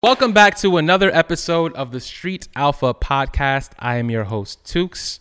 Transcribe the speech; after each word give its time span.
Welcome 0.00 0.32
back 0.32 0.56
to 0.58 0.76
another 0.76 1.10
episode 1.12 1.74
of 1.74 1.90
the 1.90 1.98
Street 1.98 2.46
Alpha 2.54 2.94
podcast. 2.94 3.72
I 3.80 3.96
am 3.96 4.10
your 4.10 4.22
host, 4.22 4.62
Tukes. 4.62 5.18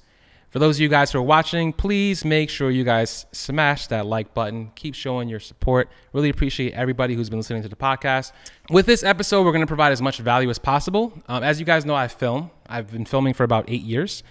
For 0.52 0.60
those 0.60 0.78
of 0.78 0.82
you 0.82 0.88
guys 0.88 1.12
who 1.12 1.18
are 1.18 1.24
watching, 1.24 1.74
please 1.74 2.24
make 2.24 2.52
sure 2.52 2.70
you 2.70 2.84
guys 2.84 3.26
smash 3.32 3.88
that 3.88 4.06
like 4.06 4.36
button. 4.36 4.72
Keep 4.76 4.94
showing 4.94 5.30
your 5.30 5.40
support. 5.40 5.90
Really 6.14 6.30
appreciate 6.30 6.76
everybody 6.76 7.16
who's 7.16 7.28
been 7.28 7.40
listening 7.40 7.64
to 7.64 7.70
the 7.70 7.76
podcast. 7.76 8.34
With 8.70 8.86
this 8.86 9.02
episode, 9.02 9.44
we're 9.44 9.52
going 9.52 9.62
to 9.62 9.68
provide 9.68 9.94
as 9.94 10.02
much 10.02 10.20
value 10.20 10.52
as 10.52 10.60
possible. 10.60 11.12
Um, 11.28 11.42
as 11.42 11.60
you 11.60 11.66
guys 11.66 11.84
know, 11.84 11.96
I 11.96 12.08
film. 12.08 12.52
I've 12.70 12.92
been 12.92 13.06
filming 13.06 13.34
for 13.34 13.46
about 13.46 13.66
eight 13.72 13.82
years. 13.82 14.22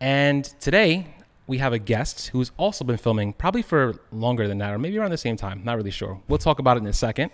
And 0.00 0.46
today, 0.60 1.14
we 1.46 1.58
have 1.58 1.72
a 1.72 1.78
guest 1.78 2.28
who's 2.28 2.52
also 2.56 2.84
been 2.84 2.96
filming 2.96 3.32
probably 3.32 3.60
for 3.62 4.00
longer 4.12 4.46
than 4.46 4.58
that, 4.58 4.72
or 4.72 4.78
maybe 4.78 4.96
around 4.96 5.10
the 5.10 5.18
same 5.18 5.36
time. 5.36 5.62
Not 5.64 5.76
really 5.76 5.90
sure. 5.90 6.22
We'll 6.28 6.38
talk 6.38 6.60
about 6.60 6.76
it 6.76 6.80
in 6.80 6.86
a 6.86 6.92
second. 6.92 7.32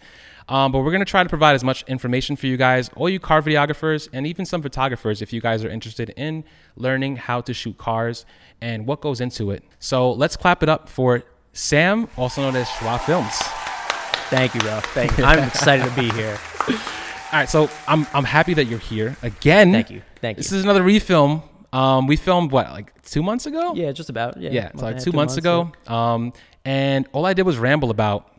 Um, 0.49 0.71
but 0.71 0.81
we're 0.81 0.93
going 0.93 1.01
to 1.01 1.11
try 1.11 1.23
to 1.23 1.29
provide 1.29 1.55
as 1.55 1.65
much 1.65 1.83
information 1.89 2.37
for 2.37 2.47
you 2.47 2.57
guys, 2.57 2.89
all 2.95 3.09
you 3.09 3.19
car 3.19 3.43
videographers, 3.43 4.09
and 4.13 4.27
even 4.27 4.47
some 4.47 4.63
photographers 4.63 5.21
if 5.21 5.33
you 5.33 5.41
guys 5.41 5.65
are 5.65 5.69
interested 5.69 6.11
in 6.11 6.45
learning 6.77 7.17
how 7.17 7.41
to 7.41 7.53
shoot 7.53 7.77
cars 7.79 8.25
and 8.61 8.87
what 8.87 9.01
goes 9.01 9.21
into 9.21 9.51
it. 9.51 9.65
So 9.81 10.13
let's 10.13 10.37
clap 10.37 10.63
it 10.63 10.69
up 10.69 10.89
for 10.89 11.25
Sam, 11.53 12.09
also 12.17 12.43
known 12.43 12.55
as 12.55 12.69
Schwaa 12.69 13.01
Films. 13.01 13.35
Thank 14.31 14.55
you, 14.55 14.61
bro. 14.61 14.81
Thank 14.81 15.19
you. 15.19 15.25
I'm 15.25 15.43
excited 15.43 15.85
to 15.85 15.95
be 16.01 16.11
here. 16.11 16.39
All 16.69 17.41
right, 17.41 17.49
so 17.49 17.69
I'm, 17.89 18.07
I'm 18.15 18.25
happy 18.25 18.55
that 18.55 18.67
you're 18.67 18.79
here 18.79 19.17
again. 19.23 19.73
Thank 19.73 19.91
you. 19.91 20.03
Thank 20.21 20.37
you. 20.39 20.43
This 20.43 20.53
is 20.53 20.63
another 20.63 20.83
refilm. 20.83 21.43
Um, 21.73 22.07
we 22.07 22.17
filmed 22.17 22.53
what, 22.53 22.71
like 22.71 23.03
two 23.03 23.23
months 23.23 23.47
ago? 23.47 23.75
yeah, 23.75 23.91
just 23.93 24.09
about. 24.11 24.41
Yeah, 24.41 24.51
Yeah, 24.51 24.69
it's 24.69 24.81
like 24.83 24.95
half, 24.95 25.05
two 25.05 25.13
months 25.13 25.37
ago. 25.37 25.73
Um, 25.89 26.33
and 26.65 27.07
all 27.13 27.27
I 27.27 27.35
did 27.35 27.43
was 27.43 27.59
ramble 27.59 27.91
about 27.91 28.31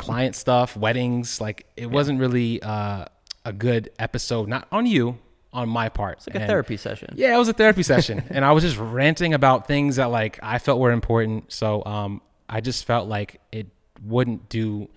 client 0.00 0.34
stuff, 0.34 0.76
weddings. 0.76 1.40
Like 1.40 1.66
it 1.76 1.86
wasn't 1.90 2.18
really 2.20 2.62
uh, 2.62 3.04
a 3.44 3.52
good 3.52 3.90
episode, 3.98 4.48
not 4.48 4.66
on 4.72 4.86
you, 4.86 5.18
on 5.52 5.68
my 5.68 5.88
part. 5.88 6.18
It's 6.18 6.26
like 6.26 6.36
a 6.36 6.46
therapy 6.46 6.76
session. 6.76 7.14
Yeah, 7.16 7.34
it 7.34 7.38
was 7.38 7.48
a 7.48 7.52
therapy 7.52 7.82
session, 7.82 8.24
and 8.30 8.44
I 8.44 8.52
was 8.52 8.64
just 8.64 8.76
ranting 8.78 9.34
about 9.34 9.66
things 9.66 9.96
that 9.96 10.06
like 10.06 10.38
I 10.42 10.58
felt 10.58 10.80
were 10.80 10.92
important. 10.92 11.52
So 11.52 11.84
um, 11.84 12.20
I 12.48 12.60
just 12.60 12.84
felt 12.84 13.08
like 13.08 13.40
it 13.52 13.66
wouldn't 14.02 14.48
do 14.48 14.88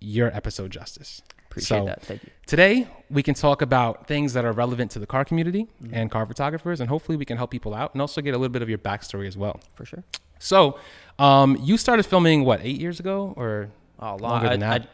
your 0.00 0.28
episode 0.34 0.70
justice. 0.70 1.22
Appreciate 1.50 1.78
So, 1.80 1.84
that. 1.84 2.02
Thank 2.02 2.24
you. 2.24 2.30
Today, 2.46 2.88
we 3.10 3.22
can 3.22 3.34
talk 3.34 3.60
about 3.60 4.06
things 4.06 4.32
that 4.32 4.44
are 4.46 4.52
relevant 4.52 4.90
to 4.92 4.98
the 4.98 5.06
car 5.06 5.22
community 5.24 5.68
and 5.92 6.10
car 6.10 6.24
photographers, 6.26 6.80
and 6.80 6.88
hopefully, 6.88 7.16
we 7.16 7.24
can 7.26 7.36
help 7.36 7.50
people 7.50 7.74
out 7.74 7.92
and 7.94 8.00
also 8.00 8.20
get 8.22 8.34
a 8.34 8.38
little 8.38 8.52
bit 8.52 8.62
of 8.62 8.68
your 8.68 8.78
backstory 8.78 9.26
as 9.26 9.36
well. 9.36 9.60
For 9.74 9.84
sure. 9.84 10.02
So, 10.38 10.78
um, 11.18 11.56
you 11.62 11.76
started 11.76 12.04
filming 12.04 12.44
what 12.44 12.60
eight 12.62 12.80
years 12.80 12.98
ago, 12.98 13.34
or 13.36 13.68
Oh, 14.02 14.16
long, 14.16 14.20
Longer 14.32 14.48
than 14.50 14.62
I, 14.64 14.78
that? 14.78 14.88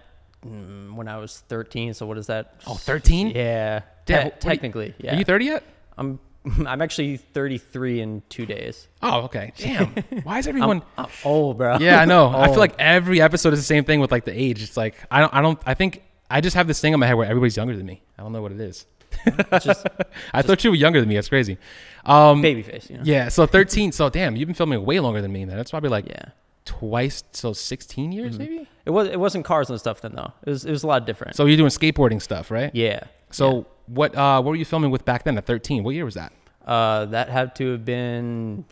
I, 0.45 0.47
mm, 0.47 0.95
when 0.95 1.09
I 1.09 1.17
was 1.17 1.43
13. 1.49 1.95
So 1.95 2.07
what 2.07 2.19
is 2.19 2.27
that? 2.29 2.55
oh, 2.67 2.75
13? 2.75 3.29
Yeah. 3.31 3.81
Damn, 4.05 4.07
te- 4.07 4.13
what 4.15 4.23
are 4.23 4.25
you- 4.27 4.41
technically, 4.41 4.95
yeah. 4.99 5.15
Are 5.15 5.19
you 5.19 5.25
thirty 5.25 5.47
yet? 5.47 5.65
I'm 5.97 6.21
I'm 6.67 6.81
actually 6.81 7.17
33 7.17 8.01
in 8.01 8.23
two 8.29 8.47
days. 8.47 8.87
Oh, 9.03 9.23
okay. 9.23 9.53
Damn. 9.59 9.89
Why 10.23 10.39
is 10.39 10.47
everyone? 10.47 10.83
I'm 10.97 11.07
old, 11.25 11.59
bro. 11.59 11.79
yeah, 11.79 12.01
I 12.01 12.05
know. 12.05 12.29
I 12.29 12.43
feel 12.45 12.49
Old. 12.51 12.59
like 12.59 12.75
every 12.79 13.21
episode 13.21 13.53
is 13.55 13.59
the 13.59 13.65
same 13.65 13.85
thing 13.85 14.01
with 14.01 14.13
like 14.13 14.25
the 14.25 14.33
age. 14.39 14.63
It's 14.63 14.77
like 14.77 14.95
I 15.11 15.21
don't. 15.21 15.35
I 15.35 15.43
don't. 15.43 15.59
I 15.67 15.75
think 15.75 16.03
I 16.31 16.41
just 16.41 16.55
have 16.57 16.67
this 16.69 16.81
thing 16.81 16.93
in 16.95 17.01
my 17.01 17.07
head 17.07 17.15
where 17.15 17.27
everybody's 17.29 17.57
younger 17.57 17.77
than 17.77 17.85
me. 17.87 18.03
I 18.19 18.23
don't 18.23 18.33
know 18.33 18.41
what 18.43 18.53
it 18.53 18.61
is. 18.61 18.87
It's 19.27 19.65
just 19.65 19.87
I 20.33 20.43
thought 20.43 20.63
you 20.65 20.71
were 20.71 20.77
younger 20.77 21.01
than 21.01 21.09
me. 21.09 21.17
That's 21.17 21.29
crazy. 21.29 21.59
Um, 22.05 22.41
baby 22.41 22.63
face, 22.63 22.89
you 22.89 22.97
know. 22.99 23.03
yeah. 23.05 23.29
So 23.31 23.45
thirteen. 23.47 23.91
So 23.93 24.09
damn, 24.09 24.37
you've 24.37 24.47
been 24.47 24.55
filming 24.55 24.85
way 24.85 25.01
longer 25.01 25.21
than 25.21 25.33
me. 25.33 25.45
Then 25.45 25.57
that's 25.57 25.71
probably 25.71 25.91
like 25.91 26.07
Yeah. 26.09 26.27
Twice. 26.69 27.25
So 27.33 27.53
sixteen 27.53 28.13
years 28.13 28.39
Mm-hmm. 28.39 28.53
maybe. 28.55 28.69
It 28.85 28.91
was 28.91 29.09
it 29.09 29.19
wasn't 29.19 29.45
cars 29.45 29.69
and 29.71 29.79
stuff 29.81 30.01
then 30.03 30.13
though. 30.15 30.33
It 30.47 30.51
was 30.51 30.65
it 30.65 30.71
was 30.71 30.83
a 30.85 30.87
lot 30.87 31.07
different. 31.07 31.37
So 31.37 31.47
you're 31.47 31.57
doing 31.57 31.71
skateboarding 31.71 32.21
stuff, 32.23 32.51
right? 32.51 32.71
yeah. 32.75 33.01
So 33.31 33.47
yeah. 33.59 33.63
what 33.87 34.15
uh, 34.17 34.41
what 34.43 34.51
were 34.51 34.57
you 34.57 34.65
filming 34.65 34.91
with 34.91 35.05
back 35.05 35.25
then 35.25 35.37
at 35.39 35.45
13? 35.47 35.85
What 35.85 35.95
year 35.95 36.05
was 36.05 36.15
that? 36.15 36.33
Uh, 36.67 37.05
that 37.07 37.29
had 37.29 37.55
to 37.57 37.73
have 37.73 37.85
been 37.85 38.65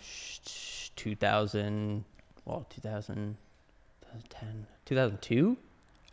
2000, 0.96 2.04
well, 2.44 2.66
2000, 2.70 3.36
2010, 4.02 4.66
2002. 4.86 5.56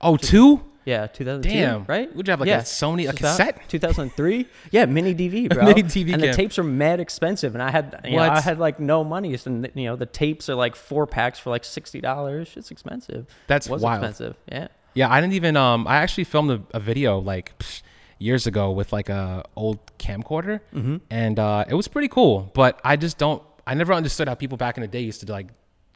Oh, 0.01 0.17
two? 0.17 0.61
Yeah, 0.85 1.07
2002. 1.07 1.49
Damn. 1.49 1.85
Right? 1.85 2.13
Would 2.15 2.27
you 2.27 2.31
have 2.31 2.39
like 2.41 2.49
yeah. 2.49 2.59
a 2.59 2.63
Sony, 2.63 3.09
a 3.09 3.13
cassette? 3.13 3.61
2003. 3.69 4.45
Yeah, 4.71 4.85
mini 4.85 5.15
DV, 5.15 5.49
bro. 5.53 5.65
Mini 5.65 5.83
DV 5.83 6.13
And 6.13 6.21
cam. 6.21 6.31
the 6.31 6.33
tapes 6.33 6.59
are 6.59 6.63
mad 6.63 6.99
expensive, 6.99 7.53
and 7.55 7.63
I 7.63 7.71
had, 7.71 8.01
you 8.03 8.17
know, 8.17 8.23
I 8.23 8.41
had 8.41 8.59
like 8.59 8.79
no 8.79 9.03
money, 9.03 9.35
so 9.37 9.49
you 9.49 9.85
know 9.85 9.95
the 9.95 10.05
tapes 10.05 10.49
are 10.49 10.55
like 10.55 10.75
four 10.75 11.07
packs 11.07 11.39
for 11.39 11.49
like 11.51 11.63
sixty 11.63 12.01
dollars. 12.01 12.53
It's 12.57 12.71
expensive. 12.71 13.27
That's 13.47 13.69
was 13.69 13.81
wild. 13.81 14.03
expensive. 14.03 14.35
Yeah. 14.51 14.67
Yeah, 14.95 15.11
I 15.11 15.21
didn't 15.21 15.33
even. 15.33 15.55
Um, 15.57 15.87
I 15.87 15.97
actually 15.97 16.25
filmed 16.25 16.51
a, 16.51 16.61
a 16.77 16.79
video 16.79 17.17
like 17.17 17.57
psh, 17.59 17.81
years 18.19 18.45
ago 18.45 18.71
with 18.71 18.93
like 18.93 19.09
a 19.09 19.43
old 19.55 19.79
camcorder, 19.97 20.59
Mm-hmm. 20.73 20.97
and 21.09 21.39
uh, 21.39 21.65
it 21.67 21.73
was 21.73 21.87
pretty 21.87 22.09
cool. 22.09 22.51
But 22.53 22.79
I 22.83 22.95
just 22.95 23.17
don't. 23.17 23.41
I 23.65 23.73
never 23.73 23.93
understood 23.93 24.27
how 24.27 24.35
people 24.35 24.57
back 24.57 24.77
in 24.77 24.81
the 24.81 24.87
day 24.87 24.99
used 25.01 25.25
to 25.25 25.31
like 25.31 25.47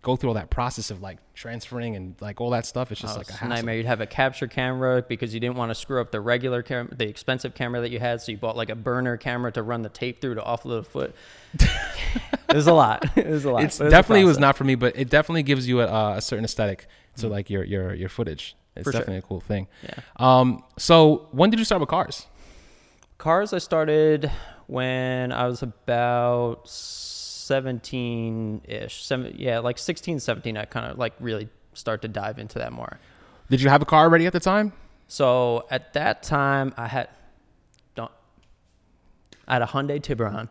go 0.04 0.16
through 0.16 0.30
all 0.30 0.36
that 0.36 0.50
process 0.50 0.90
of 0.92 1.02
like 1.02 1.18
transferring 1.34 1.96
and 1.96 2.16
like 2.22 2.40
all 2.40 2.52
that 2.52 2.66
stuff. 2.66 2.92
It's 2.92 3.02
just 3.02 3.16
Oh, 3.16 3.18
like 3.18 3.28
a 3.28 3.30
it's 3.32 3.40
hassle. 3.40 3.50
nightmare. 3.50 3.76
You'd 3.78 3.86
have 3.88 4.00
a 4.02 4.06
capture 4.06 4.48
camera 4.48 5.02
because 5.08 5.34
you 5.34 5.40
didn't 5.40 5.56
want 5.58 5.70
to 5.72 5.76
screw 5.76 6.00
up 6.00 6.12
the 6.12 6.22
regular 6.22 6.62
camera, 6.64 6.94
the 6.96 7.08
expensive 7.08 7.54
camera 7.56 7.82
that 7.82 7.90
you 7.92 8.00
had. 8.00 8.22
So 8.22 8.32
you 8.32 8.38
bought 8.38 8.56
like 8.56 8.70
a 8.70 8.76
burner 8.76 9.18
camera 9.18 9.52
to 9.54 9.64
run 9.64 9.82
the 9.82 9.90
tape 9.90 10.22
through 10.22 10.36
to 10.36 10.42
offload 10.42 10.80
a 10.80 10.84
foot. 10.84 11.16
it 11.60 12.56
was 12.56 12.68
a 12.68 12.74
lot. 12.74 13.06
It 13.18 13.28
was 13.28 13.46
a 13.46 13.52
lot. 13.52 13.64
It's 13.64 13.80
it 13.80 13.86
was 13.86 13.92
definitely 13.92 14.24
was 14.26 14.40
not 14.40 14.56
for 14.56 14.64
me, 14.64 14.76
but 14.76 14.98
it 14.98 15.10
definitely 15.10 15.44
gives 15.44 15.68
you 15.68 15.82
a, 15.82 16.16
a 16.18 16.22
certain 16.22 16.46
aesthetic 16.46 16.88
to 17.18 17.28
like 17.28 17.50
your 17.50 17.64
your 17.64 17.94
your 17.94 18.10
footage. 18.10 18.56
It's 18.76 18.84
For 18.84 18.92
sure. 18.92 19.02
definitely 19.02 19.20
a 19.20 19.22
cool 19.24 19.42
thing. 19.42 19.68
Yeah. 19.84 19.96
Um. 20.18 20.64
So 20.78 21.28
when 21.32 21.50
did 21.50 21.60
you 21.60 21.66
start 21.66 21.80
with 21.82 21.90
cars? 21.90 22.28
Cars, 23.18 23.52
I 23.52 23.58
started 23.58 24.32
when 24.68 25.32
I 25.32 25.48
was 25.48 25.64
about 25.64 26.70
17 27.48 28.62
ish. 28.66 29.04
Seven, 29.04 29.34
yeah, 29.38 29.60
like 29.60 29.78
16, 29.78 30.20
17, 30.20 30.58
I 30.58 30.66
kind 30.66 30.92
of 30.92 30.98
like 30.98 31.14
really 31.20 31.50
start 31.74 32.02
to 32.04 32.08
dive 32.08 32.40
into 32.40 32.60
that 32.60 32.72
more. 32.72 33.00
Did 33.50 33.62
you 33.62 33.70
have 33.70 33.82
a 33.82 33.86
car 33.86 34.04
already 34.04 34.26
at 34.26 34.34
the 34.34 34.40
time? 34.40 34.74
So 35.08 35.66
at 35.72 35.94
that 35.94 36.24
time, 36.24 36.74
I 36.78 36.88
had, 36.88 37.10
don't, 37.96 38.12
I 39.48 39.54
had 39.54 39.62
a 39.62 39.66
Hyundai 39.68 40.02
Tiburon. 40.02 40.50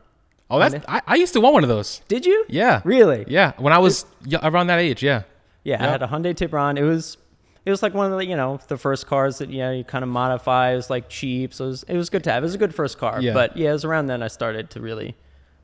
Oh, 0.48 0.58
that's 0.60 0.76
I, 0.88 1.02
I 1.06 1.14
used 1.16 1.32
to 1.34 1.40
want 1.40 1.54
one 1.54 1.64
of 1.64 1.68
those. 1.68 2.00
Did 2.08 2.24
you? 2.24 2.44
Yeah. 2.48 2.80
Really? 2.84 3.24
Yeah. 3.28 3.52
When 3.58 3.72
I 3.72 3.78
was 3.78 4.06
y- 4.24 4.38
around 4.42 4.68
that 4.68 4.78
age. 4.78 5.02
Yeah. 5.02 5.22
Yeah, 5.64 5.84
I 5.84 5.88
had 5.88 6.02
a 6.02 6.06
Hyundai 6.06 6.34
Tiburon. 6.34 6.78
It 6.78 6.84
was 6.84 7.18
it 7.64 7.70
was 7.72 7.82
like 7.82 7.92
one 7.92 8.12
of 8.12 8.16
the 8.16 8.24
you 8.24 8.36
know 8.36 8.60
the 8.68 8.76
first 8.78 9.08
cars 9.08 9.38
that 9.38 9.50
you 9.50 9.58
know 9.58 9.72
you 9.72 9.82
kind 9.82 10.04
of 10.04 10.08
modify. 10.08 10.72
It 10.72 10.76
was 10.76 10.88
like 10.88 11.08
cheap, 11.08 11.52
so 11.52 11.64
it 11.64 11.68
was, 11.68 11.82
it 11.82 11.96
was 11.96 12.08
good 12.10 12.22
to 12.24 12.32
have. 12.32 12.44
It 12.44 12.46
was 12.46 12.54
a 12.54 12.58
good 12.58 12.72
first 12.72 12.96
car. 12.98 13.20
Yeah. 13.20 13.34
But 13.34 13.56
yeah, 13.56 13.70
it 13.70 13.72
was 13.72 13.84
around 13.84 14.06
then 14.06 14.22
I 14.22 14.28
started 14.28 14.70
to 14.70 14.80
really 14.80 15.16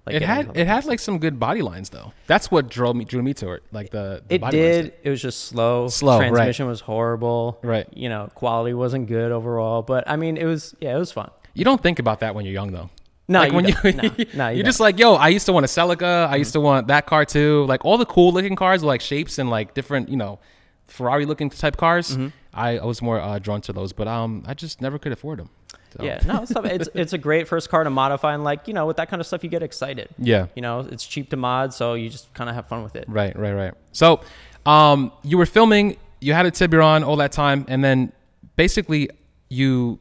like. 0.07 0.17
it 0.17 0.23
had 0.23 0.57
it 0.57 0.67
had 0.67 0.85
like 0.85 0.99
some 1.01 1.19
good 1.19 1.39
body 1.39 1.63
lines 1.63 1.91
though. 1.91 2.13
That's 2.27 2.51
what 2.51 2.69
drew 2.69 2.93
me 2.95 3.05
drew 3.05 3.23
me 3.23 3.35
to 3.35 3.53
it. 3.53 3.63
Like 3.73 3.91
the, 3.91 4.23
the 4.29 4.35
It 4.37 4.41
body 4.41 4.61
lines. 4.63 4.77
did. 4.77 4.95
It 5.03 5.11
was 5.11 5.23
just 5.23 5.45
slow. 5.45 5.89
Slow, 5.89 6.19
right. 6.19 6.29
Transmission 6.29 6.67
was 6.67 6.81
horrible. 6.81 7.59
Right. 7.63 7.87
You 7.95 8.09
know, 8.09 8.29
quality 8.35 8.75
wasn't 8.75 9.07
good 9.07 9.33
overall. 9.33 9.83
But 9.83 10.05
I 10.09 10.17
mean, 10.17 10.37
it 10.37 10.45
was 10.47 10.75
yeah, 10.81 10.95
it 10.97 10.99
was 10.99 11.13
fun. 11.13 11.31
You 11.55 11.65
don't 11.65 11.83
think 11.83 11.99
about 11.99 12.21
that 12.21 12.35
when 12.35 12.45
you're 12.45 12.55
young 12.55 12.73
though. 12.73 12.91
No, 13.29 13.39
like 13.41 13.51
you 13.51 13.57
when 13.57 13.65
don't. 13.67 13.85
you, 13.85 13.93
No, 13.95 14.25
no, 14.35 14.49
you 14.49 14.57
you're 14.57 14.65
just 14.65 14.81
like, 14.81 14.99
yo, 14.99 15.15
I 15.15 15.29
used 15.29 15.47
to 15.47 15.53
want 15.53 15.65
a 15.65 15.69
Celica. 15.69 16.29
I 16.29 16.37
used 16.37 16.53
to 16.55 16.61
want 16.61 16.89
that 16.89 17.07
car 17.07 17.25
too. 17.25 17.65
Like 17.67 17.85
all 17.85 17.97
the 17.99 18.07
cool 18.07 18.33
looking 18.33 18.57
cars, 18.57 18.81
with, 18.81 18.89
like 18.89 19.01
shapes 19.01 19.39
and 19.39 19.49
like 19.49 19.75
different, 19.75 20.09
you 20.09 20.17
know, 20.17 20.41
Ferrari 20.89 21.25
looking 21.27 21.49
type 21.49 21.77
cars. 21.77 22.13
Mm-hmm. 22.13 22.29
I, 22.53 22.79
I 22.79 22.85
was 22.85 23.01
more 23.01 23.19
uh, 23.21 23.39
drawn 23.39 23.61
to 23.63 23.73
those, 23.73 23.93
but 23.93 24.07
um, 24.09 24.43
I 24.47 24.55
just 24.55 24.83
never 24.83 24.99
could 24.99 25.13
afford 25.13 25.39
them. 25.39 25.49
So, 25.97 26.05
Yeah, 26.05 26.21
no, 26.27 26.43
it's, 26.43 26.51
it's 26.53 26.89
it's 26.95 27.13
a 27.13 27.19
great 27.19 27.49
first 27.49 27.69
car 27.69 27.85
to 27.85 27.91
modify, 27.91 28.35
and 28.35 28.45
like 28.45 28.67
you 28.69 28.75
know, 28.75 28.87
with 28.87 28.97
that 28.97 29.09
kind 29.11 29.21
of 29.21 29.27
stuff, 29.27 29.45
you 29.45 29.51
get 29.51 29.63
excited. 29.63 30.09
yeah. 30.19 30.47
You 30.57 30.63
know, 30.63 30.81
it's 30.81 31.07
cheap 31.07 31.31
to 31.31 31.37
mod, 31.37 31.75
so 31.75 31.95
you 31.95 32.09
just 32.09 32.33
kind 32.35 32.49
of 32.49 32.57
have 32.57 32.67
fun 32.69 32.83
with 32.83 32.97
it. 32.97 33.05
Right, 33.09 33.37
right, 33.39 33.53
right. 33.53 33.75
So, 33.93 34.21
um, 34.67 35.13
you 35.23 35.39
were 35.39 35.47
filming. 35.47 35.97
You 36.21 36.33
had 36.35 36.47
a 36.47 36.51
Tiburon 36.51 37.05
all 37.05 37.17
that 37.17 37.33
time, 37.33 37.65
and 37.69 37.83
then 37.83 38.13
basically 38.57 39.11
you 39.49 39.99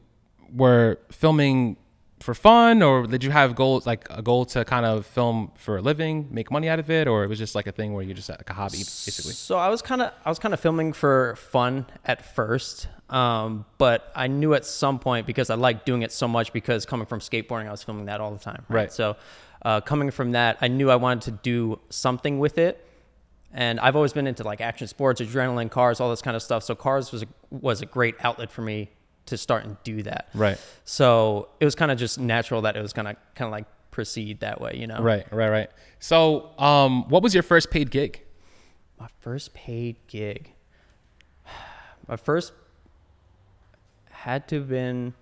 were 0.54 0.98
filming 1.10 1.76
for 2.22 2.34
fun, 2.34 2.82
or 2.82 3.06
did 3.06 3.22
you 3.24 3.30
have 3.30 3.54
goals 3.54 3.86
like 3.86 4.06
a 4.10 4.22
goal 4.22 4.44
to 4.46 4.64
kind 4.64 4.86
of 4.86 5.04
film 5.04 5.52
for 5.56 5.76
a 5.76 5.82
living, 5.82 6.28
make 6.30 6.50
money 6.50 6.68
out 6.68 6.78
of 6.78 6.90
it, 6.90 7.06
or 7.08 7.24
it 7.24 7.26
was 7.26 7.38
just 7.38 7.54
like 7.54 7.66
a 7.66 7.72
thing 7.72 7.92
where 7.92 8.02
you 8.02 8.14
just 8.14 8.28
like 8.28 8.48
a 8.48 8.52
hobby, 8.52 8.78
basically? 8.78 9.32
So 9.32 9.58
I 9.58 9.68
was 9.68 9.82
kind 9.82 10.02
of 10.02 10.12
I 10.24 10.28
was 10.28 10.38
kind 10.38 10.54
of 10.54 10.60
filming 10.60 10.92
for 10.92 11.36
fun 11.36 11.86
at 12.04 12.24
first, 12.24 12.88
um, 13.10 13.64
but 13.78 14.10
I 14.14 14.28
knew 14.28 14.54
at 14.54 14.64
some 14.64 14.98
point 14.98 15.26
because 15.26 15.50
I 15.50 15.54
liked 15.56 15.84
doing 15.84 16.02
it 16.02 16.12
so 16.12 16.28
much 16.28 16.52
because 16.52 16.86
coming 16.86 17.06
from 17.06 17.20
skateboarding, 17.20 17.66
I 17.66 17.70
was 17.70 17.82
filming 17.82 18.06
that 18.06 18.20
all 18.20 18.32
the 18.32 18.38
time. 18.38 18.64
Right. 18.68 18.92
So 18.92 19.16
uh, 19.62 19.80
coming 19.80 20.10
from 20.10 20.32
that, 20.32 20.58
I 20.60 20.68
knew 20.68 20.90
I 20.90 20.96
wanted 20.96 21.22
to 21.24 21.30
do 21.42 21.80
something 21.90 22.38
with 22.38 22.58
it, 22.58 22.86
and 23.52 23.80
I've 23.80 23.96
always 23.96 24.12
been 24.12 24.26
into 24.26 24.44
like 24.44 24.60
action 24.60 24.86
sports, 24.86 25.20
adrenaline, 25.20 25.70
cars, 25.70 26.00
all 26.00 26.10
this 26.10 26.22
kind 26.22 26.36
of 26.36 26.42
stuff. 26.42 26.62
So 26.62 26.74
cars 26.74 27.12
was 27.12 27.22
a, 27.22 27.26
was 27.50 27.82
a 27.82 27.86
great 27.86 28.14
outlet 28.24 28.50
for 28.50 28.62
me 28.62 28.90
to 29.26 29.36
start 29.36 29.64
and 29.64 29.76
do 29.84 30.02
that. 30.02 30.28
Right. 30.34 30.58
So 30.84 31.48
it 31.60 31.64
was 31.64 31.74
kind 31.74 31.90
of 31.90 31.98
just 31.98 32.18
natural 32.18 32.62
that 32.62 32.76
it 32.76 32.82
was 32.82 32.92
gonna 32.92 33.14
kind 33.34 33.46
of 33.46 33.52
like 33.52 33.66
proceed 33.90 34.40
that 34.40 34.60
way, 34.60 34.72
you 34.76 34.86
know. 34.86 35.00
Right, 35.00 35.26
right, 35.32 35.48
right. 35.50 35.70
So, 36.00 36.50
um, 36.58 37.08
what 37.08 37.22
was 37.22 37.34
your 37.34 37.42
first 37.42 37.70
paid 37.70 37.90
gig? 37.90 38.22
My 38.98 39.08
first 39.20 39.52
paid 39.54 39.96
gig. 40.06 40.52
My 42.08 42.16
first 42.16 42.52
had 44.10 44.48
to 44.48 44.56
have 44.56 44.68
been 44.68 45.14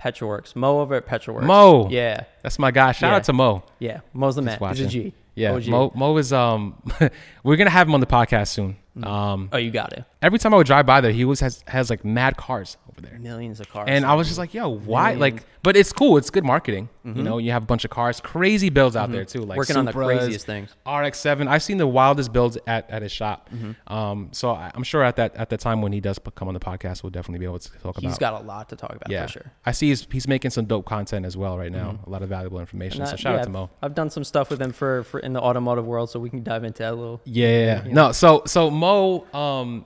Petroworks. 0.00 0.56
Mo 0.56 0.80
over 0.80 0.94
at 0.96 1.06
Petroworks. 1.06 1.44
Mo. 1.44 1.88
Yeah. 1.90 2.24
That's 2.42 2.58
my 2.58 2.70
guy. 2.70 2.92
Shout 2.92 3.10
Yeah. 3.10 3.16
out 3.16 3.24
to 3.24 3.32
Mo. 3.32 3.62
Yeah. 3.78 4.00
Mo's 4.12 4.34
the 4.36 4.42
man. 4.42 4.58
He's 4.74 4.94
a 4.94 5.12
Yeah, 5.34 5.52
OG. 5.52 5.68
Mo, 5.68 5.92
Mo 5.94 6.16
is 6.16 6.32
um, 6.32 6.82
we're 7.44 7.56
gonna 7.56 7.70
have 7.70 7.86
him 7.88 7.94
on 7.94 8.00
the 8.00 8.06
podcast 8.06 8.48
soon. 8.48 8.76
Um, 9.02 9.48
Oh, 9.52 9.58
you 9.58 9.70
got 9.70 9.92
it. 9.92 10.04
Every 10.22 10.38
time 10.38 10.54
I 10.54 10.56
would 10.56 10.66
drive 10.66 10.86
by 10.86 11.00
there, 11.00 11.12
he 11.12 11.24
always 11.24 11.40
has 11.40 11.62
has 11.66 11.90
like 11.90 12.04
mad 12.04 12.36
cars 12.36 12.76
over 12.90 13.00
there. 13.00 13.18
Millions 13.18 13.60
of 13.60 13.68
cars. 13.68 13.88
And 13.90 14.06
I 14.06 14.14
was 14.14 14.28
just 14.28 14.38
like, 14.38 14.54
yo, 14.54 14.68
why? 14.68 15.14
Millions. 15.14 15.20
Like, 15.20 15.44
but 15.62 15.76
it's 15.76 15.92
cool. 15.92 16.16
It's 16.16 16.30
good 16.30 16.44
marketing. 16.44 16.88
You 17.04 17.22
know, 17.22 17.38
you 17.38 17.50
have 17.50 17.64
a 17.64 17.66
bunch 17.66 17.84
of 17.84 17.90
cars, 17.90 18.20
crazy 18.20 18.70
builds 18.70 18.96
out 18.96 19.10
there 19.10 19.24
too. 19.24 19.40
Like 19.40 19.52
Mm-hmm. 19.52 19.58
Working 19.58 19.76
on 19.76 19.84
the 19.84 19.92
craziest 19.92 20.46
things. 20.46 20.70
RX-7. 20.86 21.46
I've 21.46 21.62
seen 21.62 21.76
the 21.76 21.86
wildest 21.86 22.32
builds 22.32 22.56
at, 22.66 22.88
at 22.90 23.02
his 23.02 23.12
shop. 23.12 23.50
Mm-hmm. 23.50 23.92
Um, 23.92 24.28
so 24.32 24.50
I, 24.50 24.70
I'm 24.74 24.82
sure 24.82 25.02
at 25.02 25.16
that 25.16 25.36
at 25.36 25.50
the 25.50 25.56
time 25.56 25.82
when 25.82 25.92
he 25.92 26.00
does 26.00 26.18
come 26.34 26.48
on 26.48 26.54
the 26.54 26.60
podcast, 26.60 27.02
we'll 27.02 27.10
definitely 27.10 27.40
be 27.40 27.44
able 27.44 27.58
to 27.58 27.68
talk 27.68 27.96
he's 27.96 28.04
about. 28.04 28.08
He's 28.10 28.18
got 28.18 28.40
a 28.40 28.44
lot 28.44 28.68
to 28.70 28.76
talk 28.76 28.94
about 28.94 29.10
yeah, 29.10 29.26
for 29.26 29.32
sure. 29.32 29.52
I 29.66 29.72
see 29.72 29.88
he's, 29.88 30.06
he's 30.10 30.26
making 30.28 30.52
some 30.52 30.64
dope 30.66 30.86
content 30.86 31.26
as 31.26 31.36
well 31.36 31.58
right 31.58 31.72
now. 31.72 31.98
A 32.06 32.10
lot 32.10 32.22
of 32.22 32.28
valuable 32.28 32.60
information. 32.60 33.02
And 33.02 33.10
so 33.10 33.16
shout 33.16 33.34
yeah, 33.34 33.40
out 33.40 33.44
to 33.44 33.50
Mo. 33.50 33.70
I've 33.82 33.94
done 33.94 34.10
some 34.10 34.24
stuff 34.24 34.50
with 34.50 34.60
him 34.62 34.72
for, 34.72 35.04
for 35.04 35.20
in 35.20 35.32
the 35.32 35.40
automotive 35.40 35.86
world, 35.86 36.10
so 36.10 36.18
we 36.18 36.30
can 36.30 36.42
dive 36.42 36.64
into 36.64 36.82
that 36.82 36.92
a 36.92 36.96
little. 36.96 37.20
Yeah. 37.24 37.84
No, 37.86 38.12
so 38.12 38.42
so 38.46 38.70
Mo, 38.70 39.26
um, 39.34 39.84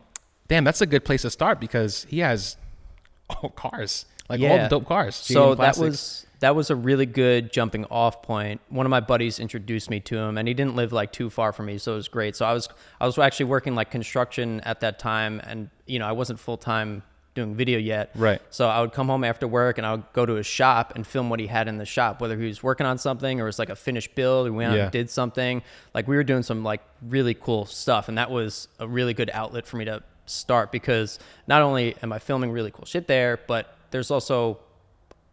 damn, 0.49 0.65
that's 0.65 0.81
a 0.81 0.87
good 0.87 1.05
place 1.05 1.23
to 1.23 1.31
start 1.31 1.61
because 1.61 2.07
he 2.09 2.21
has 2.21 2.57
all 3.31 3.51
cars, 3.51 4.07
like 4.29 4.41
all 4.41 4.59
the 4.59 4.69
dope 4.69 4.87
cars. 4.87 5.15
So 5.15 5.55
that 5.55 5.77
was 5.77 6.27
that 6.41 6.55
was 6.55 6.71
a 6.71 6.77
really 6.77 7.07
good 7.07 7.53
jumping 7.53 7.87
off 7.87 8.23
point. 8.23 8.61
One 8.69 8.85
of 8.85 8.91
my 8.91 9.01
buddies 9.01 9.39
introduced 9.39 9.89
me 9.91 10.01
to 10.01 10.19
him, 10.19 10.37
and 10.39 10.47
he 10.47 10.55
didn't 10.55 10.77
live 10.77 10.93
like 10.93 11.13
too 11.13 11.31
far 11.31 11.53
from 11.53 11.67
me, 11.67 11.79
so 11.79 11.93
it 11.93 11.97
was 11.97 12.09
great. 12.09 12.37
So 12.37 12.45
I 12.45 12.53
was 12.53 12.69
I 13.01 13.07
was 13.07 13.19
actually 13.19 13.47
working 13.47 13.75
like 13.75 13.91
construction 13.91 14.61
at 14.61 14.81
that 14.81 14.99
time, 14.99 15.41
and 15.45 15.71
you 15.87 15.99
know 15.99 16.07
I 16.07 16.13
wasn't 16.13 16.39
full 16.39 16.57
time 16.59 17.03
doing 17.35 17.55
video 17.55 17.79
yet. 17.79 18.11
Right. 18.15 18.41
So 18.51 18.67
I 18.67 18.81
would 18.81 18.93
come 18.93 19.09
home 19.09 19.23
after 19.23 19.47
work, 19.47 19.79
and 19.79 19.87
I 19.87 19.93
would 19.93 20.05
go 20.13 20.25
to 20.27 20.35
his 20.35 20.47
shop 20.47 20.93
and 20.97 21.07
film 21.07 21.29
what 21.31 21.39
he 21.39 21.47
had 21.47 21.69
in 21.69 21.77
the 21.77 21.85
shop, 21.85 22.21
whether 22.21 22.39
he 22.39 22.47
was 22.49 22.63
working 22.63 22.87
on 22.87 22.97
something 22.99 23.41
or 23.41 23.45
it 23.45 23.49
was 23.49 23.59
like 23.59 23.69
a 23.69 23.77
finished 23.77 24.15
build. 24.15 24.47
or 24.47 24.53
We 24.53 24.59
went 24.59 24.73
out 24.73 24.79
and 24.79 24.91
did 24.91 25.11
something. 25.11 25.63
Like 25.95 26.09
we 26.09 26.17
were 26.17 26.25
doing 26.25 26.43
some 26.43 26.65
like 26.65 26.81
really 27.03 27.35
cool 27.35 27.67
stuff, 27.67 28.09
and 28.09 28.19
that 28.19 28.31
was 28.31 28.69
a 28.79 28.89
really 28.89 29.15
good 29.15 29.31
outlet 29.33 29.67
for 29.67 29.77
me 29.77 29.85
to 29.85 30.03
start 30.27 30.73
because 30.73 31.19
not 31.47 31.63
only 31.63 31.97
am 32.03 32.13
I 32.13 32.19
filming 32.19 32.51
really 32.51 32.71
cool 32.71 32.85
shit 32.85 33.07
there, 33.07 33.39
but 33.47 33.77
there's 33.91 34.11
also 34.11 34.59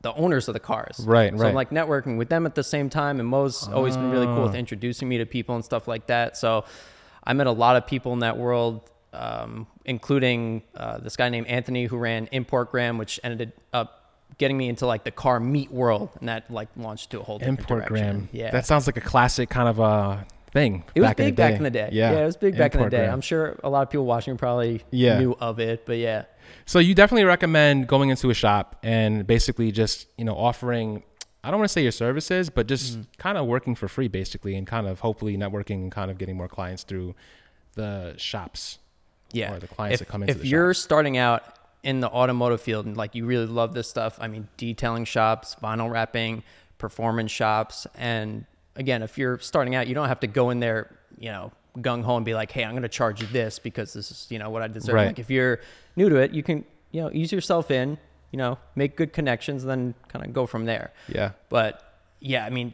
the 0.01 0.13
owners 0.15 0.47
of 0.47 0.53
the 0.53 0.59
cars. 0.59 0.99
Right, 1.05 1.31
So 1.31 1.37
right. 1.39 1.49
I'm 1.49 1.55
like 1.55 1.69
networking 1.69 2.17
with 2.17 2.29
them 2.29 2.45
at 2.45 2.55
the 2.55 2.63
same 2.63 2.89
time. 2.89 3.19
And 3.19 3.27
Mo's 3.29 3.67
always 3.69 3.95
been 3.95 4.11
really 4.11 4.27
Ah. 4.27 4.35
cool 4.35 4.43
with 4.43 4.55
introducing 4.55 5.07
me 5.07 5.17
to 5.19 5.25
people 5.25 5.55
and 5.55 5.63
stuff 5.63 5.87
like 5.87 6.07
that. 6.07 6.35
So 6.37 6.65
I 7.23 7.33
met 7.33 7.47
a 7.47 7.51
lot 7.51 7.77
of 7.77 7.87
people 7.87 8.11
in 8.13 8.19
that 8.19 8.37
world, 8.37 8.81
um, 9.13 9.65
including 9.85 10.63
uh, 10.75 10.97
this 10.97 11.15
guy 11.15 11.29
named 11.29 11.47
Anthony 11.47 11.85
who 11.85 11.97
ran 11.97 12.27
Importgram, 12.27 12.97
which 12.99 13.19
ended 13.23 13.53
up 13.71 13.99
getting 14.37 14.57
me 14.57 14.67
into 14.67 14.85
like 14.85 15.03
the 15.05 15.11
car 15.11 15.39
meet 15.39 15.71
world. 15.71 16.09
And 16.19 16.27
that 16.27 16.51
like 16.51 16.67
launched 16.75 17.11
to 17.11 17.21
a 17.21 17.23
whole 17.23 17.37
different 17.39 17.61
Importgram. 17.65 18.27
Yeah. 18.33 18.51
That 18.51 18.65
sounds 18.65 18.87
like 18.87 18.97
a 18.97 19.01
classic 19.01 19.49
kind 19.49 19.69
of 19.69 19.79
uh 19.79 20.17
thing. 20.53 20.83
it 20.95 21.01
was 21.01 21.09
back 21.09 21.19
in 21.19 21.25
big 21.25 21.35
day. 21.35 21.43
back 21.49 21.57
in 21.57 21.63
the 21.63 21.69
day. 21.71 21.89
Yeah. 21.91 22.11
it 22.11 22.25
was 22.25 22.37
big 22.37 22.57
back 22.57 22.75
in 22.75 22.81
the 22.81 22.89
day. 22.89 23.07
I'm 23.07 23.21
sure 23.21 23.59
a 23.63 23.69
lot 23.69 23.81
of 23.81 23.89
people 23.89 24.05
watching 24.05 24.37
probably 24.37 24.83
Yeah. 24.91 25.19
knew 25.19 25.35
of 25.39 25.59
it, 25.59 25.85
but 25.85 25.97
yeah. 25.97 26.23
So 26.65 26.79
you 26.79 26.93
definitely 26.95 27.25
recommend 27.25 27.87
going 27.87 28.09
into 28.09 28.29
a 28.29 28.33
shop 28.33 28.77
and 28.83 29.25
basically 29.27 29.71
just, 29.71 30.07
you 30.17 30.23
know, 30.25 30.35
offering 30.35 31.03
I 31.45 31.51
don't 31.51 31.59
want 31.59 31.67
to 31.67 31.73
say 31.73 31.83
your 31.83 31.91
services, 31.91 32.49
but 32.49 32.67
just 32.67 32.93
Mm-hmm. 32.93 33.01
kind 33.17 33.37
of 33.37 33.47
working 33.47 33.75
for 33.75 33.89
free 33.89 34.07
basically 34.07 34.55
and 34.55 34.65
kind 34.65 34.87
of 34.87 35.01
hopefully 35.01 35.35
networking 35.37 35.75
and 35.83 35.91
kind 35.91 36.09
of 36.09 36.17
getting 36.17 36.37
more 36.37 36.47
clients 36.47 36.83
through 36.83 37.15
the 37.73 38.13
shops. 38.17 38.77
yeah 39.33 39.53
or 39.53 39.59
the 39.59 39.67
clients 39.67 39.99
if, 40.01 40.07
that 40.07 40.11
come 40.11 40.21
into 40.23 40.33
the 40.35 40.39
shop. 40.39 40.45
if 40.45 40.49
you're 40.51 40.73
starting 40.73 41.17
out 41.17 41.43
in 41.81 41.99
the 41.99 42.07
automotive 42.09 42.61
field 42.61 42.85
and 42.85 42.95
like 42.95 43.13
you 43.15 43.25
really 43.25 43.45
love 43.47 43.73
this 43.73 43.89
stuff 43.89 44.17
i 44.21 44.27
mean 44.27 44.47
detailing 44.57 45.03
shops 45.03 45.55
vinyl 45.61 45.89
wrapping 45.91 46.43
performance 46.77 47.31
shops 47.31 47.87
and 47.95 48.45
again 48.75 49.03
if 49.03 49.17
you're 49.17 49.39
starting 49.39 49.75
out 49.75 49.87
you 49.87 49.95
don't 49.95 50.07
have 50.07 50.19
to 50.19 50.27
go 50.27 50.49
in 50.49 50.59
there 50.59 50.95
you 51.17 51.29
know 51.31 51.51
gung-ho 51.79 52.17
and 52.17 52.25
be 52.25 52.33
like 52.33 52.51
hey 52.51 52.63
i'm 52.63 52.71
going 52.71 52.81
to 52.83 52.89
charge 52.89 53.21
you 53.21 53.27
this 53.27 53.59
because 53.59 53.93
this 53.93 54.11
is 54.11 54.27
you 54.29 54.39
know 54.39 54.49
what 54.49 54.61
i 54.61 54.67
deserve 54.67 54.95
Right. 54.95 55.07
like 55.07 55.19
if 55.19 55.29
you're 55.29 55.59
new 55.95 56.09
to 56.09 56.17
it 56.17 56.31
you 56.31 56.43
can 56.43 56.63
you 56.91 57.01
know 57.01 57.09
ease 57.13 57.31
yourself 57.31 57.71
in 57.71 57.97
you 58.31 58.37
know 58.37 58.57
make 58.75 58.95
good 58.95 59.13
connections 59.13 59.63
and 59.63 59.69
then 59.71 59.93
kind 60.07 60.25
of 60.25 60.33
go 60.33 60.45
from 60.45 60.65
there 60.65 60.91
Yeah. 61.07 61.31
but 61.49 61.89
yeah, 62.25 62.45
I 62.45 62.51
mean, 62.51 62.73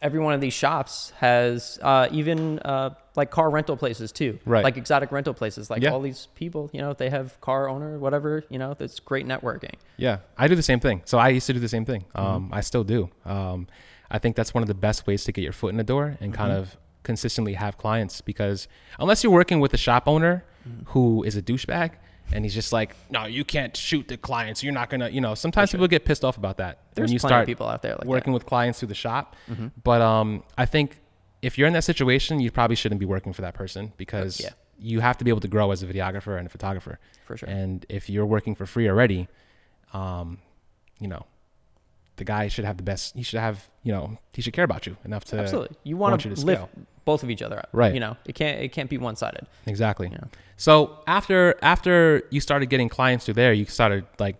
every 0.00 0.20
one 0.20 0.34
of 0.34 0.40
these 0.40 0.52
shops 0.52 1.12
has 1.18 1.80
uh, 1.82 2.06
even 2.12 2.60
uh, 2.60 2.90
like 3.16 3.32
car 3.32 3.50
rental 3.50 3.76
places 3.76 4.12
too, 4.12 4.38
Right. 4.44 4.62
Like 4.62 4.76
exotic 4.76 5.10
rental 5.10 5.34
places. 5.34 5.68
Like 5.68 5.82
Yeah. 5.82 5.90
all 5.90 6.00
these 6.00 6.28
people, 6.36 6.70
you 6.72 6.80
know, 6.80 6.92
they 6.92 7.10
have 7.10 7.40
car 7.40 7.68
owner, 7.68 7.98
whatever. 7.98 8.44
You 8.50 8.60
know, 8.60 8.74
that's 8.78 9.00
great 9.00 9.26
networking. 9.26 9.74
Yeah, 9.96 10.18
I 10.38 10.46
do 10.46 10.54
the 10.54 10.62
same 10.62 10.78
thing. 10.78 11.02
So 11.06 11.18
I 11.18 11.30
used 11.30 11.48
to 11.48 11.52
do 11.54 11.58
the 11.58 11.68
same 11.68 11.84
thing. 11.84 12.02
Mm-hmm. 12.14 12.20
Um, 12.24 12.50
I 12.52 12.60
still 12.60 12.84
do. 12.84 13.10
Um, 13.24 13.66
I 14.12 14.18
think 14.20 14.36
that's 14.36 14.54
one 14.54 14.62
of 14.62 14.68
the 14.68 14.74
best 14.88 15.06
ways 15.08 15.24
to 15.24 15.32
get 15.32 15.42
your 15.42 15.52
foot 15.54 15.70
in 15.70 15.76
the 15.78 15.84
door 15.94 16.16
and 16.20 16.32
kind 16.32 16.52
Mm-hmm. 16.52 16.60
of 16.62 16.76
consistently 17.02 17.54
have 17.54 17.76
clients 17.78 18.20
because 18.20 18.68
unless 19.00 19.24
you're 19.24 19.32
working 19.32 19.58
with 19.58 19.74
a 19.74 19.76
shop 19.78 20.04
owner 20.06 20.44
Mm-hmm. 20.68 20.84
who 20.92 21.24
is 21.24 21.34
a 21.36 21.42
douchebag 21.42 21.90
and 22.32 22.44
he's 22.44 22.54
just 22.54 22.72
like, 22.72 22.94
no, 23.10 23.24
you 23.26 23.44
can't 23.44 23.76
shoot 23.76 24.06
the 24.06 24.16
clients. 24.16 24.62
You're 24.62 24.72
not 24.72 24.88
gonna, 24.90 25.08
you 25.08 25.20
know. 25.20 25.34
Sometimes 25.34 25.72
people 25.72 25.88
get 25.88 26.04
pissed 26.04 26.24
off 26.24 26.36
about 26.36 26.58
that 26.58 26.78
There's 26.94 27.08
when 27.08 27.12
you 27.14 27.18
start 27.18 27.46
people 27.46 27.66
out 27.66 27.82
there 27.82 27.96
like 27.96 28.04
working 28.06 28.32
that. 28.32 28.34
with 28.34 28.46
clients 28.46 28.78
through 28.78 28.88
the 28.88 28.94
shop. 28.94 29.34
But 29.82 30.00
um, 30.00 30.44
I 30.56 30.66
think 30.66 30.98
if 31.42 31.58
you're 31.58 31.66
in 31.66 31.72
that 31.74 31.82
situation, 31.82 32.38
you 32.38 32.52
probably 32.52 32.76
shouldn't 32.76 33.00
be 33.00 33.06
working 33.06 33.32
for 33.32 33.42
that 33.42 33.54
person 33.54 33.92
because 33.96 34.40
Yeah. 34.40 34.50
you 34.78 35.00
have 35.00 35.18
to 35.18 35.24
be 35.24 35.30
able 35.30 35.40
to 35.40 35.48
grow 35.48 35.72
as 35.72 35.82
a 35.82 35.86
videographer 35.86 36.38
and 36.38 36.46
a 36.46 36.50
photographer. 36.50 37.00
For 37.26 37.36
sure. 37.36 37.48
And 37.48 37.84
if 37.88 38.08
you're 38.08 38.24
working 38.26 38.54
for 38.54 38.66
free 38.66 38.88
already, 38.88 39.26
um, 39.92 40.38
you 41.00 41.08
know, 41.08 41.26
the 42.16 42.24
guy 42.24 42.48
should 42.48 42.64
have 42.64 42.76
the 42.76 42.82
best. 42.82 43.14
He 43.14 43.22
should 43.22 43.40
have, 43.40 43.68
you 43.82 43.92
know, 43.92 44.18
he 44.32 44.42
should 44.42 44.52
care 44.52 44.64
about 44.64 44.86
you 44.86 44.96
enough 45.04 45.24
to 45.26 45.38
Absolutely, 45.38 45.76
you 45.84 45.96
want 45.96 46.12
want 46.12 46.24
you 46.24 46.30
to 46.30 46.36
to 46.36 46.46
lift 46.46 46.62
scale. 46.62 46.84
both 47.04 47.22
of 47.22 47.30
each 47.30 47.42
other 47.42 47.58
up, 47.58 47.68
Right. 47.72 47.94
You 47.94 48.00
know, 48.00 48.16
it 48.26 48.34
can't 48.34 48.60
it 48.60 48.68
can't 48.72 48.90
be 48.90 48.98
one 48.98 49.16
sided. 49.16 49.46
Exactly. 49.66 50.08
Yeah. 50.12 50.24
So 50.56 50.98
after 51.06 51.56
after 51.62 52.22
you 52.30 52.40
started 52.40 52.66
getting 52.66 52.88
clients 52.88 53.24
through 53.24 53.34
there, 53.34 53.52
you 53.52 53.64
started 53.66 54.04
like 54.18 54.36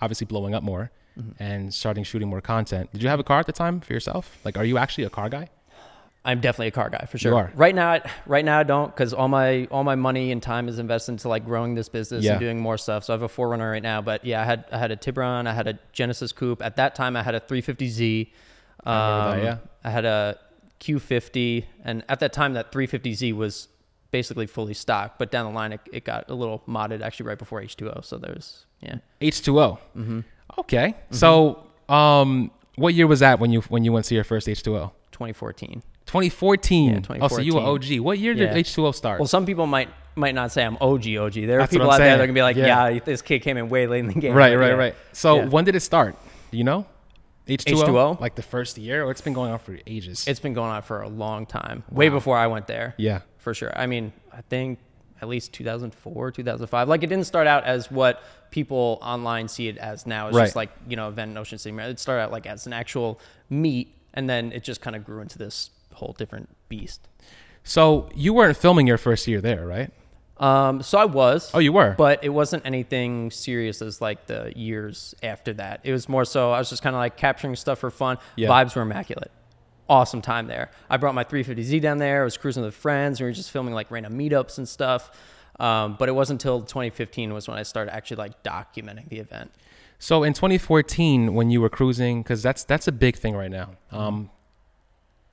obviously 0.00 0.26
blowing 0.26 0.54
up 0.54 0.62
more 0.62 0.90
Mm-hmm. 1.18 1.42
and 1.42 1.74
starting 1.74 2.04
shooting 2.04 2.26
more 2.28 2.40
content. 2.40 2.90
Did 2.90 3.02
you 3.02 3.10
have 3.10 3.20
a 3.20 3.22
car 3.22 3.38
at 3.38 3.44
the 3.44 3.52
time 3.52 3.80
for 3.80 3.92
yourself? 3.92 4.38
Like, 4.46 4.56
are 4.56 4.64
you 4.64 4.78
actually 4.78 5.04
a 5.04 5.10
car 5.10 5.28
guy? 5.28 5.50
I'm 6.24 6.40
definitely 6.40 6.68
a 6.68 6.70
car 6.72 6.88
guy 6.88 7.04
for 7.10 7.18
sure. 7.18 7.34
are. 7.34 7.52
Right 7.56 7.74
now, 7.74 7.90
I- 7.92 8.10
right 8.26 8.44
now 8.44 8.58
I 8.60 8.62
don't 8.62 8.86
because 8.94 9.12
all 9.12 9.26
my 9.28 9.66
all 9.72 9.82
my 9.82 9.96
money 9.96 10.30
and 10.30 10.40
time 10.42 10.68
is 10.68 10.78
invested 10.78 11.12
into 11.12 11.28
like 11.28 11.44
growing 11.44 11.74
this 11.74 11.88
business 11.88 12.22
Yeah. 12.24 12.32
and 12.32 12.40
doing 12.40 12.60
more 12.60 12.78
stuff. 12.78 13.02
So 13.04 13.12
I 13.12 13.14
have 13.14 13.22
a 13.22 13.28
4Runner 13.28 13.70
right 13.72 13.82
now, 13.82 14.00
but 14.02 14.24
yeah, 14.24 14.40
I 14.40 14.44
had 14.44 14.64
I 14.70 14.78
had 14.78 14.92
a 14.92 14.96
Tiburon, 14.96 15.46
I 15.48 15.52
had 15.52 15.66
a 15.66 15.78
Genesis 15.92 16.30
Coupe. 16.32 16.62
At 16.62 16.76
that 16.76 16.94
time, 16.94 17.16
I 17.16 17.22
had 17.24 17.34
a 17.34 17.40
350Z. 17.40 18.28
Um, 18.84 18.92
I 18.94 19.36
that, 19.36 19.42
yeah. 19.42 19.56
I 19.84 19.90
had 19.90 20.04
a 20.04 20.38
Q50, 20.80 21.64
and 21.84 22.04
at 22.08 22.20
that 22.20 22.32
time, 22.32 22.54
that 22.54 22.72
350Z 22.72 23.32
was 23.34 23.68
basically 24.10 24.46
fully 24.46 24.74
stocked. 24.74 25.18
But 25.18 25.30
down 25.30 25.46
the 25.46 25.52
line, 25.52 25.72
it, 25.72 25.80
it 25.92 26.04
got 26.04 26.28
a 26.28 26.34
little 26.34 26.62
modded 26.68 27.00
actually 27.02 27.26
right 27.26 27.38
before 27.38 27.60
H2O. 27.62 28.04
So 28.04 28.18
there's 28.18 28.66
yeah. 28.80 28.96
H2O. 29.20 29.78
Mm-hmm. 29.96 30.20
Okay. 30.58 30.94
So, 31.10 31.64
um, 31.88 32.50
what 32.76 32.94
year 32.94 33.06
was 33.06 33.20
that 33.20 33.38
when 33.40 33.50
you 33.52 33.60
when 33.62 33.84
you 33.84 33.92
went 33.92 34.06
to 34.06 34.14
your 34.14 34.24
first 34.24 34.46
H2O? 34.48 34.90
2014. 35.12 35.82
2014. 36.12 36.90
Yeah, 37.08 37.18
Oh, 37.22 37.28
so 37.28 37.40
you 37.40 37.54
were 37.54 37.60
OG. 37.62 37.98
What 38.00 38.18
year 38.18 38.32
Yeah. 38.34 38.52
did 38.52 38.66
H2O 38.66 38.92
start? 38.94 39.18
Well, 39.18 39.26
some 39.26 39.46
people 39.46 39.66
might 39.66 39.88
might 40.14 40.34
not 40.34 40.52
say 40.52 40.62
I'm 40.62 40.76
OG 40.78 41.16
OG. 41.16 41.46
There 41.46 41.56
are 41.56 41.62
That's 41.62 41.72
people 41.72 41.90
out 41.90 41.96
there 41.96 42.10
that 42.18 42.22
are 42.22 42.26
gonna 42.26 42.34
be 42.34 42.42
like, 42.42 42.56
Yeah. 42.56 42.88
yeah, 42.90 42.98
this 43.02 43.22
kid 43.22 43.38
came 43.40 43.56
in 43.56 43.70
way 43.70 43.86
late 43.86 44.00
in 44.00 44.08
the 44.08 44.14
game. 44.14 44.34
right, 44.34 44.54
right, 44.58 44.68
yeah. 44.68 44.72
right. 44.74 44.94
So 45.12 45.36
Yeah. 45.36 45.44
when 45.46 45.64
did 45.64 45.74
it 45.74 45.80
start? 45.80 46.16
Do 46.50 46.58
you 46.58 46.64
know? 46.64 46.84
H2O? 47.48 47.82
H2O? 47.82 48.20
Like 48.20 48.34
the 48.34 48.42
first 48.42 48.76
year, 48.76 49.04
or 49.04 49.10
it's 49.10 49.22
been 49.22 49.32
going 49.32 49.50
on 49.52 49.58
for 49.58 49.78
ages. 49.86 50.28
It's 50.28 50.38
been 50.38 50.52
going 50.52 50.70
on 50.70 50.82
for 50.82 51.00
a 51.00 51.08
long 51.08 51.46
time, 51.46 51.82
way 51.90 52.08
before 52.10 52.36
I 52.36 52.46
went 52.46 52.66
there. 52.66 52.94
yeah. 52.98 53.20
for 53.38 53.54
sure. 53.54 53.72
I 53.74 53.86
mean, 53.86 54.12
I 54.32 54.42
think 54.42 54.78
at 55.22 55.28
least 55.28 55.52
2004, 55.54 56.30
2005. 56.30 56.88
Like 56.88 57.02
it 57.02 57.06
didn't 57.08 57.26
start 57.26 57.46
out 57.46 57.64
as 57.64 57.90
what 57.90 58.22
people 58.50 58.98
online 59.02 59.48
see 59.48 59.68
it 59.68 59.78
as 59.78 60.06
now. 60.06 60.28
It's 60.28 60.36
just 60.36 60.56
like 60.56 60.70
you 60.86 60.96
know, 60.96 61.08
event 61.08 61.30
in 61.30 61.38
Ocean 61.38 61.56
City. 61.58 61.74
It 61.76 61.98
started 61.98 62.22
out 62.24 62.30
like 62.32 62.46
as 62.46 62.66
an 62.66 62.74
actual 62.74 63.18
meet, 63.48 63.96
and 64.14 64.28
then 64.28 64.52
it 64.52 64.62
just 64.62 64.80
kind 64.82 64.94
of 64.94 65.04
grew 65.04 65.20
into 65.22 65.38
this 65.38 65.70
whole 66.02 66.14
different 66.14 66.48
beast. 66.68 67.08
So 67.64 68.08
you 68.14 68.32
weren't 68.32 68.56
filming 68.56 68.86
your 68.86 68.98
first 68.98 69.26
year 69.28 69.40
there, 69.40 69.66
right? 69.66 69.90
Um, 70.38 70.82
so 70.82 70.98
I 70.98 71.04
was. 71.04 71.50
Oh, 71.54 71.60
you 71.60 71.72
were? 71.72 71.94
but 71.96 72.24
it 72.24 72.30
wasn't 72.30 72.66
anything 72.66 73.30
serious 73.30 73.80
as 73.80 74.00
like 74.00 74.26
the 74.26 74.52
years 74.56 75.14
after 75.22 75.52
that. 75.54 75.80
It 75.84 75.92
was 75.92 76.08
more 76.08 76.24
so 76.24 76.50
I 76.50 76.58
was 76.58 76.68
just 76.68 76.82
kind 76.82 76.96
of 76.96 76.98
like 76.98 77.16
capturing 77.16 77.54
stuff 77.54 77.78
for 77.78 77.90
fun. 77.90 78.18
Yeah. 78.36 78.48
Vibes 78.48 78.74
were 78.74 78.82
immaculate. 78.82 79.30
Awesome 79.88 80.22
time 80.22 80.46
there. 80.48 80.70
I 80.90 80.96
brought 80.96 81.14
my 81.14 81.22
350Z 81.22 81.80
down 81.80 81.98
there. 81.98 82.22
I 82.22 82.24
was 82.24 82.36
cruising 82.36 82.64
with 82.64 82.74
friends. 82.74 83.20
We 83.20 83.26
were 83.26 83.32
just 83.32 83.50
filming 83.50 83.74
like 83.74 83.90
random 83.90 84.18
meetups 84.18 84.58
and 84.58 84.68
stuff. 84.68 85.10
Um, 85.60 85.96
but 85.98 86.08
it 86.08 86.12
wasn't 86.12 86.40
until 86.42 86.62
2015 86.62 87.32
was 87.32 87.46
when 87.46 87.58
I 87.58 87.62
started 87.62 87.94
actually 87.94 88.16
like 88.16 88.42
documenting 88.42 89.08
the 89.10 89.18
event. 89.18 89.52
So 89.98 90.24
in 90.24 90.32
2014, 90.32 91.34
when 91.34 91.50
you 91.50 91.60
were 91.60 91.68
cruising, 91.68 92.22
because 92.22 92.42
that's 92.42 92.64
that's 92.64 92.88
a 92.88 92.92
big 92.92 93.16
thing 93.16 93.36
right 93.36 93.50
now. 93.50 93.76
Um, 93.92 94.30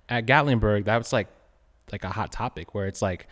at 0.09 0.25
Gatlinburg, 0.25 0.85
that 0.85 0.97
was 0.97 1.13
like 1.13 1.27
like 1.91 2.03
a 2.03 2.09
hot 2.09 2.31
topic 2.31 2.75
where 2.75 2.87
it's 2.87 3.01
like 3.01 3.27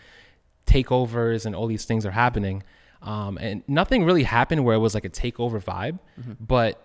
takeovers 0.65 1.45
and 1.45 1.55
all 1.55 1.67
these 1.67 1.85
things 1.85 2.05
are 2.05 2.11
happening, 2.11 2.63
um, 3.01 3.37
and 3.39 3.63
nothing 3.67 4.05
really 4.05 4.23
happened 4.23 4.63
where 4.63 4.75
it 4.75 4.79
was 4.79 4.93
like 4.93 5.05
a 5.05 5.09
takeover 5.09 5.63
vibe. 5.63 5.99
Mm-hmm. 6.19 6.33
But 6.39 6.83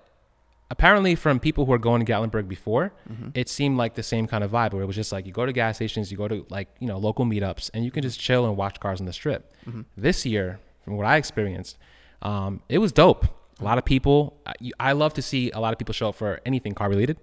apparently, 0.71 1.15
from 1.15 1.39
people 1.39 1.67
who 1.67 1.73
are 1.73 1.79
going 1.79 2.05
to 2.05 2.11
Gatlinburg 2.11 2.49
before, 2.49 2.93
mm-hmm. 3.11 3.29
it 3.35 3.49
seemed 3.49 3.77
like 3.77 3.95
the 3.95 4.03
same 4.03 4.27
kind 4.27 4.43
of 4.43 4.51
vibe 4.51 4.73
where 4.73 4.83
it 4.83 4.87
was 4.87 4.97
just 4.97 5.13
like 5.13 5.27
you 5.27 5.33
go 5.33 5.47
to 5.47 5.53
gas 5.53 5.77
stations, 5.77 6.11
you 6.11 6.19
go 6.19 6.29
to 6.29 6.47
like 6.49 6.69
you 6.81 6.87
know 6.87 6.99
local 6.99 7.25
meetups, 7.25 7.71
and 7.75 7.85
you 7.85 7.91
can 7.91 8.03
just 8.03 8.19
chill 8.19 8.47
and 8.47 8.57
watch 8.57 8.81
cars 8.81 9.01
on 9.01 9.07
the 9.07 9.13
strip. 9.13 9.53
Mm-hmm. 9.67 9.83
This 9.97 10.25
year, 10.27 10.59
from 10.85 10.97
what 10.97 11.07
I 11.07 11.17
experienced, 11.17 11.79
um, 12.23 12.63
it 12.69 12.79
was 12.79 12.93
dope. 12.93 13.27
A 13.61 13.65
lot 13.65 13.79
of 13.79 13.85
people. 13.85 14.41
I- 14.47 14.55
I 14.81 14.93
love 14.93 15.15
to 15.15 15.23
see 15.23 15.51
a 15.53 15.61
lot 15.61 15.73
of 15.73 15.79
people 15.79 15.93
show 15.93 16.09
up 16.09 16.17
for 16.17 16.41
anything 16.45 16.75
car 16.75 16.89
related. 16.89 17.19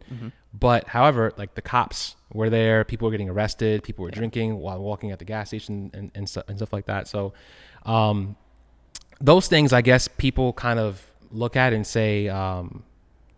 But 0.53 0.87
however, 0.87 1.31
like 1.37 1.55
the 1.55 1.61
cops 1.61 2.15
were 2.33 2.49
there, 2.49 2.83
people 2.83 3.05
were 3.07 3.11
getting 3.11 3.29
arrested, 3.29 3.83
people 3.83 4.03
were 4.03 4.11
drinking 4.11 4.57
while 4.57 4.81
walking 4.81 5.11
at 5.11 5.19
the 5.19 5.25
gas 5.25 5.49
station 5.49 5.91
and 5.93 6.11
and, 6.15 6.43
and 6.47 6.57
stuff 6.57 6.73
like 6.73 6.85
that. 6.85 7.07
So, 7.07 7.33
um, 7.85 8.35
those 9.21 9.47
things, 9.47 9.73
I 9.73 9.81
guess, 9.81 10.07
people 10.07 10.53
kind 10.53 10.79
of 10.79 11.05
look 11.31 11.55
at 11.55 11.73
and 11.73 11.85
say, 11.85 12.27
um, 12.29 12.83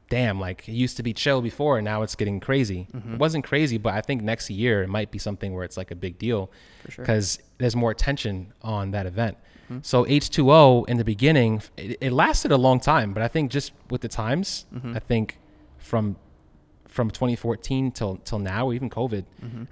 "Damn, 0.10 0.40
like 0.40 0.70
it 0.70 0.74
used 0.74 0.96
to 0.98 1.04
be 1.04 1.14
chill 1.14 1.42
before, 1.42 1.78
and 1.78 1.86
now 1.86 2.02
it's 2.02 2.16
getting 2.16 2.40
crazy." 2.40 2.88
It 3.14 3.20
wasn't 3.20 3.44
crazy, 3.44 3.78
but 3.78 3.94
I 3.94 4.02
think 4.02 4.22
next 4.22 4.50
year 4.50 4.82
it 4.84 4.88
might 4.88 5.12
be 5.12 5.20
something 5.20 5.54
where 5.54 5.66
it's 5.66 5.76
like 5.78 5.92
a 5.92 5.96
big 5.96 6.18
deal 6.18 6.50
sure. 6.90 7.04
because 7.04 7.40
there's 7.58 7.76
more 7.76 7.92
attention 7.92 8.54
on 8.62 8.92
that 8.92 9.06
event. 9.06 9.38
So 9.84 10.04
H2O 10.04 10.90
in 10.90 10.98
the 10.98 11.06
beginning, 11.06 11.62
it, 11.78 11.98
it 12.02 12.12
lasted 12.12 12.52
a 12.52 12.58
long 12.58 12.82
time, 12.82 13.14
but 13.14 13.24
I 13.24 13.30
think 13.30 13.50
just 13.52 13.72
with 13.90 14.02
the 14.02 14.10
times, 14.10 14.66
I 14.96 15.00
think 15.00 15.40
from 15.78 16.18
from 16.92 17.10
2014 17.10 17.92
till 17.92 18.18
till 18.18 18.38
now, 18.38 18.72
even 18.72 18.90
COVID, 18.90 19.24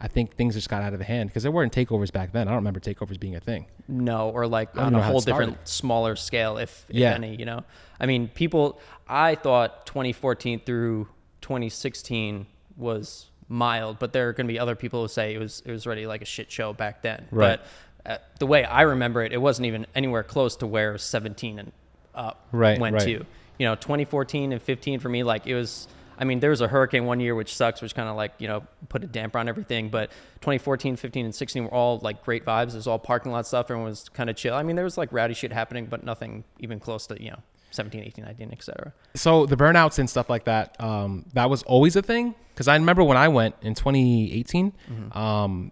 I 0.01 0.07
think 0.07 0.35
things 0.35 0.55
just 0.55 0.69
got 0.69 0.81
out 0.81 0.93
of 0.93 0.99
the 0.99 1.05
hand 1.05 1.29
because 1.29 1.43
there 1.43 1.51
weren't 1.51 1.71
takeovers 1.73 2.11
back 2.11 2.31
then. 2.31 2.47
I 2.47 2.51
don't 2.51 2.55
remember 2.57 2.79
takeovers 2.79 3.19
being 3.19 3.35
a 3.35 3.39
thing. 3.41 3.65
No, 3.87 4.29
or 4.29 4.47
like 4.47 4.75
on 4.77 4.95
a 4.95 5.03
whole 5.03 5.19
different, 5.19 5.67
smaller 5.67 6.15
scale, 6.15 6.57
if, 6.57 6.85
if 6.89 6.95
Yeah. 6.95 7.13
any. 7.13 7.35
You 7.35 7.45
know, 7.45 7.63
I 7.99 8.05
mean, 8.07 8.29
people. 8.29 8.79
I 9.07 9.35
thought 9.35 9.85
2014 9.85 10.61
through 10.61 11.07
2016 11.41 12.45
was 12.77 13.25
mild, 13.47 13.99
but 13.99 14.13
there 14.13 14.29
are 14.29 14.33
going 14.33 14.47
to 14.47 14.53
be 14.53 14.59
other 14.59 14.75
people 14.75 15.01
who 15.01 15.07
say 15.07 15.33
it 15.33 15.39
was 15.39 15.61
it 15.65 15.71
was 15.71 15.85
already 15.85 16.07
like 16.07 16.21
a 16.21 16.25
shit 16.25 16.51
show 16.51 16.71
back 16.73 17.01
then. 17.01 17.25
Right. 17.31 17.59
But 18.05 18.11
uh, 18.11 18.17
the 18.39 18.45
way 18.45 18.63
I 18.63 18.83
remember 18.83 19.23
it, 19.23 19.33
it 19.33 19.41
wasn't 19.41 19.65
even 19.65 19.85
anywhere 19.93 20.23
close 20.23 20.55
to 20.57 20.67
where 20.67 20.97
17 20.97 21.59
and 21.59 21.71
up 22.15 22.47
Right, 22.51 22.79
went 22.79 22.93
right. 22.95 23.03
to. 23.03 23.25
You 23.57 23.65
know, 23.67 23.75
2014 23.75 24.53
and 24.53 24.61
15 24.61 24.99
for 25.01 25.09
me, 25.09 25.23
like 25.23 25.45
it 25.47 25.55
was. 25.55 25.87
I 26.19 26.25
mean, 26.25 26.41
there 26.41 26.49
was 26.49 26.59
a 26.61 26.67
hurricane 26.67 27.05
one 27.05 27.19
year, 27.21 27.33
which 27.33 27.55
sucks, 27.55 27.81
which 27.81 27.95
kind 27.95 28.09
of 28.09 28.15
like, 28.17 28.33
you 28.39 28.47
know, 28.47 28.63
put 28.89 29.03
a 29.03 29.07
damper 29.07 29.39
on 29.39 29.47
everything. 29.47 29.89
But 29.89 30.11
2014, 30.41 30.97
15, 30.97 31.25
and 31.25 31.33
16 31.33 31.63
were 31.63 31.73
all 31.73 31.97
like 32.03 32.23
great 32.25 32.45
vibes. 32.45 32.69
It 32.69 32.75
was 32.75 32.87
all 32.87 32.99
parking 32.99 33.31
lot 33.31 33.47
stuff. 33.47 33.67
Everyone 33.67 33.85
was 33.85 34.09
kind 34.09 34.29
of 34.29 34.35
chill. 34.35 34.53
I 34.53 34.61
mean, 34.63 34.75
there 34.75 34.83
was 34.85 34.97
like 34.97 35.11
rowdy 35.13 35.33
shit 35.33 35.53
happening, 35.53 35.85
but 35.85 36.03
nothing 36.03 36.43
even 36.59 36.79
close 36.79 37.07
to, 37.07 37.23
you 37.23 37.31
know, 37.31 37.39
17, 37.71 38.03
18, 38.03 38.25
19, 38.25 38.49
et 38.51 38.63
cetera. 38.63 38.93
So 39.15 39.45
the 39.45 39.55
burnouts 39.55 39.97
and 39.97 40.09
stuff 40.09 40.29
like 40.29 40.43
that, 40.45 40.75
um, 40.81 41.25
that 41.33 41.49
was 41.49 41.63
always 41.63 41.95
a 41.95 42.01
thing. 42.01 42.35
Because 42.53 42.67
I 42.67 42.75
remember 42.75 43.03
when 43.03 43.15
I 43.15 43.29
went 43.29 43.55
in 43.61 43.73
2018, 43.73 44.73
um, 45.13 45.71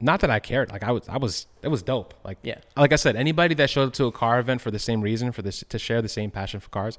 not 0.00 0.20
that 0.20 0.30
I 0.30 0.40
cared. 0.40 0.70
Like 0.70 0.82
I 0.82 0.90
was, 0.92 1.08
I 1.08 1.16
was, 1.16 1.46
it 1.62 1.68
was 1.68 1.82
dope. 1.82 2.12
Like 2.24 2.36
Yeah. 2.42 2.58
like 2.76 2.92
I 2.92 2.96
said, 2.96 3.16
anybody 3.16 3.54
that 3.54 3.70
showed 3.70 3.88
up 3.88 3.92
to 3.94 4.04
a 4.04 4.12
car 4.12 4.38
event 4.38 4.60
for 4.60 4.70
the 4.70 4.78
same 4.78 5.00
reason, 5.00 5.32
for 5.32 5.40
this 5.40 5.64
to 5.68 5.78
share 5.78 6.02
the 6.02 6.08
same 6.08 6.30
passion 6.30 6.60
for 6.60 6.68
cars, 6.68 6.98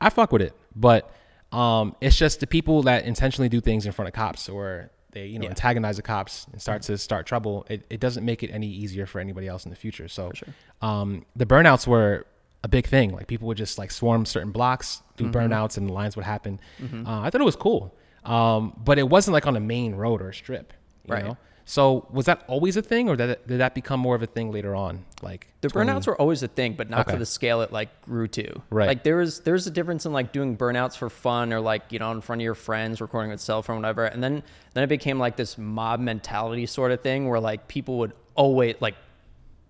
I 0.00 0.10
fuck 0.10 0.32
with 0.32 0.42
it. 0.42 0.52
But 0.74 1.08
um, 1.54 1.94
it's 2.00 2.16
just 2.16 2.40
the 2.40 2.46
people 2.46 2.82
that 2.82 3.04
intentionally 3.04 3.48
do 3.48 3.60
things 3.60 3.86
in 3.86 3.92
front 3.92 4.08
of 4.08 4.14
cops 4.14 4.48
or 4.48 4.90
they 5.12 5.26
you 5.26 5.38
know 5.38 5.44
Yeah. 5.44 5.50
antagonize 5.50 5.96
the 5.96 6.02
cops 6.02 6.46
and 6.52 6.60
start 6.60 6.82
to 6.82 6.98
start 6.98 7.26
trouble. 7.26 7.64
It, 7.68 7.84
it 7.88 8.00
doesn't 8.00 8.24
make 8.24 8.42
it 8.42 8.50
any 8.50 8.66
easier 8.66 9.06
for 9.06 9.20
anybody 9.20 9.46
else 9.46 9.64
in 9.64 9.70
the 9.70 9.76
future. 9.76 10.08
So 10.08 10.32
sure. 10.34 10.48
um, 10.82 11.24
the 11.36 11.46
burnouts 11.46 11.86
were 11.86 12.26
a 12.64 12.68
big 12.68 12.86
thing. 12.86 13.12
Like 13.12 13.26
people 13.28 13.46
would 13.48 13.58
just 13.58 13.78
like 13.78 13.90
swarm 13.90 14.26
certain 14.26 14.50
blocks, 14.52 15.02
do 15.16 15.24
Mm-hmm. 15.24 15.36
burnouts, 15.36 15.76
and 15.78 15.88
the 15.88 15.92
lines 15.92 16.16
would 16.16 16.24
happen. 16.24 16.58
Uh, 16.82 17.20
I 17.20 17.30
thought 17.30 17.40
it 17.40 17.44
was 17.44 17.56
cool, 17.56 17.94
um, 18.24 18.72
but 18.84 18.98
it 18.98 19.08
wasn't 19.08 19.34
like 19.34 19.46
on 19.46 19.56
a 19.56 19.60
main 19.60 19.94
road 19.94 20.20
or 20.22 20.30
a 20.30 20.34
strip. 20.34 20.72
You 21.06 21.14
Right. 21.14 21.24
Know? 21.24 21.36
So 21.66 22.06
was 22.12 22.26
that 22.26 22.44
always 22.46 22.76
a 22.76 22.82
thing, 22.82 23.08
or 23.08 23.16
did 23.16 23.38
that 23.46 23.74
become 23.74 23.98
more 23.98 24.14
of 24.14 24.22
a 24.22 24.26
thing 24.26 24.52
later 24.52 24.74
on? 24.74 25.04
Like 25.22 25.46
The 25.62 25.70
20 25.70 25.90
burnouts 25.90 26.06
were 26.06 26.20
always 26.20 26.42
a 26.42 26.48
thing, 26.48 26.74
but 26.74 26.90
not 26.90 27.00
Okay. 27.00 27.12
to 27.12 27.18
the 27.18 27.24
scale 27.26 27.62
it 27.62 27.72
like 27.72 28.02
grew 28.02 28.28
to. 28.28 28.60
Right. 28.68 28.86
Like 28.86 29.02
there 29.02 29.16
was 29.16 29.40
there's 29.40 29.66
a 29.66 29.70
difference 29.70 30.04
in 30.04 30.12
like 30.12 30.30
doing 30.32 30.56
burnouts 30.58 30.96
for 30.96 31.08
fun 31.08 31.52
or 31.54 31.60
like 31.60 31.84
you 31.90 31.98
know 31.98 32.12
in 32.12 32.20
front 32.20 32.42
of 32.42 32.44
your 32.44 32.54
friends 32.54 33.00
recording 33.00 33.30
with 33.30 33.40
cell 33.40 33.62
phone 33.62 33.76
whatever, 33.76 34.04
and 34.04 34.22
then 34.22 34.42
then 34.74 34.84
it 34.84 34.88
became 34.88 35.18
like 35.18 35.36
this 35.36 35.56
mob 35.56 36.00
mentality 36.00 36.66
sort 36.66 36.92
of 36.92 37.00
thing 37.00 37.28
where 37.28 37.40
like 37.40 37.66
people 37.66 37.98
would 37.98 38.12
always 38.34 38.74
like 38.80 38.96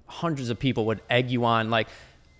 hundreds 0.06 0.50
of 0.50 0.58
people 0.58 0.86
would 0.86 1.00
egg 1.08 1.30
you 1.30 1.44
on 1.44 1.70
like. 1.70 1.88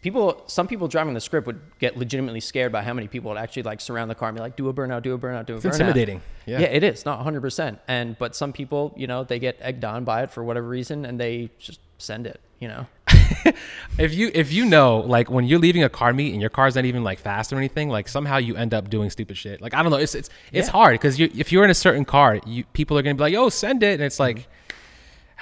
People, 0.04 0.42
some 0.49 0.68
people 0.68 0.87
driving 0.87 1.14
the 1.14 1.20
script 1.20 1.46
would 1.46 1.61
get 1.78 1.96
legitimately 1.96 2.40
scared 2.40 2.70
by 2.70 2.82
how 2.82 2.92
many 2.92 3.08
people 3.08 3.30
would 3.30 3.38
actually 3.38 3.62
like 3.62 3.80
surround 3.80 4.11
the 4.11 4.14
car 4.14 4.28
and 4.28 4.37
be 4.37 4.42
like, 4.42 4.54
"Do 4.54 4.68
a 4.68 4.75
burnout, 4.75 5.02
do 5.02 5.14
a 5.14 5.18
burnout, 5.18 5.46
do 5.46 5.54
a 5.54 5.56
It's 5.56 5.64
burnout." 5.64 5.73
intimidating. 5.80 6.20
Yeah. 6.44 6.58
yeah, 6.61 6.66
it 6.66 6.84
is 6.84 7.06
not 7.06 7.16
100. 7.16 7.40
percent 7.40 7.78
And 7.88 8.18
but 8.18 8.37
some 8.37 8.52
people, 8.52 8.92
you 8.99 9.06
know, 9.06 9.25
they 9.25 9.38
get 9.38 9.56
egged 9.62 9.82
on 9.82 10.04
by 10.04 10.23
it 10.25 10.30
for 10.30 10.44
whatever 10.44 10.68
reason, 10.68 11.06
and 11.06 11.18
they 11.18 11.49
just 11.58 11.80
send 11.96 12.26
it. 12.26 12.38
You 12.61 12.68
know, 12.68 12.87
if 13.99 14.12
you 14.14 14.30
if 14.34 14.52
you 14.52 14.66
know 14.66 14.99
like 15.00 15.30
when 15.30 15.46
you're 15.46 15.58
leaving 15.58 15.82
a 15.82 15.88
car 15.88 16.12
meet 16.12 16.32
and 16.32 16.40
your 16.40 16.50
car's 16.50 16.75
not 16.75 16.84
even 16.84 17.02
like 17.02 17.18
fast 17.18 17.50
or 17.52 17.56
anything, 17.56 17.88
like 17.88 18.06
somehow 18.06 18.37
you 18.37 18.56
end 18.56 18.75
up 18.75 18.90
doing 18.90 19.08
stupid 19.08 19.37
shit. 19.38 19.62
Like 19.62 19.73
I 19.73 19.82
don't 19.82 19.90
know, 19.90 19.96
it's 19.99 20.14
it's 20.14 20.28
it's 20.52 20.68
Yeah. 20.68 20.73
hard 20.73 20.94
because 20.94 21.18
you 21.18 21.30
if 21.34 21.50
you're 21.50 21.64
in 21.64 21.70
a 21.70 21.75
certain 21.75 22.04
car, 22.04 22.40
you 22.46 22.64
people 22.75 22.99
are 22.99 23.02
gonna 23.02 23.14
be 23.14 23.23
like, 23.23 23.32
"Yo, 23.32 23.49
send 23.49 23.82
it," 23.82 23.94
and 23.94 24.02
it's 24.02 24.20
like, 24.20 24.37
Mm-hmm. 24.37 24.50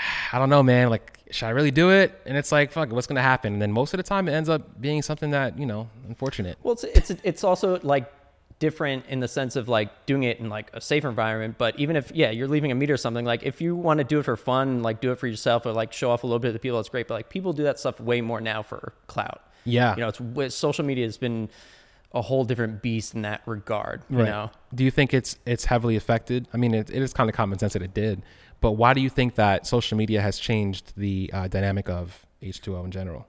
I 0.32 0.38
don't 0.38 0.50
know, 0.50 0.62
man. 0.62 0.90
Like, 0.90 1.18
should 1.30 1.46
I 1.46 1.50
really 1.50 1.70
do 1.70 1.90
it? 1.90 2.20
And 2.26 2.36
it's 2.36 2.52
like, 2.52 2.72
fuck, 2.72 2.90
what's 2.92 3.06
gonna 3.06 3.22
happen? 3.22 3.54
And 3.54 3.62
then 3.62 3.72
most 3.72 3.94
of 3.94 3.98
the 3.98 4.04
time, 4.04 4.28
it 4.28 4.32
ends 4.32 4.48
up 4.48 4.80
being 4.80 5.02
something 5.02 5.30
that 5.30 5.58
you 5.58 5.66
know, 5.66 5.88
unfortunate. 6.08 6.58
Well, 6.62 6.74
it's 6.74 6.84
it's 6.84 7.10
it's 7.22 7.44
also 7.44 7.78
like 7.82 8.12
different 8.58 9.04
in 9.08 9.18
the 9.18 9.26
sense 9.26 9.56
of 9.56 9.68
like 9.68 10.06
doing 10.06 10.22
it 10.22 10.38
in 10.38 10.48
like 10.48 10.70
a 10.72 10.80
safe 10.80 11.04
environment. 11.04 11.56
But 11.58 11.78
even 11.80 11.96
if 11.96 12.12
yeah, 12.14 12.30
you're 12.30 12.48
leaving 12.48 12.70
a 12.70 12.74
meet 12.74 12.90
or 12.90 12.96
something, 12.96 13.24
like 13.24 13.42
if 13.42 13.60
you 13.60 13.74
want 13.74 13.98
to 13.98 14.04
do 14.04 14.20
it 14.20 14.24
for 14.24 14.36
fun, 14.36 14.82
like 14.82 15.00
do 15.00 15.10
it 15.10 15.18
for 15.18 15.26
yourself 15.26 15.66
or 15.66 15.72
like 15.72 15.92
show 15.92 16.10
off 16.10 16.22
a 16.22 16.26
little 16.26 16.38
bit 16.38 16.48
to 16.48 16.52
the 16.52 16.58
people, 16.58 16.78
that's 16.78 16.88
great. 16.88 17.08
But 17.08 17.14
like 17.14 17.28
people 17.28 17.52
do 17.52 17.64
that 17.64 17.80
stuff 17.80 17.98
way 17.98 18.20
more 18.20 18.40
now 18.40 18.62
for 18.62 18.92
clout. 19.06 19.42
Yeah. 19.64 19.94
you 19.96 20.00
know, 20.00 20.12
it's 20.42 20.54
social 20.54 20.84
media 20.84 21.04
has 21.04 21.18
been 21.18 21.48
a 22.12 22.22
whole 22.22 22.44
different 22.44 22.82
beast 22.82 23.14
in 23.14 23.22
that 23.22 23.42
regard. 23.46 24.02
You 24.10 24.18
know, 24.18 24.50
Do 24.74 24.84
you 24.84 24.90
think 24.90 25.14
it's 25.14 25.38
it's 25.46 25.64
heavily 25.64 25.96
affected? 25.96 26.46
I 26.52 26.56
mean, 26.56 26.74
it, 26.74 26.90
it 26.90 27.02
is 27.02 27.12
kind 27.12 27.28
of 27.30 27.34
common 27.34 27.58
sense 27.58 27.72
that 27.72 27.82
it 27.82 27.94
did, 27.94 28.22
but 28.62 28.72
why 28.72 28.94
do 28.94 29.00
you 29.00 29.10
think 29.10 29.34
that 29.34 29.66
social 29.66 29.98
media 29.98 30.22
has 30.22 30.38
changed 30.38 30.94
the 30.96 31.30
uh, 31.32 31.48
dynamic 31.48 31.88
of 31.90 32.24
H2O 32.42 32.84
in 32.86 32.90
general, 32.90 33.26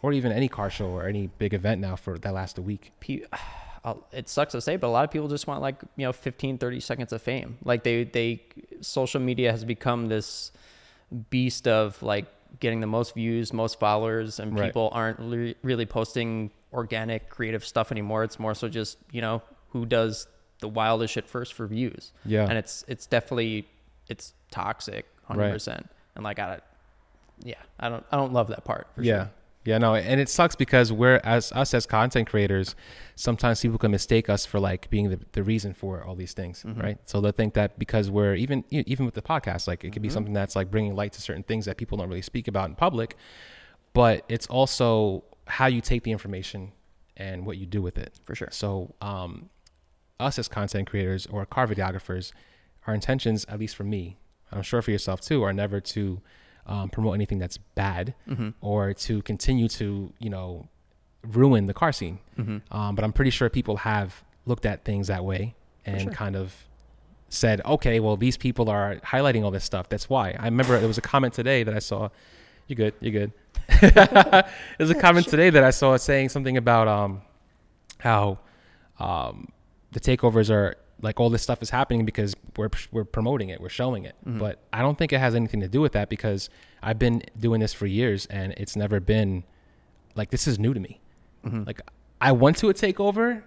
or 0.00 0.12
even 0.12 0.32
any 0.32 0.48
car 0.48 0.70
show 0.70 0.86
or 0.86 1.06
any 1.06 1.26
big 1.26 1.52
event 1.52 1.80
now 1.80 1.96
for 1.96 2.18
that 2.18 2.32
lasts 2.32 2.58
a 2.58 2.62
week? 2.62 2.92
it 4.12 4.28
sucks 4.28 4.52
to 4.52 4.60
say, 4.60 4.76
but 4.76 4.86
a 4.86 4.90
lot 4.90 5.04
of 5.04 5.10
people 5.10 5.28
just 5.28 5.46
want 5.46 5.60
like, 5.60 5.76
you 5.96 6.06
know, 6.06 6.12
15, 6.12 6.58
30 6.58 6.80
seconds 6.80 7.12
of 7.12 7.20
fame. 7.20 7.58
Like 7.64 7.82
they, 7.82 8.04
they, 8.04 8.42
social 8.80 9.20
media 9.20 9.50
has 9.50 9.64
become 9.64 10.06
this 10.08 10.52
beast 11.30 11.66
of 11.66 12.00
like 12.02 12.26
getting 12.60 12.80
the 12.80 12.86
most 12.86 13.14
views, 13.14 13.52
most 13.52 13.80
followers, 13.80 14.38
and 14.38 14.56
Right. 14.56 14.66
people 14.66 14.90
aren't 14.92 15.18
re- 15.18 15.56
really 15.62 15.86
posting 15.86 16.50
organic, 16.72 17.28
creative 17.28 17.64
stuff 17.64 17.90
anymore. 17.90 18.22
It's 18.24 18.38
more 18.38 18.54
so 18.54 18.68
just, 18.68 18.98
you 19.10 19.20
know, 19.20 19.42
who 19.70 19.84
does 19.86 20.28
the 20.60 20.68
wildest 20.68 21.14
shit 21.14 21.28
first 21.28 21.52
for 21.54 21.66
views. 21.66 22.12
Yeah. 22.24 22.44
And 22.48 22.56
it's, 22.56 22.84
it's 22.86 23.06
definitely, 23.06 23.66
it's 24.08 24.34
toxic, 24.50 25.06
100%. 25.30 25.84
And 26.14 26.24
like, 26.24 26.38
I, 26.38 26.60
yeah, 27.42 27.54
I 27.80 27.88
don't, 27.88 28.04
I 28.12 28.16
don't 28.16 28.32
love 28.32 28.48
that 28.48 28.64
part. 28.64 28.88
For 28.94 29.02
yeah. 29.02 29.16
Sure. 29.24 29.30
Yeah, 29.64 29.78
no, 29.78 29.94
and 29.94 30.20
it 30.20 30.28
sucks 30.28 30.56
because 30.56 30.92
we're 30.92 31.20
as 31.22 31.52
us 31.52 31.72
as 31.72 31.86
content 31.86 32.28
creators, 32.28 32.74
sometimes 33.14 33.60
people 33.60 33.78
can 33.78 33.92
mistake 33.92 34.28
us 34.28 34.44
for 34.44 34.58
like 34.58 34.90
being 34.90 35.08
the, 35.10 35.20
the 35.32 35.44
reason 35.44 35.72
for 35.72 36.02
all 36.02 36.16
these 36.16 36.32
things, 36.32 36.64
Mm-hmm. 36.64 36.80
right? 36.80 36.98
So 37.06 37.20
they 37.20 37.30
think 37.30 37.54
that 37.54 37.78
because 37.78 38.10
we're 38.10 38.34
even 38.34 38.64
even 38.70 39.06
with 39.06 39.14
the 39.14 39.22
podcast, 39.22 39.68
like 39.68 39.84
it 39.84 39.92
could 39.92 40.02
be 40.02 40.08
Mm-hmm. 40.08 40.14
something 40.14 40.32
that's 40.32 40.56
like 40.56 40.68
bringing 40.68 40.96
light 40.96 41.12
to 41.12 41.20
certain 41.22 41.44
things 41.44 41.66
that 41.66 41.76
people 41.76 41.96
don't 41.96 42.08
really 42.08 42.22
speak 42.22 42.48
about 42.48 42.70
in 42.70 42.74
public, 42.74 43.16
but 43.92 44.24
it's 44.28 44.48
also 44.48 45.22
how 45.46 45.66
you 45.66 45.80
take 45.80 46.02
the 46.02 46.10
information 46.10 46.72
and 47.16 47.46
what 47.46 47.56
you 47.56 47.64
do 47.66 47.80
with 47.80 47.98
it. 47.98 48.18
For 48.24 48.34
sure. 48.34 48.48
So, 48.50 48.96
um, 49.00 49.48
us 50.18 50.40
as 50.40 50.48
content 50.48 50.88
creators 50.90 51.26
or 51.26 51.46
car 51.46 51.68
videographers, 51.68 52.32
our 52.86 52.94
intentions, 52.94 53.44
at 53.48 53.58
least 53.58 53.76
for 53.76 53.84
me, 53.84 54.16
I'm 54.50 54.62
sure 54.62 54.82
for 54.82 54.90
yourself 54.90 55.20
too, 55.20 55.42
are 55.42 55.52
never 55.52 55.80
to 55.80 56.20
um, 56.66 56.90
promote 56.90 57.14
anything 57.14 57.38
that's 57.38 57.56
bad 57.56 58.14
Mm-hmm. 58.28 58.50
or 58.60 58.92
to 58.94 59.22
continue 59.22 59.68
to, 59.68 60.12
you 60.18 60.30
know, 60.30 60.68
ruin 61.26 61.66
the 61.66 61.74
car 61.74 61.92
scene. 61.92 62.18
Mm-hmm. 62.38 62.76
Um, 62.76 62.94
but 62.94 63.04
I'm 63.04 63.12
pretty 63.12 63.30
sure 63.30 63.48
people 63.48 63.78
have 63.78 64.22
looked 64.46 64.66
at 64.66 64.84
things 64.84 65.06
that 65.06 65.24
way 65.24 65.54
and 65.86 66.02
sure. 66.02 66.12
kind 66.12 66.36
of 66.36 66.54
said, 67.28 67.60
okay, 67.64 68.00
well, 68.00 68.16
these 68.16 68.36
people 68.36 68.68
are 68.68 68.96
highlighting 68.96 69.42
all 69.44 69.50
this 69.50 69.64
stuff. 69.64 69.88
That's 69.88 70.08
why. 70.08 70.36
I 70.38 70.44
remember 70.44 70.78
there 70.78 70.88
was 70.88 70.98
a 70.98 71.02
comment 71.02 71.34
today 71.34 71.62
that 71.62 71.74
I 71.74 71.78
saw. 71.78 72.10
You're 72.66 72.76
good. 72.76 72.94
You're 73.00 73.12
good. 73.12 73.32
There's 74.78 74.90
a 74.90 74.94
comment 75.00 75.26
today 75.28 75.50
that 75.50 75.64
I 75.64 75.70
saw 75.70 75.96
saying 75.96 76.28
something 76.28 76.56
about 76.56 76.88
um, 76.88 77.22
how 77.98 78.38
um, 78.98 79.48
the 79.92 80.00
takeovers 80.00 80.50
are 80.50 80.76
like 81.02 81.20
all 81.20 81.28
this 81.30 81.42
stuff 81.42 81.60
is 81.62 81.70
happening 81.70 82.04
because 82.06 82.34
we're 82.56 82.70
we're 82.92 83.04
promoting 83.04 83.48
it, 83.50 83.60
we're 83.60 83.68
showing 83.68 84.04
it. 84.04 84.14
Mm-hmm. 84.26 84.38
But 84.38 84.60
I 84.72 84.80
don't 84.80 84.96
think 84.96 85.12
it 85.12 85.18
has 85.18 85.34
anything 85.34 85.60
to 85.60 85.68
do 85.68 85.80
with 85.80 85.92
that 85.92 86.08
because 86.08 86.48
I've 86.82 86.98
been 86.98 87.22
doing 87.38 87.60
this 87.60 87.72
for 87.74 87.86
years 87.86 88.26
and 88.26 88.54
it's 88.56 88.76
never 88.76 89.00
been 89.00 89.44
like 90.14 90.30
this 90.30 90.46
is 90.46 90.58
new 90.58 90.72
to 90.72 90.80
me. 90.80 91.00
Mm-hmm. 91.44 91.64
Like 91.64 91.80
I 92.20 92.32
went 92.32 92.56
to 92.58 92.70
a 92.70 92.74
takeover 92.74 93.42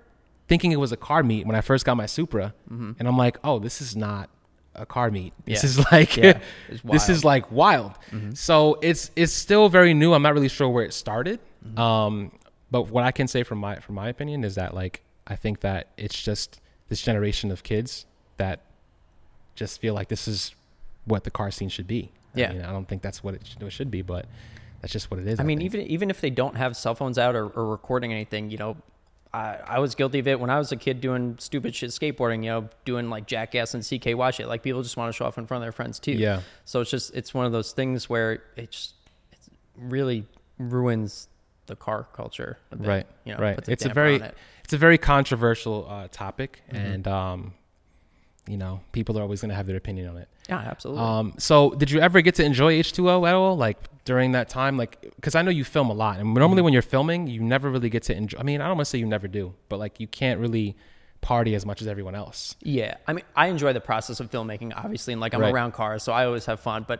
thinking 0.47 0.71
it 0.71 0.79
was 0.79 0.91
a 0.91 0.97
car 0.97 1.23
meet 1.23 1.47
when 1.47 1.55
I 1.55 1.61
first 1.61 1.85
got 1.85 1.95
my 1.97 2.05
Supra, 2.05 2.53
and 2.69 2.95
I'm 3.07 3.17
like, 3.17 3.37
oh, 3.43 3.57
this 3.57 3.81
is 3.81 3.95
not 3.95 4.29
a 4.75 4.85
car 4.85 5.09
meet. 5.09 5.33
This 5.45 5.63
Mm-hmm. 5.63 5.81
Yeah. 5.81 5.81
is 5.81 5.91
like 5.91 6.17
Yeah, 6.17 6.39
this. 6.69 6.81
Mm-hmm. 6.81 7.11
is 7.13 7.23
like 7.23 7.51
wild. 7.51 7.93
So 8.33 8.77
it's 8.81 9.11
it's 9.15 9.31
still 9.33 9.69
very 9.69 9.93
new. 9.93 10.13
I'm 10.13 10.21
not 10.21 10.33
really 10.33 10.49
sure 10.49 10.67
where 10.69 10.83
it 10.83 10.93
started. 10.93 11.39
Mm-hmm. 11.65 11.79
Um, 11.79 12.31
but 12.69 12.89
what 12.89 13.03
I 13.05 13.11
can 13.11 13.27
say 13.27 13.43
from 13.43 13.59
my 13.59 13.77
from 13.79 13.95
my 13.95 14.09
opinion 14.09 14.43
is 14.43 14.55
that 14.55 14.73
like 14.73 15.01
I 15.25 15.35
think 15.37 15.61
that 15.61 15.91
it's 15.97 16.21
just 16.21 16.59
this 16.89 17.01
generation 17.01 17.51
of 17.51 17.63
kids 17.63 18.05
that 18.37 18.61
just 19.55 19.79
feel 19.79 19.93
like 19.93 20.09
this 20.09 20.27
is 20.27 20.53
what 21.05 21.23
the 21.23 21.31
car 21.31 21.51
scene 21.51 21.69
should 21.69 21.87
be. 21.87 22.11
Yeah. 22.33 22.49
I, 22.49 22.53
mean, 22.53 22.61
I 22.63 22.71
don't 22.71 22.87
think 22.87 23.01
that's 23.01 23.23
what 23.23 23.33
it 23.33 23.47
should, 23.47 23.63
it 23.63 23.71
should 23.71 23.89
be, 23.89 24.01
but 24.01 24.25
that's 24.81 24.91
just 24.91 25.09
what 25.09 25.19
it 25.19 25.27
is. 25.27 25.39
I 25.39 25.43
mean, 25.43 25.59
think. 25.59 25.73
even 25.73 25.87
even 25.87 26.09
if 26.09 26.21
they 26.21 26.29
don't 26.29 26.55
have 26.55 26.75
cell 26.75 26.95
phones 26.95 27.17
out 27.17 27.35
or, 27.35 27.47
or 27.47 27.67
recording 27.67 28.11
anything, 28.11 28.49
you 28.49 28.57
know, 28.57 28.77
I, 29.33 29.57
I 29.65 29.79
was 29.79 29.95
guilty 29.95 30.19
of 30.19 30.27
it 30.27 30.39
when 30.39 30.49
I 30.49 30.57
was 30.57 30.71
a 30.71 30.75
kid 30.75 31.01
doing 31.01 31.37
stupid 31.39 31.73
shit 31.73 31.89
skateboarding. 31.91 32.43
You 32.43 32.49
know, 32.49 32.69
doing 32.83 33.09
like 33.09 33.25
jackass 33.25 33.73
and 33.73 33.83
CK 33.83 34.17
watch 34.17 34.39
it. 34.39 34.47
Like 34.47 34.63
people 34.63 34.83
just 34.83 34.97
want 34.97 35.11
to 35.11 35.17
show 35.17 35.25
off 35.25 35.37
in 35.37 35.47
front 35.47 35.63
of 35.63 35.65
their 35.65 35.71
friends 35.71 35.99
too. 35.99 36.11
Yeah. 36.11 36.41
So 36.65 36.81
it's 36.81 36.91
just 36.91 37.15
it's 37.15 37.33
one 37.33 37.45
of 37.45 37.51
those 37.51 37.71
things 37.71 38.09
where 38.09 38.43
it 38.55 38.71
just 38.71 38.95
it 39.31 39.39
really 39.77 40.25
ruins 40.57 41.29
the 41.67 41.75
car 41.75 42.07
culture. 42.13 42.57
Bit, 42.69 42.87
right 42.87 43.07
You 43.23 43.33
know, 43.33 43.39
right 43.39 43.59
it's 43.67 43.85
a 43.85 43.89
very 43.89 44.15
it. 44.17 44.35
it's 44.63 44.73
a 44.73 44.77
very 44.77 44.97
controversial 44.97 45.87
uh, 45.89 46.07
topic 46.11 46.61
Mm-hmm. 46.67 46.75
and 46.85 47.07
um 47.07 47.53
you 48.47 48.57
know 48.57 48.79
people 48.91 49.17
are 49.17 49.23
always 49.23 49.41
going 49.41 49.49
to 49.49 49.55
have 49.55 49.65
their 49.65 49.75
opinion 49.77 50.07
on 50.07 50.17
it 50.17 50.27
Yeah, 50.49 50.59
absolutely. 50.59 51.01
um 51.03 51.33
so 51.37 51.71
did 51.71 51.89
you 51.89 51.99
ever 51.99 52.21
get 52.21 52.35
to 52.35 52.43
enjoy 52.45 52.77
h2o 52.79 53.27
at 53.27 53.33
all 53.33 53.57
like 53.57 53.77
during 54.05 54.33
that 54.33 54.49
time 54.49 54.77
like 54.77 55.01
because 55.15 55.33
i 55.33 55.41
know 55.41 55.49
you 55.49 55.63
film 55.63 55.89
a 55.89 55.93
lot 55.93 56.19
and 56.19 56.31
normally 56.33 56.57
Mm-hmm. 56.57 56.63
when 56.65 56.73
you're 56.73 56.81
filming 56.83 57.25
you 57.25 57.41
never 57.41 57.71
really 57.71 57.89
get 57.89 58.03
to 58.03 58.15
enjoy 58.15 58.37
i 58.39 58.43
mean 58.43 58.61
i 58.61 58.67
don't 58.67 58.77
want 58.77 58.85
to 58.85 58.91
say 58.91 58.99
you 58.99 59.07
never 59.07 59.27
do 59.27 59.53
but 59.69 59.79
like 59.79 59.99
you 59.99 60.07
can't 60.07 60.39
really 60.39 60.75
party 61.21 61.55
as 61.55 61.65
much 61.65 61.81
as 61.81 61.87
everyone 61.87 62.13
else 62.13 62.55
Yeah, 62.61 62.97
I 63.07 63.13
mean, 63.13 63.25
I 63.35 63.47
enjoy 63.47 63.73
the 63.73 63.81
process 63.81 64.19
of 64.19 64.29
filmmaking, 64.29 64.73
obviously, 64.75 65.11
and 65.13 65.19
like 65.19 65.33
I'm 65.33 65.41
Right. 65.41 65.51
around 65.51 65.71
cars, 65.71 66.03
so 66.03 66.13
I 66.13 66.25
always 66.25 66.45
have 66.45 66.59
fun, 66.59 66.85
but 66.87 66.99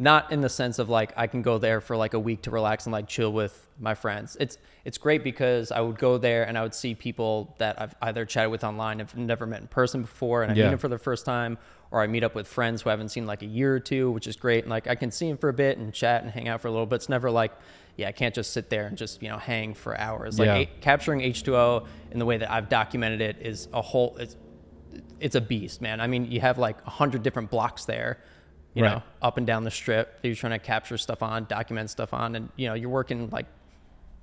not 0.00 0.32
in 0.32 0.40
the 0.40 0.48
sense 0.48 0.78
of 0.78 0.88
like 0.88 1.12
I 1.16 1.26
can 1.26 1.42
go 1.42 1.58
there 1.58 1.80
for 1.82 1.94
like 1.94 2.14
a 2.14 2.18
week 2.18 2.42
to 2.42 2.50
relax 2.50 2.86
and 2.86 2.92
like 2.92 3.06
chill 3.06 3.32
with 3.32 3.68
my 3.78 3.94
friends. 3.94 4.36
It's 4.40 4.56
it's 4.84 4.96
great 4.96 5.22
because 5.22 5.70
I 5.70 5.80
would 5.82 5.98
go 5.98 6.16
there 6.16 6.44
and 6.48 6.56
I 6.56 6.62
would 6.62 6.74
see 6.74 6.94
people 6.94 7.54
that 7.58 7.78
I've 7.80 7.94
either 8.00 8.24
chatted 8.24 8.50
with 8.50 8.64
online, 8.64 8.98
and 9.00 9.08
have 9.10 9.16
never 9.18 9.46
met 9.46 9.60
in 9.60 9.68
person 9.68 10.00
before, 10.02 10.42
and 10.42 10.50
I 10.50 10.54
Yeah. 10.54 10.64
meet 10.64 10.70
them 10.70 10.78
for 10.78 10.88
the 10.88 10.98
first 10.98 11.26
time, 11.26 11.58
or 11.90 12.00
I 12.00 12.06
meet 12.06 12.24
up 12.24 12.34
with 12.34 12.48
friends 12.48 12.80
who 12.80 12.88
I 12.88 12.94
haven't 12.94 13.10
seen 13.10 13.26
like 13.26 13.42
a 13.42 13.46
year 13.46 13.74
or 13.76 13.80
two, 13.80 14.10
which 14.10 14.26
is 14.26 14.36
great. 14.36 14.64
And 14.64 14.70
like 14.70 14.86
I 14.88 14.94
can 14.94 15.10
see 15.10 15.28
them 15.28 15.36
for 15.36 15.50
a 15.50 15.52
bit 15.52 15.76
and 15.76 15.92
chat 15.92 16.22
and 16.22 16.30
hang 16.32 16.48
out 16.48 16.62
for 16.62 16.68
a 16.68 16.70
little, 16.70 16.86
but 16.86 16.96
it's 16.96 17.10
never 17.10 17.30
like, 17.30 17.52
yeah, 17.98 18.08
I 18.08 18.12
can't 18.12 18.34
just 18.34 18.52
sit 18.54 18.70
there 18.70 18.86
and 18.86 18.96
just 18.96 19.22
you 19.22 19.28
know 19.28 19.36
hang 19.36 19.74
for 19.74 19.98
hours. 19.98 20.38
Like 20.38 20.46
Yeah. 20.46 20.54
a- 20.56 20.66
capturing 20.80 21.20
H2O 21.20 21.86
in 22.10 22.18
the 22.18 22.24
way 22.24 22.38
that 22.38 22.50
I've 22.50 22.70
documented 22.70 23.20
it 23.20 23.36
is 23.42 23.68
a 23.74 23.82
whole. 23.82 24.16
It's 24.18 24.34
it's 25.20 25.34
a 25.36 25.40
beast, 25.42 25.82
man. 25.82 26.00
I 26.00 26.06
mean, 26.06 26.30
you 26.32 26.40
have 26.40 26.56
like 26.56 26.78
a 26.86 26.90
hundred 26.90 27.22
different 27.22 27.50
blocks 27.50 27.84
there, 27.84 28.18
you 28.74 28.82
Right. 28.84 28.94
know, 28.94 29.02
up 29.20 29.36
and 29.36 29.46
down 29.46 29.64
the 29.64 29.70
strip 29.70 30.20
that 30.22 30.28
you're 30.28 30.34
trying 30.36 30.52
to 30.52 30.64
capture 30.64 30.96
stuff 30.98 31.22
on, 31.22 31.44
document 31.46 31.90
stuff 31.90 32.12
on, 32.14 32.34
and 32.36 32.48
you 32.56 32.68
know, 32.68 32.74
you're 32.74 32.88
working 32.90 33.28
like 33.30 33.46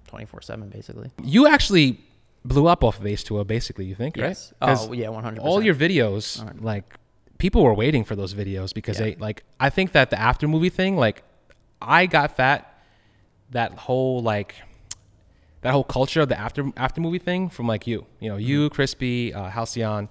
24 0.08 0.42
seven 0.42 0.70
basically. 0.70 1.10
you 1.24 1.48
actually 1.48 2.00
blew 2.46 2.66
up 2.68 2.82
off 2.82 2.98
of 2.98 3.04
h2o 3.06 3.46
basically 3.46 3.84
you 3.84 3.94
think 3.96 4.16
right? 4.16 4.28
Yes. 4.28 4.54
right 4.62 4.78
Oh, 4.80 4.94
yeah, 4.94 5.08
100%. 5.08 5.40
all 5.40 5.62
your 5.62 5.76
videos 5.76 6.24
like 6.62 6.96
people 7.40 7.62
were 7.62 7.74
waiting 7.74 8.06
for 8.06 8.16
those 8.16 8.34
videos 8.34 8.74
because 8.74 8.98
Yeah. 9.00 9.08
they 9.08 9.16
like 9.16 9.44
i 9.60 9.70
think 9.70 9.92
that 9.92 10.12
the 10.12 10.20
after 10.20 10.48
movie 10.48 10.70
thing 10.70 10.96
like 10.96 11.24
i 11.82 12.06
got 12.06 12.38
fat 12.38 12.74
that 13.52 13.74
whole 13.74 14.22
like 14.22 14.56
that 15.68 15.74
whole 15.78 15.90
culture 16.00 16.22
of 16.26 16.30
the 16.34 16.38
after 16.46 16.62
after 16.86 17.00
movie 17.08 17.24
thing 17.30 17.42
from 17.56 17.66
like 17.74 17.84
you 17.92 18.00
you 18.24 18.30
know 18.30 18.38
Mm-hmm. 18.38 18.50
you 18.52 18.70
crispy 18.78 19.16
uh 19.40 19.50
halcyon 19.58 20.04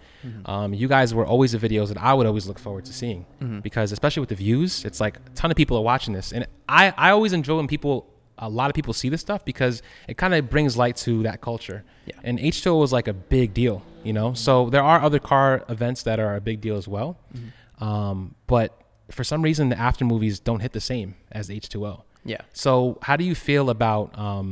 um 0.52 0.68
you 0.80 0.86
guys 0.96 1.08
were 1.18 1.26
always 1.32 1.50
the 1.56 1.60
videos 1.66 1.88
that 1.92 2.00
i 2.10 2.12
would 2.16 2.26
always 2.30 2.46
look 2.50 2.60
forward 2.66 2.84
to 2.90 2.92
seeing 3.02 3.20
Mm-hmm. 3.42 3.60
because 3.68 3.88
especially 3.96 4.20
with 4.24 4.32
the 4.34 4.40
views 4.46 4.70
it's 4.88 5.00
like 5.06 5.14
a 5.28 5.30
ton 5.40 5.48
of 5.52 5.56
people 5.62 5.74
are 5.80 5.86
watching 5.92 6.12
this 6.18 6.28
and 6.36 6.42
i 6.80 6.82
i 7.06 7.08
always 7.16 7.32
enjoy 7.40 7.56
when 7.60 7.68
people 7.76 7.94
a 8.38 8.50
lot 8.60 8.68
of 8.70 8.74
people 8.78 8.92
see 9.02 9.08
this 9.14 9.22
stuff 9.28 9.40
because 9.52 9.74
it 10.10 10.16
kind 10.22 10.32
of 10.34 10.40
brings 10.54 10.72
light 10.82 10.96
to 11.06 11.12
that 11.28 11.38
culture 11.50 11.78
Yeah. 12.10 12.28
and 12.28 12.34
h2o 12.38 12.70
was 12.84 12.92
like 12.98 13.08
a 13.14 13.16
big 13.36 13.48
deal 13.62 13.76
you 14.08 14.12
know 14.18 14.28
so 14.46 14.52
there 14.74 14.84
are 14.92 14.98
other 15.08 15.20
car 15.32 15.48
events 15.76 16.00
that 16.08 16.18
are 16.24 16.34
a 16.40 16.42
big 16.50 16.58
deal 16.66 16.76
as 16.82 16.86
well 16.96 17.10
Mm-hmm. 17.34 17.84
um 17.88 18.34
but 18.54 18.68
for 19.16 19.24
some 19.32 19.40
reason 19.48 19.62
the 19.74 19.78
after 19.88 20.04
movies 20.14 20.34
don't 20.48 20.60
hit 20.66 20.72
the 20.80 20.84
same 20.92 21.08
as 21.38 21.44
h2o 21.48 21.92
yeah. 22.34 22.42
so, 22.64 22.98
how 23.08 23.14
do 23.20 23.24
you 23.30 23.36
feel 23.48 23.66
about 23.78 24.06
um, 24.18 24.48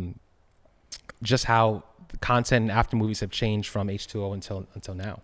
just 1.24 1.44
how 1.46 1.82
content 2.20 2.62
and 2.64 2.70
after 2.70 2.96
movies 2.96 3.18
have 3.20 3.30
changed 3.30 3.68
from 3.68 3.88
H2O 3.88 4.32
until 4.34 4.66
until 4.74 4.94
now? 4.94 5.20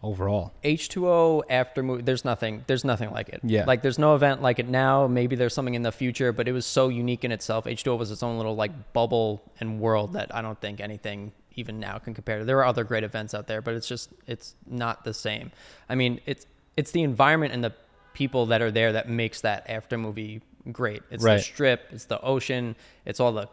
Overall, 0.00 0.52
H2O 0.62 1.42
after 1.50 1.82
movie, 1.82 2.02
there's 2.02 2.24
nothing, 2.24 2.62
there's 2.68 2.84
nothing 2.84 3.10
like 3.10 3.28
it. 3.30 3.40
Yeah. 3.42 3.64
Like 3.66 3.82
there's 3.82 3.98
no 3.98 4.14
event 4.14 4.40
like 4.40 4.60
it 4.60 4.68
now. 4.68 5.08
Maybe 5.08 5.34
there's 5.34 5.52
something 5.52 5.74
in 5.74 5.82
the 5.82 5.90
future, 5.90 6.30
but 6.32 6.46
it 6.46 6.52
was 6.52 6.66
so 6.66 6.88
unique 6.88 7.24
in 7.24 7.32
itself. 7.32 7.64
H2O 7.64 7.98
was 7.98 8.12
its 8.12 8.22
own 8.22 8.36
little 8.36 8.54
like 8.54 8.92
bubble 8.92 9.42
and 9.58 9.80
world 9.80 10.12
that 10.12 10.32
I 10.32 10.40
don't 10.40 10.60
think 10.60 10.78
anything 10.80 11.32
even 11.56 11.80
now 11.80 11.98
can 11.98 12.14
compare 12.14 12.38
to. 12.38 12.44
There 12.44 12.58
are 12.58 12.64
other 12.64 12.84
great 12.84 13.02
events 13.02 13.34
out 13.34 13.48
there, 13.48 13.60
but 13.60 13.74
it's 13.74 13.88
just, 13.88 14.10
it's 14.28 14.54
not 14.68 15.02
the 15.02 15.12
same. 15.12 15.50
I 15.88 15.96
mean, 15.96 16.20
it's, 16.26 16.46
it's 16.76 16.92
the 16.92 17.02
environment 17.02 17.52
and 17.52 17.64
the 17.64 17.72
people 18.14 18.46
that 18.46 18.62
are 18.62 18.70
there 18.70 18.92
that 18.92 19.08
makes 19.08 19.40
that 19.40 19.68
after 19.68 19.98
movie 19.98 20.42
great. 20.70 21.02
It's 21.10 21.24
Right. 21.24 21.38
the 21.38 21.42
strip, 21.42 21.88
it's 21.90 22.04
the 22.04 22.20
ocean, 22.20 22.76
it's 23.04 23.18
all 23.18 23.32
the 23.32 23.48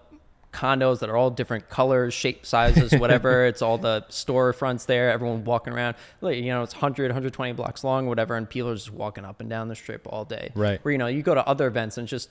condos 0.56 1.00
that 1.00 1.10
are 1.10 1.18
all 1.18 1.30
different 1.30 1.70
colors, 1.70 2.14
shape, 2.14 2.46
sizes, 2.46 2.94
whatever. 3.00 3.46
it's 3.52 3.62
all 3.62 3.78
the 3.78 4.06
storefronts 4.10 4.86
there, 4.86 5.12
everyone 5.12 5.44
walking 5.44 5.74
around. 5.74 5.96
Like, 6.22 6.38
you 6.38 6.46
know, 6.46 6.64
it's 6.64 6.74
100, 6.74 7.08
120 7.12 7.54
blocks 7.54 7.84
long, 7.84 8.08
whatever, 8.08 8.36
and 8.36 8.50
people 8.50 8.70
are 8.70 8.76
just 8.76 8.92
walking 8.92 9.26
up 9.26 9.42
and 9.42 9.50
down 9.50 9.68
the 9.68 9.76
strip 9.76 10.08
all 10.10 10.26
day. 10.26 10.52
Right. 10.56 10.84
Where, 10.84 10.92
you 10.92 10.98
know, 10.98 11.08
you 11.08 11.22
go 11.22 11.36
to 11.36 11.46
other 11.46 11.68
events 11.68 11.98
and 11.98 12.08
just, 12.08 12.30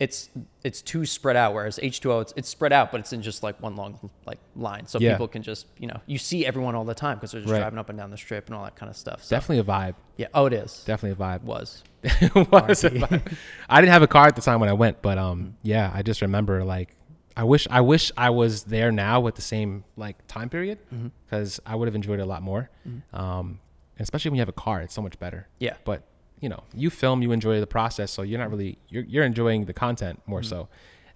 it's 0.00 0.30
it's 0.62 0.80
too 0.80 1.04
spread 1.04 1.34
out. 1.34 1.54
Whereas 1.54 1.80
H2O, 1.82 2.22
it's, 2.22 2.32
it's 2.36 2.48
spread 2.48 2.72
out, 2.72 2.92
but 2.92 3.00
it's 3.00 3.12
in 3.12 3.20
just 3.20 3.42
like 3.42 3.60
one 3.60 3.74
long 3.74 4.10
like 4.26 4.38
line. 4.54 4.86
So 4.86 5.00
Yeah. 5.00 5.14
people 5.14 5.26
can 5.26 5.42
just, 5.42 5.66
you 5.76 5.88
know, 5.88 6.00
you 6.06 6.18
see 6.18 6.46
everyone 6.46 6.76
all 6.76 6.84
the 6.84 6.94
time 6.94 7.16
because 7.16 7.32
they're 7.32 7.40
just 7.40 7.50
Right. 7.52 7.58
driving 7.58 7.80
up 7.80 7.88
and 7.88 7.98
down 7.98 8.10
the 8.12 8.16
strip 8.16 8.46
and 8.46 8.54
all 8.54 8.62
that 8.62 8.76
kind 8.76 8.88
of 8.90 8.96
stuff. 8.96 9.24
So, 9.24 9.34
definitely 9.34 9.58
a 9.58 9.64
vibe. 9.64 9.94
yeah. 10.16 10.28
Oh, 10.34 10.46
it 10.46 10.52
is. 10.52 10.84
Definitely 10.86 11.24
a 11.24 11.28
vibe. 11.28 11.42
Was. 11.42 11.82
Was 12.34 12.84
a 12.84 12.90
vibe. 12.90 13.36
I 13.68 13.80
didn't 13.80 13.92
have 13.92 14.02
a 14.02 14.06
car 14.06 14.28
at 14.28 14.36
the 14.36 14.42
time 14.42 14.60
when 14.60 14.68
I 14.68 14.72
went, 14.74 15.02
but 15.02 15.18
um, 15.18 15.56
yeah, 15.64 15.90
I 15.92 16.02
just 16.02 16.22
remember 16.22 16.62
like 16.62 16.94
I 17.38 17.44
wish 17.44 17.66
I 17.70 17.80
wish 17.80 18.10
I 18.16 18.30
was 18.30 18.64
there 18.64 18.90
now 18.92 19.20
with 19.20 19.36
the 19.36 19.42
same 19.54 19.84
like 19.96 20.16
time 20.26 20.48
period 20.50 20.78
because 21.24 21.60
I 21.64 21.74
would 21.76 21.86
have 21.88 21.94
enjoyed 21.94 22.18
it 22.20 22.22
a 22.22 22.26
lot 22.34 22.42
more. 22.42 22.68
Um, 23.12 23.60
especially 24.00 24.30
when 24.30 24.36
you 24.36 24.42
have 24.42 24.48
a 24.48 24.60
car, 24.66 24.80
it's 24.82 24.94
so 24.94 25.02
much 25.02 25.18
better. 25.18 25.46
Yeah. 25.58 25.76
but 25.84 26.02
you 26.40 26.48
know 26.48 26.62
you 26.72 26.88
film 26.88 27.20
you 27.22 27.32
enjoy 27.32 27.58
the 27.58 27.66
process 27.66 28.12
so 28.12 28.22
you're 28.22 28.38
not 28.38 28.48
really 28.50 28.78
you're, 28.88 29.02
you're 29.12 29.24
enjoying 29.24 29.64
the 29.64 29.72
content 29.72 30.22
more 30.24 30.40
so 30.44 30.68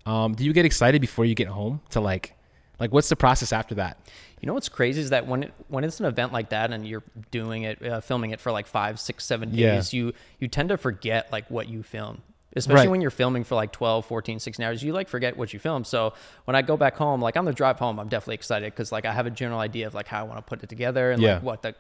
um, 0.04 0.35
do 0.35 0.42
you 0.44 0.52
get 0.52 0.64
excited 0.66 1.00
before 1.00 1.24
you 1.24 1.37
get 1.37 1.46
home 1.46 1.80
to 1.90 2.00
like 2.00 2.35
like 2.80 2.92
what's 2.92 3.08
the 3.08 3.14
process 3.14 3.52
after 3.52 3.76
that 3.76 3.98
You 4.40 4.48
know 4.48 4.54
what's 4.54 4.68
crazy 4.68 5.00
is 5.00 5.11
that 5.11 5.28
when 5.28 5.44
it, 5.44 5.52
when 5.68 5.85
it's 5.85 6.00
an 6.00 6.06
event 6.06 6.32
like 6.32 6.48
that 6.50 6.72
and 6.72 6.85
you're 6.85 7.04
doing 7.30 7.62
it, 7.62 7.76
uh, 7.87 8.00
filming 8.00 8.32
it 8.32 8.40
for 8.40 8.50
like 8.50 8.66
five, 8.66 8.98
six, 8.98 9.24
seven 9.24 9.54
Yeah. 9.54 9.76
days, 9.76 9.92
you 9.92 10.12
you 10.40 10.48
tend 10.48 10.70
to 10.70 10.76
forget 10.76 11.30
like 11.30 11.48
what 11.48 11.68
you 11.68 11.85
film. 11.85 12.22
Especially 12.56 12.82
Right. 12.86 12.90
when 12.90 13.00
you're 13.00 13.10
filming 13.10 13.44
for 13.44 13.54
like 13.54 13.72
12 13.72 14.04
14 14.06 14.38
16 14.38 14.64
hours 14.64 14.82
you 14.82 14.92
like 14.92 15.08
forget 15.08 15.36
what 15.36 15.52
you 15.52 15.58
filmed 15.58 15.86
so 15.86 16.12
when 16.44 16.54
i 16.54 16.62
go 16.62 16.76
back 16.76 16.96
home 16.96 17.20
like 17.20 17.36
on 17.36 17.44
the 17.44 17.52
drive 17.52 17.78
home 17.78 17.98
i'm 17.98 18.08
definitely 18.08 18.34
excited 18.34 18.72
because 18.72 18.92
like 18.92 19.04
i 19.04 19.12
have 19.12 19.26
a 19.26 19.30
general 19.30 19.60
idea 19.60 19.86
of 19.86 19.94
like 19.94 20.08
how 20.08 20.20
i 20.20 20.22
want 20.22 20.38
to 20.38 20.42
put 20.42 20.62
it 20.62 20.68
together 20.68 21.10
and 21.12 21.22
Yeah. 21.22 21.34
like 21.34 21.42
what 21.42 21.62
the 21.62 21.74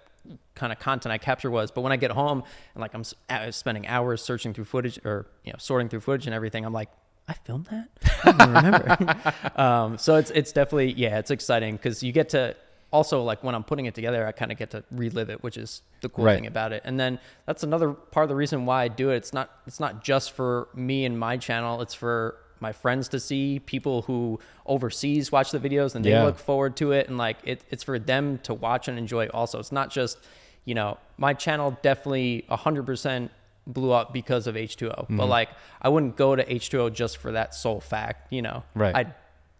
kind 0.54 0.72
of 0.72 0.78
content 0.78 1.12
i 1.12 1.18
capture 1.18 1.50
was 1.50 1.70
but 1.70 1.80
when 1.82 1.92
i 1.92 1.96
get 1.96 2.10
home 2.12 2.42
and 2.74 2.80
like 2.80 2.94
i'm 2.94 3.00
s- 3.02 3.56
spending 3.56 3.86
hours 3.88 4.22
searching 4.22 4.54
through 4.54 4.64
footage 4.66 4.98
or 5.04 5.26
you 5.44 5.52
know 5.52 5.58
sorting 5.58 5.88
through 5.88 6.00
footage 6.00 6.26
and 6.26 6.34
everything 6.34 6.64
i'm 6.64 6.72
like 6.72 6.90
i 7.28 7.32
filmed 7.32 7.66
that 7.66 7.88
i 8.24 8.32
don't 8.32 8.54
remember 8.54 9.32
um, 9.60 9.98
so 9.98 10.16
it's 10.16 10.30
it's 10.30 10.52
definitely 10.52 10.92
yeah 10.92 11.18
it's 11.18 11.30
exciting 11.30 11.74
because 11.76 12.02
you 12.02 12.12
get 12.12 12.28
to 12.30 12.54
also 12.92 13.22
like 13.22 13.42
when 13.42 13.54
i'm 13.54 13.64
putting 13.64 13.86
it 13.86 13.94
together 13.94 14.26
i 14.26 14.32
kind 14.32 14.52
of 14.52 14.58
get 14.58 14.70
to 14.70 14.84
relive 14.90 15.28
it 15.30 15.42
which 15.42 15.56
is 15.56 15.82
the 16.02 16.08
cool 16.08 16.24
Right. 16.26 16.34
thing 16.36 16.46
about 16.46 16.72
it 16.72 16.82
and 16.84 16.98
then 17.00 17.18
that's 17.46 17.62
another 17.62 17.90
part 17.92 18.24
of 18.24 18.28
the 18.28 18.34
reason 18.36 18.66
why 18.66 18.82
i 18.84 18.88
do 18.88 19.10
it 19.10 19.16
it's 19.16 19.32
not 19.32 19.50
it's 19.66 19.80
not 19.80 20.04
just 20.04 20.32
for 20.32 20.68
me 20.74 21.04
and 21.04 21.18
my 21.18 21.36
channel 21.36 21.80
it's 21.80 21.94
for 21.94 22.36
my 22.60 22.70
friends 22.72 23.08
to 23.08 23.18
see 23.18 23.58
people 23.58 24.02
who 24.02 24.38
overseas 24.66 25.32
watch 25.32 25.50
the 25.50 25.58
videos 25.58 25.94
and 25.96 26.04
they 26.04 26.10
Yeah. 26.10 26.24
look 26.24 26.38
forward 26.38 26.76
to 26.76 26.92
it 26.92 27.08
and 27.08 27.18
like 27.18 27.38
it, 27.44 27.62
it's 27.70 27.82
for 27.82 27.98
them 27.98 28.38
to 28.44 28.54
watch 28.54 28.86
and 28.88 28.96
enjoy 28.98 29.26
also 29.28 29.58
it's 29.58 29.72
not 29.72 29.90
just 29.90 30.18
you 30.64 30.74
know 30.74 30.98
my 31.18 31.34
channel 31.34 31.76
definitely 31.82 32.44
100% 32.50 33.30
blew 33.66 33.90
up 33.92 34.12
because 34.12 34.46
of 34.46 34.54
h2o 34.56 34.90
Mm-hmm. 34.92 35.16
but 35.16 35.26
like 35.26 35.48
i 35.80 35.88
wouldn't 35.88 36.16
go 36.16 36.34
to 36.36 36.44
h2o 36.44 36.92
just 36.92 37.16
for 37.16 37.32
that 37.32 37.54
sole 37.54 37.80
fact 37.80 38.32
you 38.32 38.42
know 38.42 38.62
Right. 38.74 38.94
i 38.94 39.02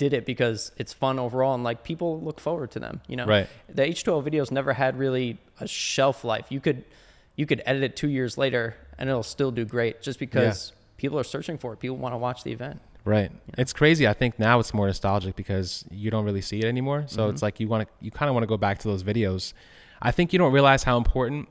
did 0.02 0.12
it 0.18 0.24
because 0.32 0.58
it's 0.82 0.92
fun 1.04 1.16
overall 1.26 1.54
and 1.54 1.64
like 1.70 1.78
people 1.90 2.10
look 2.28 2.38
forward 2.48 2.70
to 2.76 2.80
them 2.86 2.94
you 3.10 3.16
know 3.18 3.26
Right. 3.36 3.46
the 3.78 3.82
h2o 3.94 4.16
videos 4.28 4.48
never 4.50 4.72
had 4.82 4.92
really 5.04 5.28
a 5.60 5.66
shelf 5.68 6.18
life 6.32 6.46
you 6.54 6.60
could 6.66 6.78
you 7.40 7.44
could 7.50 7.60
edit 7.70 7.82
it 7.88 7.92
two 8.02 8.08
years 8.18 8.32
later 8.44 8.64
and 8.98 9.04
it'll 9.10 9.22
still 9.36 9.50
do 9.60 9.64
great 9.76 9.94
just 10.08 10.18
because 10.18 10.72
people 11.02 11.16
are 11.22 11.28
searching 11.34 11.56
for 11.62 11.68
it 11.74 11.78
people 11.84 11.96
want 12.04 12.12
to 12.14 12.18
watch 12.28 12.40
the 12.48 12.52
event 12.60 12.78
Right. 13.04 13.32
It's 13.58 13.72
crazy. 13.72 14.04
I 14.06 14.12
think 14.20 14.38
now 14.38 14.60
it's 14.60 14.72
more 14.72 14.86
nostalgic 14.86 15.34
because 15.34 15.84
you 15.90 16.08
don't 16.12 16.24
really 16.24 16.40
see 16.50 16.60
it 16.60 16.66
anymore. 16.74 17.00
So 17.08 17.22
Mm-hmm. 17.22 17.30
it's 17.32 17.42
like 17.46 17.58
you 17.58 17.66
want 17.66 17.82
to, 17.88 17.92
you 18.04 18.12
kind 18.18 18.28
of 18.30 18.34
want 18.36 18.44
to 18.44 18.52
go 18.54 18.56
back 18.66 18.76
to 18.82 18.86
those 18.92 19.02
videos. 19.02 19.54
I 20.00 20.12
think 20.12 20.32
you 20.32 20.38
don't 20.38 20.52
realize 20.52 20.84
how 20.84 20.96
important 20.98 21.48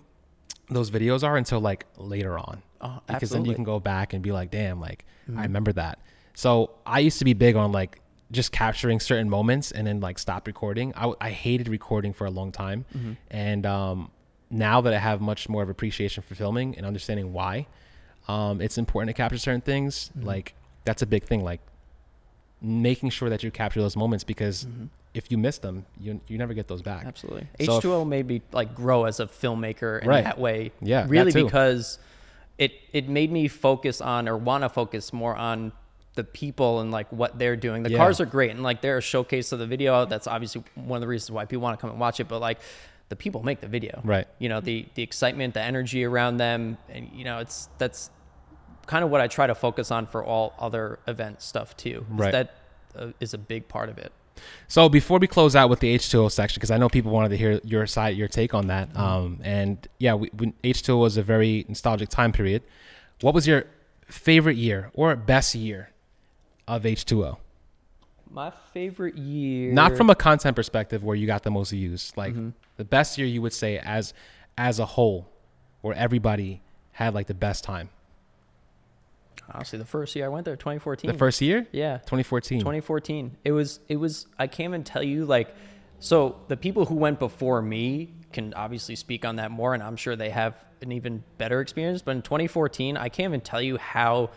those 0.70 0.90
videos 0.98 1.22
are 1.28 1.36
until 1.36 1.60
like 1.60 1.82
later 1.98 2.40
on. 2.40 2.56
Oh, 2.80 3.02
because 3.06 3.32
then. 3.32 3.42
Mm-hmm. 3.42 3.50
you 3.50 3.56
can 3.56 3.64
go 3.66 3.82
back 3.82 4.14
and 4.14 4.24
be 4.24 4.32
like, 4.32 4.50
damn, 4.50 4.80
like 4.80 5.04
I 5.38 5.44
remember 5.44 5.74
that. 5.74 6.00
So 6.36 6.72
I 6.86 7.00
used 7.00 7.20
to 7.20 7.26
be 7.26 7.34
big 7.34 7.58
on 7.58 7.74
like 7.74 8.00
just 8.32 8.52
capturing 8.52 9.00
certain 9.00 9.30
moments 9.30 9.72
and 9.72 9.86
then 9.86 10.00
like 10.00 10.17
stop 10.17 10.48
recording. 10.48 10.94
I, 10.96 11.13
I 11.20 11.30
hated 11.32 11.67
recording 11.67 12.13
for 12.13 12.26
a 12.26 12.32
long 12.32 12.52
time. 12.52 12.86
Mm-hmm. 12.98 13.13
And 13.30 13.65
um, 13.65 14.12
now 14.50 14.82
that 14.82 14.94
I 14.94 15.00
have 15.00 15.22
much 15.22 15.50
more 15.50 15.62
of 15.63 15.70
appreciation 15.70 16.24
for 16.24 16.36
filming 16.36 16.76
and 16.78 16.86
understanding 16.86 17.34
why, 17.34 17.67
um, 18.28 18.62
it's 18.62 18.78
important 18.78 19.10
to 19.10 19.13
capture 19.13 19.38
certain 19.38 19.62
things. 19.62 20.12
Mm-hmm. 20.17 20.28
Like 20.28 20.54
that's 20.86 21.02
a 21.02 21.06
big 21.06 21.26
thing. 21.26 21.44
Like 21.44 21.60
making 22.62 23.10
sure 23.10 23.30
that 23.30 23.44
you 23.44 23.52
capture 23.52 23.82
those 23.82 23.96
moments 23.98 24.24
because 24.24 24.67
if 25.13 25.30
you 25.32 25.38
miss 25.38 25.58
them, 25.58 25.86
you 26.00 26.22
you 26.28 26.38
never 26.38 26.54
get 26.54 26.67
those 26.67 26.82
back. 26.82 27.00
Mm-hmm. 27.00 27.08
Absolutely. 27.10 27.48
So 27.65 27.80
H2O 27.82 28.08
made 28.08 28.28
me 28.28 28.41
like 28.54 28.74
grow 28.76 29.06
as 29.06 29.20
a 29.20 29.26
filmmaker 29.26 30.02
in 30.02 30.08
Right. 30.08 30.24
that 30.24 30.39
way. 30.39 30.72
Yeah, 30.82 31.02
that 31.02 31.10
Really 31.10 31.32
too. 31.34 31.44
because 31.44 32.00
it 32.58 32.74
it 32.94 33.10
made 33.10 33.32
me 33.32 33.48
focus 33.48 34.00
on 34.00 34.30
or 34.30 34.38
want 34.38 34.63
to 34.63 34.70
focus 34.70 35.12
more 35.12 35.36
on 35.36 35.74
the 36.15 36.24
people 36.24 36.82
and 36.82 36.91
like 36.91 37.12
what 37.12 37.39
they're 37.39 37.56
doing. 37.56 37.84
The 37.84 37.91
Yeah. 37.91 37.97
cars 37.97 38.19
are 38.19 38.26
great 38.26 38.52
and 38.52 38.63
like 38.63 38.82
they're 38.82 38.97
a 38.97 39.02
showcase 39.02 39.52
of 39.52 39.60
the 39.60 39.67
video. 39.67 40.06
That's 40.06 40.28
obviously 40.28 40.63
one 40.76 40.97
of 40.97 41.02
the 41.02 41.08
reasons 41.08 41.32
why 41.32 41.45
people 41.45 41.62
want 41.63 41.80
to 41.80 41.82
come 41.82 41.89
and 41.89 42.00
watch 42.00 42.19
it. 42.19 42.28
But 42.28 42.39
like 42.39 42.60
the 43.10 43.15
people 43.15 43.43
make 43.43 43.62
the 43.62 43.67
video. 43.67 44.02
Right. 44.04 44.28
You 44.39 44.50
know, 44.50 44.60
the 44.60 44.86
the 44.95 45.04
excitement, 45.04 45.54
the 45.54 45.62
energy 45.62 46.04
around 46.04 46.38
them 46.38 46.78
and 46.89 47.10
you 47.13 47.24
know, 47.24 47.39
it's 47.39 47.69
that's 47.78 48.10
kind 48.88 49.04
of 49.04 49.10
what 49.10 49.21
I 49.21 49.28
try 49.28 49.47
to 49.47 49.56
focus 49.56 49.91
on 49.91 50.06
for 50.06 50.24
all 50.24 50.54
other 50.60 51.00
event 51.08 51.41
stuff 51.41 51.78
too. 51.78 52.06
Right. 52.10 52.32
That 52.32 52.56
uh, 52.95 53.08
is 53.21 53.34
a 53.34 53.38
big 53.38 53.67
part 53.69 53.88
of 53.89 53.97
it. 53.97 54.12
So 54.67 54.89
before 54.89 55.19
we 55.19 55.28
close 55.28 55.56
out 55.56 55.69
with 55.69 55.82
the 55.82 55.95
H2O 55.95 56.32
section, 56.32 56.60
because 56.60 56.71
I 56.71 56.78
know 56.78 56.89
people 56.89 57.12
wanted 57.12 57.30
to 57.30 57.38
hear 57.38 57.60
your 57.63 57.86
side, 57.86 58.17
your 58.17 58.28
take 58.28 58.54
on 58.54 58.67
that. 58.67 58.95
Um, 58.97 59.39
and 59.43 59.88
yeah, 60.00 60.15
we, 60.15 60.30
we, 60.36 60.54
H2O 60.63 61.00
was 61.00 61.15
a 61.15 61.21
very 61.24 61.65
nostalgic 61.69 62.10
time 62.10 62.32
period. 62.32 62.63
What 63.21 63.34
was 63.36 63.45
your 63.45 63.65
favorite 64.08 64.58
year 64.58 64.89
or 64.93 65.15
best 65.15 65.54
year 65.54 65.90
of 66.76 66.84
H2O? 66.84 67.38
My 68.30 68.52
favorite 68.74 69.18
year 69.18 69.74
Not 69.74 69.98
from 69.98 70.10
a 70.10 70.16
content 70.16 70.56
perspective 70.56 71.04
where 71.04 71.18
you 71.18 71.28
got 71.28 71.44
the 71.44 71.52
most 71.52 71.72
views. 71.72 72.14
Like 72.16 72.32
mm-hmm. 72.34 72.50
the 72.78 72.86
best 72.86 73.18
year 73.18 73.28
you 73.28 73.42
would 73.42 73.54
say 73.54 73.78
as 73.78 74.14
as 74.58 74.80
a 74.80 74.86
whole, 74.86 75.30
where 75.82 75.96
everybody 75.96 76.62
had 76.92 77.14
like 77.14 77.28
the 77.28 77.34
best 77.34 77.64
time. 77.64 77.90
Honestly, 79.54 79.78
the 79.80 79.86
first 79.86 80.16
year 80.16 80.26
I 80.26 80.30
went 80.30 80.46
there, 80.46 80.56
2014. 80.56 81.12
The 81.12 81.18
first 81.18 81.42
year, 81.42 81.68
yeah, 81.74 81.98
2014. 81.98 82.60
2014. 82.60 83.38
It 83.44 83.52
was, 83.52 83.82
it 83.90 83.98
was. 83.98 84.28
I 84.40 84.48
can't 84.48 84.70
even 84.70 84.84
tell 84.84 85.04
you 85.04 85.26
like. 85.26 85.54
So 86.00 86.40
the 86.48 86.58
people 86.58 86.86
who 86.86 86.96
went 86.96 87.20
before 87.20 87.62
me 87.62 88.14
can 88.32 88.54
obviously 88.54 88.96
speak 88.96 89.26
on 89.26 89.36
that 89.38 89.52
more, 89.52 89.74
and 89.74 89.84
I'm 89.84 89.98
sure 89.98 90.16
they 90.16 90.30
have 90.30 90.56
an 90.82 90.94
even 90.94 91.24
better 91.38 91.60
experience. 91.60 92.02
But 92.02 92.16
in 92.16 92.22
2014, 92.22 92.96
I 92.96 93.10
can't 93.10 93.30
even 93.30 93.42
tell 93.42 93.62
you 93.62 93.78
how 93.78 94.30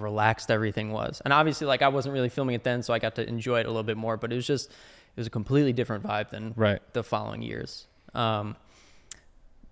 relaxed 0.00 0.50
everything 0.50 0.92
was. 0.92 1.20
And 1.24 1.32
obviously, 1.32 1.66
like 1.66 1.82
I 1.82 1.88
wasn't 1.88 2.12
really 2.14 2.28
filming 2.28 2.54
it 2.54 2.64
then, 2.64 2.82
so 2.82 2.92
I 2.94 2.98
got 2.98 3.14
to 3.16 3.28
enjoy 3.28 3.60
it 3.60 3.66
a 3.66 3.68
little 3.68 3.82
bit 3.82 3.96
more. 3.96 4.16
But 4.16 4.32
it 4.32 4.36
was 4.36 4.46
just, 4.46 4.70
it 4.70 5.16
was 5.16 5.26
a 5.26 5.30
completely 5.30 5.72
different 5.72 6.04
vibe 6.04 6.30
than 6.30 6.52
Right. 6.56 6.80
the 6.92 7.02
following 7.04 7.42
years. 7.42 7.86
Um, 8.14 8.56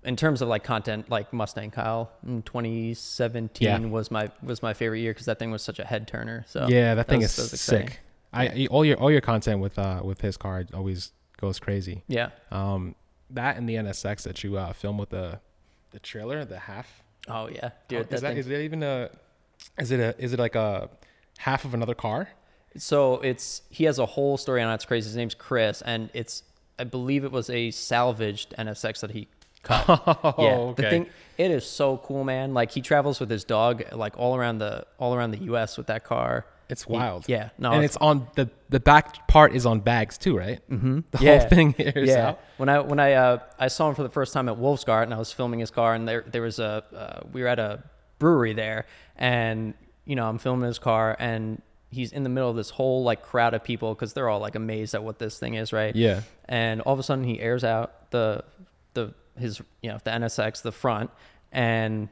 in 0.05 0.15
terms 0.17 0.41
of 0.43 0.49
like 0.49 0.63
content, 0.63 1.11
like 1.11 1.33
Mustang 1.33 1.71
Kyle 1.73 2.13
in 2.25 2.43
2017 2.43 3.67
Yeah. 3.67 3.79
was 3.89 4.11
my 4.11 4.31
was 4.43 4.63
my 4.63 4.73
favorite 4.73 5.01
year 5.01 5.13
because 5.13 5.27
that 5.27 5.39
thing 5.39 5.51
was 5.51 5.63
such 5.63 5.79
a 5.79 5.85
head 5.85 6.07
turner. 6.07 6.45
So 6.47 6.67
yeah, 6.69 6.95
that 6.95 7.09
thing 7.09 7.21
was- 7.21 7.37
is 7.39 7.51
that 7.51 7.57
sick. 7.57 8.01
I 8.33 8.67
all 8.71 8.85
your 8.85 8.99
all 8.99 9.11
your 9.11 9.21
content 9.21 9.61
with 9.61 9.79
uh 9.79 10.03
with 10.05 10.21
his 10.21 10.37
car 10.37 10.65
always 10.75 11.13
goes 11.39 11.59
crazy. 11.59 12.05
Yeah. 12.07 12.31
Um, 12.51 12.95
that 13.31 13.57
and 13.57 13.69
the 13.69 13.75
NSX 13.77 14.23
that 14.23 14.45
you 14.45 14.57
uh, 14.59 14.73
film 14.73 14.99
with 14.99 15.11
the 15.11 15.41
the 15.91 15.99
trailer, 15.99 16.45
the 16.45 16.59
half. 16.59 17.03
Oh 17.29 17.49
yeah, 17.49 17.71
Dude, 17.89 18.05
dude. 18.09 18.13
is, 18.15 18.21
that, 18.21 18.29
thing- 18.29 18.37
is 18.39 18.49
it 18.49 18.61
even 18.61 18.83
a? 18.85 19.11
Is 19.79 19.91
it 19.91 20.01
a? 20.01 20.15
Is 20.23 20.33
it 20.33 20.39
like 20.39 20.55
a 20.55 20.89
half 21.39 21.65
of 21.65 21.75
another 21.75 21.95
car? 21.95 22.29
so 22.79 23.15
it's 23.23 23.63
he 23.71 23.85
has 23.85 23.99
a 23.99 24.05
whole 24.05 24.37
story 24.37 24.61
on 24.63 24.71
it. 24.71 24.75
It's 24.75 24.85
crazy. 24.85 25.09
His 25.09 25.17
name's 25.17 25.35
Chris, 25.35 25.83
and 25.83 26.11
it's 26.13 26.43
I 26.79 26.85
believe 26.85 27.25
it 27.25 27.33
was 27.33 27.49
a 27.49 27.71
salvaged 27.71 28.55
NSX 28.59 29.01
that 29.01 29.13
he 29.13 29.29
cut. 29.63 29.85
Oh, 29.89 30.35
yeah, 30.39 30.73
the 30.77 30.91
thing 30.91 31.07
it 31.39 31.51
is 31.51 31.65
so 31.67 31.97
cool, 31.99 32.23
man. 32.25 32.53
Like 32.53 32.71
he 32.73 32.83
travels 32.83 33.19
with 33.19 33.31
his 33.31 33.45
dog 33.45 33.83
like 33.93 34.19
all 34.19 34.37
around 34.37 34.59
the 34.59 34.87
all 34.99 35.15
around 35.15 35.31
the 35.31 35.43
U.S. 35.45 35.79
with 35.79 35.87
that 35.87 36.05
car. 36.05 36.45
It's 36.69 36.83
He- 36.83 36.93
wild. 36.93 37.25
yeah, 37.29 37.51
no, 37.59 37.73
and 37.73 37.83
it's 37.85 37.97
on 37.97 38.27
the 38.35 38.51
the 38.69 38.81
back 38.81 39.27
part 39.29 39.55
is 39.55 39.65
on 39.65 39.81
bags 39.81 40.19
too, 40.19 40.37
right? 40.37 40.61
Mm-hmm. 40.69 41.01
The 41.13 41.19
Yeah. 41.25 41.39
whole 41.39 41.49
thing 41.49 41.73
is 41.79 42.09
yeah. 42.11 42.29
out. 42.31 42.41
When 42.59 42.69
I 42.69 42.81
when 42.81 42.99
I 43.01 43.13
uh, 43.15 43.39
I 43.59 43.69
saw 43.69 43.89
him 43.89 43.95
for 43.95 44.03
the 44.03 44.09
first 44.11 44.33
time 44.35 44.49
at 44.51 44.57
Wolfsgart 44.59 45.05
and 45.05 45.15
I 45.15 45.19
was 45.19 45.33
filming 45.33 45.61
his 45.61 45.71
car 45.71 45.95
and 45.95 46.07
there 46.09 46.23
there 46.27 46.43
was 46.43 46.59
a 46.59 46.83
uh, 46.95 47.27
we 47.33 47.41
were 47.41 47.49
at 47.49 47.59
a 47.61 47.85
brewery 48.19 48.53
there 48.53 48.87
and 49.17 49.75
you 50.05 50.17
know 50.17 50.27
I'm 50.29 50.39
filming 50.39 50.67
his 50.67 50.79
car 50.79 51.17
and 51.19 51.61
he's 51.91 52.13
in 52.13 52.23
the 52.25 52.29
middle 52.29 52.51
of 52.51 52.57
this 52.57 52.71
whole 52.71 53.03
like 53.05 53.23
crowd 53.23 53.55
of 53.55 53.63
people 53.65 53.95
because 53.95 54.13
they're 54.13 54.29
all 54.29 54.41
like 54.41 54.55
amazed 54.55 54.95
at 54.95 55.03
what 55.05 55.19
this 55.19 55.39
thing 55.39 55.55
is, 55.55 55.73
right? 55.73 55.95
Yeah. 55.95 56.23
And 56.47 56.81
all 56.83 56.93
of 56.93 56.99
a 56.99 57.03
sudden 57.03 57.25
he 57.25 57.41
airs 57.41 57.65
out 57.65 58.11
the 58.11 58.45
the 58.95 59.15
his 59.39 59.61
you 59.83 59.91
know 59.91 59.99
the 60.05 60.11
NSX 60.11 60.63
the 60.63 60.73
front 60.73 61.11
and 61.53 62.09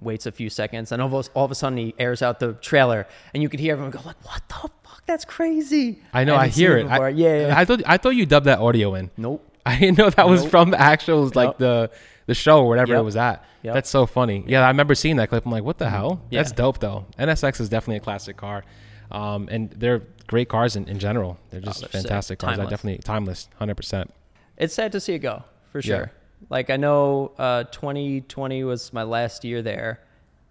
waits 0.00 0.26
a 0.26 0.32
few 0.32 0.50
seconds 0.50 0.90
and 0.92 1.00
all 1.00 1.16
of, 1.16 1.28
all 1.34 1.44
of 1.44 1.50
a 1.50 1.54
sudden 1.54 1.78
he 1.78 1.94
airs 1.98 2.20
out 2.20 2.40
the 2.40 2.52
trailer 2.54 3.06
and 3.32 3.42
you 3.42 3.48
could 3.48 3.60
hear 3.60 3.72
everyone 3.72 3.90
go 3.92 4.00
like 4.04 4.16
what 4.26 4.42
the 4.48 4.54
fuck 4.82 5.04
that's 5.06 5.24
crazy 5.24 6.00
I 6.12 6.24
know. 6.24 6.34
I 6.34 6.44
I 6.44 6.48
hear 6.48 6.76
it. 6.76 6.86
I, 6.86 7.08
yeah, 7.10 7.46
yeah. 7.48 7.58
I 7.58 7.64
thought 7.64 7.82
I 7.86 7.96
thought 7.96 8.10
you 8.10 8.26
dubbed 8.26 8.46
that 8.46 8.58
audio 8.58 8.94
in. 8.94 9.10
nope 9.16 9.48
I 9.66 9.78
didn't 9.78 9.96
know 9.98 10.10
that 10.10 10.28
was 10.28 10.42
Nope. 10.42 10.50
from 10.50 10.70
the 10.70 10.80
actual 10.80 11.24
like 11.34 11.50
Yep. 11.50 11.58
the 11.58 11.90
the 12.26 12.34
show 12.34 12.60
or 12.60 12.68
whatever 12.68 12.94
it 12.94 13.02
was 13.02 13.16
at. 13.16 13.44
Yep. 13.62 13.74
That's 13.74 13.90
so 13.90 14.06
funny. 14.06 14.44
Yeah, 14.46 14.62
I 14.64 14.68
remember 14.68 14.94
seeing 14.94 15.16
that 15.16 15.28
clip. 15.28 15.44
I'm 15.44 15.52
like, 15.52 15.64
what 15.64 15.78
the 15.78 15.88
hell? 15.90 16.22
Yeah. 16.30 16.40
That's 16.40 16.52
dope 16.52 16.78
though. 16.80 17.06
NSX 17.18 17.60
is 17.60 17.68
definitely 17.68 17.96
a 17.96 18.00
classic 18.00 18.36
car, 18.36 18.64
um, 19.10 19.48
and 19.50 19.70
they're 19.70 20.02
great 20.26 20.48
cars 20.48 20.76
in, 20.76 20.88
in 20.88 20.98
general. 20.98 21.38
They're 21.50 21.60
just 21.60 21.80
they're 21.80 21.88
sick. 21.90 22.00
fantastic 22.02 22.38
cars. 22.38 22.58
I 22.58 22.62
definitely 22.64 22.98
timeless, 22.98 23.48
hundred 23.58 23.76
percent. 23.76 24.12
it's 24.56 24.74
sad 24.74 24.92
to 24.92 25.00
see 25.00 25.14
it 25.14 25.18
go 25.20 25.44
for 25.72 25.78
Yeah. 25.80 25.82
sure. 25.96 26.12
Like 26.50 26.68
I 26.70 26.76
know, 26.76 27.32
uh, 27.38 27.64
2020 27.64 28.64
was 28.64 28.92
my 28.92 29.02
last 29.02 29.44
year 29.44 29.62
there, 29.62 30.00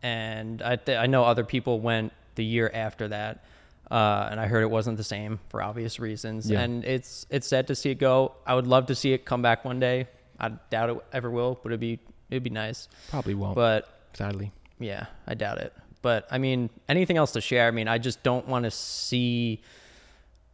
and 0.02 0.62
I 0.62 0.76
th- 0.78 0.98
I 0.98 1.06
know 1.08 1.24
other 1.24 1.44
people 1.44 1.80
went 1.80 2.14
the 2.36 2.44
year 2.44 2.70
after 2.74 3.08
that, 3.10 3.44
uh, 3.92 4.28
and 4.32 4.40
I 4.40 4.48
heard 4.48 4.64
it 4.64 4.72
wasn't 4.72 4.98
the 4.98 5.04
same 5.04 5.40
for 5.50 5.62
obvious 5.62 6.00
reasons. 6.00 6.50
Yeah. 6.50 6.62
And 6.62 6.84
it's 6.84 7.26
it's 7.30 7.48
sad 7.48 7.68
to 7.68 7.76
see 7.76 7.92
it 7.92 8.00
go. 8.00 8.34
I 8.48 8.56
would 8.56 8.66
love 8.68 8.88
to 8.88 8.96
see 8.96 9.14
it 9.14 9.24
come 9.26 9.42
back 9.44 9.64
one 9.66 9.80
day. 9.80 10.08
I 10.44 10.50
doubt 10.70 10.90
it 10.90 10.98
ever 11.14 11.32
will, 11.32 11.58
but 11.64 11.70
it'd 11.72 11.80
be 11.80 12.00
it'd 12.30 12.44
be 12.44 12.50
nice. 12.50 12.90
Probably 13.10 13.34
won't. 13.34 13.56
But 13.56 13.88
sadly, 14.14 14.52
yeah, 14.78 15.06
I 15.26 15.36
doubt 15.36 15.60
it. 15.60 15.74
But 16.02 16.28
I 16.30 16.38
mean, 16.38 16.70
anything 16.90 17.16
else 17.16 17.32
to 17.32 17.42
share? 17.42 17.68
I 17.68 17.72
mean, 17.72 17.88
I 17.88 17.98
just 17.98 18.24
don't 18.24 18.46
want 18.48 18.66
to 18.66 18.72
see 18.72 19.62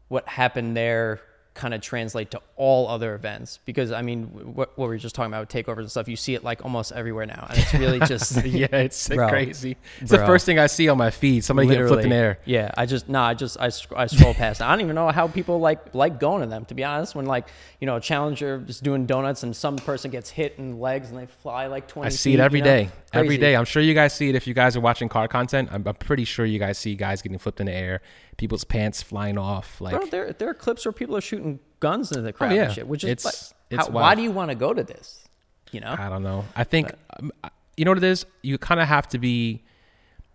what 0.07 0.27
happened 0.27 0.77
there 0.77 1.21
kind 1.59 1.73
of 1.73 1.81
translate 1.81 2.31
to 2.31 2.41
all 2.55 2.87
other 2.87 3.13
events 3.15 3.59
because 3.65 3.91
I 3.91 4.01
mean 4.01 4.27
what, 4.55 4.77
what 4.77 4.87
we 4.87 4.95
were 4.95 4.97
just 4.97 5.13
talking 5.13 5.31
about 5.31 5.41
with 5.41 5.49
takeovers 5.49 5.79
and 5.79 5.91
stuff 5.91 6.07
you 6.07 6.15
see 6.15 6.33
it 6.33 6.41
like 6.41 6.63
almost 6.63 6.93
everywhere 6.93 7.25
now 7.25 7.47
and 7.49 7.59
it's 7.59 7.73
really 7.73 7.99
just 8.07 8.45
yeah, 8.45 8.67
it's 8.71 9.09
Bro. 9.09 9.27
crazy. 9.27 9.75
It's 9.99 10.09
the 10.09 10.19
first 10.19 10.45
thing 10.45 10.57
I 10.57 10.67
see 10.67 10.87
on 10.87 10.97
my 10.97 11.11
feed. 11.11 11.43
Somebody 11.43 11.67
getting 11.67 11.87
flipped 11.87 12.05
in 12.05 12.13
air. 12.13 12.39
Yeah, 12.45 12.71
I 12.77 12.85
just 12.85 13.09
no, 13.09 13.21
I 13.21 13.33
just 13.33 13.59
I, 13.59 13.69
sc- 13.69 13.91
I 13.93 14.07
scroll 14.07 14.33
past. 14.33 14.61
I 14.61 14.71
don't 14.71 14.81
even 14.81 14.95
know 14.95 15.09
how 15.09 15.27
people 15.27 15.59
like 15.59 15.93
like 15.93 16.17
going 16.19 16.41
to 16.41 16.47
them. 16.47 16.63
To 16.65 16.73
be 16.73 16.85
honest, 16.85 17.13
when 17.13 17.25
like 17.25 17.49
you 17.81 17.87
know 17.87 17.97
a 17.97 18.01
challenger 18.01 18.63
is 18.65 18.79
doing 18.79 19.05
donuts 19.05 19.43
and 19.43 19.53
some 19.53 19.75
person 19.75 20.11
gets 20.11 20.29
hit 20.29 20.55
in 20.57 20.71
the 20.71 20.77
legs 20.77 21.09
and 21.09 21.19
they 21.19 21.25
fly 21.25 21.67
like 21.67 21.89
twenty. 21.89 22.07
I 22.07 22.09
see 22.09 22.31
feet, 22.31 22.39
it 22.39 22.43
every 22.43 22.59
you 22.59 22.65
know? 22.65 22.71
day. 22.71 22.89
Crazy. 23.11 23.37
day. 23.37 23.55
I'm 23.55 23.65
sure 23.65 23.81
you 23.81 23.93
guys 23.93 24.13
see 24.13 24.29
it 24.29 24.35
if 24.35 24.47
you 24.47 24.53
guys 24.53 24.77
are 24.77 24.81
watching 24.81 25.09
car 25.09 25.27
content. 25.27 25.69
I'm, 25.71 25.85
I'm 25.87 25.95
pretty 25.95 26.25
sure 26.25 26.45
you 26.45 26.59
guys 26.59 26.77
see 26.77 26.95
guys 26.95 27.21
getting 27.21 27.37
flipped 27.37 27.59
in 27.59 27.65
the 27.65 27.73
air, 27.73 28.01
people's 28.39 28.63
pants 28.63 29.03
flying 29.03 29.37
off. 29.37 29.79
Like, 29.79 29.93
Bro, 29.95 30.05
there 30.07 30.33
there 30.33 30.49
are 30.49 30.53
clips 30.55 30.85
where 30.85 30.91
people 30.93 31.15
are 31.15 31.21
shooting 31.21 31.59
guns 31.79 32.09
into 32.11 32.21
the 32.23 32.33
crowd 32.33 32.53
Oh, 32.53 32.55
yeah. 32.55 32.63
and 32.63 32.73
shit. 32.73 32.87
Which 32.87 33.03
is 33.03 33.09
It's- 33.11 33.25
like, 33.25 33.35
it's 33.69 33.87
how, 33.87 33.93
why 33.93 34.15
do 34.15 34.23
you 34.23 34.31
want 34.31 34.49
to 34.49 34.55
go 34.55 34.73
to 34.73 34.83
this? 34.83 35.23
You 35.71 35.81
know, 35.81 35.95
I 35.97 36.09
don't 36.09 36.23
know. 36.23 36.45
I 36.55 36.63
think 36.63 36.91
um, 37.19 37.31
you 37.77 37.85
know 37.85 37.91
what 37.91 37.99
it 37.99 38.03
is. 38.03 38.25
You 38.41 38.57
kind 38.57 38.81
of 38.81 38.87
have 38.87 39.07
to 39.09 39.19
be. 39.19 39.61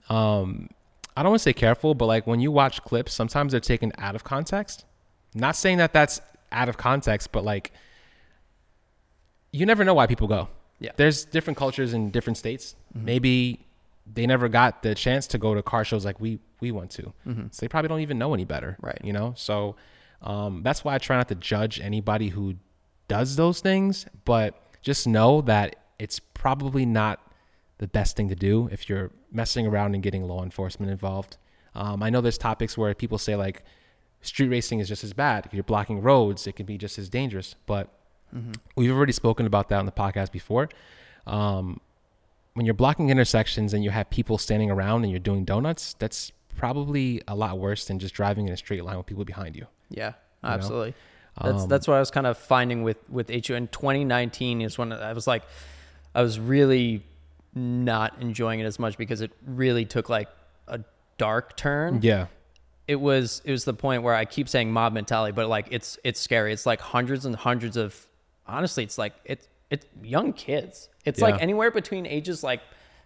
Um, 0.08 0.68
I 1.16 1.22
don't 1.22 1.30
want 1.32 1.40
to 1.40 1.42
say 1.44 1.52
careful, 1.52 1.94
but 1.96 2.06
like 2.06 2.26
when 2.26 2.38
you 2.40 2.52
watch 2.52 2.82
clips, 2.84 3.12
sometimes 3.12 3.50
they're 3.52 3.60
taken 3.60 3.90
out 3.98 4.14
of 4.14 4.22
context. 4.22 4.84
Not 5.34 5.56
saying 5.56 5.78
that 5.78 5.92
that's 5.92 6.20
out 6.52 6.68
of 6.68 6.76
context, 6.76 7.32
but 7.32 7.42
like 7.42 7.72
you 9.52 9.66
never 9.66 9.84
know 9.84 9.94
why 9.94 10.06
people 10.06 10.28
go. 10.28 10.48
Yeah. 10.80 10.92
There's 10.96 11.24
different 11.24 11.56
cultures 11.56 11.94
in 11.94 12.10
different 12.10 12.36
states. 12.36 12.74
Maybe 12.92 13.64
they 14.12 14.26
never 14.26 14.48
got 14.48 14.82
the 14.82 14.94
chance 14.94 15.26
to 15.28 15.38
go 15.38 15.54
to 15.54 15.62
car 15.62 15.84
shows 15.84 16.04
like 16.04 16.20
we 16.20 16.38
we 16.60 16.70
went 16.70 16.90
to. 16.92 17.12
So 17.50 17.60
they 17.60 17.68
probably 17.68 17.88
don't 17.88 18.00
even 18.00 18.18
know 18.18 18.34
any 18.34 18.44
better. 18.44 18.76
Right. 18.80 19.00
You 19.02 19.12
know? 19.12 19.34
So 19.36 19.76
um, 20.22 20.62
that's 20.62 20.84
why 20.84 20.94
I 20.94 20.98
try 20.98 21.16
not 21.16 21.28
to 21.28 21.34
judge 21.34 21.80
anybody 21.80 22.28
who 22.28 22.54
does 23.08 23.36
those 23.36 23.60
things, 23.60 24.06
but 24.24 24.60
just 24.82 25.06
know 25.06 25.40
that 25.42 25.76
it's 25.98 26.18
probably 26.18 26.86
not 26.86 27.20
the 27.78 27.86
best 27.86 28.16
thing 28.16 28.28
to 28.28 28.34
do 28.34 28.68
if 28.72 28.88
you're 28.88 29.10
messing 29.32 29.66
around 29.66 29.94
and 29.94 30.02
getting 30.02 30.24
law 30.24 30.42
enforcement 30.42 30.90
involved. 30.90 31.36
Um, 31.74 32.02
I 32.02 32.10
know 32.10 32.20
there's 32.20 32.38
topics 32.38 32.78
where 32.78 32.94
people 32.94 33.18
say 33.18 33.36
like 33.36 33.64
street 34.22 34.48
racing 34.48 34.80
is 34.80 34.88
just 34.88 35.04
as 35.04 35.12
bad. 35.12 35.44
If 35.46 35.52
you're 35.52 35.64
blocking 35.64 36.00
roads, 36.00 36.46
it 36.46 36.56
can 36.56 36.66
be 36.66 36.78
just 36.78 36.98
as 36.98 37.08
dangerous. 37.08 37.56
But 37.66 37.88
we've 38.76 38.92
already 38.92 39.12
spoken 39.12 39.46
about 39.46 39.68
that 39.68 39.78
on 39.78 39.86
the 39.86 39.92
podcast 39.92 40.32
before. 40.32 40.68
Um, 41.26 41.80
when 42.54 42.64
you're 42.64 42.74
blocking 42.74 43.10
intersections 43.10 43.74
and 43.74 43.84
you 43.84 43.90
have 43.90 44.08
people 44.10 44.38
standing 44.38 44.70
around 44.70 45.02
and 45.02 45.10
you're 45.10 45.20
doing 45.20 45.44
donuts, 45.44 45.94
that's 45.98 46.32
probably 46.56 47.20
a 47.26 47.34
lot 47.34 47.58
worse 47.58 47.84
than 47.84 47.98
just 47.98 48.14
driving 48.14 48.46
in 48.46 48.52
a 48.52 48.56
straight 48.56 48.84
line 48.84 48.96
with 48.96 49.06
people 49.06 49.24
behind 49.24 49.56
you. 49.56 49.66
Yeah, 49.90 50.12
absolutely. 50.42 50.94
That's 51.42 51.64
Um, 51.64 51.68
that's 51.68 51.88
what 51.88 51.94
I 51.94 52.00
was 52.00 52.12
kind 52.12 52.28
of 52.28 52.38
finding 52.38 52.84
with 52.84 52.98
with 53.10 53.28
HU. 53.28 53.54
In 53.54 53.66
2019 53.68 54.60
is 54.60 54.78
when 54.78 54.92
I 54.92 55.12
was 55.12 55.26
like, 55.26 55.42
I 56.14 56.22
was 56.22 56.38
really 56.38 57.04
not 57.54 58.14
enjoying 58.20 58.60
it 58.60 58.64
as 58.64 58.78
much 58.78 58.96
because 58.96 59.20
it 59.20 59.32
really 59.44 59.84
took 59.84 60.08
like 60.08 60.28
a 60.68 60.80
dark 61.18 61.56
turn. 61.56 62.00
Yeah. 62.02 62.26
It 62.86 62.96
was 62.96 63.42
it 63.44 63.50
was 63.50 63.64
the 63.64 63.74
point 63.74 64.04
where 64.04 64.14
I 64.14 64.26
keep 64.26 64.48
saying 64.48 64.72
mob 64.72 64.92
mentality, 64.92 65.32
but 65.32 65.48
like 65.48 65.66
it's 65.70 65.98
it's 66.04 66.20
scary. 66.20 66.52
It's 66.52 66.66
like 66.66 66.80
hundreds 66.80 67.24
and 67.24 67.34
hundreds 67.34 67.76
of 67.76 68.06
honestly, 68.46 68.84
it's 68.84 68.98
like 68.98 69.14
it's 69.24 69.48
it's 69.74 69.86
young 70.02 70.32
kids. 70.32 70.88
It's 71.04 71.20
like 71.20 71.40
anywhere 71.42 71.70
between 71.70 72.06
ages 72.06 72.42
like 72.42 72.60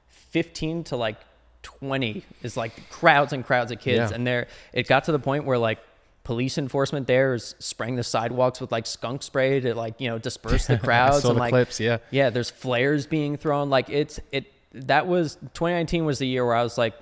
15 0.08 0.84
to 0.84 0.96
like 0.96 1.16
20 1.62 2.22
is 2.42 2.56
like 2.56 2.88
crowds 2.90 3.32
and 3.32 3.44
crowds 3.44 3.72
of 3.72 3.80
kids 3.80 4.10
Yeah. 4.10 4.14
and 4.14 4.26
there 4.26 4.46
it 4.72 4.86
got 4.86 5.04
to 5.04 5.12
the 5.12 5.18
point 5.18 5.44
where 5.44 5.58
like 5.58 5.78
police 6.24 6.58
enforcement 6.58 7.06
there 7.06 7.34
is 7.34 7.54
spraying 7.58 7.96
the 7.96 8.02
sidewalks 8.04 8.60
with 8.60 8.70
like 8.70 8.86
skunk 8.86 9.22
spray 9.22 9.60
to 9.60 9.74
like 9.74 9.94
you 10.00 10.08
know 10.08 10.18
disperse 10.18 10.66
the 10.66 10.78
crowds 10.86 11.24
and 11.24 11.36
the 11.36 11.40
like 11.40 11.50
clips, 11.50 11.80
yeah. 11.80 11.98
yeah 12.10 12.30
there's 12.30 12.50
flares 12.50 13.06
being 13.06 13.36
thrown 13.36 13.70
like 13.70 13.88
it's 13.90 14.20
it 14.30 14.52
that 14.72 15.06
was 15.06 15.34
2019 15.54 16.04
was 16.04 16.18
the 16.18 16.26
year 16.26 16.44
where 16.46 16.54
i 16.54 16.62
was 16.62 16.76
like 16.78 16.94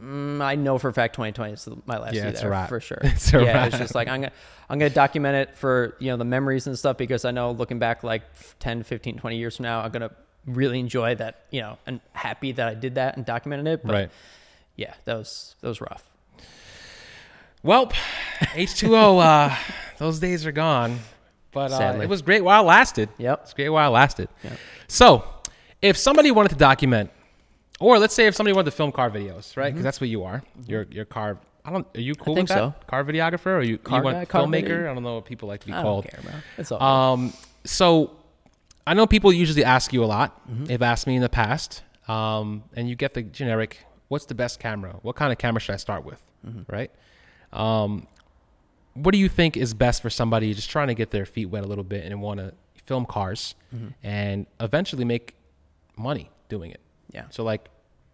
mm, 0.00 0.40
i 0.42 0.54
know 0.54 0.78
for 0.78 0.88
a 0.88 0.92
fact 0.92 1.14
2020 1.14 1.52
is 1.52 1.68
my 1.86 1.98
last 1.98 2.14
Yeah, 2.14 2.24
year 2.24 2.32
there 2.32 2.66
for 2.66 2.80
sure 2.80 2.98
It's 3.02 3.32
yeah 3.32 3.66
it's 3.66 3.78
just 3.78 3.94
like 3.94 4.08
i'm 4.08 4.20
gonna 4.22 4.32
i'm 4.68 4.78
gonna 4.78 4.90
document 4.90 5.36
it 5.36 5.56
for 5.56 5.96
you 5.98 6.10
know 6.10 6.16
the 6.16 6.24
memories 6.24 6.66
and 6.66 6.78
stuff 6.78 6.96
because 6.96 7.24
i 7.24 7.30
know 7.30 7.50
looking 7.52 7.78
back 7.78 8.02
like 8.04 8.22
10 8.60 8.82
15 8.82 9.18
20 9.18 9.36
years 9.36 9.56
from 9.56 9.64
now 9.64 9.80
i'm 9.80 9.90
gonna 9.90 10.10
really 10.46 10.78
enjoy 10.78 11.14
that 11.14 11.44
you 11.50 11.60
know 11.60 11.78
and 11.86 12.00
happy 12.12 12.52
that 12.52 12.68
i 12.68 12.74
did 12.74 12.94
that 12.96 13.16
and 13.16 13.24
documented 13.26 13.66
it 13.66 13.82
but 13.84 13.92
right. 13.92 14.10
yeah 14.76 14.94
that 15.04 15.16
was 15.16 15.56
that 15.60 15.68
was 15.68 15.80
rough 15.80 16.04
Well, 17.62 17.90
H2O, 18.38 19.20
uh, 19.24 19.56
those 19.98 20.20
days 20.20 20.46
are 20.46 20.52
gone. 20.52 21.00
But 21.50 21.72
uh, 21.72 21.98
it 22.00 22.08
was 22.08 22.22
great 22.22 22.44
while 22.44 22.62
it 22.62 22.66
lasted. 22.66 23.08
Yep. 23.18 23.40
It's 23.42 23.54
great 23.54 23.70
while 23.70 23.90
it 23.90 23.94
lasted. 23.94 24.28
Yep. 24.44 24.52
So, 24.86 25.24
if 25.82 25.96
somebody 25.96 26.30
wanted 26.30 26.50
to 26.50 26.54
document, 26.56 27.10
or 27.80 27.98
let's 27.98 28.14
say 28.14 28.26
if 28.26 28.34
somebody 28.34 28.54
wanted 28.54 28.70
to 28.70 28.76
film 28.76 28.92
car 28.92 29.10
videos, 29.10 29.56
right? 29.56 29.72
Because 29.72 29.84
that's 29.84 30.00
what 30.00 30.08
you 30.10 30.24
are. 30.24 30.42
You're, 30.66 30.86
you're 30.90 31.04
car. 31.04 31.38
I 31.64 31.70
don't. 31.70 31.86
Are 31.96 32.00
you 32.00 32.14
cool 32.14 32.34
Mm-hmm. 32.34 32.46
think 32.46 32.48
with 32.48 32.56
that? 32.58 32.80
so. 32.80 32.86
Car 32.86 33.04
videographer, 33.04 33.46
or 33.58 33.62
you, 33.62 33.78
Car 33.78 33.98
you 33.98 34.04
want 34.04 34.28
guy, 34.28 34.38
filmmaker? 34.40 34.62
video- 34.62 34.90
I 34.90 34.94
don't 34.94 35.02
know 35.02 35.14
what 35.16 35.24
people 35.24 35.48
like 35.48 35.60
to 35.60 35.66
be 35.66 35.72
i 35.72 35.82
called. 35.82 36.04
don't 36.04 36.24
care 36.24 36.42
it's 36.58 36.70
all. 36.72 36.82
Um, 36.82 37.32
so 37.64 38.12
I 38.86 38.94
know 38.94 39.06
people 39.06 39.32
usually 39.32 39.64
ask 39.64 39.92
you 39.92 40.04
a 40.04 40.06
lot. 40.06 40.48
Mm-hmm. 40.48 40.64
They've 40.66 40.82
asked 40.82 41.06
me 41.06 41.16
in 41.16 41.22
the 41.22 41.28
past, 41.28 41.82
um, 42.08 42.62
and 42.74 42.88
you 42.88 42.94
get 42.94 43.14
the 43.14 43.22
generic. 43.22 43.84
What's 44.08 44.26
the 44.26 44.36
best 44.36 44.60
camera? 44.60 44.96
What 45.02 45.16
kind 45.16 45.32
of 45.32 45.38
camera 45.38 45.60
should 45.60 45.72
I 45.74 45.78
start 45.78 46.04
with? 46.04 46.22
Mm-hmm. 46.46 46.72
Right. 46.72 46.92
Um, 47.52 48.06
what 48.94 49.10
do 49.12 49.18
you 49.18 49.28
think 49.28 49.56
is 49.56 49.74
best 49.74 50.00
for 50.00 50.08
somebody 50.10 50.54
just 50.54 50.70
trying 50.70 50.88
to 50.88 50.94
get 50.94 51.10
their 51.10 51.26
feet 51.26 51.46
wet 51.46 51.64
a 51.64 51.66
little 51.66 51.84
bit 51.84 52.04
and 52.04 52.22
want 52.22 52.38
to 52.40 52.54
film 52.84 53.04
cars 53.04 53.54
Mm-hmm. 53.74 53.88
and 54.04 54.46
eventually 54.60 55.04
make 55.04 55.34
money 55.96 56.30
doing 56.48 56.70
it? 56.70 56.80
Yeah 57.16 57.24
So, 57.30 57.42
like, 57.42 57.68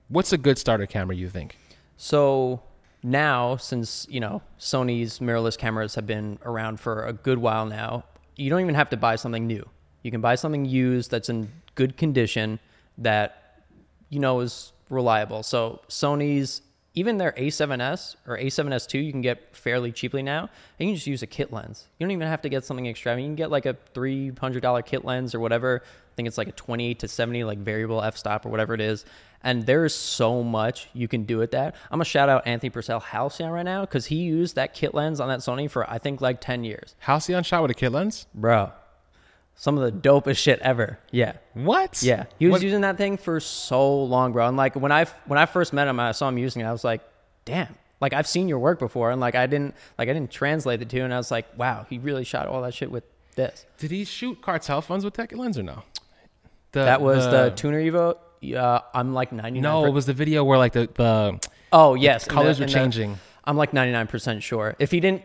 what's 0.09 0.33
a 0.33 0.39
good 0.39 0.59
starter 0.59 0.87
camera? 0.87 1.17
You 1.17 1.29
think? 1.29 1.59
So 1.97 2.63
now, 3.03 3.57
since 3.57 4.07
you 4.09 4.21
know 4.21 4.43
Sony's 4.59 5.19
mirrorless 5.19 5.59
cameras 5.59 5.97
have 5.97 6.07
been 6.07 6.39
around 6.45 6.79
for 6.81 7.05
a 7.05 7.13
good 7.13 7.39
while 7.39 7.67
now, 7.67 8.05
you 8.37 8.49
don't 8.49 8.61
even 8.61 8.77
have 8.77 8.91
to 8.91 8.97
buy 8.97 9.17
something 9.17 9.47
new. 9.47 9.69
You 10.03 10.11
can 10.11 10.21
buy 10.21 10.37
something 10.37 10.65
used 10.65 11.11
that's 11.11 11.29
in 11.29 11.51
good 11.75 11.97
condition 11.97 12.61
that 12.99 13.65
you 14.09 14.21
know 14.21 14.41
is 14.41 14.73
reliable. 14.89 15.43
So 15.43 15.81
Sony's 15.89 16.63
even 16.95 17.17
their 17.17 17.33
A7S 17.33 18.17
or 18.27 18.37
A7S2 18.37 19.05
you 19.05 19.13
can 19.13 19.23
get 19.23 19.57
fairly 19.57 19.91
cheaply 19.93 20.23
now. 20.23 20.51
And 20.79 20.89
you 20.89 20.93
can 20.93 20.95
just 20.97 21.07
use 21.07 21.23
a 21.23 21.27
kit 21.27 21.53
lens. 21.53 21.89
You 21.99 22.05
don't 22.07 22.11
even 22.13 22.29
have 22.29 22.43
to 22.43 22.49
get 22.49 22.65
something 22.65 22.87
extravagant. 22.87 23.25
You 23.25 23.31
can 23.31 23.37
get 23.37 23.51
like 23.51 23.67
a 23.67 23.77
three 23.95 24.31
hundred 24.39 24.61
dollar 24.63 24.83
kit 24.83 25.05
lens 25.05 25.35
or 25.35 25.41
whatever. 25.41 25.83
I 26.13 26.15
think 26.15 26.29
it's 26.29 26.37
like 26.39 26.49
a 26.49 26.53
20 26.53 26.95
to 26.97 27.09
seventy 27.09 27.43
like 27.45 27.59
variable 27.59 28.03
f 28.03 28.17
stop 28.17 28.45
or 28.45 28.51
whatever 28.51 28.75
it 28.75 28.81
is. 28.81 29.05
And 29.45 29.65
there's 29.67 29.95
so 29.95 30.43
much 30.45 30.89
you 30.93 31.09
can 31.09 31.25
do 31.25 31.39
with 31.39 31.51
that. 31.53 31.75
I'm 31.91 31.97
gonna 31.99 32.05
shout 32.05 32.29
out 32.29 32.47
Anthony 32.47 32.71
Purcell 32.71 33.01
Halcyon 33.01 33.51
right 33.51 33.65
now 33.65 33.81
because 33.81 34.07
he 34.07 34.17
used 34.17 34.55
that 34.57 34.75
kit 34.75 34.95
lens 34.95 35.19
on 35.21 35.29
that 35.29 35.41
Sony 35.41 35.69
for 35.71 35.89
I 35.91 35.99
think 35.99 36.21
like 36.21 36.41
ten 36.41 36.65
years, 36.65 36.95
Halcyon 37.01 37.43
shot 37.43 37.63
with 37.63 37.71
a 37.71 37.75
kit 37.75 37.91
lens? 37.93 38.27
bro. 38.35 38.73
Some 39.55 39.77
of 39.79 39.85
the 39.85 40.09
dopest 40.09 40.39
shit 40.39 40.59
ever. 40.61 40.99
Yeah. 41.11 41.35
What? 41.55 42.03
Yeah, 42.03 42.25
he 42.39 42.47
was 42.47 42.53
What- 42.53 42.63
using 42.63 42.81
that 42.83 42.97
thing 42.97 43.17
for 43.19 43.39
so 43.41 44.03
long, 44.05 44.33
bro. 44.33 44.49
And 44.49 44.57
like 44.57 44.75
when 44.77 44.93
I 44.93 45.05
when 45.27 45.39
I 45.39 45.47
first 45.47 45.73
met 45.73 45.89
him, 45.89 45.99
I 46.01 46.13
saw 46.13 46.29
him 46.29 46.39
using 46.39 46.63
it. 46.63 46.67
I 46.67 46.73
was 46.73 46.85
like, 46.85 47.01
damn. 47.45 47.75
Like 48.01 48.13
I've 48.15 48.27
seen 48.27 48.49
your 48.49 48.59
work 48.59 48.79
before, 48.79 49.11
and 49.11 49.21
like 49.21 49.35
I 49.35 49.47
didn't 49.47 49.75
like 49.99 50.09
I 50.09 50.13
didn't 50.13 50.31
translate 50.31 50.81
the 50.81 50.87
two, 50.87 51.03
and 51.03 51.13
I 51.15 51.17
was 51.19 51.31
like, 51.31 51.47
wow, 51.59 51.87
he 51.89 51.99
really 51.99 52.25
shot 52.25 52.49
all 52.49 52.63
that 52.63 52.75
shit 52.75 52.91
with 52.91 53.05
this. 53.37 53.65
Did 53.79 53.91
he 53.93 54.05
shoot 54.05 54.41
cartel 54.43 54.81
funds 54.83 55.05
with 55.05 55.15
that 55.15 55.33
lens 55.37 55.57
or 55.59 55.63
no? 55.63 55.83
The, 56.73 56.85
That 56.85 57.01
was 57.03 57.25
the, 57.27 57.51
tuner 57.55 57.81
Evo. 57.83 58.17
Uh, 58.57 58.81
I'm 58.95 59.15
like 59.15 59.31
99. 59.33 59.63
No, 59.63 59.85
it 59.87 59.91
was 59.93 60.07
the 60.07 60.13
video 60.15 60.43
where 60.45 60.59
like 60.59 60.73
the 60.73 60.89
the 60.93 61.39
Oh 61.73 61.95
yes, 61.95 62.25
the- 62.25 62.31
colors 62.31 62.59
were 62.59 62.65
in 62.65 62.71
the- 62.71 62.75
changing. 62.75 63.19
I'm 63.45 63.57
like 63.57 63.73
99 63.73 64.07
percent 64.09 64.43
sure. 64.43 64.75
If 64.79 64.91
he 64.91 65.01
didn't, 65.01 65.23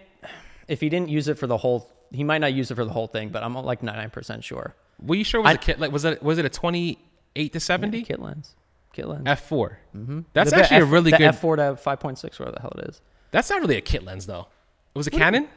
if 0.68 0.80
he 0.82 0.90
didn't 0.90 1.10
use 1.10 1.28
it 1.28 1.38
for 1.38 1.48
the 1.48 1.58
whole, 1.58 1.90
he 2.12 2.24
might 2.24 2.40
not 2.40 2.54
use 2.54 2.70
it 2.72 2.76
for 2.76 2.86
the 2.86 2.92
whole 2.92 3.08
thing, 3.08 3.30
but 3.30 3.44
I'm 3.44 3.54
like 3.56 3.82
99 3.84 4.10
percent 4.12 4.44
sure. 4.44 4.76
Were 5.02 5.16
you 5.16 5.24
sure 5.24 5.40
it 5.40 5.44
was 5.44 5.52
I- 5.52 5.56
a 5.56 5.58
kit? 5.58 5.80
Like, 5.80 5.92
was 5.92 6.06
it 6.06 6.22
was 6.22 6.38
it 6.38 6.46
a 6.46 6.50
twenty 6.50 7.00
eight 7.36 7.54
to 7.54 7.60
seventy 7.60 8.02
Kit 8.04 8.20
lens, 8.20 8.56
kit 8.94 9.08
lens. 9.08 9.24
f 9.28 9.42
4 9.48 9.78
Mm-hmm. 9.96 10.20
That's 10.34 10.50
The 10.52 10.58
actually 10.58 10.78
a 10.78 10.86
F- 10.86 10.92
really 10.92 11.12
the 11.12 11.18
good. 11.18 11.32
F4 11.36 11.56
to 11.58 11.82
5.6, 11.90 12.40
whatever 12.40 12.52
the 12.52 12.62
hell 12.62 12.74
it 12.80 12.90
is. 12.90 13.02
that's 13.32 13.50
not 13.50 13.62
really 13.62 13.78
a 13.78 13.82
kit 13.82 14.04
lens 14.04 14.26
though. 14.26 14.48
It 14.94 14.98
was 14.98 15.06
a 15.08 15.12
Canon. 15.12 15.48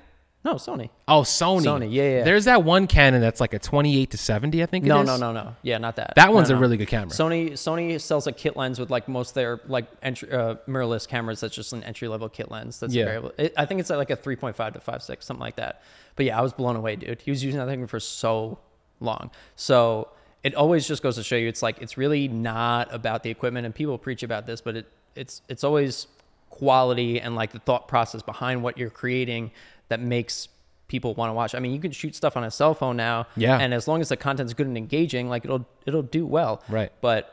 No, 0.42 0.54
Sony. 0.54 0.88
Oh, 1.06 1.20
Sony. 1.20 1.60
Sony, 1.64 1.92
yeah, 1.92 2.02
yeah. 2.18 2.24
There's 2.24 2.46
that 2.46 2.64
one 2.64 2.86
Canon 2.86 3.20
that's 3.20 3.42
like 3.42 3.52
a 3.52 3.58
twenty 3.58 4.00
eight 4.00 4.10
to 4.12 4.16
seventy. 4.16 4.62
I 4.62 4.66
think. 4.66 4.86
No, 4.86 5.02
is. 5.02 5.06
no, 5.06 5.18
no, 5.18 5.32
no. 5.32 5.54
Yeah, 5.62 5.76
not 5.76 5.96
that. 5.96 6.14
That 6.16 6.26
No, 6.26 6.32
one's 6.32 6.48
a 6.48 6.56
really 6.56 6.78
good 6.78 6.88
camera. 6.88 7.10
Sony 7.10 7.52
Sony 7.52 8.00
sells 8.00 8.26
a 8.26 8.32
kit 8.32 8.56
lens 8.56 8.78
with 8.78 8.88
like 8.90 9.06
most 9.06 9.30
of 9.30 9.34
their 9.34 9.60
like 9.66 9.86
entry 10.02 10.32
uh, 10.32 10.54
mirrorless 10.66 11.06
cameras. 11.06 11.40
That's 11.40 11.54
just 11.54 11.74
an 11.74 11.84
entry 11.84 12.08
level 12.08 12.30
kit 12.30 12.50
lens. 12.50 12.80
That's 12.80 12.94
Yeah. 12.94 13.04
variable. 13.04 13.32
It, 13.36 13.52
I 13.58 13.66
think 13.66 13.80
it's 13.80 13.90
like 13.90 14.08
a 14.08 14.16
3.5 14.16 14.72
to 14.72 14.78
5.6, 14.78 15.22
something 15.22 15.40
like 15.40 15.56
that. 15.56 15.82
But 16.16 16.24
yeah, 16.24 16.38
I 16.38 16.42
was 16.42 16.54
blown 16.54 16.74
away, 16.74 16.96
dude. 16.96 17.20
He 17.20 17.30
was 17.30 17.44
using 17.44 17.60
that 17.60 17.66
thing 17.68 17.86
for 17.86 18.00
so 18.00 18.58
long. 18.98 19.30
So 19.56 20.08
it 20.42 20.54
always 20.54 20.88
just 20.88 21.02
goes 21.02 21.16
to 21.16 21.22
show 21.22 21.36
you, 21.36 21.48
it's 21.48 21.62
like 21.62 21.82
it's 21.82 21.98
really 21.98 22.28
not 22.28 22.92
about 22.94 23.24
the 23.24 23.30
equipment. 23.30 23.66
And 23.66 23.74
people 23.74 23.98
preach 23.98 24.22
about 24.22 24.46
this, 24.46 24.62
but 24.62 24.74
it 24.74 24.86
it's 25.14 25.42
it's 25.50 25.64
always 25.64 26.06
quality 26.48 27.20
and 27.20 27.36
like 27.36 27.52
the 27.52 27.58
thought 27.58 27.88
process 27.88 28.22
behind 28.22 28.62
what 28.62 28.78
you're 28.78 28.90
creating 28.90 29.50
that 29.90 30.00
makes 30.00 30.48
people 30.88 31.14
want 31.14 31.30
to 31.30 31.34
watch. 31.34 31.54
I 31.54 31.60
mean, 31.60 31.72
you 31.72 31.78
can 31.80 31.92
shoot 31.92 32.16
stuff 32.16 32.36
on 32.36 32.42
a 32.42 32.50
cell 32.50 32.74
phone 32.74 32.96
now, 32.96 33.26
Yeah. 33.36 33.58
and 33.60 33.72
as 33.72 33.86
long 33.86 34.00
as 34.00 34.08
the 34.08 34.16
content's 34.16 34.54
good 34.54 34.66
and 34.66 34.76
engaging, 34.76 35.28
like 35.28 35.44
it'll 35.44 35.66
it'll 35.86 36.02
do 36.02 36.26
well, 36.26 36.62
Right. 36.68 36.90
But 37.00 37.32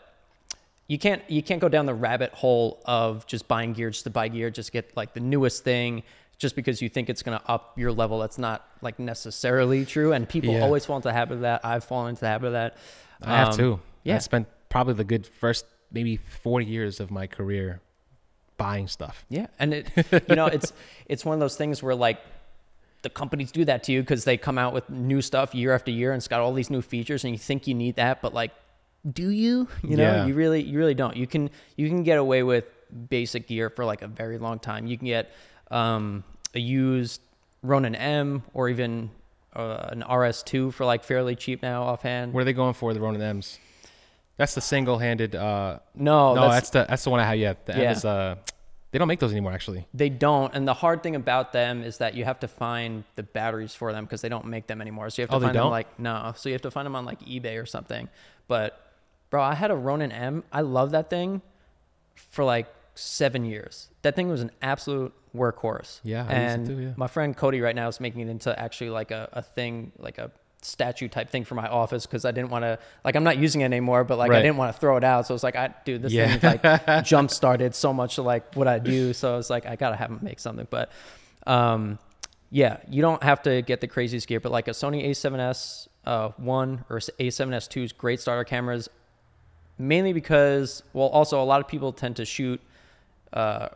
you 0.88 0.98
can't 1.00 1.22
you 1.28 1.42
can't 1.42 1.60
go 1.60 1.68
down 1.70 1.86
the 1.86 1.94
rabbit 1.94 2.34
hole 2.34 2.82
of 2.86 3.26
just 3.26 3.48
buying 3.48 3.74
gear 3.74 3.90
just 3.90 4.04
to 4.04 4.10
buy 4.10 4.28
gear, 4.28 4.50
just 4.52 4.72
get 4.72 4.96
like 4.96 5.14
the 5.14 5.20
newest 5.22 5.64
thing. 5.64 6.04
Just 6.38 6.56
because 6.56 6.84
you 6.84 6.88
think 6.90 7.10
it's 7.10 7.24
going 7.24 7.36
to 7.40 7.44
up 7.50 7.74
your 7.80 7.92
level, 7.92 8.20
that's 8.20 8.38
not 8.38 8.64
like 8.84 9.00
necessarily 9.00 9.86
true. 9.86 10.14
And 10.14 10.30
people 10.30 10.54
Yeah. 10.54 10.62
always 10.62 10.86
fall 10.86 10.98
into 10.98 11.08
the 11.08 11.14
habit 11.14 11.34
of 11.36 11.42
that. 11.42 11.66
I've 11.66 11.84
fallen 11.84 12.10
into 12.10 12.22
the 12.22 12.28
habit 12.28 12.48
of 12.48 12.54
that. 12.54 12.78
I 13.24 13.38
have 13.38 13.48
Um, 13.50 13.58
too. 13.58 13.80
Yeah. 14.04 14.16
I 14.16 14.20
spent 14.20 14.48
probably 14.70 14.94
the 14.94 15.04
good 15.04 15.26
first 15.26 15.66
maybe 15.92 16.18
four 16.18 16.62
years 16.62 17.00
of 17.00 17.10
my 17.10 17.26
career 17.26 17.82
buying 18.56 18.88
stuff. 18.88 19.26
Yeah, 19.30 19.48
and 19.60 19.74
it 19.74 19.88
you 20.30 20.36
know 20.36 20.46
it's 20.46 20.74
it's 21.08 21.26
one 21.26 21.34
of 21.34 21.40
those 21.40 21.56
things 21.56 21.82
where 21.82 21.96
like 21.96 22.20
the 23.04 23.10
companies 23.10 23.52
do 23.52 23.64
that 23.66 23.84
to 23.84 23.92
you 23.92 24.02
because 24.02 24.24
they 24.26 24.38
come 24.38 24.58
out 24.58 24.74
with 24.74 24.90
new 24.90 25.22
stuff 25.22 25.54
year 25.56 25.74
after 25.74 25.92
year 25.92 26.12
and 26.12 26.20
it's 26.20 26.28
got 26.28 26.42
all 26.42 26.54
these 26.54 26.70
new 26.70 26.82
features 26.82 27.24
and 27.24 27.32
you 27.34 27.38
think 27.38 27.68
you 27.68 27.74
need 27.74 27.96
that, 27.96 28.22
but 28.22 28.34
like, 28.34 28.52
do 29.10 29.30
you? 29.30 29.68
You 29.84 29.96
know, 29.98 30.04
Yeah. 30.04 30.26
you 30.26 30.34
really 30.34 30.62
you 30.64 30.78
really 30.78 30.96
don't. 30.96 31.16
You 31.16 31.28
can 31.28 31.50
you 31.76 31.88
can 31.88 32.04
get 32.04 32.18
away 32.18 32.44
with 32.44 32.66
basic 33.10 33.48
gear 33.48 33.70
for 33.70 33.86
like 33.86 34.02
a 34.02 34.08
very 34.08 34.38
long 34.38 34.60
time. 34.60 34.88
You 34.88 34.98
can 34.98 35.06
get 35.08 35.32
um, 35.72 36.24
a 36.54 36.60
used 36.60 37.22
Ronin 37.62 37.96
M 37.96 38.44
or 38.54 38.68
even 38.70 39.12
uh, 39.56 39.90
an 39.92 40.04
RS2 40.04 40.74
for 40.74 40.86
like 40.86 41.04
fairly 41.04 41.36
cheap 41.36 41.62
now 41.62 41.84
offhand. 41.84 42.34
What 42.34 42.42
are 42.42 42.46
they 42.46 42.54
going 42.54 42.74
for? 42.74 42.94
The 42.94 43.00
Ronin 43.00 43.22
M's. 43.22 43.60
That's 44.38 44.54
the 44.54 44.62
single-handed. 44.62 45.36
Uh, 45.36 45.80
no, 45.96 46.36
no, 46.36 46.42
that's, 46.42 46.54
that's, 46.54 46.70
the 46.70 46.86
that's 46.90 47.04
the 47.06 47.10
one 47.10 47.20
I 47.20 47.26
have. 47.26 47.38
Yeah, 47.38 47.54
the 47.66 47.76
M 47.76 47.82
Yeah. 47.82 47.92
is. 47.92 48.06
Uh, 48.06 48.36
they 48.98 49.00
don't 49.00 49.08
make 49.08 49.20
those 49.20 49.32
anymore. 49.32 49.52
Actually. 49.52 49.86
They 49.94 50.10
don't, 50.10 50.56
and 50.56 50.68
the 50.68 50.74
hard 50.74 51.04
thing 51.04 51.16
about 51.16 51.54
them 51.54 51.84
is 51.84 52.00
that 52.00 52.16
you 52.16 52.26
have 52.26 52.40
to 52.40 52.48
find 52.48 53.04
the 53.14 53.22
batteries 53.22 53.76
for 53.76 53.94
them 53.94 54.06
because 54.06 54.22
they 54.22 54.30
don't 54.30 54.48
make 54.48 54.66
them 54.66 54.82
anymore. 54.82 55.12
So 55.12 55.22
you 55.22 55.24
have 55.24 55.30
to 55.30 55.36
Oh, 55.36 55.40
find 55.40 55.56
them 55.56 55.70
like 55.70 56.00
no, 56.00 56.34
so 56.36 56.50
you 56.50 56.54
have 56.54 56.64
to 56.64 56.72
find 56.72 56.84
them 56.84 56.96
on 56.96 57.06
like 57.06 57.20
eBay 57.22 57.62
or 57.62 57.68
something. 57.68 58.10
But 58.48 58.82
bro, 59.30 59.44
I 59.44 59.54
had 59.54 59.70
a 59.70 59.76
Ronin 59.76 60.12
M. 60.12 60.44
I 60.52 60.62
love 60.62 60.90
that 60.92 61.12
thing 61.12 61.44
for 62.16 62.44
like 62.44 62.66
seven 62.96 63.46
years. 63.46 63.90
That 64.02 64.16
thing 64.16 64.30
was 64.30 64.42
an 64.42 64.50
absolute 64.64 65.14
workhorse. 65.36 66.00
Yeah, 66.04 66.26
I 66.28 66.34
and 66.34 66.66
too, 66.66 66.80
yeah. 66.80 66.94
my 66.96 67.06
friend 67.06 67.38
Cody 67.38 67.62
right 67.62 67.76
now 67.76 67.88
is 67.90 68.00
making 68.00 68.22
it 68.22 68.30
into 68.30 68.58
actually 68.60 68.90
like 68.90 69.12
a, 69.12 69.30
a 69.32 69.44
thing, 69.44 69.92
like 70.00 70.18
a 70.18 70.32
statue 70.68 71.08
type 71.08 71.30
thing 71.30 71.44
for 71.46 71.56
my 71.56 71.68
office 71.68 72.06
because 72.06 72.26
I 72.26 72.32
didn't 72.32 72.50
want 72.50 72.64
to 72.64 72.78
like 73.04 73.16
I'm 73.16 73.24
not 73.24 73.38
using 73.38 73.62
it 73.62 73.66
anymore, 73.66 74.04
but 74.04 74.18
like 74.18 74.30
I 74.40 74.42
didn't 74.42 74.58
want 74.58 74.74
to 74.76 74.80
throw 74.80 74.98
it 74.98 75.04
out. 75.04 75.26
So 75.28 75.34
it's 75.34 75.44
like 75.44 75.56
I 75.56 75.74
dude, 75.86 76.02
this 76.02 76.14
Yeah. 76.14 76.36
thing 76.38 76.60
like 76.64 77.06
jump 77.06 77.32
started 77.32 77.74
so 77.76 77.94
much 77.94 78.18
of 78.18 78.26
like 78.26 78.56
what 78.56 78.68
I 78.68 78.80
do. 78.80 79.14
So 79.14 79.34
I 79.34 79.38
was 79.38 79.50
like 79.50 79.66
I 79.66 79.76
gotta 79.76 79.96
have 79.96 80.10
him 80.10 80.20
make 80.22 80.40
something. 80.40 80.68
But 80.70 80.92
um 81.46 82.00
yeah, 82.50 82.78
you 82.90 83.02
don't 83.02 83.22
have 83.24 83.42
to 83.44 83.62
get 83.62 83.82
the 83.82 83.88
craziest 83.88 84.28
gear, 84.28 84.40
but 84.40 84.52
like 84.52 84.68
a 84.68 84.72
Sony 84.72 85.10
A7S 85.10 85.88
uh, 86.06 86.30
one 86.38 86.86
or 86.90 87.00
A7S 87.00 87.68
two 87.70 87.84
is 87.84 87.92
great 87.92 88.22
starter 88.22 88.46
cameras, 88.46 88.90
mainly 89.78 90.14
because 90.14 90.82
well, 90.94 91.08
also 91.08 91.42
a 91.42 91.44
lot 91.44 91.60
of 91.60 91.68
people 91.68 91.92
tend 91.92 92.16
to 92.16 92.26
shoot 92.26 92.62
uh, 93.34 93.68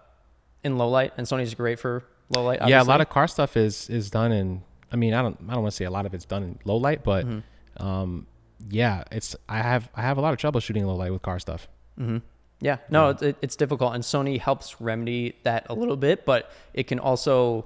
in 0.64 0.78
low 0.78 0.88
light, 0.90 1.12
and 1.18 1.28
Sony's 1.28 1.54
great 1.54 1.80
for 1.80 2.04
low 2.30 2.44
light. 2.44 2.60
Yeah, 2.68 2.82
a 2.82 2.86
lot 2.86 3.02
of 3.02 3.10
car 3.10 3.28
stuff 3.28 3.58
is 3.58 3.90
is 3.90 4.10
done 4.10 4.32
in. 4.32 4.64
I 4.92 4.96
mean, 4.96 5.14
I 5.14 5.22
don't 5.22 5.38
I 5.48 5.54
don't 5.54 5.64
want 5.64 5.72
to 5.72 5.76
say 5.78 5.86
a 5.86 5.92
lot 5.92 6.06
of 6.06 6.14
it's 6.14 6.26
done 6.26 6.44
in 6.44 6.60
low 6.66 6.78
light, 6.78 7.04
but 7.04 7.26
Mm-hmm. 7.26 7.86
um, 7.86 8.28
yeah, 8.70 9.04
it's 9.12 9.36
I 9.50 9.58
have 9.60 9.90
I 9.96 10.02
have 10.02 10.18
a 10.18 10.22
lot 10.22 10.34
of 10.34 10.40
trouble 10.40 10.60
shooting 10.60 10.86
low 10.86 10.96
light 10.96 11.12
with 11.12 11.22
car 11.22 11.40
stuff. 11.40 11.68
Yeah, 12.64 12.78
no, 12.92 13.10
It's, 13.10 13.22
it, 13.24 13.38
it's 13.42 13.56
difficult, 13.56 13.96
and 13.96 14.04
Sony 14.04 14.40
helps 14.40 14.80
remedy 14.80 15.34
that 15.44 15.66
a 15.70 15.74
little 15.74 15.98
bit, 15.98 16.26
but 16.26 16.52
it 16.76 16.86
can 16.86 17.00
also, 17.00 17.66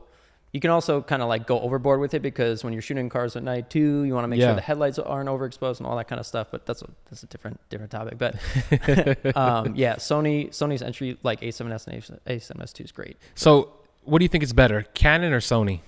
you 0.53 0.61
can 0.61 0.69
also 0.71 1.01
kind 1.01 1.21
of 1.21 1.27
like 1.27 1.45
go 1.45 1.59
overboard 1.59 1.99
with 1.99 2.13
it 2.13 2.21
because 2.21 2.63
when 2.63 2.71
you're 2.71 2.81
shooting 2.81 3.09
cars 3.09 3.35
at 3.35 3.43
night 3.43 3.69
too, 3.69 4.03
you 4.03 4.13
want 4.13 4.23
to 4.23 4.29
make 4.29 4.39
Yeah. 4.39 4.47
sure 4.47 4.55
the 4.55 4.61
headlights 4.61 4.97
aren't 4.97 5.27
overexposed 5.27 5.79
and 5.79 5.87
all 5.87 5.97
that 5.97 6.07
kind 6.07 6.19
of 6.21 6.25
stuff. 6.25 6.47
But 6.49 6.65
that's 6.65 6.81
a 6.81 6.87
that's 7.09 7.23
a 7.23 7.27
different 7.27 7.59
different 7.69 7.91
topic. 7.91 8.17
But 8.17 8.35
um, 9.35 9.75
yeah, 9.75 9.95
Sony 9.97 10.49
Sony's 10.51 10.81
entry 10.81 11.17
like 11.23 11.41
A7S 11.41 11.87
and 11.87 12.19
A7S2 12.25 12.85
is 12.85 12.91
great. 12.93 13.17
So, 13.35 13.73
what 14.03 14.19
do 14.19 14.23
you 14.23 14.29
think 14.29 14.45
is 14.45 14.53
better, 14.53 14.83
Canon 14.93 15.33
or 15.33 15.41
Sony, 15.41 15.81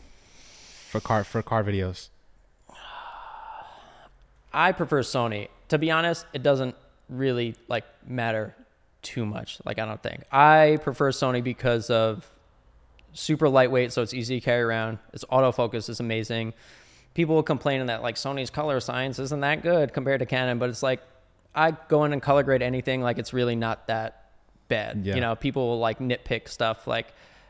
for 1.00 1.08
car 1.08 1.24
for 1.24 1.42
car 1.42 1.64
videos? 1.64 2.10
I 4.54 4.72
prefer 4.72 5.02
Sony. 5.02 5.50
To 5.70 5.78
be 5.78 5.92
honest, 5.92 6.26
it 6.34 6.44
doesn't 6.44 6.76
really 7.10 7.56
like 7.68 7.86
matter 8.08 8.56
too 9.02 9.26
much. 9.26 9.60
Like 9.66 9.80
I 9.80 9.86
don't 9.86 10.02
think. 10.02 10.24
I 10.32 10.80
prefer 10.82 11.12
Sony 11.12 11.44
because 11.44 11.90
of 11.90 12.28
super 13.14 13.50
lightweight, 13.50 13.92
so 13.94 14.02
it's 14.02 14.14
easy 14.14 14.40
to 14.40 14.44
carry 14.44 14.64
around. 14.64 15.00
Its 15.14 15.24
autofocus 15.26 15.90
is 15.90 16.00
amazing. 16.00 16.54
People 17.14 17.36
will 17.36 17.44
complain 17.44 17.86
that 17.88 18.02
like 18.02 18.16
Sony's 18.16 18.50
color 18.50 18.80
science 18.80 19.20
isn't 19.20 19.42
that 19.42 19.62
good 19.62 19.94
compared 19.94 20.20
to 20.20 20.26
Canon, 20.26 20.60
but 20.60 20.70
it's 20.70 20.84
like 20.84 21.02
I 21.54 21.72
go 21.72 22.04
in 22.06 22.14
and 22.14 22.22
color 22.22 22.44
grade 22.44 22.62
anything, 22.62 23.02
like 23.02 23.18
it's 23.18 23.34
really 23.34 23.56
not 23.56 23.88
that 23.88 24.32
bad. 24.68 25.02
Yeah. 25.04 25.16
You 25.16 25.22
know, 25.22 25.36
people 25.36 25.68
will 25.68 25.80
like 25.80 26.00
nitpick 26.00 26.48
stuff 26.48 26.88
like 26.88 27.08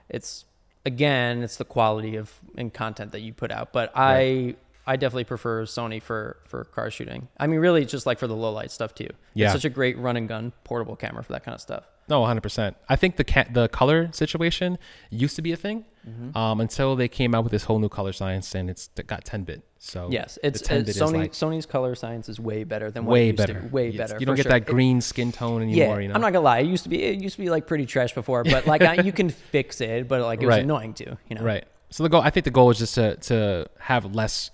it's 0.09 0.45
again, 0.87 1.43
it's 1.43 1.57
the 1.57 1.65
quality 1.65 2.15
of 2.15 2.33
and 2.57 2.73
content 2.73 3.11
that 3.11 3.19
you 3.21 3.33
put 3.33 3.51
out. 3.51 3.73
But 3.73 3.91
I 3.95 4.55
I 4.87 4.95
definitely 4.95 5.25
prefer 5.25 5.65
Sony 5.65 6.01
for 6.01 6.37
for 6.45 6.63
car 6.63 6.89
shooting. 6.89 7.27
I 7.37 7.45
mean, 7.47 7.59
really, 7.59 7.85
just 7.85 8.05
like 8.05 8.17
for 8.17 8.27
the 8.27 8.35
low 8.35 8.51
light 8.51 8.71
stuff 8.71 8.95
too. 8.95 9.09
Yeah. 9.33 9.47
it's 9.47 9.53
such 9.53 9.65
a 9.65 9.69
great 9.69 9.97
run 9.97 10.17
and 10.17 10.27
gun 10.27 10.53
portable 10.63 10.95
camera 10.95 11.23
for 11.23 11.33
that 11.33 11.43
kind 11.43 11.53
of 11.53 11.61
stuff. 11.61 11.83
No, 12.09 12.21
100%. 12.21 12.73
I 12.87 12.95
think 12.95 13.17
the 13.17 13.25
ca- 13.25 13.49
the 13.51 13.67
color 13.67 14.09
situation 14.13 14.77
used 15.09 15.35
to 15.35 15.41
be 15.41 15.51
a 15.51 15.57
thing 15.57 15.83
Mm-hmm. 16.07 16.37
um, 16.37 16.61
until 16.61 16.95
they 16.95 17.09
came 17.09 17.35
out 17.35 17.43
with 17.43 17.51
this 17.51 17.65
whole 17.65 17.79
new 17.79 17.89
color 17.89 18.13
science 18.13 18.55
and 18.55 18.69
it's 18.69 18.87
got 19.07 19.25
10 19.25 19.43
bit. 19.43 19.61
So 19.77 20.07
Yes, 20.09 20.39
it's, 20.41 20.61
10 20.61 20.81
it's 20.81 20.97
Sony. 20.97 21.17
like 21.17 21.31
Sony's 21.33 21.65
color 21.65 21.95
science 21.95 22.29
is 22.29 22.39
way 22.39 22.63
better 22.63 22.89
than 22.91 23.05
what 23.05 23.11
it 23.11 23.13
way 23.13 23.25
used 23.27 23.37
better. 23.37 23.59
To. 23.59 23.67
Way 23.67 23.89
Yes, 23.89 23.97
better. 24.11 24.19
You 24.19 24.25
don't 24.25 24.35
get 24.37 24.43
sure. 24.43 24.51
that 24.53 24.65
green 24.65 25.01
skin 25.01 25.31
tone 25.33 25.67
Yeah, 25.67 25.83
anymore. 25.83 26.01
you 26.01 26.07
know? 26.07 26.13
I'm 26.15 26.21
not 26.21 26.31
gonna 26.31 26.45
lie. 26.45 26.59
It 26.59 26.67
used 26.67 26.83
to 26.83 26.89
be 26.89 27.03
it 27.03 27.19
used 27.19 27.35
to 27.35 27.41
be 27.41 27.49
like 27.49 27.67
pretty 27.67 27.85
trash 27.85 28.13
before, 28.13 28.43
but 28.45 28.65
like 28.65 28.81
I, 28.81 29.01
you 29.01 29.11
can 29.11 29.29
fix 29.51 29.81
it. 29.81 30.07
But 30.07 30.21
like 30.21 30.41
it 30.41 30.45
was 30.45 30.53
Right. 30.55 30.63
annoying 30.63 30.93
too. 30.93 31.17
You 31.29 31.35
know. 31.35 31.41
Right. 31.43 31.65
So 31.89 32.03
the 32.03 32.09
goal, 32.09 32.21
I 32.21 32.29
think 32.29 32.45
the 32.45 32.51
goal 32.51 32.69
is 32.71 32.77
just 32.79 32.95
to 32.95 33.17
to 33.17 33.67
have 33.79 34.15
less 34.15 34.49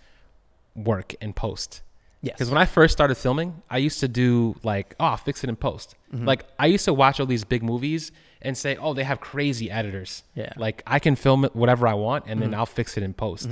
work 0.75 1.13
in 1.21 1.33
post. 1.33 1.81
Yes. 2.23 2.35
Because 2.35 2.49
when 2.49 2.57
I 2.57 2.65
first 2.65 2.93
started 2.93 3.15
filming, 3.15 3.61
I 3.69 3.77
used 3.79 3.99
to 3.99 4.07
do 4.07 4.55
like, 4.63 4.95
oh, 4.97 5.17
fix 5.17 5.43
it 5.43 5.49
in 5.49 5.57
post. 5.57 5.95
Mm-hmm. 6.13 6.25
Like 6.25 6.45
I 6.57 6.67
used 6.67 6.85
to 6.85 6.93
watch 6.93 7.19
all 7.19 7.25
these 7.25 7.43
big 7.43 7.63
movies 7.63 8.13
and 8.41 8.57
say, 8.57 8.77
oh, 8.77 8.93
they 8.93 9.03
have 9.03 9.19
crazy 9.19 9.69
editors. 9.69 10.23
Yeah. 10.33 10.45
Mm-hmm. 10.45 10.61
Like 10.61 10.83
I 10.87 10.99
can 10.99 11.17
film 11.17 11.43
it 11.43 11.53
whatever 11.53 11.85
I 11.85 11.93
want 11.95 12.23
and 12.27 12.41
then 12.41 12.53
I'll 12.53 12.65
fix 12.65 12.97
it 12.97 13.03
in 13.03 13.13
post. 13.13 13.49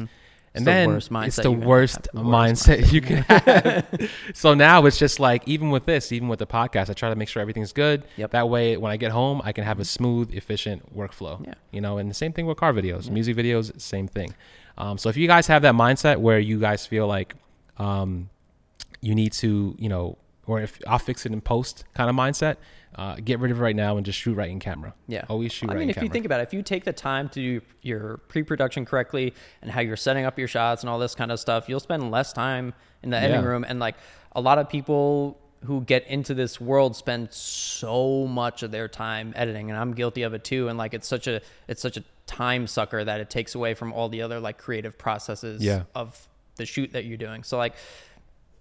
And 0.53 0.65
the 0.65 0.71
then 0.71 0.89
worst 0.89 1.11
it's 1.11 1.37
mindset 1.39 1.43
the 1.43 1.51
worst 1.51 1.95
have. 1.95 2.03
The 2.13 2.23
worst 2.23 2.65
mindset 2.65 2.91
you 2.93 3.01
can 3.01 3.17
have. 3.23 4.11
so 4.33 4.53
now 4.53 4.85
it's 4.85 4.97
just 4.97 5.19
like, 5.19 5.45
even 5.47 5.69
with 5.69 5.85
this, 5.85 6.13
even 6.13 6.29
with 6.29 6.39
the 6.39 6.47
podcast, 6.47 6.89
I 6.89 6.93
try 6.93 7.09
to 7.09 7.15
make 7.15 7.27
sure 7.27 7.41
everything's 7.41 7.73
good. 7.73 8.03
Yep. 8.15 8.29
Mm-hmm. 8.29 8.37
That 8.37 8.49
way, 8.49 8.77
when 8.77 8.91
I 8.91 8.97
get 8.97 9.11
home, 9.11 9.41
I 9.43 9.51
can 9.51 9.65
have 9.65 9.79
a 9.79 9.85
smooth, 9.85 10.33
efficient 10.33 10.95
workflow. 10.95 11.45
Yeah. 11.45 11.53
You 11.71 11.81
know, 11.81 11.97
and 11.97 12.09
the 12.09 12.15
same 12.15 12.31
thing 12.31 12.45
with 12.45 12.57
car 12.57 12.73
videos, 12.73 13.09
music 13.09 13.35
videos, 13.35 13.79
same 13.81 14.07
thing. 14.07 14.33
Um, 14.77 14.97
so 14.97 15.09
if 15.09 15.17
you 15.17 15.27
guys 15.27 15.47
have 15.47 15.61
that 15.63 15.75
mindset 15.75 16.17
where 16.17 16.39
you 16.39 16.59
guys 16.59 16.85
feel 16.85 17.07
like 17.07 17.35
um, 17.77 18.29
you 19.01 19.15
need 19.15 19.33
to, 19.33 19.75
you 19.77 19.89
know, 19.89 20.17
or 20.47 20.61
if 20.61 20.79
I'll 20.87 20.99
fix 20.99 21.25
it 21.25 21.31
in 21.31 21.41
post 21.41 21.83
kind 21.93 22.09
of 22.09 22.15
mindset, 22.15 22.57
uh, 22.95 23.15
get 23.23 23.39
rid 23.39 23.51
of 23.51 23.59
it 23.59 23.61
right 23.61 23.75
now 23.75 23.95
and 23.97 24.05
just 24.05 24.19
shoot 24.19 24.33
right 24.35 24.49
in 24.49 24.59
camera. 24.59 24.93
Yeah. 25.07 25.23
Always 25.29 25.51
shoot 25.53 25.69
I 25.69 25.73
right 25.73 25.79
mean, 25.79 25.83
in 25.83 25.89
if 25.91 25.95
camera. 25.95 26.05
you 26.07 26.11
think 26.11 26.25
about 26.25 26.39
it, 26.41 26.43
if 26.43 26.53
you 26.53 26.61
take 26.61 26.83
the 26.83 26.91
time 26.93 27.29
to 27.29 27.35
do 27.59 27.61
your 27.81 28.17
pre-production 28.27 28.85
correctly 28.85 29.33
and 29.61 29.71
how 29.71 29.81
you're 29.81 29.95
setting 29.95 30.25
up 30.25 30.37
your 30.37 30.47
shots 30.47 30.83
and 30.83 30.89
all 30.89 30.99
this 30.99 31.15
kind 31.15 31.31
of 31.31 31.39
stuff, 31.39 31.69
you'll 31.69 31.79
spend 31.79 32.11
less 32.11 32.33
time 32.33 32.73
in 33.03 33.11
the 33.11 33.17
editing 33.17 33.41
Yeah. 33.43 33.47
room. 33.47 33.65
And 33.67 33.79
like 33.79 33.95
a 34.33 34.41
lot 34.41 34.57
of 34.57 34.67
people 34.67 35.37
who 35.65 35.81
get 35.81 36.05
into 36.07 36.33
this 36.33 36.59
world 36.59 36.95
spend 36.95 37.31
so 37.31 38.25
much 38.27 38.63
of 38.63 38.71
their 38.71 38.87
time 38.87 39.31
editing, 39.35 39.69
and 39.69 39.79
I'm 39.79 39.93
guilty 39.93 40.23
of 40.23 40.33
it 40.33 40.43
too. 40.43 40.67
And 40.67 40.77
like 40.77 40.93
it's 40.93 41.07
such 41.07 41.27
a 41.27 41.39
it's 41.67 41.81
such 41.81 41.97
a 41.97 42.03
time 42.25 42.65
sucker 42.67 43.03
that 43.03 43.19
it 43.21 43.29
takes 43.29 43.53
away 43.55 43.73
from 43.75 43.93
all 43.93 44.09
the 44.09 44.21
other 44.23 44.39
like 44.39 44.57
creative 44.57 44.97
processes 44.97 45.61
Yeah. 45.63 45.83
of 45.93 46.27
the 46.55 46.65
shoot 46.65 46.93
that 46.93 47.05
you're 47.05 47.17
doing. 47.17 47.43
So 47.43 47.57
like, 47.57 47.73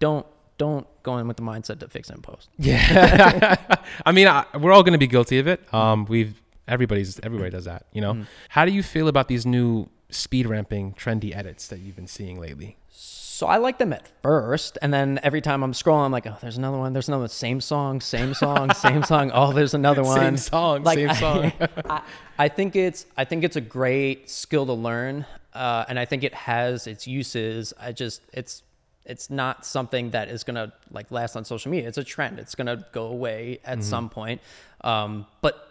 don't 0.00 0.26
don't 0.58 0.86
go 1.02 1.16
in 1.16 1.26
with 1.26 1.38
the 1.38 1.42
mindset 1.42 1.78
to 1.78 1.88
fix 1.88 2.10
it 2.10 2.16
in 2.16 2.22
post. 2.22 2.50
Yeah. 2.58 3.56
I 4.06 4.12
mean, 4.12 4.28
I, 4.28 4.44
we're 4.58 4.72
all 4.72 4.82
going 4.82 4.92
to 4.92 4.98
be 4.98 5.06
guilty 5.06 5.38
of 5.38 5.46
it. 5.46 5.72
Um, 5.72 6.04
we've 6.04 6.42
everybody's 6.68 7.18
everybody 7.20 7.50
does 7.50 7.64
that. 7.64 7.86
You 7.92 8.00
know. 8.00 8.12
Mm-hmm. 8.14 8.22
How 8.50 8.64
do 8.64 8.72
you 8.72 8.82
feel 8.82 9.08
about 9.08 9.28
these 9.28 9.46
new 9.46 9.88
speed 10.10 10.46
ramping 10.46 10.92
trendy 10.94 11.34
edits 11.34 11.68
that 11.68 11.78
you've 11.78 11.96
been 11.96 12.06
seeing 12.06 12.40
lately? 12.40 12.76
So 12.90 13.46
I 13.46 13.56
like 13.56 13.78
them 13.78 13.94
at 13.94 14.06
first, 14.22 14.76
and 14.82 14.92
then 14.92 15.18
every 15.22 15.40
time 15.40 15.62
I'm 15.62 15.72
scrolling, 15.72 16.04
I'm 16.04 16.12
like, 16.12 16.26
oh, 16.26 16.36
there's 16.42 16.58
another 16.58 16.76
one. 16.76 16.92
There's 16.92 17.08
another 17.08 17.22
one. 17.22 17.30
Same 17.30 17.62
song, 17.62 18.02
same 18.02 18.34
song, 18.34 18.70
same 18.74 19.02
song. 19.02 19.30
Oh, 19.32 19.54
there's 19.54 19.72
another 19.72 20.02
one. 20.02 20.18
Same 20.18 20.36
song, 20.36 20.82
Like, 20.82 20.98
same 20.98 21.14
song. 21.14 21.52
I, 21.88 22.02
I 22.38 22.48
think 22.48 22.76
it's 22.76 23.06
I 23.16 23.24
think 23.24 23.44
it's 23.44 23.56
a 23.56 23.62
great 23.62 24.28
skill 24.28 24.66
to 24.66 24.74
learn, 24.74 25.24
uh, 25.54 25.86
and 25.88 25.98
I 25.98 26.04
think 26.04 26.22
it 26.22 26.34
has 26.34 26.86
its 26.86 27.06
uses. 27.06 27.72
I 27.80 27.92
just 27.92 28.20
it's 28.34 28.62
it's 29.04 29.30
not 29.30 29.64
something 29.66 30.10
that 30.10 30.28
is 30.28 30.44
gonna 30.44 30.72
like 30.90 31.10
last 31.10 31.36
on 31.36 31.44
social 31.44 31.70
media. 31.70 31.88
It's 31.88 31.98
a 31.98 32.04
trend. 32.04 32.38
It's 32.38 32.54
gonna 32.54 32.84
go 32.92 33.06
away 33.06 33.58
at 33.64 33.82
some 33.82 34.08
point. 34.08 34.40
Um, 34.82 35.26
but 35.40 35.66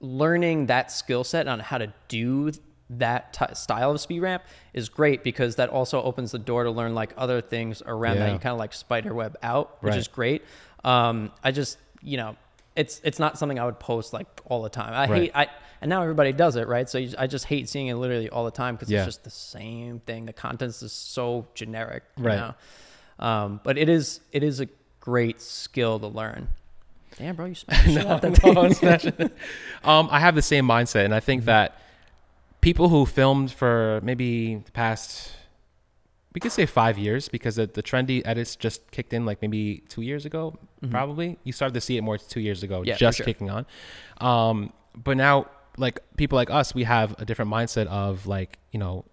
learning 0.00 0.66
that 0.66 0.90
skill 0.90 1.24
set 1.24 1.46
on 1.46 1.60
how 1.60 1.78
to 1.78 1.92
do 2.08 2.52
that 2.88 3.32
t- 3.32 3.54
style 3.54 3.92
of 3.92 4.00
speed 4.00 4.20
ramp 4.20 4.42
is 4.72 4.88
great 4.88 5.22
because 5.22 5.56
that 5.56 5.68
also 5.68 6.02
opens 6.02 6.32
the 6.32 6.38
door 6.38 6.64
to 6.64 6.70
learn 6.70 6.94
like 6.94 7.12
other 7.16 7.40
things 7.40 7.82
around 7.86 8.18
that 8.18 8.26
Yeah. 8.28 8.32
you 8.32 8.38
kind 8.38 8.52
of 8.52 8.58
like 8.58 8.72
spider 8.72 9.14
web 9.14 9.36
out, 9.42 9.76
which 9.80 9.90
Right. 9.92 9.98
is 9.98 10.08
great. 10.08 10.42
Um, 10.84 11.30
I 11.44 11.52
just 11.52 11.78
you 12.02 12.16
know 12.16 12.36
it's 12.76 13.00
it's 13.04 13.18
not 13.18 13.38
something 13.38 13.58
I 13.58 13.64
would 13.64 13.78
post 13.80 14.12
like 14.12 14.26
all 14.46 14.62
the 14.62 14.68
time. 14.70 14.92
I 14.92 15.06
Right. 15.06 15.22
hate 15.22 15.32
I 15.34 15.46
and 15.82 15.88
now 15.88 16.02
everybody 16.02 16.32
does 16.32 16.56
it 16.56 16.68
right, 16.68 16.88
so 16.88 16.98
you, 16.98 17.14
I 17.18 17.26
just 17.26 17.46
hate 17.46 17.68
seeing 17.68 17.86
it 17.88 17.94
literally 17.94 18.28
all 18.28 18.44
the 18.44 18.50
time 18.50 18.74
because 18.74 18.90
Yeah. 18.90 18.98
it's 18.98 19.06
just 19.06 19.24
the 19.24 19.30
same 19.30 20.00
thing. 20.00 20.26
The 20.26 20.32
content's 20.32 20.82
is 20.82 20.92
so 20.92 21.46
generic, 21.54 22.02
you 22.18 22.24
Right. 22.24 22.36
know? 22.38 22.54
Um, 23.26 23.60
but 23.64 23.76
it 23.78 23.88
is 23.88 24.20
it 24.32 24.42
is 24.42 24.60
a 24.60 24.68
great 25.00 25.40
skill 25.40 25.98
to 25.98 26.06
learn. 26.06 26.48
Damn, 27.18 27.34
bro, 27.36 27.46
you 27.46 27.54
shit 27.54 27.68
out 28.06 28.22
that 28.22 28.42
No, 28.44 28.54
thing. 28.54 28.58
I'm 28.64 28.72
smashing 28.74 29.14
it. 29.18 29.32
um, 29.84 30.08
I 30.10 30.20
have 30.20 30.34
the 30.34 30.42
same 30.42 30.66
mindset, 30.66 31.04
and 31.04 31.14
I 31.14 31.20
think 31.20 31.44
that 31.46 31.76
people 32.60 32.88
who 32.88 33.04
filmed 33.06 33.50
for 33.50 34.00
maybe 34.02 34.56
the 34.56 34.70
past, 34.72 35.32
we 36.34 36.40
could 36.40 36.52
say 36.52 36.64
five 36.66 36.96
years, 36.98 37.28
because 37.28 37.56
the, 37.56 37.66
the 37.66 37.82
trendy 37.82 38.22
edits 38.24 38.54
just 38.56 38.90
kicked 38.92 39.12
in 39.12 39.24
like 39.26 39.42
maybe 39.42 39.82
two 39.88 40.02
years 40.02 40.24
ago, 40.24 40.56
probably. 40.90 41.38
You 41.44 41.52
started 41.52 41.74
to 41.74 41.80
see 41.80 41.96
it 41.96 42.02
more 42.02 42.18
two 42.18 42.40
years 42.40 42.62
ago, 42.62 42.80
Mm-hmm. 42.80 42.88
Yeah, 42.88 42.96
just 42.96 43.16
sure. 43.18 43.24
kicking 43.26 43.50
on. 43.50 43.66
Um, 44.20 44.72
but 44.94 45.16
now, 45.16 45.46
like 45.76 46.00
people 46.16 46.36
like 46.36 46.50
us, 46.50 46.74
we 46.74 46.84
have 46.84 47.14
a 47.20 47.24
different 47.24 47.50
mindset 47.50 47.86
of 47.88 48.26
like, 48.26 48.58
you 48.70 48.78
know, 48.78 49.04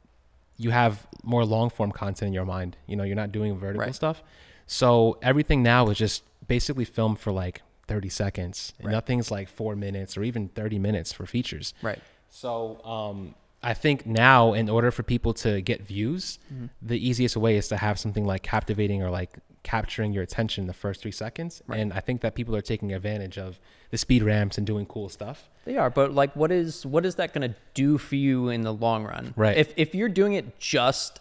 you 0.58 0.72
have 0.72 1.08
more 1.24 1.46
long 1.46 1.70
form 1.70 1.92
content 1.92 2.28
in 2.28 2.34
your 2.34 2.46
mind. 2.46 2.78
You 2.88 2.96
know, 2.96 3.04
you're 3.04 3.16
not 3.16 3.32
doing 3.32 3.58
vertical 3.58 3.82
Right. 3.86 3.96
stuff. 3.96 4.22
So 4.66 5.18
everything 5.22 5.64
now 5.64 5.88
is 5.90 5.98
just 5.98 6.24
basically 6.48 6.84
filmed 6.86 7.20
for 7.20 7.32
like 7.32 7.62
30 7.88 8.10
seconds. 8.10 8.74
Right. 8.82 8.92
Nothing's 8.92 9.32
like 9.32 9.50
four 9.50 9.76
minutes 9.76 10.18
or 10.18 10.24
even 10.24 10.50
30 10.50 10.78
minutes 10.80 11.14
for 11.14 11.26
features. 11.26 11.74
Right. 11.82 12.00
So 12.30 12.84
um, 12.84 13.36
I 13.72 13.74
think 13.84 14.06
now, 14.06 14.54
in 14.54 14.70
order 14.70 14.90
for 14.98 15.04
people 15.04 15.34
to 15.46 15.62
get 15.62 15.80
views, 15.94 16.40
Mm-hmm. 16.54 16.66
the 16.92 17.00
easiest 17.10 17.36
way 17.46 17.54
is 17.62 17.68
to 17.74 17.78
have 17.78 17.96
something 18.04 18.26
like 18.34 18.42
captivating 18.54 19.00
or 19.04 19.10
like 19.22 19.32
capturing 19.64 20.14
your 20.16 20.24
attention 20.24 20.68
the 20.68 20.74
first 20.86 21.02
three 21.02 21.12
seconds. 21.26 21.62
Right. 21.68 21.80
And 21.82 21.92
I 22.00 22.02
think 22.08 22.22
that 22.22 22.34
people 22.40 22.56
are 22.56 22.62
taking 22.74 22.94
advantage 22.94 23.38
of 23.48 23.60
the 23.94 23.98
speed 23.98 24.24
ramps 24.24 24.58
and 24.58 24.66
doing 24.66 24.86
cool 24.86 25.10
stuff. 25.10 25.50
They 25.66 25.76
are, 25.82 25.90
but 25.90 26.08
like, 26.22 26.32
what 26.42 26.52
is 26.62 26.86
what 26.94 27.04
is 27.10 27.16
that 27.16 27.34
going 27.34 27.46
to 27.52 27.56
do 27.74 27.98
for 27.98 28.16
you 28.16 28.48
in 28.56 28.62
the 28.70 28.74
long 28.86 29.02
run? 29.14 29.34
Right. 29.36 29.58
If 29.64 29.74
if 29.76 29.90
you're 29.98 30.14
doing 30.22 30.34
it 30.40 30.46
just 30.60 31.12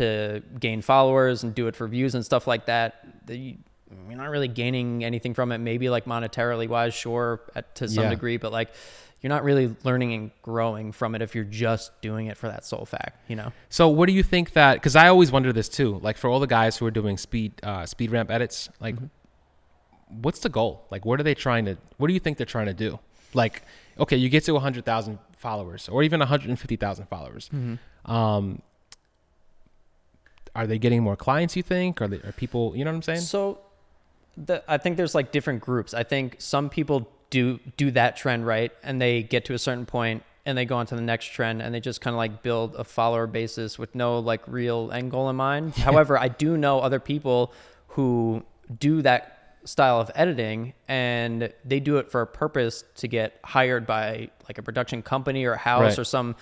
to 0.00 0.42
gain 0.58 0.80
followers 0.80 1.42
and 1.44 1.54
do 1.54 1.66
it 1.68 1.76
for 1.76 1.86
views 1.96 2.14
and 2.14 2.24
stuff 2.24 2.46
like 2.46 2.64
that, 2.72 3.26
the, 3.26 3.36
you're 4.08 4.16
not 4.24 4.30
really 4.30 4.48
gaining 4.48 5.04
anything 5.04 5.34
from 5.34 5.52
it. 5.52 5.58
Maybe 5.58 5.90
like 5.90 6.06
monetarily 6.06 6.66
wise, 6.66 6.94
sure, 6.94 7.40
at, 7.54 7.74
to 7.76 7.88
some 7.88 8.04
Yeah. 8.04 8.10
degree, 8.16 8.38
but 8.38 8.50
like 8.52 8.70
you're 9.22 9.30
not 9.30 9.44
really 9.44 9.74
learning 9.84 10.12
and 10.14 10.30
growing 10.42 10.90
from 10.92 11.14
it 11.14 11.22
if 11.22 11.34
you're 11.34 11.44
just 11.44 12.00
doing 12.02 12.26
it 12.26 12.36
for 12.36 12.48
that 12.48 12.64
sole 12.64 12.84
fact. 12.84 13.18
You 13.28 13.36
know. 13.36 13.52
So 13.68 13.88
what 13.88 14.06
do 14.06 14.12
you 14.12 14.22
think 14.22 14.52
that? 14.54 14.74
Because 14.74 14.96
I 14.96 15.08
always 15.08 15.30
wonder 15.30 15.52
this 15.52 15.68
too. 15.68 15.98
Like 16.02 16.18
for 16.18 16.28
all 16.28 16.40
the 16.40 16.46
guys 16.46 16.76
who 16.76 16.86
are 16.86 16.90
doing 16.90 17.16
speed 17.16 17.52
uh, 17.62 17.86
speed 17.86 18.10
ramp 18.10 18.30
edits, 18.30 18.68
like 18.80 18.96
what's 20.08 20.40
the 20.40 20.48
goal? 20.48 20.86
Like 20.90 21.04
what 21.06 21.20
are 21.20 21.22
they 21.22 21.34
trying 21.34 21.64
to? 21.66 21.78
What 21.98 22.08
do 22.08 22.14
you 22.14 22.20
think 22.20 22.36
they're 22.36 22.46
trying 22.46 22.66
to 22.66 22.74
do? 22.74 22.98
Like 23.32 23.62
okay, 23.98 24.16
you 24.16 24.28
get 24.28 24.44
to 24.44 24.58
hundred 24.58 24.84
thousand 24.84 25.18
followers 25.36 25.88
or 25.88 26.02
even 26.02 26.20
hundred 26.20 26.50
and 26.50 26.58
fifty 26.58 26.76
thousand 26.76 27.06
followers. 27.06 27.48
Um, 28.04 28.62
are 30.54 30.66
they 30.66 30.78
getting 30.78 31.02
more 31.02 31.16
clients? 31.16 31.56
You 31.56 31.62
think? 31.62 32.02
Are 32.02 32.08
they 32.08 32.16
are 32.18 32.32
people? 32.32 32.76
You 32.76 32.84
know 32.84 32.90
what 32.90 32.96
I'm 32.96 33.02
saying? 33.02 33.20
So, 33.20 33.60
the, 34.36 34.62
I 34.68 34.78
think 34.78 34.96
there's 34.96 35.14
like 35.14 35.32
different 35.32 35.60
groups. 35.60 35.94
I 35.94 36.02
think 36.02 36.36
some 36.38 36.68
people 36.68 37.08
do 37.32 37.58
do 37.76 37.90
that 37.92 38.16
trend 38.16 38.46
right, 38.46 38.70
and 38.84 39.00
they 39.02 39.22
get 39.24 39.46
to 39.46 39.54
a 39.54 39.58
certain 39.58 39.86
point, 39.86 40.22
and 40.46 40.56
they 40.56 40.64
go 40.66 40.76
on 40.76 40.86
to 40.86 40.94
the 40.94 41.00
next 41.00 41.26
trend, 41.32 41.60
and 41.62 41.74
they 41.74 41.80
just 41.80 42.00
kind 42.00 42.14
of 42.14 42.18
like 42.18 42.42
build 42.44 42.76
a 42.76 42.84
follower 42.84 43.26
basis 43.26 43.78
with 43.78 43.94
no 43.96 44.18
like 44.20 44.42
real 44.46 44.90
end 44.92 45.10
goal 45.10 45.28
in 45.30 45.36
mind. 45.36 45.74
However, 45.88 46.16
I 46.18 46.28
do 46.28 46.56
know 46.56 46.78
other 46.78 47.00
people 47.00 47.52
who 47.88 48.44
do 48.78 49.02
that 49.02 49.56
style 49.64 50.00
of 50.00 50.10
editing 50.16 50.74
and 50.88 51.52
they 51.64 51.78
do 51.78 51.98
it 51.98 52.10
for 52.10 52.20
a 52.20 52.26
purpose 52.26 52.82
to 52.96 53.06
get 53.06 53.38
hired 53.44 53.86
by 53.86 54.28
like 54.48 54.58
a 54.58 54.62
production 54.62 55.02
company 55.02 55.44
or 55.44 55.52
a 55.52 55.56
house 55.58 55.82
Right. 55.82 55.98
or 56.00 56.04
some 56.04 56.34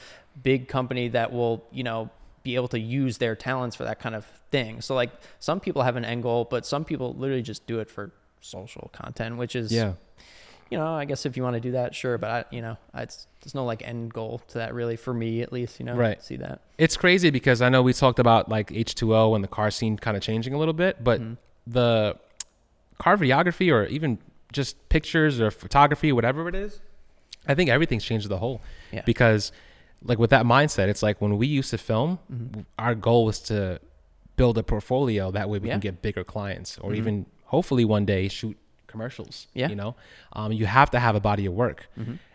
big 0.42 0.68
company 0.68 1.08
that 1.08 1.30
will 1.30 1.62
you 1.70 1.82
know 1.82 2.08
be 2.44 2.54
able 2.54 2.68
to 2.68 2.80
use 2.80 3.18
their 3.18 3.36
talents 3.36 3.76
for 3.76 3.84
that 3.84 3.98
kind 3.98 4.14
of 4.14 4.24
thing 4.50 4.80
so 4.80 4.94
like 4.94 5.10
some 5.38 5.60
people 5.60 5.82
have 5.82 5.96
an 5.96 6.04
end 6.06 6.22
goal 6.22 6.46
but 6.50 6.64
some 6.64 6.82
people 6.82 7.12
literally 7.12 7.42
just 7.42 7.66
do 7.66 7.78
it 7.80 7.90
for 7.90 8.10
social 8.40 8.88
content 8.94 9.36
which 9.36 9.54
is 9.54 9.70
yeah. 9.70 9.92
You 10.70 10.78
know 10.78 10.94
i 10.94 11.04
guess 11.04 11.26
if 11.26 11.36
you 11.36 11.42
want 11.42 11.54
to 11.54 11.60
do 11.60 11.72
that 11.72 11.94
sure 11.94 12.16
but 12.18 12.30
i 12.30 12.44
you 12.54 12.62
know 12.62 12.76
I, 12.94 13.02
it's, 13.02 13.26
there's 13.42 13.54
no 13.54 13.64
like 13.64 13.82
end 13.86 14.12
goal 14.14 14.40
to 14.48 14.58
that 14.58 14.72
really 14.74 14.96
for 14.96 15.12
me 15.12 15.42
at 15.42 15.52
least 15.52 15.78
you 15.80 15.86
know 15.86 15.94
Right. 15.96 16.22
see 16.22 16.36
that 16.36 16.60
It's 16.78 16.96
crazy 16.96 17.30
because 17.30 17.60
I 17.62 17.68
know 17.68 17.82
we 17.82 17.92
talked 17.92 18.18
about 18.18 18.48
like 18.48 18.68
H2O 18.70 19.34
and 19.34 19.42
the 19.44 19.48
car 19.48 19.70
scene 19.70 19.96
kind 19.98 20.16
of 20.16 20.22
changing 20.22 20.54
a 20.54 20.58
little 20.58 20.74
bit, 20.74 21.02
but 21.02 21.20
Mm-hmm. 21.20 21.34
the 21.66 22.16
car 22.98 23.16
videography 23.16 23.72
or 23.72 23.84
even 23.86 24.18
just 24.52 24.88
pictures 24.88 25.40
or 25.40 25.50
photography, 25.50 26.12
whatever 26.12 26.48
it 26.48 26.54
is, 26.54 26.80
I 27.48 27.54
think 27.54 27.70
everything's 27.70 28.04
changed 28.04 28.28
the 28.28 28.38
whole. 28.38 28.60
Yeah. 28.92 29.02
Because 29.06 29.52
like 30.02 30.18
with 30.18 30.30
that 30.30 30.44
mindset, 30.44 30.88
it's 30.88 31.02
like 31.02 31.20
when 31.20 31.36
we 31.38 31.46
used 31.46 31.70
to 31.70 31.78
film, 31.78 32.18
our 32.78 32.94
goal 32.94 33.24
was 33.24 33.40
to 33.50 33.80
build 34.36 34.56
a 34.58 34.62
portfolio. 34.62 35.30
That 35.30 35.48
way 35.48 35.58
we 35.58 35.60
Mm-hmm. 35.60 35.66
Yeah. 35.68 35.72
can 35.74 35.80
get 35.80 36.02
bigger 36.02 36.24
clients 36.24 36.78
or 36.78 36.94
even 36.94 37.26
hopefully 37.46 37.84
one 37.84 38.04
day 38.04 38.28
shoot 38.28 38.56
commercials. 38.90 39.46
Yeah. 39.54 39.68
You 39.68 39.76
know, 39.76 39.94
um, 40.32 40.52
you 40.52 40.66
have 40.66 40.90
to 40.90 40.98
have 40.98 41.14
a 41.14 41.20
body 41.20 41.46
of 41.46 41.52
work. 41.54 41.86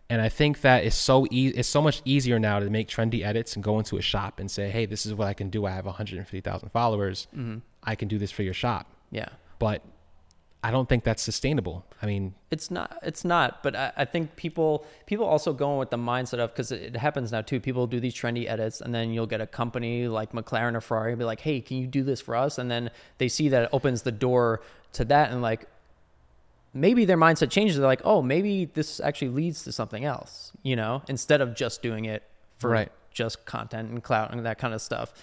And 0.07 0.21
I 0.21 0.29
think 0.29 0.61
that 0.61 0.83
it's 0.83 0.95
so 0.95 1.25
e- 1.31 1.53
it's 1.55 1.67
so 1.67 1.81
much 1.81 2.01
easier 2.05 2.37
now 2.37 2.59
to 2.59 2.69
make 2.69 2.87
trendy 2.87 3.25
edits 3.25 3.55
and 3.55 3.63
go 3.63 3.79
into 3.79 3.97
a 3.97 4.01
shop 4.03 4.39
and 4.39 4.51
say, 4.51 4.69
"Hey, 4.69 4.85
this 4.85 5.03
is 5.07 5.15
what 5.15 5.27
I 5.27 5.33
can 5.33 5.49
do. 5.49 5.65
I 5.65 5.71
have 5.71 5.85
150,000 5.87 6.69
followers. 6.69 7.27
I 7.83 7.95
can 7.95 8.07
do 8.07 8.17
this 8.19 8.31
for 8.31 8.43
your 8.43 8.53
shop." 8.53 8.85
yeah 9.11 9.29
But 9.57 9.81
I 10.63 10.71
don't 10.71 10.89
think 10.89 11.03
that's 11.03 11.21
sustainable. 11.21 11.85
I 12.01 12.05
mean, 12.07 12.33
it's 12.49 12.69
not 12.71 12.97
it's 13.03 13.23
not 13.25 13.61
but 13.63 13.75
I, 13.75 13.91
I 13.97 14.05
think 14.05 14.35
people 14.35 14.85
people 15.05 15.25
also 15.25 15.53
go 15.53 15.77
with 15.77 15.89
the 15.89 15.97
mindset 15.97 16.39
of 16.39 16.51
because 16.53 16.71
it, 16.71 16.81
it 16.81 16.97
happens 16.97 17.31
now 17.31 17.41
too 17.41 17.59
people 17.59 17.85
do 17.87 17.99
these 17.99 18.15
trendy 18.15 18.47
edits 18.49 18.81
and 18.81 18.93
then 18.93 19.11
you'll 19.13 19.27
get 19.35 19.41
a 19.41 19.47
company 19.47 20.07
like 20.07 20.31
mclaren 20.31 20.73
or 20.75 20.81
ferrari 20.81 21.11
and 21.11 21.19
be 21.19 21.25
like 21.25 21.41
hey 21.41 21.61
can 21.61 21.77
you 21.77 21.87
do 21.87 22.03
this 22.03 22.21
for 22.21 22.35
us 22.35 22.57
and 22.57 22.71
then 22.71 22.89
they 23.17 23.27
see 23.27 23.49
that 23.49 23.63
it 23.63 23.69
opens 23.73 24.03
the 24.03 24.11
door 24.11 24.61
to 24.93 25.03
that 25.05 25.31
and 25.31 25.41
like 25.41 25.67
maybe 26.75 27.05
their 27.05 27.17
mindset 27.17 27.49
changes 27.49 27.77
they're 27.77 27.87
like 27.87 28.01
oh 28.03 28.21
maybe 28.21 28.65
this 28.65 28.99
actually 28.99 29.29
leads 29.29 29.63
to 29.63 29.71
something 29.71 30.03
else 30.05 30.51
you 30.61 30.75
know 30.75 31.01
instead 31.07 31.41
of 31.41 31.55
just 31.55 31.81
doing 31.81 32.05
it 32.05 32.21
for 32.59 32.69
Right. 32.69 32.91
just 33.11 33.45
content 33.45 33.89
and 33.89 34.03
clout 34.03 34.31
and 34.31 34.45
that 34.45 34.57
kind 34.59 34.73
of 34.75 34.81
stuff 34.81 35.13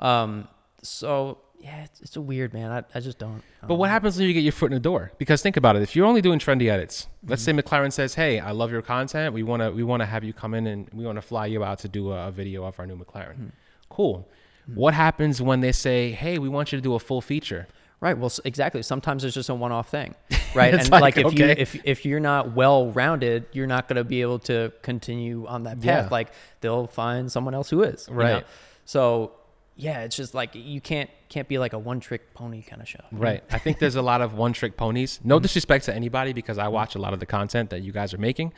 um 0.00 0.48
so 0.82 1.38
yeah 1.60 1.84
it's, 1.84 2.00
it's 2.00 2.16
a 2.16 2.20
weird 2.20 2.52
man 2.52 2.70
i, 2.72 2.82
I 2.96 3.00
just 3.00 3.18
don't 3.18 3.42
I 3.62 3.66
But 3.68 3.76
what 3.76 3.86
know. 3.86 3.92
happens 3.92 4.16
when 4.18 4.26
you 4.26 4.34
get 4.34 4.40
your 4.42 4.52
foot 4.52 4.66
in 4.72 4.74
the 4.74 4.80
door? 4.80 5.12
Because 5.18 5.40
think 5.42 5.56
about 5.56 5.76
it. 5.76 5.82
If 5.82 5.94
you're 5.94 6.06
only 6.06 6.20
doing 6.20 6.40
trendy 6.40 6.68
edits, 6.68 7.06
let's 7.26 7.44
Mm-hmm. 7.46 7.58
say 7.58 7.62
McLaren 7.62 7.92
says, 7.92 8.14
"Hey, 8.14 8.40
I 8.40 8.50
love 8.50 8.72
your 8.72 8.82
content. 8.82 9.32
We 9.32 9.44
want 9.44 9.62
to 9.62 9.70
we 9.70 9.84
want 9.84 10.00
to 10.00 10.06
have 10.06 10.24
you 10.24 10.32
come 10.32 10.52
in 10.54 10.66
and 10.66 10.88
we 10.92 11.04
want 11.06 11.16
to 11.18 11.22
fly 11.22 11.46
you 11.46 11.62
out 11.62 11.78
to 11.84 11.88
do 11.88 12.10
a, 12.10 12.28
a 12.28 12.30
video 12.32 12.64
of 12.64 12.80
our 12.80 12.86
new 12.86 12.96
McLaren." 12.96 13.36
Mm-hmm. 13.38 13.46
Cool. 13.90 14.28
What 14.74 14.94
happens 14.94 15.40
when 15.40 15.60
they 15.60 15.70
say, 15.72 16.10
"Hey, 16.10 16.38
we 16.38 16.48
want 16.48 16.72
you 16.72 16.78
to 16.78 16.82
do 16.82 16.94
a 16.96 16.98
full 16.98 17.20
feature"? 17.20 17.68
Right. 18.02 18.18
Well, 18.18 18.32
exactly. 18.44 18.82
Sometimes 18.82 19.22
it's 19.22 19.32
just 19.32 19.48
a 19.48 19.54
one-off 19.54 19.88
thing, 19.88 20.16
right? 20.56 20.74
And 20.74 20.90
like, 20.90 21.16
like, 21.16 21.18
if 21.18 21.38
you 21.38 21.44
if 21.46 21.86
if 21.86 22.04
you're 22.04 22.18
not 22.18 22.52
well-rounded, 22.52 23.46
you're 23.52 23.68
not 23.68 23.86
going 23.86 23.96
to 23.96 24.02
be 24.02 24.22
able 24.22 24.40
to 24.40 24.72
continue 24.82 25.46
on 25.46 25.62
that 25.62 25.80
path. 25.80 26.06
Yeah. 26.06 26.08
Like 26.10 26.32
they'll 26.62 26.88
find 26.88 27.30
someone 27.30 27.54
else 27.54 27.70
who 27.70 27.84
is. 27.84 28.08
you 28.08 28.14
know? 28.14 28.20
Right. 28.20 28.46
So 28.86 29.30
yeah, 29.76 30.00
it's 30.00 30.16
just 30.16 30.34
like 30.34 30.50
you 30.54 30.80
can't 30.80 31.10
can't 31.28 31.46
be 31.46 31.58
like 31.58 31.74
a 31.74 31.78
one-trick 31.78 32.34
pony 32.34 32.62
kind 32.62 32.82
of 32.82 32.88
show. 32.88 33.04
Right. 33.12 33.44
I 33.52 33.58
think 33.58 33.78
there's 33.78 33.94
a 33.94 34.02
lot 34.02 34.20
of 34.20 34.34
one 34.34 34.52
trick 34.52 34.76
ponies. 34.76 35.20
No 35.22 35.38
disrespect 35.38 35.84
to 35.84 35.94
anybody 35.94 36.32
because 36.32 36.58
I 36.58 36.66
watch 36.66 36.96
a 36.96 36.98
lot 36.98 37.12
of 37.12 37.20
the 37.20 37.26
content 37.26 37.70
that 37.70 37.82
you 37.82 37.92
guys 37.92 38.12
are 38.12 38.18
making. 38.18 38.52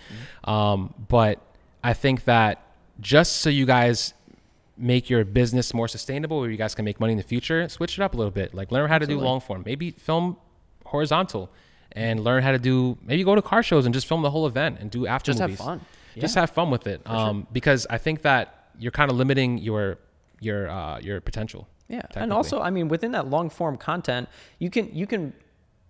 Um, 0.44 0.94
but 1.08 1.38
I 1.82 1.92
think 1.92 2.24
that 2.24 2.66
just 2.98 3.36
so 3.36 3.50
you 3.50 3.66
guys 3.66 4.14
make 4.76 5.08
your 5.08 5.24
business 5.24 5.72
more 5.72 5.88
sustainable 5.88 6.40
where 6.40 6.50
you 6.50 6.56
guys 6.56 6.74
can 6.74 6.84
make 6.84 6.98
money 6.98 7.12
in 7.12 7.16
the 7.16 7.22
future, 7.24 7.68
switch 7.68 7.98
it 7.98 8.02
up 8.02 8.14
a 8.14 8.16
little 8.16 8.30
bit. 8.30 8.54
Like 8.54 8.72
learn 8.72 8.88
how 8.88 8.98
to 8.98 9.06
do 9.06 9.18
long 9.18 9.40
form. 9.40 9.62
Maybe 9.64 9.90
film 9.92 10.36
horizontal 10.84 11.50
and 11.92 12.20
learn 12.20 12.42
how 12.42 12.52
to 12.52 12.58
do 12.58 12.98
maybe 13.02 13.22
go 13.24 13.34
to 13.34 13.42
car 13.42 13.62
shows 13.62 13.86
and 13.86 13.94
just 13.94 14.06
film 14.06 14.22
the 14.22 14.30
whole 14.30 14.46
event 14.46 14.78
and 14.80 14.90
do 14.90 15.06
after 15.06 15.30
Just 15.30 15.40
have 15.40 15.50
movies. 15.50 15.64
fun. 15.64 15.80
Just 16.16 16.34
have 16.36 16.50
fun 16.50 16.70
with 16.70 16.86
it. 16.86 17.02
Um, 17.06 17.46
because 17.52 17.86
I 17.90 17.98
think 17.98 18.22
that 18.22 18.70
you're 18.78 18.92
kind 18.92 19.10
of 19.10 19.16
limiting 19.16 19.58
your 19.58 19.98
your 20.40 20.68
uh, 20.68 20.98
your 21.00 21.20
potential. 21.20 21.68
Yeah, 21.88 22.02
and 22.14 22.32
also, 22.32 22.60
I 22.60 22.70
mean, 22.70 22.88
within 22.88 23.12
that 23.12 23.28
long 23.28 23.50
form 23.50 23.76
content, 23.76 24.28
you 24.58 24.70
can 24.70 24.94
you 24.94 25.06
can 25.06 25.32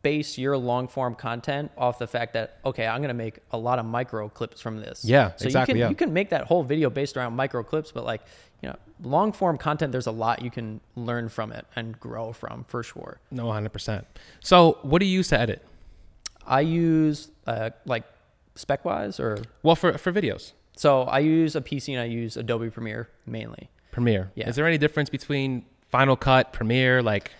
base 0.02 0.36
your 0.36 0.56
long 0.56 0.86
form 0.88 1.14
content 1.14 1.70
off 1.78 1.98
the 1.98 2.06
fact 2.06 2.34
that 2.34 2.58
okay, 2.64 2.86
I'm 2.86 3.00
gonna 3.00 3.14
make 3.14 3.38
a 3.52 3.58
lot 3.58 3.78
of 3.78 3.86
micro 3.86 4.28
clips 4.28 4.60
from 4.60 4.80
this. 4.80 5.04
Yeah, 5.04 5.32
so 5.36 5.46
exactly, 5.46 5.74
You 5.74 5.74
can 5.74 5.78
yeah. 5.78 5.88
you 5.90 5.94
can 5.96 6.12
make 6.12 6.30
that 6.30 6.44
whole 6.44 6.62
video 6.62 6.90
based 6.90 7.16
around 7.16 7.34
micro 7.34 7.62
clips, 7.62 7.92
but 7.92 8.04
like 8.04 8.22
you 8.64 8.70
know, 8.70 8.76
long 9.02 9.30
form 9.32 9.58
content, 9.58 9.92
there's 9.92 10.06
a 10.06 10.10
lot 10.10 10.40
you 10.40 10.50
can 10.50 10.80
learn 10.96 11.28
from 11.28 11.52
it 11.52 11.66
and 11.76 12.00
grow 12.00 12.32
from 12.32 12.64
for 12.66 12.82
sure. 12.82 13.20
No, 13.30 13.44
100%. 13.46 14.04
So, 14.40 14.78
what 14.82 15.00
do 15.00 15.06
you 15.06 15.12
use 15.18 15.28
to 15.28 15.38
edit? 15.38 15.62
I 16.46 16.60
use 16.60 17.28
uh, 17.46 17.70
like 17.84 18.04
spec 18.54 18.84
wise 18.86 19.20
or 19.20 19.38
Well, 19.62 19.76
for 19.76 19.98
for 19.98 20.12
videos. 20.12 20.52
So 20.76 21.02
I 21.02 21.18
use 21.20 21.54
a 21.54 21.60
PC 21.60 21.92
and 21.92 22.00
I 22.00 22.04
use 22.06 22.36
Adobe 22.36 22.70
Premiere 22.70 23.08
mainly. 23.26 23.68
Premiere. 23.92 24.30
Yeah. 24.34 24.48
Is 24.48 24.56
there 24.56 24.66
any 24.66 24.78
difference 24.78 25.08
between 25.10 25.64
Final 25.90 26.16
Cut, 26.16 26.52
Premiere, 26.52 27.02
like 27.02 27.30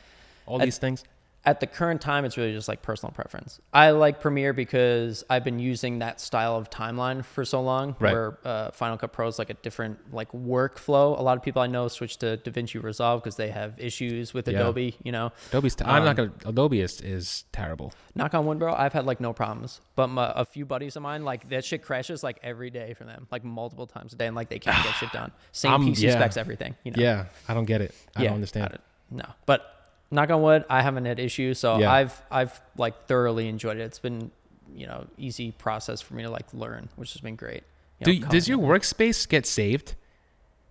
all 0.47 0.61
At- 0.61 0.67
these 0.67 0.79
things? 0.79 1.05
At 1.47 1.61
the 1.61 1.67
current 1.67 2.01
time, 2.01 2.25
it's 2.25 2.39
really 2.39 2.53
just 2.55 2.69
like 2.69 2.81
personal 2.81 3.13
preference. 3.13 3.61
I 3.73 3.91
like 3.91 4.19
Premiere 4.19 4.55
because 4.55 5.25
I've 5.29 5.45
been 5.45 5.59
using 5.59 5.99
that 5.99 6.19
style 6.19 6.57
of 6.57 6.71
timeline 6.71 7.23
for 7.23 7.45
so 7.45 7.61
long, 7.61 7.97
Right. 8.01 8.13
where 8.15 8.39
uh, 8.47 8.71
Final 8.71 8.97
Cut 8.97 9.13
Pro 9.13 9.29
is 9.29 9.39
like 9.39 9.51
a 9.51 9.55
different 9.55 10.15
like 10.15 10.33
workflow. 10.33 11.19
A 11.19 11.23
lot 11.23 11.37
of 11.37 11.43
people 11.43 11.61
I 11.61 11.67
know 11.67 11.89
switch 11.89 12.17
to 12.19 12.39
DaVinci 12.39 12.83
Resolve 12.83 13.23
because 13.23 13.37
they 13.37 13.51
have 13.51 13.79
issues 13.79 14.33
with 14.33 14.49
Yeah. 14.49 14.61
Adobe. 14.61 14.97
You 15.03 15.13
know, 15.13 15.33
Adobe's. 15.51 15.75
T- 15.75 15.85
I'm 15.85 16.03
not 16.05 16.19
Um, 16.19 16.29
gonna. 16.29 16.33
Adobe 16.47 16.81
is, 16.81 17.01
is 17.03 17.45
terrible. 17.53 17.93
knock 18.15 18.33
on 18.33 18.47
wood, 18.47 18.59
bro. 18.59 18.73
I've 18.73 18.95
had 18.95 19.05
like 19.05 19.21
no 19.21 19.33
problems, 19.35 19.81
but 19.97 20.07
my, 20.07 20.33
a 20.35 20.47
few 20.47 20.65
buddies 20.65 20.97
of 20.97 21.03
mine, 21.03 21.25
like 21.25 21.51
that 21.51 21.65
shit 21.65 21.83
crashes 21.83 22.23
like 22.23 22.39
every 22.43 22.71
day 22.71 22.95
for 22.95 23.05
them, 23.05 23.27
like 23.31 23.45
multiple 23.45 23.87
times 23.87 24.15
a 24.15 24.17
day, 24.17 24.27
and 24.29 24.35
like 24.37 24.49
they 24.49 24.59
can't 24.59 24.83
get 24.83 24.95
shit 24.95 25.13
done. 25.13 25.31
Same 25.53 25.73
I'm- 25.73 25.83
PC 25.87 26.05
yeah. 26.05 26.13
specs, 26.13 26.39
everything. 26.39 26.75
You 26.85 26.93
know, 26.93 27.03
Yeah, 27.03 27.27
I 27.49 27.53
don't 27.53 27.67
get 27.67 27.83
it. 27.83 27.95
I 28.17 28.23
Yeah, 28.23 28.29
don't 28.29 28.37
understand. 28.37 28.71
don't- 28.71 29.19
No, 29.19 29.27
but 29.45 29.74
knock 30.15 30.31
on 30.31 30.41
wood, 30.43 30.65
I 30.71 30.81
haven't 30.83 31.05
had 31.05 31.19
issues, 31.19 31.59
so 31.59 31.79
Yeah. 31.79 31.93
I've 31.93 32.23
I've 32.31 32.61
like 32.77 33.07
thoroughly 33.07 33.49
enjoyed 33.49 33.77
it. 33.79 33.83
It's 33.83 33.99
been 33.99 34.31
you 34.75 34.87
know 34.87 35.07
easy 35.19 35.53
process 35.53 36.01
for 36.01 36.15
me 36.15 36.23
to 36.23 36.31
like 36.31 36.47
learn, 36.55 36.89
which 36.97 37.13
has 37.13 37.21
been 37.21 37.37
great. 37.37 37.65
You 38.01 38.05
Do 38.07 38.13
know, 38.13 38.19
you- 38.19 38.27
does 38.27 38.49
your 38.49 38.59
workspace 38.59 39.29
get 39.29 39.47
saved? 39.47 39.95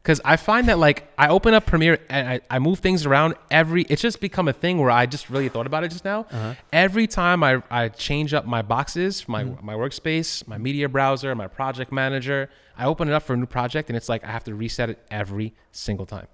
Because 0.01 0.19
I 0.25 0.35
find 0.35 0.67
that 0.67 0.79
like 0.79 1.07
I 1.17 1.29
open 1.29 1.53
up 1.53 1.65
Premiere 1.65 1.97
and 2.09 2.27
I, 2.27 2.41
I 2.49 2.59
move 2.59 2.79
things 2.79 3.05
around 3.05 3.35
every. 3.49 3.83
It's 3.83 4.01
just 4.01 4.19
become 4.19 4.49
a 4.49 4.53
thing 4.53 4.77
where 4.79 4.91
I 4.91 5.05
just 5.05 5.29
really 5.29 5.47
thought 5.47 5.65
about 5.65 5.85
it 5.85 5.91
just 5.91 6.03
now. 6.03 6.21
Uh-huh. 6.29 6.55
Every 6.73 7.07
time 7.07 7.41
I, 7.41 7.63
I 7.71 7.87
change 7.87 8.33
up 8.33 8.45
my 8.45 8.61
boxes, 8.61 9.29
my 9.29 9.45
Mm-hmm. 9.45 9.65
my 9.65 9.75
workspace, 9.75 10.45
my 10.45 10.57
media 10.57 10.89
browser, 10.89 11.33
my 11.35 11.47
project 11.47 11.93
manager, 11.93 12.49
I 12.77 12.83
open 12.85 13.07
it 13.07 13.13
up 13.13 13.23
for 13.23 13.33
a 13.33 13.37
new 13.37 13.45
project 13.45 13.89
and 13.89 13.95
it's 13.95 14.09
like 14.09 14.25
I 14.25 14.31
have 14.31 14.43
to 14.43 14.53
reset 14.55 14.89
it 14.89 14.99
every 15.09 15.53
single 15.71 16.05
time. 16.05 16.27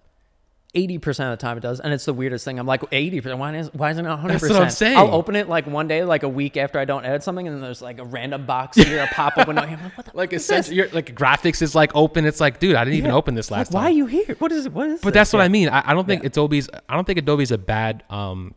Eighty 0.76 1.00
percent 1.00 1.32
of 1.34 1.40
the 1.40 1.42
time 1.42 1.58
it 1.58 1.62
does, 1.62 1.80
and 1.80 1.92
it's 1.92 2.06
the 2.06 2.14
weirdest 2.14 2.46
thing. 2.46 2.60
I'm 2.60 2.68
like 2.68 2.84
eighty 2.92 3.20
percent. 3.22 3.40
Why 3.40 3.56
is 3.58 3.74
why 3.74 3.90
isn't 3.90 4.06
it 4.06 4.10
hundred 4.10 4.34
That's 4.34 4.42
percent? 4.42 4.60
what 4.60 4.64
I'm 4.66 4.70
saying. 4.70 4.98
I'll 5.00 5.16
open 5.16 5.36
it 5.36 5.50
like 5.50 5.66
one 5.66 5.88
day, 5.88 6.04
like 6.04 6.22
a 6.22 6.30
week 6.30 6.58
after 6.58 6.78
I 6.78 6.86
don't 6.86 7.04
edit 7.06 7.24
something, 7.24 7.48
and 7.48 7.56
then 7.56 7.62
there's 7.64 7.82
like 7.82 7.98
a 7.98 8.04
random 8.06 8.46
box 8.46 8.78
here, 8.78 9.02
a 9.02 9.08
pop 9.08 9.36
up 9.40 9.48
window. 9.48 9.64
I'm 9.64 9.82
like, 9.84 9.98
what 9.98 10.06
the 10.06 10.12
Like 10.16 10.32
essentially, 10.32 10.76
your 10.76 10.88
like 10.90 11.16
graphics 11.16 11.64
is 11.64 11.74
like 11.74 11.96
open. 11.96 12.24
It's 12.26 12.40
like, 12.40 12.60
dude, 12.60 12.76
I 12.76 12.84
didn't 12.84 12.98
even 12.98 13.10
open 13.10 13.34
this 13.34 13.50
Like, 13.50 13.58
last 13.62 13.72
Why 13.74 13.86
are 13.86 13.90
you 13.90 14.06
here? 14.06 14.36
What 14.38 14.52
is 14.52 14.68
it? 14.68 14.72
What 14.74 14.90
is? 14.90 15.02
But 15.02 15.10
this? 15.10 15.14
that's 15.22 15.34
what 15.34 15.40
Yeah. 15.40 15.46
I 15.46 15.48
mean. 15.48 15.70
I, 15.70 15.90
I 15.90 15.94
don't 15.96 16.06
think 16.06 16.22
Yeah. 16.22 16.28
Adobe's. 16.28 16.70
I 16.88 16.94
don't 16.94 17.06
think 17.06 17.18
Adobe's 17.18 17.50
a 17.52 17.58
bad 17.58 18.04
um, 18.12 18.54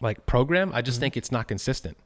like 0.00 0.24
program. 0.24 0.70
I 0.72 0.76
Mm-hmm. 0.78 0.86
just 0.86 1.00
think 1.00 1.18
it's 1.18 1.30
not 1.30 1.48
consistent. 1.48 1.98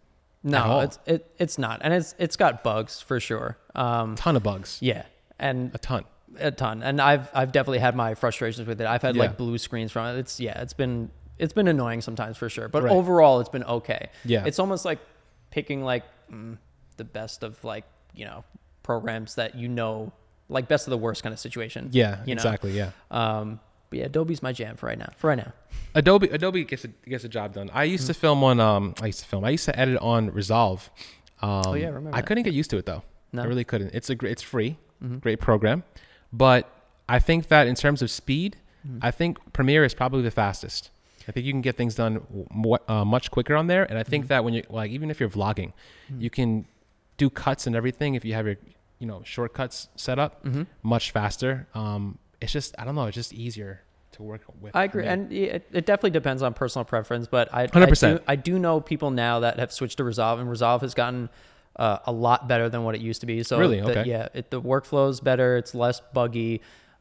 No, 0.43 0.81
it's 0.81 0.99
it, 1.07 1.31
it's 1.39 1.57
not, 1.57 1.83
and 1.85 1.95
it's 1.95 2.15
it's 2.19 2.35
got 2.35 2.65
bugs 2.65 3.01
for 3.01 3.21
sure. 3.21 3.59
Um, 3.77 4.17
Ton 4.17 4.35
of 4.35 4.43
bugs. 4.43 4.79
yeah, 4.81 5.05
and 5.39 5.71
A 5.75 5.79
ton. 5.79 6.05
A 6.39 6.51
ton 6.51 6.83
and 6.83 7.01
i've 7.01 7.29
i've 7.35 7.51
definitely 7.53 7.79
had 7.79 7.97
my 7.97 8.15
frustrations 8.15 8.67
with 8.69 8.81
it 8.81 8.87
i've 8.87 9.03
had 9.03 9.17
Yeah. 9.17 9.23
like 9.23 9.37
blue 9.37 9.59
screens 9.59 9.91
from 9.93 10.07
it 10.07 10.19
it's 10.19 10.39
yeah 10.41 10.61
it's 10.63 10.73
been 10.73 11.11
it's 11.39 11.53
been 11.53 11.67
annoying 11.69 12.01
sometimes 12.03 12.37
for 12.37 12.49
sure 12.49 12.69
but 12.69 12.85
Right. 12.85 12.93
overall 12.93 13.41
it's 13.41 13.49
been 13.49 13.65
okay 13.65 14.11
Yeah. 14.25 14.45
it's 14.45 14.59
almost 14.59 14.85
like 14.85 14.99
picking 15.51 15.83
like 15.83 16.05
mm, 16.31 16.57
the 16.97 17.05
best 17.05 17.43
of 17.43 17.63
like 17.65 17.85
you 18.15 18.25
know 18.25 18.45
programs 18.83 19.35
that 19.35 19.55
you 19.57 19.69
know 19.69 20.13
like 20.49 20.69
best 20.69 20.87
of 20.87 20.91
the 20.93 20.99
worst 20.99 21.23
kind 21.23 21.33
of 21.33 21.39
situation 21.39 21.89
Yeah, 21.93 22.19
you 22.27 22.35
know? 22.35 22.41
exactly. 22.41 22.73
Yeah. 22.73 22.91
um 23.11 23.59
but 23.89 23.99
yeah 23.99 24.05
adobe's 24.07 24.43
my 24.43 24.53
jam 24.53 24.77
for 24.77 24.87
right 24.87 24.99
now 24.99 25.11
for 25.17 25.29
right 25.29 25.39
now 25.39 25.53
Adobe 25.97 26.29
Adobe 26.29 26.63
gets 26.65 26.85
a, 26.85 26.89
gets 27.09 27.25
a 27.25 27.29
job 27.29 27.53
done. 27.55 27.69
I 27.75 27.83
used 27.83 28.07
to 28.07 28.15
film 28.15 28.45
on 28.45 28.61
um 28.61 28.95
I 29.03 29.07
used 29.07 29.19
to 29.21 29.27
film. 29.27 29.45
I 29.45 29.51
used 29.51 29.65
to 29.65 29.77
edit 29.77 29.99
on 30.01 30.31
Resolve. 30.31 30.89
Um, 31.43 31.63
Oh, 31.67 31.75
yeah, 31.75 31.87
I 31.87 31.89
remember 31.91 32.17
I 32.17 32.21
that. 32.21 32.27
couldn't 32.29 32.45
get 32.45 32.55
used 32.55 32.71
to 32.71 32.77
it 32.77 32.87
though. 32.87 33.03
No? 33.33 33.43
I 33.43 33.47
really 33.47 33.65
couldn't. 33.65 33.93
It's 33.93 34.09
a 34.09 34.17
it's 34.25 34.43
free, 34.43 34.79
Mm-hmm. 35.03 35.19
great 35.19 35.41
program, 35.41 35.83
but 36.33 36.69
I 37.09 37.19
think 37.19 37.49
that 37.49 37.67
in 37.67 37.75
terms 37.75 38.03
of 38.03 38.11
speed, 38.11 38.57
Mm-hmm. 38.87 38.99
I 39.03 39.11
think 39.11 39.53
Premiere 39.53 39.85
is 39.85 39.93
probably 39.93 40.23
the 40.23 40.31
fastest. 40.31 40.89
I 41.29 41.33
think 41.33 41.45
you 41.45 41.53
can 41.53 41.61
get 41.61 41.77
things 41.77 41.95
done 41.97 42.15
w- 42.15 42.47
mo- 42.51 42.79
uh, 42.89 43.05
much 43.05 43.31
quicker 43.31 43.55
on 43.55 43.67
there, 43.67 43.85
and 43.85 43.99
I 43.99 44.01
Mm-hmm. 44.03 44.11
think 44.11 44.29
that 44.29 44.43
when 44.43 44.55
you 44.55 44.63
like 44.71 44.91
even 44.91 45.11
if 45.11 45.21
you're 45.21 45.29
vlogging, 45.29 45.75
you 46.19 46.31
can 46.31 46.65
do 47.19 47.29
cuts 47.29 47.67
and 47.67 47.77
everything 47.77 48.15
if 48.15 48.25
you 48.25 48.33
have 48.33 48.47
your 48.47 48.57
you 48.99 49.07
know 49.07 49.21
shortcuts 49.23 49.89
set 49.97 50.19
up 50.19 50.43
Mm-hmm. 50.47 50.63
much 50.83 51.11
faster. 51.11 51.67
Um, 51.75 52.17
it's 52.41 52.53
just 52.53 52.75
I 52.79 52.87
don't 52.87 52.95
know. 52.95 53.05
It's 53.05 53.15
just 53.17 53.35
easier 53.35 53.83
to 54.13 54.23
work 54.23 54.41
with. 54.63 54.75
I 54.75 54.85
agree, 54.85 55.05
and 55.05 55.31
it, 55.31 55.69
it 55.73 55.85
definitely 55.85 56.11
depends 56.13 56.41
on 56.43 56.55
personal 56.55 56.87
preference. 56.87 57.27
But 57.27 57.53
I, 57.53 57.65
I 57.65 57.67
100%. 57.67 58.17
do, 58.17 58.25
I 58.27 58.37
do 58.37 58.59
know 58.59 58.81
people 58.81 59.11
now 59.11 59.41
that 59.41 59.59
have 59.59 59.75
switched 59.75 59.99
to 59.99 60.05
Resolve, 60.05 60.41
and 60.41 60.49
Resolve 60.49 60.81
has 60.81 60.95
gotten 60.95 61.29
uh, 61.81 61.99
a 62.07 62.13
lot 62.13 62.47
better 62.47 62.69
than 62.69 62.85
what 62.85 62.95
it 62.95 63.01
used 63.01 63.21
to 63.23 63.27
be. 63.27 63.43
So 63.43 63.59
Really? 63.59 63.81
the- 63.81 63.91
Okay. 64.01 64.05
yeah, 64.09 64.29
it, 64.35 64.51
the 64.51 64.61
workflow's 64.61 65.19
better. 65.21 65.57
It's 65.57 65.75
less 65.75 66.01
buggy. 66.13 66.61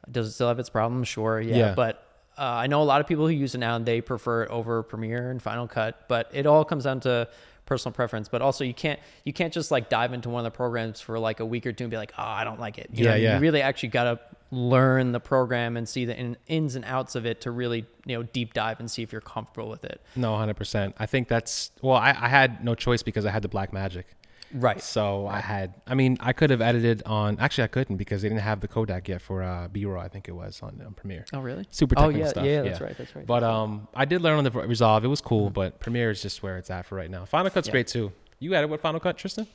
Does 0.09 0.27
it 0.27 0.31
still 0.31 0.47
have 0.47 0.57
its 0.59 0.69
problems? 0.69 1.07
Sure, 1.07 1.39
yeah. 1.41 1.55
Yeah. 1.57 1.73
But 1.75 1.95
uh, 2.37 2.43
I 2.43 2.67
know 2.67 2.81
a 2.81 2.83
lot 2.93 3.01
of 3.01 3.07
people 3.07 3.27
who 3.27 3.33
use 3.33 3.53
it 3.53 3.57
now, 3.57 3.75
and 3.75 3.85
they 3.85 3.99
prefer 3.99 4.43
it 4.43 4.49
over 4.49 4.81
Premiere 4.81 5.29
and 5.31 5.41
Final 5.41 5.67
Cut. 5.67 6.05
But 6.07 6.29
it 6.33 6.45
all 6.45 6.63
comes 6.63 6.85
down 6.85 7.01
to 7.01 7.27
personal 7.65 7.93
preference. 7.93 8.29
But 8.29 8.41
also, 8.41 8.63
you 8.63 8.73
can't 8.73 8.99
you 9.25 9.33
can't 9.33 9.53
just 9.53 9.69
like 9.69 9.89
dive 9.89 10.13
into 10.13 10.29
one 10.29 10.45
of 10.45 10.51
the 10.51 10.55
programs 10.55 11.01
for 11.01 11.19
like 11.19 11.41
a 11.41 11.45
week 11.45 11.67
or 11.67 11.73
two 11.73 11.83
and 11.83 11.91
be 11.91 11.97
like, 11.97 12.13
oh, 12.17 12.23
I 12.23 12.45
don't 12.45 12.59
like 12.59 12.77
it. 12.77 12.89
You 12.93 13.05
Yeah, 13.05 13.13
mean? 13.15 13.23
yeah. 13.23 13.35
You 13.35 13.41
really 13.41 13.61
actually 13.61 13.89
got 13.89 14.05
to 14.05 14.19
learn 14.51 15.11
the 15.11 15.19
program 15.19 15.77
and 15.77 15.87
see 15.87 16.05
the 16.05 16.17
in, 16.17 16.35
ins 16.47 16.75
and 16.75 16.83
outs 16.85 17.13
of 17.15 17.25
it 17.25 17.41
to 17.41 17.51
really 17.51 17.85
you 18.05 18.15
know 18.17 18.23
deep 18.23 18.53
dive 18.53 18.79
and 18.79 18.89
see 18.89 19.03
if 19.03 19.11
you're 19.11 19.21
comfortable 19.21 19.69
with 19.69 19.83
it. 19.83 20.01
No, 20.15 20.35
hundred 20.37 20.55
percent. 20.55 20.95
I 20.97 21.05
think 21.05 21.27
that's 21.27 21.71
well. 21.81 21.97
I, 21.97 22.09
I 22.17 22.29
had 22.29 22.63
no 22.63 22.73
choice 22.73 23.03
because 23.03 23.25
I 23.25 23.31
had 23.31 23.41
the 23.43 23.49
Blackmagic, 23.49 24.05
Right. 24.53 24.81
so 24.81 25.27
I 25.27 25.39
had. 25.39 25.73
I 25.85 25.93
mean, 25.95 26.17
I 26.19 26.33
could 26.33 26.49
have 26.49 26.61
edited 26.61 27.03
on. 27.05 27.37
Actually, 27.39 27.65
I 27.65 27.67
couldn't 27.67 27.97
because 27.97 28.21
they 28.23 28.29
didn't 28.29 28.41
have 28.41 28.61
the 28.61 28.67
codec 28.67 29.07
yet 29.07 29.21
for 29.21 29.43
uh, 29.43 29.67
BRAW. 29.67 29.99
I 29.99 30.07
think 30.07 30.27
it 30.27 30.31
was 30.31 30.61
on, 30.63 30.81
on 30.85 30.93
Premiere. 30.93 31.25
Oh 31.33 31.39
really? 31.39 31.67
Super 31.71 31.95
Oh 31.97 32.03
technical 32.11 32.21
yeah, 32.21 32.27
stuff. 32.29 32.45
yeah, 32.45 32.61
that's 32.63 32.81
right, 32.81 32.97
that's 32.97 33.15
right. 33.15 33.25
But 33.27 33.43
um, 33.43 33.87
I 33.93 34.05
did 34.05 34.21
learn 34.21 34.37
on 34.37 34.43
the 34.43 34.51
Resolve. 34.51 35.03
It 35.05 35.07
was 35.07 35.21
cool, 35.21 35.49
but 35.49 35.79
Premiere 35.79 36.09
is 36.11 36.21
just 36.21 36.41
where 36.41 36.57
it's 36.57 36.69
at 36.71 36.85
for 36.85 36.95
right 36.95 37.09
now. 37.11 37.25
Final 37.25 37.49
Cut's 37.51 37.67
Yeah. 37.67 37.71
great 37.73 37.87
too. 37.87 38.11
You 38.39 38.53
edit 38.55 38.69
with 38.69 38.81
Final 38.81 38.99
Cut, 38.99 39.17
Tristan? 39.17 39.47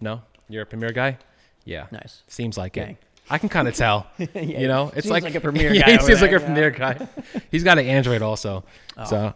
No, 0.00 0.22
you're 0.48 0.62
a 0.62 0.66
Premiere 0.66 0.92
guy. 0.92 1.18
Yeah, 1.64 1.86
nice. 1.90 2.22
seems 2.26 2.56
like 2.56 2.76
it. 2.76 2.96
I 3.28 3.38
can 3.38 3.48
kind 3.48 3.68
of 3.68 3.74
tell. 3.74 4.06
Yeah, 4.18 4.26
you 4.42 4.68
know, 4.68 4.86
it's 4.96 5.02
seems 5.06 5.10
like, 5.12 5.22
like 5.24 5.34
a 5.34 5.40
Premiere 5.40 5.72
yeah, 5.74 5.82
guy 5.82 5.90
he 5.92 5.98
over 5.98 6.06
seems 6.06 6.22
like 6.22 6.30
a 6.30 6.34
yeah. 6.40 6.46
Premiere 6.46 6.70
guy. 6.70 7.08
He's 7.50 7.62
got 7.62 7.78
an 7.78 7.86
Android 7.86 8.22
also. 8.22 8.64
Oh. 8.96 9.04
So, 9.04 9.34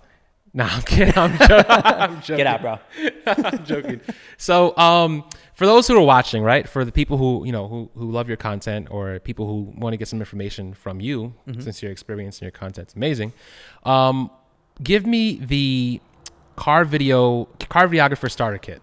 no, 0.56 0.64
I'm 0.64 0.82
kidding. 0.82 1.16
I'm, 1.18 1.36
jo- 1.36 1.64
I'm 1.68 2.20
joking. 2.22 2.36
Get 2.36 2.46
out, 2.46 2.60
bro. 2.62 2.78
I'm 3.26 3.64
joking. 3.64 4.00
So, 4.36 4.76
um, 4.76 5.24
for 5.54 5.66
those 5.66 5.86
who 5.88 5.96
are 5.96 6.00
watching, 6.04 6.42
right, 6.42 6.68
for 6.68 6.84
the 6.84 6.92
people 6.92 7.16
who 7.18 7.44
you 7.44 7.52
know 7.52 7.66
who 7.68 7.90
who 7.96 8.10
love 8.10 8.28
your 8.28 8.36
content 8.36 8.88
or 8.90 9.18
people 9.20 9.46
who 9.46 9.72
want 9.76 9.92
to 9.92 9.96
get 9.96 10.08
some 10.08 10.20
information 10.20 10.74
from 10.74 11.00
you, 11.00 11.34
Mm-hmm. 11.48 11.60
since 11.60 11.82
your 11.82 11.90
experience 11.92 12.36
and 12.38 12.42
your 12.42 12.52
content's 12.52 12.94
amazing, 12.94 13.32
um, 13.84 14.30
give 14.82 15.06
me 15.06 15.36
the 15.38 16.00
car 16.56 16.84
video 16.84 17.46
car 17.68 17.88
videographer 17.88 18.30
starter 18.30 18.58
kit. 18.58 18.80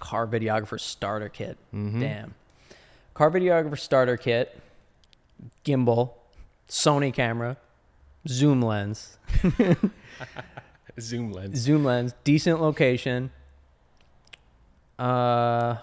Car 0.00 0.26
videographer 0.26 0.80
starter 0.80 1.28
kit. 1.28 1.56
Mm-hmm. 1.74 2.00
Damn. 2.00 2.34
Car 3.14 3.30
videographer 3.30 3.78
starter 3.78 4.16
kit. 4.16 4.58
Gimbal, 5.64 6.12
Sony 6.68 7.12
camera, 7.12 7.58
zoom 8.26 8.62
lens, 8.62 9.18
Zoom 11.00 11.32
lens. 11.32 11.58
zoom 11.58 11.84
lens, 11.84 12.14
decent 12.24 12.60
location. 12.60 13.30
Uh, 14.98 15.76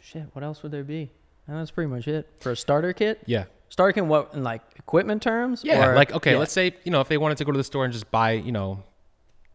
shit. 0.00 0.24
What 0.32 0.44
else 0.44 0.62
would 0.62 0.72
there 0.72 0.84
be? 0.84 1.10
And 1.46 1.56
that's 1.58 1.70
pretty 1.70 1.88
much 1.90 2.06
it 2.06 2.28
for 2.40 2.52
a 2.52 2.56
starter 2.56 2.92
kit. 2.92 3.20
Yeah. 3.26 3.44
Starter 3.68 3.92
kit, 3.92 4.06
what 4.06 4.34
in 4.34 4.42
like 4.42 4.62
equipment 4.76 5.22
terms? 5.22 5.64
Yeah. 5.64 5.88
Or- 5.88 5.94
like 5.94 6.12
okay, 6.12 6.32
yeah. 6.32 6.38
let's 6.38 6.52
say 6.52 6.74
you 6.84 6.92
know 6.92 7.00
if 7.00 7.08
they 7.08 7.18
wanted 7.18 7.38
to 7.38 7.44
go 7.44 7.52
to 7.52 7.58
the 7.58 7.64
store 7.64 7.84
and 7.84 7.92
just 7.92 8.10
buy 8.10 8.32
you 8.32 8.52
know. 8.52 8.82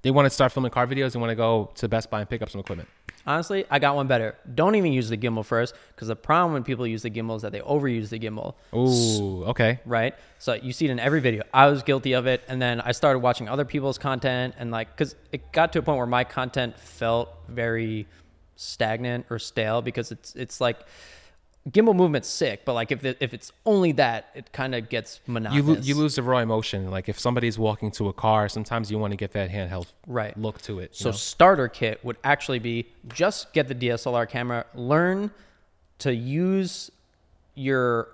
They 0.03 0.11
want 0.11 0.25
to 0.27 0.29
start 0.29 0.51
filming 0.51 0.71
car 0.71 0.87
videos. 0.87 1.13
They 1.13 1.19
want 1.19 1.31
to 1.31 1.35
go 1.35 1.71
to 1.75 1.87
Best 1.87 2.09
Buy 2.09 2.19
and 2.21 2.29
pick 2.29 2.41
up 2.41 2.49
some 2.49 2.61
equipment. 2.61 2.87
Honestly, 3.28 3.65
I 3.69 3.78
got 3.80 3.95
one 3.95 4.07
better. 4.07 4.36
Don't 4.55 4.75
even 4.75 4.93
use 4.93 5.09
the 5.09 5.17
gimbal 5.17 5.45
first, 5.45 5.75
because 5.93 6.07
the 6.07 6.15
problem 6.15 6.53
when 6.53 6.63
people 6.63 6.88
use 6.88 7.01
the 7.01 7.11
gimbal 7.11 7.36
is 7.36 7.41
that 7.41 7.51
they 7.51 7.59
overuse 7.59 8.07
the 8.07 8.19
gimbal. 8.19 8.55
Ooh, 8.73 9.43
okay. 9.49 9.80
right? 9.86 10.15
So 10.39 10.53
you 10.53 10.71
see 10.71 10.86
it 10.86 10.91
in 10.91 10.99
every 10.99 11.19
video. 11.19 11.43
I 11.53 11.67
was 11.67 11.84
guilty 11.84 12.13
of 12.13 12.25
it, 12.25 12.41
and 12.47 12.61
then 12.61 12.80
I 12.80 12.93
started 12.93 13.19
watching 13.19 13.49
other 13.49 13.65
people's 13.65 13.97
content, 13.97 14.55
and 14.57 14.71
like, 14.71 14.95
cause 14.95 15.15
it 15.34 15.51
got 15.51 15.73
to 15.73 15.80
a 15.80 15.82
point 15.82 15.97
where 15.97 16.07
my 16.07 16.23
content 16.23 16.80
felt 16.80 17.30
very 17.49 18.07
stagnant 18.55 19.25
or 19.30 19.38
stale 19.38 19.84
because 19.84 20.11
it's 20.11 20.36
it's 20.36 20.59
like 20.59 20.80
gimbal 21.70 21.95
movement's 21.95 22.30
sick, 22.30 22.63
but 22.65 22.74
like 22.74 22.91
if 22.91 23.03
if 23.03 23.34
it's 23.34 23.51
only 23.65 23.91
that, 23.93 24.30
it 24.36 24.51
kind 24.53 24.74
of 24.76 24.89
gets 24.89 25.20
You 25.28 25.34
monotonous. 25.34 25.65
lo- 25.68 25.82
you 25.84 25.95
lose 25.95 26.15
the 26.15 26.24
raw 26.24 26.39
emotion. 26.39 26.89
Like 26.91 27.09
if 27.09 27.20
somebody's 27.20 27.57
walking 27.59 27.91
to 27.91 28.07
a 28.09 28.13
car, 28.13 28.47
sometimes 28.49 28.89
you 28.91 28.97
want 28.99 29.11
to 29.11 29.18
get 29.18 29.32
that 29.34 29.49
handheld 29.49 29.88
Right. 30.05 30.38
look 30.38 30.61
to 30.63 30.80
it. 30.80 30.95
So 30.95 31.09
know? 31.09 31.15
starter 31.15 31.68
kit 31.68 32.03
would 32.03 32.18
actually 32.24 32.59
be 32.59 32.88
just 33.09 33.53
get 33.53 33.68
the 33.68 33.76
DSLR 33.76 34.28
camera, 34.30 34.65
learn 34.76 35.32
to 35.99 36.13
use 36.13 36.91
your 37.55 38.07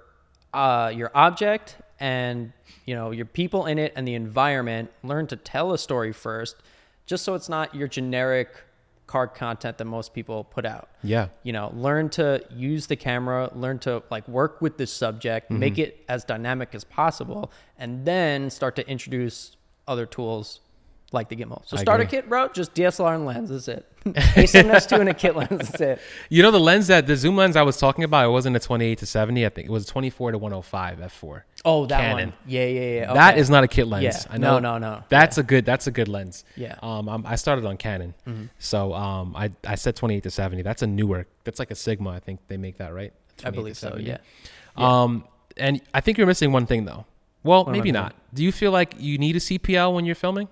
uh, 0.54 0.92
your 0.96 1.12
object 1.16 1.78
and 2.00 2.54
you 2.86 2.96
know 2.96 3.12
your 3.12 3.26
people 3.26 3.66
in 3.66 3.78
it 3.78 3.94
and 3.96 4.08
the 4.08 4.14
environment. 4.16 4.92
Learn 5.04 5.28
to 5.28 5.36
tell 5.36 5.74
a 5.74 5.78
story 5.78 6.12
first, 6.14 6.56
just 7.06 7.24
so 7.24 7.34
it's 7.36 7.50
not 7.50 7.74
your 7.76 7.88
generic 7.88 8.50
car 9.14 9.28
content 9.28 9.78
that 9.78 9.86
most 9.86 10.12
people 10.18 10.44
put 10.44 10.66
out. 10.66 10.90
Yeah. 11.04 11.28
You 11.44 11.54
know, 11.54 11.72
learn 11.76 12.10
to 12.20 12.44
use 12.50 12.88
the 12.88 12.96
camera, 12.96 13.52
learn 13.54 13.78
to 13.80 14.02
like 14.10 14.28
work 14.28 14.60
with 14.60 14.78
the 14.78 14.88
subject, 14.88 15.44
Mm-hmm. 15.52 15.60
make 15.60 15.78
it 15.78 16.04
as 16.10 16.24
dynamic 16.24 16.70
as 16.74 16.84
possible, 16.84 17.52
and 17.78 18.06
then 18.06 18.50
start 18.50 18.76
to 18.78 18.84
introduce 18.90 19.56
other 19.88 20.08
tools 20.08 20.62
like 21.14 21.30
the 21.30 21.36
gimbal. 21.36 21.66
So 21.68 21.78
I 21.78 21.82
starter 21.82 22.04
agree. 22.04 22.20
kit, 22.20 22.30
bro, 22.30 22.50
just 22.50 22.74
DSLR 22.74 23.16
and 23.16 23.26
lens. 23.26 23.50
That's 23.50 23.68
it. 23.68 23.86
A7S2 24.06 25.00
and 25.00 25.10
a 25.10 25.14
kit 25.14 25.36
lens. 25.36 25.50
That's 25.70 25.82
it. 25.82 26.02
You 26.30 26.44
know 26.44 26.52
the 26.52 26.60
lens 26.60 26.88
that 26.88 27.08
the 27.08 27.16
zoom 27.16 27.38
lens 27.38 27.56
I 27.56 27.62
was 27.62 27.78
talking 27.78 28.04
about, 28.04 28.26
it 28.26 28.32
wasn't 28.32 28.56
a 28.56 28.60
28 28.60 28.98
to 28.98 29.06
70. 29.06 29.46
I 29.46 29.50
think 29.50 29.68
it 29.68 29.72
was 29.72 29.86
24 29.86 30.32
to 30.32 30.38
105 30.38 31.00
f4. 31.00 31.42
Oh, 31.66 31.86
that 31.86 32.00
Canon. 32.00 32.30
one. 32.30 32.34
Yeah, 32.46 32.66
yeah, 32.66 32.82
yeah. 32.82 33.14
That 33.14 33.34
okay. 33.34 33.40
is 33.40 33.50
not 33.50 33.64
a 33.64 33.68
kit 33.68 33.88
lens. 33.88 34.04
Yeah. 34.04 34.20
I 34.30 34.38
know. 34.38 34.60
No, 34.60 34.78
no, 34.78 34.96
no. 34.96 35.04
That's 35.08 35.38
a 35.38 35.44
good. 35.44 35.66
That's 35.66 35.88
a 35.88 35.92
good 35.92 36.10
lens. 36.10 36.44
Yeah. 36.58 36.76
Mm-hmm. 36.76 36.86
Um, 36.86 37.10
I'm, 37.10 37.26
I 37.26 37.36
started 37.36 37.66
on 37.66 37.78
Canon, 37.78 38.14
so 38.60 38.94
um, 38.94 39.36
I 39.36 39.52
I 39.66 39.76
said 39.76 39.96
28 39.96 40.24
to 40.24 40.32
70. 40.32 40.62
That's 40.64 40.82
a 40.82 40.88
newer. 40.88 41.26
That's 41.46 41.60
like 41.60 41.72
a 41.72 41.76
Sigma. 41.76 42.10
I 42.10 42.20
think 42.20 42.42
they 42.48 42.58
make 42.58 42.78
that 42.78 42.94
right. 42.94 43.14
I 43.46 43.52
believe 43.52 43.78
so. 43.78 43.90
70. 43.90 44.06
Yeah. 44.06 44.18
Um, 44.76 45.26
and 45.56 45.82
I 45.94 46.02
think 46.02 46.18
you're 46.18 46.28
missing 46.28 46.52
one 46.52 46.66
thing 46.66 46.86
though. 46.86 47.06
Well, 47.44 47.66
I 47.68 47.72
maybe 47.72 47.92
not. 47.92 48.16
Do 48.34 48.44
you 48.44 48.52
feel 48.52 48.72
like 48.72 48.96
you 48.98 49.18
need 49.18 49.36
a 49.36 49.40
CPL 49.40 49.94
when 49.94 50.06
you're 50.06 50.16
filming 50.16 50.48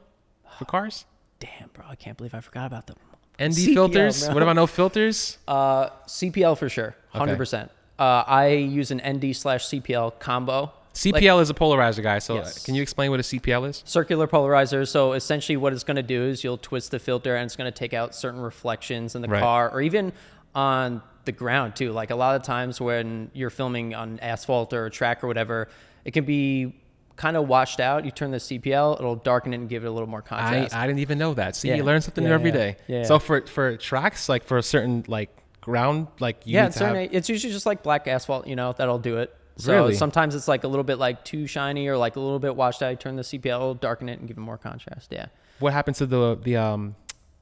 for 0.61 0.65
cars? 0.65 1.05
Damn, 1.39 1.69
bro, 1.73 1.85
I 1.89 1.95
can't 1.95 2.15
believe 2.17 2.35
I 2.35 2.39
forgot 2.39 2.67
about 2.67 2.85
them. 2.85 2.97
ND 3.41 3.53
CPL, 3.53 3.73
filters. 3.73 4.25
bro. 4.25 4.33
What 4.35 4.43
about 4.43 4.55
no 4.55 4.67
filters? 4.67 5.39
Uh, 5.47 5.89
CPL 6.05 6.55
for 6.57 6.69
sure, 6.69 6.95
hundred 7.09 7.37
percent. 7.37 7.71
Uh, 7.97 8.23
I 8.27 8.49
use 8.49 8.91
an 8.91 9.01
ND 9.05 9.35
slash 9.35 9.65
CPL 9.67 10.19
combo. 10.19 10.71
CPL 10.93 11.13
Like, 11.37 11.41
is 11.43 11.49
a 11.49 11.53
polarizer 11.53 12.03
guy. 12.03 12.19
So 12.19 12.35
uh, 12.35 12.37
Yes. 12.39 12.63
can 12.63 12.75
you 12.75 12.81
explain 12.83 13.09
what 13.11 13.19
a 13.19 13.23
CPL 13.23 13.67
is? 13.69 13.81
circular 13.85 14.27
polarizer. 14.27 14.87
So 14.87 15.13
essentially, 15.13 15.57
what 15.57 15.73
it's 15.73 15.83
going 15.85 15.95
to 15.95 16.03
do 16.03 16.23
is 16.23 16.43
you'll 16.43 16.57
twist 16.57 16.91
the 16.91 16.99
filter, 16.99 17.35
and 17.35 17.45
it's 17.45 17.55
going 17.55 17.71
to 17.71 17.77
take 17.77 17.93
out 17.93 18.13
certain 18.13 18.39
reflections 18.41 19.15
in 19.15 19.21
the 19.23 19.27
Right. 19.27 19.41
car, 19.41 19.69
or 19.71 19.81
even 19.81 20.13
on 20.53 21.01
the 21.25 21.31
ground 21.31 21.75
too. 21.75 21.91
Like 21.91 22.11
a 22.11 22.15
lot 22.15 22.35
of 22.35 22.43
times 22.43 22.79
when 22.79 23.31
you're 23.33 23.49
filming 23.49 23.95
on 23.95 24.19
asphalt 24.19 24.73
or 24.73 24.85
a 24.85 24.91
track 24.91 25.23
or 25.23 25.27
whatever, 25.27 25.67
it 26.05 26.11
can 26.11 26.25
be 26.25 26.75
kind 27.21 27.37
of 27.37 27.47
washed 27.47 27.79
out. 27.79 28.03
You 28.05 28.11
turn 28.11 28.31
the 28.31 28.37
CPL, 28.39 28.99
it'll 28.99 29.15
darken 29.15 29.53
it 29.53 29.57
and 29.57 29.69
give 29.69 29.83
it 29.83 29.87
a 29.87 29.91
little 29.91 30.09
more 30.09 30.21
contrast. 30.23 30.73
I 30.75 30.87
didn't 30.87 30.99
even 30.99 31.17
know 31.19 31.33
that. 31.35 31.55
See, 31.55 31.67
Yeah. 31.69 31.75
you 31.75 31.83
learn 31.83 32.01
something 32.01 32.23
new 32.23 32.29
Yeah, 32.31 32.35
every 32.35 32.49
yeah. 32.49 32.55
day. 32.57 32.77
Yeah. 32.87 33.03
So 33.03 33.19
for 33.19 33.45
for 33.45 33.77
tracks, 33.77 34.27
like 34.27 34.43
for 34.43 34.57
a 34.57 34.63
certain 34.63 35.03
like 35.07 35.29
ground, 35.61 36.07
like 36.19 36.37
you 36.47 36.55
yeah, 36.55 36.61
need 36.63 36.67
it's, 36.69 36.77
to 36.79 36.85
have, 36.87 36.95
it's 36.97 37.29
usually 37.29 37.53
just 37.53 37.65
like 37.67 37.83
black 37.83 38.07
asphalt, 38.07 38.47
you 38.47 38.55
know, 38.55 38.73
that'll 38.73 38.97
do 39.11 39.17
it. 39.17 39.35
So 39.57 39.73
Really? 39.73 39.93
sometimes 39.93 40.33
it's 40.33 40.47
like 40.47 40.63
a 40.63 40.67
little 40.67 40.83
bit 40.91 40.97
like 40.97 41.23
too 41.23 41.45
shiny 41.45 41.87
or 41.87 41.97
like 41.97 42.15
a 42.15 42.19
little 42.19 42.39
bit 42.39 42.55
washed 42.55 42.81
out. 42.81 42.89
You 42.89 42.95
turn 42.95 43.15
the 43.15 43.21
CPL, 43.23 43.79
darken 43.79 44.09
it, 44.09 44.17
and 44.19 44.27
give 44.27 44.37
it 44.37 44.41
more 44.41 44.57
contrast. 44.57 45.09
Yeah. 45.11 45.27
what 45.59 45.73
happens 45.73 45.99
to 45.99 46.07
the 46.07 46.39
the 46.41 46.57
um 46.57 46.95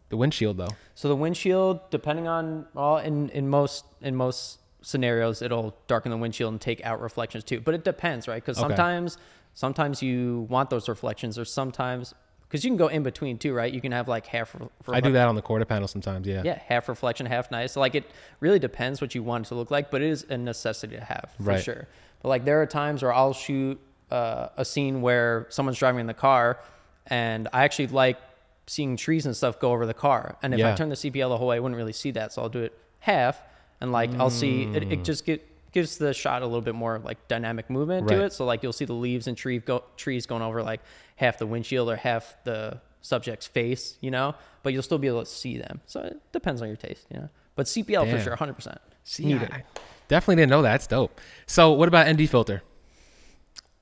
the 0.10 0.18
windshield 0.18 0.58
though? 0.58 0.76
So 0.96 1.08
the 1.08 1.16
windshield, 1.16 1.90
depending 1.92 2.28
on 2.28 2.66
well, 2.74 2.98
in 2.98 3.30
in 3.30 3.48
most 3.48 3.86
in 4.02 4.16
most 4.16 4.60
scenarios, 4.82 5.42
it'll 5.42 5.76
darken 5.88 6.10
the 6.10 6.18
windshield 6.18 6.52
and 6.54 6.60
take 6.62 6.84
out 6.86 7.02
reflections 7.02 7.44
too. 7.44 7.60
But 7.62 7.74
it 7.76 7.84
depends, 7.84 8.28
right? 8.28 8.42
Because 8.44 8.58
Okay. 8.58 8.68
sometimes 8.68 9.18
sometimes 9.64 10.02
you 10.02 10.48
want 10.50 10.70
those 10.70 10.88
reflections, 10.88 11.38
or 11.38 11.44
sometimes 11.46 12.14
because 12.48 12.64
you 12.64 12.70
can 12.72 12.78
go 12.78 12.88
in 12.88 13.04
between 13.04 13.38
too, 13.38 13.54
right? 13.54 13.72
You 13.72 13.82
can 13.82 13.92
have 13.92 14.08
like 14.08 14.26
half. 14.26 14.56
re- 14.56 14.68
I 14.98 15.02
do 15.02 15.12
that 15.12 15.28
on 15.28 15.36
the 15.36 15.42
quarter 15.42 15.66
panel 15.66 15.88
sometimes. 15.88 16.26
Yeah. 16.26 16.42
Yeah, 16.46 16.60
half 16.66 16.88
reflection, 16.90 17.26
half 17.28 17.52
nice. 17.52 17.74
So 17.74 17.80
like 17.80 17.94
it 17.94 18.06
really 18.40 18.58
depends 18.60 19.02
what 19.02 19.14
you 19.14 19.22
want 19.22 19.46
it 19.46 19.50
to 19.50 19.56
look 19.56 19.70
like, 19.70 19.92
but 19.92 20.02
it 20.02 20.10
is 20.10 20.26
a 20.30 20.38
necessity 20.38 20.96
to 20.96 21.04
have 21.04 21.30
for 21.38 21.44
Right. 21.44 21.64
sure. 21.64 21.88
But 22.22 22.30
like 22.30 22.46
there 22.46 22.62
are 22.62 22.66
times 22.66 23.04
where 23.04 23.14
I'll 23.14 23.34
shoot 23.34 23.80
uh, 24.10 24.48
a 24.58 24.64
scene 24.66 25.02
where 25.02 25.46
someone's 25.50 25.78
driving 25.78 26.00
in 26.02 26.08
the 26.08 26.14
car, 26.30 26.60
and 27.08 27.48
I 27.54 27.64
actually 27.66 27.88
like 27.88 28.18
seeing 28.66 28.96
trees 28.98 29.26
and 29.26 29.36
stuff 29.36 29.60
go 29.60 29.72
over 29.72 29.86
the 29.86 29.94
car. 29.94 30.38
And 30.42 30.54
if 30.54 30.64
I 30.66 30.74
turn 30.76 30.90
the 30.90 30.96
CPL 30.96 31.30
the 31.30 31.38
whole 31.38 31.48
way, 31.48 31.58
I 31.58 31.60
wouldn't 31.60 31.78
really 31.78 31.94
see 31.94 32.12
that. 32.12 32.32
So 32.34 32.42
I'll 32.42 32.50
do 32.50 32.62
it 32.64 32.74
half, 33.00 33.42
and 33.82 33.92
like 33.92 34.10
I'll 34.20 34.30
see 34.32 34.64
it, 34.64 34.84
Mm. 34.84 34.92
it 34.94 35.04
just 35.04 35.26
get 35.26 35.46
gives 35.72 35.98
the 35.98 36.14
shot 36.14 36.42
a 36.42 36.46
little 36.46 36.62
bit 36.62 36.76
more 36.76 37.00
like 37.00 37.28
dynamic 37.28 37.70
movement 37.70 38.08
to 38.08 38.24
it. 38.24 38.34
So 38.34 38.46
like 38.46 38.64
you'll 38.64 38.74
see 38.74 38.86
the 38.86 38.94
leaves 38.94 39.28
and 39.28 39.38
tree 39.38 39.60
go, 39.60 39.84
trees 39.98 40.26
going 40.26 40.42
over 40.42 40.64
like 40.64 40.82
half 41.16 41.38
the 41.38 41.48
windshield 41.48 41.90
or 41.90 41.96
half 41.96 42.36
the 42.44 42.82
subject's 43.02 43.48
face, 43.48 43.98
you 44.02 44.12
know, 44.12 44.36
but 44.64 44.74
you'll 44.74 44.84
still 44.84 44.98
be 44.98 45.08
able 45.08 45.24
to 45.24 45.30
see 45.30 45.58
them. 45.58 45.82
So 45.86 46.02
it 46.02 46.20
depends 46.32 46.62
on 46.62 46.68
your 46.68 46.78
taste, 46.78 47.06
you 47.14 47.20
know. 47.20 47.30
But 47.56 47.66
CPL 47.66 48.10
for 48.10 48.22
sure, 48.22 48.38
100%. 48.38 48.78
See, 49.04 49.34
I, 49.34 49.64
definitely 50.08 50.38
didn't 50.38 50.50
know 50.50 50.62
that. 50.62 50.72
That's 50.72 50.88
dope. 50.88 51.20
So 51.46 51.74
what 51.74 51.88
about 51.88 52.10
ND 52.10 52.30
filter? 52.30 52.64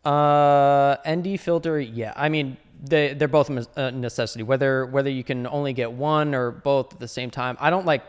Uh, 0.04 0.98
ND 1.08 1.40
filter, 1.40 1.80
yeah. 1.80 2.14
I 2.16 2.30
mean, 2.30 2.58
they 2.82 3.14
they're 3.14 3.28
both 3.28 3.50
a 3.50 3.68
a 3.76 3.92
necessity. 3.92 4.44
Whether 4.44 4.86
whether 4.86 5.10
you 5.10 5.24
can 5.24 5.48
only 5.48 5.74
get 5.74 5.92
one 5.92 6.34
or 6.34 6.52
both 6.52 6.94
at 6.94 7.00
the 7.00 7.08
same 7.08 7.30
time, 7.30 7.58
I 7.60 7.70
don't 7.70 7.86
like 7.86 8.04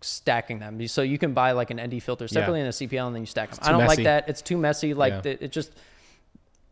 stacking 0.00 0.58
them. 0.58 0.86
So 0.88 1.02
you 1.02 1.18
can 1.18 1.32
buy 1.32 1.52
like 1.52 1.70
an 1.70 1.80
ND 1.80 2.02
filter 2.02 2.28
separately 2.28 2.60
and 2.60 2.68
a 2.68 2.72
CPL, 2.72 3.06
and 3.06 3.14
then 3.16 3.22
you 3.22 3.26
stack 3.26 3.50
them. 3.50 3.58
I 3.62 3.70
don't 3.72 3.80
messy. 3.82 3.96
like 3.96 4.04
that. 4.04 4.28
It's 4.28 4.42
too 4.42 4.56
messy. 4.58 4.94
Like 4.94 5.12
Yeah. 5.12 5.20
the, 5.20 5.44
it 5.44 5.52
just 5.52 5.72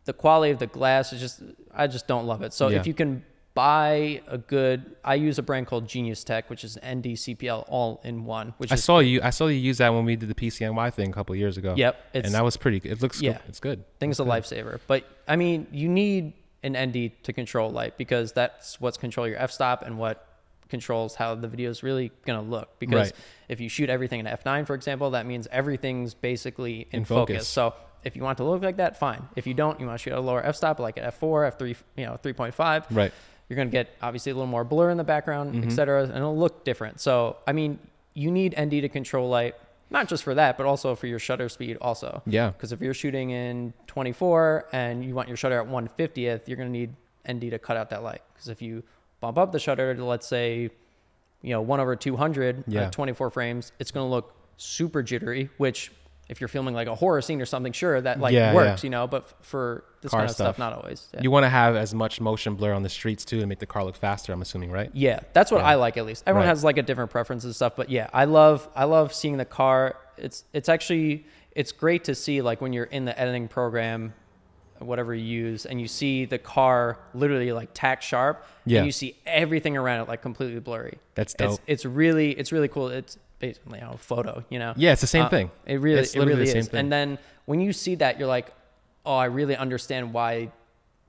the 0.05 0.13
quality 0.13 0.51
of 0.51 0.59
the 0.59 0.67
glass 0.67 1.11
is 1.13 1.19
just 1.19 1.41
I 1.73 1.87
just 1.87 2.07
don't 2.07 2.25
love 2.27 2.41
it. 2.43 2.53
So 2.53 2.67
Yeah. 2.69 2.79
if 2.79 2.87
you 2.87 2.93
can 2.93 3.23
buy 3.55 4.21
a 4.27 4.37
good, 4.37 4.95
I 5.03 5.15
use 5.15 5.39
a 5.39 5.41
brand 5.41 5.65
called 5.67 5.87
Genius 5.87 6.23
Tech, 6.25 6.49
which 6.49 6.63
is 6.65 6.77
ND 6.85 7.15
CPL 7.15 7.63
all 7.69 8.01
in 8.03 8.25
one. 8.25 8.53
Which 8.57 8.71
I 8.71 8.75
is 8.75 8.83
saw 8.83 8.99
you. 8.99 9.21
I 9.23 9.29
saw 9.29 9.47
you 9.47 9.57
use 9.57 9.77
that 9.77 9.93
when 9.93 10.03
we 10.05 10.15
did 10.17 10.29
the 10.29 10.35
PCNY 10.35 10.93
thing 10.93 11.09
a 11.09 11.13
couple 11.13 11.33
years 11.35 11.55
ago. 11.57 11.73
Yep, 11.75 11.95
it's- 12.13 12.25
and 12.25 12.35
that 12.35 12.43
was 12.43 12.57
pretty. 12.57 12.77
It 12.89 13.01
looks. 13.01 13.21
Yeah. 13.21 13.31
Yeah, 13.31 13.37
it's 13.47 13.59
good. 13.59 13.83
thing's 13.99 14.19
a 14.19 14.23
lifesaver. 14.23 14.79
But 14.87 15.05
I 15.27 15.35
mean, 15.37 15.67
you 15.71 15.87
need 15.89 16.33
an 16.63 16.75
ND 16.75 17.11
to 17.23 17.31
control 17.33 17.69
light 17.71 17.97
because 17.97 18.33
that's 18.33 18.79
what's 18.81 18.97
control 18.97 19.27
your 19.27 19.37
f 19.37 19.51
stop 19.51 19.81
and 19.83 19.97
what 19.97 20.27
controls 20.69 21.15
how 21.15 21.35
the 21.35 21.47
video 21.47 21.69
is 21.69 21.83
really 21.83 22.11
gonna 22.25 22.41
look. 22.41 22.79
Because 22.79 23.11
Right. 23.11 23.13
if 23.49 23.59
you 23.61 23.69
shoot 23.69 23.89
everything 23.89 24.19
in 24.19 24.25
f9, 24.27 24.65
for 24.65 24.73
example, 24.75 25.11
that 25.11 25.25
means 25.25 25.47
everything's 25.51 26.13
basically 26.13 26.87
in, 26.91 26.99
In 27.01 27.05
focus. 27.05 27.33
focus. 27.35 27.47
So 27.47 27.73
if 28.03 28.15
you 28.15 28.23
want 28.23 28.37
to 28.37 28.43
look 28.43 28.61
like 28.61 28.77
that, 28.77 28.97
fine. 28.97 29.21
If 29.35 29.45
you 29.47 29.53
don't, 29.53 29.79
you 29.79 29.85
want 29.87 29.99
to 29.99 30.03
shoot 30.03 30.13
at 30.13 30.19
a 30.19 30.21
lower 30.21 30.43
f 30.43 30.55
stop, 30.55 30.79
like 30.79 30.97
at 30.97 31.03
f4, 31.19 31.45
f3, 31.47 31.75
you 31.97 32.05
know, 32.05 32.17
3.5. 32.21 32.85
Right. 32.91 33.11
You're 33.49 33.57
gonna 33.57 33.69
get 33.69 33.89
obviously 34.01 34.31
a 34.31 34.35
little 34.35 34.47
more 34.47 34.63
blur 34.63 34.89
in 34.89 34.97
the 34.97 35.03
background, 35.03 35.53
Mm-hmm. 35.53 35.69
et 35.69 35.71
cetera, 35.71 36.03
and 36.03 36.15
it'll 36.17 36.37
look 36.37 36.63
different. 36.63 36.99
So 36.99 37.37
I 37.47 37.51
mean, 37.53 37.79
you 38.13 38.31
need 38.31 38.55
ND 38.59 38.81
to 38.81 38.89
control 38.89 39.29
light, 39.29 39.55
not 39.91 40.07
just 40.07 40.23
for 40.23 40.33
that, 40.33 40.57
but 40.57 40.65
also 40.65 40.95
for 40.95 41.05
your 41.05 41.19
shutter 41.19 41.47
speed, 41.49 41.77
also. 41.81 42.23
Yeah. 42.25 42.49
Because 42.49 42.71
if 42.71 42.81
you're 42.81 42.93
shooting 42.93 43.29
in 43.29 43.73
24 43.87 44.65
and 44.71 45.03
you 45.05 45.13
want 45.13 45.27
your 45.27 45.37
shutter 45.37 45.59
at 45.59 45.67
150th, 45.67 46.47
you're 46.47 46.57
going 46.57 46.71
to 46.71 46.77
need 46.79 46.95
ND 47.29 47.49
to 47.51 47.59
cut 47.59 47.77
out 47.77 47.89
that 47.91 48.03
light. 48.03 48.21
Because 48.33 48.49
if 48.49 48.61
you 48.61 48.83
bump 49.25 49.37
up 49.37 49.51
the 49.51 49.59
shutter 49.59 49.93
to, 49.95 50.05
let's 50.05 50.27
say, 50.27 50.69
you 51.41 51.51
know, 51.51 51.61
1 51.61 51.79
over 51.79 51.95
200 51.95 52.59
uh, 52.59 52.63
Yeah. 52.67 52.81
at 52.85 52.91
24 52.91 53.29
frames, 53.29 53.71
it's 53.79 53.91
going 53.91 54.05
to 54.05 54.09
look 54.09 54.33
super 54.57 55.03
jittery, 55.03 55.49
which 55.57 55.91
if 56.27 56.41
you're 56.41 56.47
filming 56.47 56.73
like 56.73 56.87
a 56.87 56.95
horror 56.95 57.21
scene 57.21 57.39
or 57.39 57.45
something, 57.45 57.71
sure, 57.71 58.01
that 58.01 58.19
like 58.19 58.33
Yeah, 58.33 58.53
works, 58.55 58.83
yeah. 58.83 58.87
you 58.87 58.89
know, 58.89 59.05
but 59.05 59.29
for 59.45 59.83
this 60.01 60.09
Car 60.09 60.21
kind 60.21 60.29
of 60.29 60.35
stuff, 60.35 60.55
stuff. 60.55 60.59
not 60.59 60.73
always. 60.73 61.07
Yeah. 61.13 61.21
You 61.21 61.29
want 61.29 61.43
to 61.43 61.49
have 61.49 61.75
as 61.75 61.93
much 61.93 62.19
motion 62.19 62.55
blur 62.55 62.73
on 62.73 62.81
the 62.83 62.89
streets 62.89 63.23
too 63.25 63.39
to 63.39 63.45
make 63.45 63.59
the 63.59 63.67
car 63.67 63.83
look 63.83 63.95
faster. 63.95 64.33
I'm 64.33 64.41
assuming, 64.41 64.71
right? 64.71 64.89
Yeah, 64.93 65.19
that's 65.33 65.51
what 65.51 65.61
Yeah. 65.61 65.67
I 65.67 65.75
like 65.75 65.97
at 65.97 66.05
least. 66.05 66.23
Everyone 66.25 66.45
Right. 66.47 66.49
has 66.49 66.63
like 66.63 66.77
a 66.79 66.83
different 66.83 67.11
preference 67.11 67.43
and 67.43 67.53
stuff, 67.55 67.73
but 67.75 67.89
yeah, 67.91 68.09
I 68.13 68.25
love 68.25 68.67
I 68.75 68.85
love 68.85 69.13
seeing 69.13 69.37
the 69.37 69.45
car. 69.45 69.95
It's 70.17 70.45
it's 70.53 70.67
actually 70.69 71.25
it's 71.51 71.71
great 71.71 72.03
to 72.05 72.15
see 72.15 72.41
like 72.41 72.59
when 72.59 72.73
you're 72.73 72.85
in 72.85 73.05
the 73.05 73.19
editing 73.19 73.47
program, 73.47 74.13
whatever 74.85 75.13
you 75.13 75.23
use, 75.23 75.65
and 75.65 75.79
you 75.81 75.87
see 75.87 76.25
the 76.25 76.37
car 76.37 76.97
literally 77.13 77.51
like 77.51 77.69
tack 77.73 78.01
sharp, 78.01 78.45
Yeah. 78.65 78.79
and 78.79 78.85
you 78.85 78.91
see 78.91 79.15
everything 79.25 79.75
around 79.77 80.01
it 80.01 80.07
like 80.07 80.21
completely 80.21 80.59
blurry. 80.59 80.97
That's 81.15 81.33
It's 81.33 81.41
dope. 81.57 81.59
it's 81.67 81.85
really 81.85 82.31
it's 82.31 82.51
really 82.51 82.67
cool. 82.67 82.89
It's 82.89 83.17
basically 83.39 83.79
a 83.79 83.97
photo, 83.97 84.43
you 84.49 84.59
know. 84.59 84.73
Yeah, 84.75 84.91
it's 84.93 85.01
the 85.01 85.07
same 85.07 85.25
Uh, 85.25 85.29
thing. 85.29 85.51
It 85.65 85.79
really 85.81 85.99
It's 86.01 86.15
it 86.15 86.19
really 86.19 86.35
the 86.35 86.47
same 86.47 86.57
is. 86.59 86.67
thing. 86.69 86.79
And 86.79 86.91
then 86.91 87.17
when 87.45 87.59
you 87.61 87.73
see 87.73 87.95
that, 87.95 88.17
you're 88.19 88.27
like, 88.27 88.51
oh, 89.05 89.15
I 89.15 89.25
really 89.25 89.55
understand 89.55 90.13
why 90.13 90.51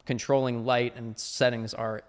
controlling 0.04 0.64
light 0.64 0.94
and 0.96 1.18
settings 1.18 1.74
are 1.74 2.02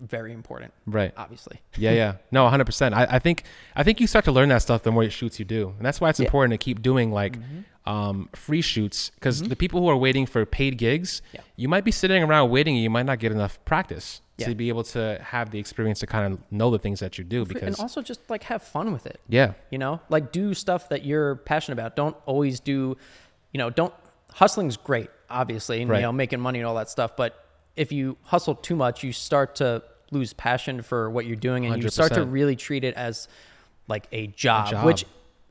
very 0.00 0.32
important. 0.32 0.72
Right. 0.86 1.12
Obviously. 1.16 1.60
Yeah, 1.76 1.92
yeah. 1.92 2.14
No, 2.32 2.44
100%. 2.48 2.92
I, 2.92 3.06
I 3.08 3.18
think 3.20 3.44
I 3.76 3.82
think 3.84 4.00
you 4.00 4.06
start 4.08 4.24
to 4.24 4.32
learn 4.32 4.48
that 4.48 4.62
stuff 4.62 4.82
the 4.82 4.90
more 4.90 5.08
shoots 5.10 5.38
you 5.38 5.44
do. 5.44 5.74
And 5.76 5.86
that's 5.86 6.00
why 6.00 6.10
it's 6.10 6.18
Yeah. 6.18 6.24
Mm-hmm. 6.24 6.28
important 6.28 6.52
to 6.54 6.58
keep 6.64 6.82
doing 6.82 7.12
like 7.12 7.38
um, 7.86 8.28
free 8.34 8.60
shoots 8.60 9.10
because 9.14 9.42
the 9.42 9.56
people 9.56 9.80
who 9.80 9.88
are 9.88 9.96
waiting 9.96 10.26
for 10.26 10.44
paid 10.44 10.76
gigs, 10.78 11.22
Yeah. 11.32 11.40
you 11.56 11.68
might 11.68 11.84
be 11.84 11.90
sitting 11.92 12.22
around 12.22 12.50
waiting 12.50 12.74
and 12.74 12.82
you 12.82 12.90
might 12.90 13.06
not 13.06 13.18
get 13.18 13.30
enough 13.32 13.58
practice 13.64 14.20
Yeah. 14.36 14.48
to 14.48 14.54
be 14.54 14.68
able 14.68 14.84
to 14.84 15.18
have 15.22 15.50
the 15.52 15.58
experience 15.58 16.00
to 16.00 16.06
kind 16.06 16.32
of 16.34 16.40
know 16.50 16.70
the 16.70 16.78
things 16.78 17.00
that 17.00 17.16
you 17.16 17.24
do 17.24 17.40
and 17.42 17.48
because 17.48 17.80
also 17.80 18.02
just 18.02 18.28
like 18.28 18.42
have 18.44 18.62
fun 18.62 18.92
with 18.92 19.06
it 19.06 19.20
yeah. 19.28 19.52
you 19.70 19.78
know 19.78 20.00
like 20.10 20.32
do 20.32 20.52
stuff 20.54 20.88
that 20.90 21.04
you're 21.04 21.36
passionate 21.36 21.74
about 21.80 21.96
don't 21.96 22.16
always 22.26 22.60
do 22.60 22.96
you 23.52 23.58
know 23.58 23.70
don't 23.70 23.94
hustling's 24.34 24.76
great 24.76 25.08
obviously 25.30 25.80
and 25.82 25.90
Right. 25.90 25.98
you 25.98 26.02
know 26.02 26.12
making 26.12 26.40
money 26.40 26.58
and 26.60 26.66
all 26.68 26.74
that 26.76 26.88
stuff 26.90 27.16
but 27.16 27.47
if 27.78 27.92
you 27.92 28.16
hustle 28.22 28.54
too 28.54 28.76
much 28.76 29.02
you 29.02 29.12
start 29.12 29.54
to 29.56 29.82
lose 30.10 30.32
passion 30.32 30.82
for 30.82 31.10
what 31.10 31.26
you're 31.26 31.36
doing 31.36 31.66
and 31.66 31.82
you 31.82 31.88
start 31.90 32.12
to 32.14 32.24
really 32.24 32.56
treat 32.56 32.82
it 32.82 32.94
as 32.94 33.28
like 33.88 34.06
a 34.12 34.26
job, 34.28 34.70
job. 34.70 34.86
which 34.86 35.04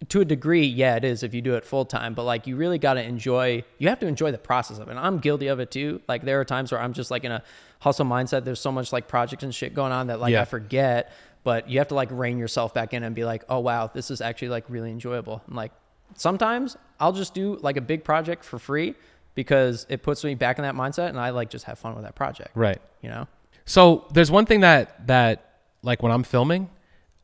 to 0.09 0.21
a 0.21 0.25
degree 0.25 0.65
yeah 0.65 0.95
it 0.95 1.03
is 1.03 1.23
if 1.23 1.33
you 1.33 1.41
do 1.41 1.55
it 1.55 1.65
full 1.65 1.85
time 1.85 2.13
but 2.13 2.23
like 2.23 2.45
you 2.45 2.55
really 2.55 2.77
got 2.77 2.95
to 2.95 3.03
enjoy 3.03 3.63
you 3.79 3.89
have 3.89 3.99
to 3.99 4.05
enjoy 4.05 4.31
the 4.31 4.37
process 4.37 4.77
of 4.77 4.87
it 4.87 4.91
and 4.91 4.99
i'm 4.99 5.17
guilty 5.17 5.47
of 5.47 5.59
it 5.59 5.71
too 5.71 5.99
like 6.07 6.23
there 6.23 6.39
are 6.39 6.45
times 6.45 6.71
where 6.71 6.79
i'm 6.79 6.93
just 6.93 7.09
like 7.09 7.23
in 7.23 7.31
a 7.31 7.41
hustle 7.79 8.05
mindset. 8.05 8.43
There's 8.43 8.59
so 8.59 8.71
much 8.71 8.91
like 8.91 9.07
projects 9.07 9.43
and 9.43 9.53
shit 9.53 9.73
going 9.73 9.91
on 9.91 10.07
that 10.07 10.19
like 10.19 10.31
Yeah. 10.31 10.41
I 10.41 10.45
forget. 10.45 11.11
But 11.43 11.69
you 11.69 11.79
have 11.79 11.87
to 11.89 11.95
like 11.95 12.09
rein 12.11 12.37
yourself 12.37 12.73
back 12.73 12.93
in 12.93 13.03
and 13.03 13.15
be 13.15 13.23
like, 13.23 13.43
oh 13.47 13.59
wow, 13.59 13.87
this 13.87 14.11
is 14.11 14.19
actually 14.19 14.49
like 14.49 14.65
really 14.67 14.91
enjoyable. 14.91 15.41
And 15.47 15.55
like 15.55 15.71
sometimes 16.15 16.75
I'll 16.99 17.13
just 17.13 17.33
do 17.33 17.57
like 17.61 17.77
a 17.77 17.81
big 17.81 18.03
project 18.03 18.43
for 18.43 18.59
free 18.59 18.95
because 19.37 19.85
it 19.87 20.01
puts 20.01 20.23
me 20.23 20.33
back 20.33 20.57
in 20.57 20.63
that 20.63 20.73
mindset 20.73 21.09
and 21.09 21.19
I 21.19 21.29
like 21.29 21.51
just 21.51 21.65
have 21.65 21.77
fun 21.77 21.93
with 21.93 22.03
that 22.03 22.15
project. 22.15 22.49
Right. 22.55 22.81
You 23.03 23.09
know? 23.09 23.27
So 23.65 24.07
there's 24.11 24.31
one 24.31 24.47
thing 24.47 24.61
that 24.61 25.05
that 25.05 25.59
like 25.83 26.01
when 26.01 26.11
I'm 26.11 26.23
filming, 26.23 26.71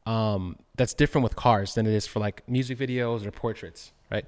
um, 0.05 0.57
that's 0.75 0.93
different 0.93 1.23
with 1.23 1.35
cars 1.35 1.73
than 1.73 1.87
it 1.87 1.93
is 1.93 2.05
for 2.05 2.19
like 2.19 2.47
music 2.47 2.77
videos 2.77 3.25
or 3.25 3.31
portraits, 3.31 3.93
right? 4.11 4.25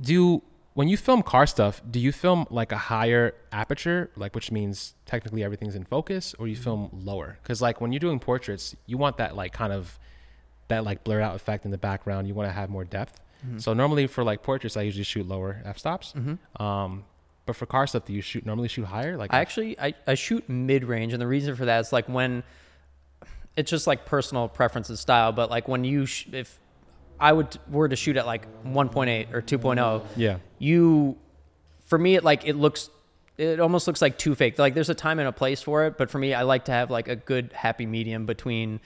Do 0.00 0.12
you, 0.12 0.42
when 0.74 0.86
you 0.86 0.96
film 0.96 1.24
car 1.24 1.48
stuff, 1.48 1.82
do 1.90 1.98
you 1.98 2.12
film 2.12 2.46
like 2.48 2.70
a 2.70 2.76
higher 2.76 3.34
aperture, 3.50 4.10
like 4.14 4.32
which 4.36 4.52
means 4.52 4.94
technically 5.04 5.42
everything's 5.42 5.74
in 5.74 5.84
focus, 5.84 6.32
or 6.38 6.46
you 6.46 6.54
film 6.54 6.90
lower? 6.92 7.38
Because 7.42 7.60
like 7.60 7.80
when 7.80 7.90
you're 7.90 7.98
doing 7.98 8.20
portraits, 8.20 8.76
you 8.86 8.98
want 8.98 9.16
that 9.16 9.34
like 9.34 9.52
kind 9.52 9.72
of 9.72 9.98
that 10.68 10.84
like 10.84 11.02
blurred 11.02 11.22
out 11.22 11.34
effect 11.34 11.64
in 11.64 11.72
the 11.72 11.78
background. 11.78 12.28
You 12.28 12.34
want 12.34 12.48
to 12.48 12.52
have 12.52 12.70
more 12.70 12.84
depth. 12.84 13.18
So 13.58 13.72
normally 13.74 14.06
for 14.06 14.22
like 14.24 14.42
portraits, 14.42 14.76
I 14.76 14.82
usually 14.82 15.04
shoot 15.04 15.26
lower 15.26 15.60
f 15.64 15.78
stops. 15.78 16.14
Um, 16.60 17.04
but 17.44 17.56
for 17.56 17.66
car 17.66 17.86
stuff, 17.88 18.04
do 18.04 18.12
you 18.12 18.22
shoot 18.22 18.46
normally 18.46 18.68
shoot 18.68 18.84
higher? 18.84 19.16
Like 19.16 19.32
I 19.34 19.40
actually 19.40 19.78
I, 19.80 19.94
I 20.06 20.14
shoot 20.14 20.48
mid 20.48 20.84
range, 20.84 21.12
and 21.12 21.20
the 21.20 21.26
reason 21.26 21.56
for 21.56 21.64
that 21.64 21.80
is 21.80 21.92
like 21.92 22.08
when 22.08 22.44
it's 23.56 23.70
just 23.70 23.86
like 23.86 24.06
personal 24.06 24.48
preference 24.48 24.88
and 24.88 24.98
style. 24.98 25.32
But 25.32 25.50
like 25.50 25.68
when 25.68 25.84
you 25.84 26.06
sh- 26.06 26.26
if 26.32 26.58
I 27.20 27.32
would 27.32 27.58
were 27.70 27.88
to 27.88 27.96
shoot 27.96 28.16
at 28.16 28.26
like 28.26 28.46
1.8 28.64 29.32
or 29.34 29.42
2.0, 29.42 30.04
Yeah. 30.16 30.38
you 30.58 31.16
for 31.84 31.98
me 31.98 32.14
it 32.16 32.24
like 32.24 32.46
it 32.46 32.54
looks 32.56 32.90
it 33.38 33.60
almost 33.60 33.86
looks 33.86 34.00
like 34.00 34.18
too 34.18 34.34
fake. 34.34 34.58
Like 34.58 34.74
there's 34.74 34.88
a 34.90 34.94
time 34.94 35.18
and 35.18 35.28
a 35.28 35.32
place 35.32 35.62
for 35.62 35.84
it, 35.86 35.98
but 35.98 36.10
for 36.10 36.18
me 36.18 36.32
I 36.34 36.42
like 36.42 36.66
to 36.66 36.72
have 36.72 36.90
like 36.90 37.08
a 37.08 37.16
good 37.16 37.52
happy 37.52 37.86
medium 37.86 38.24
between 38.26 38.80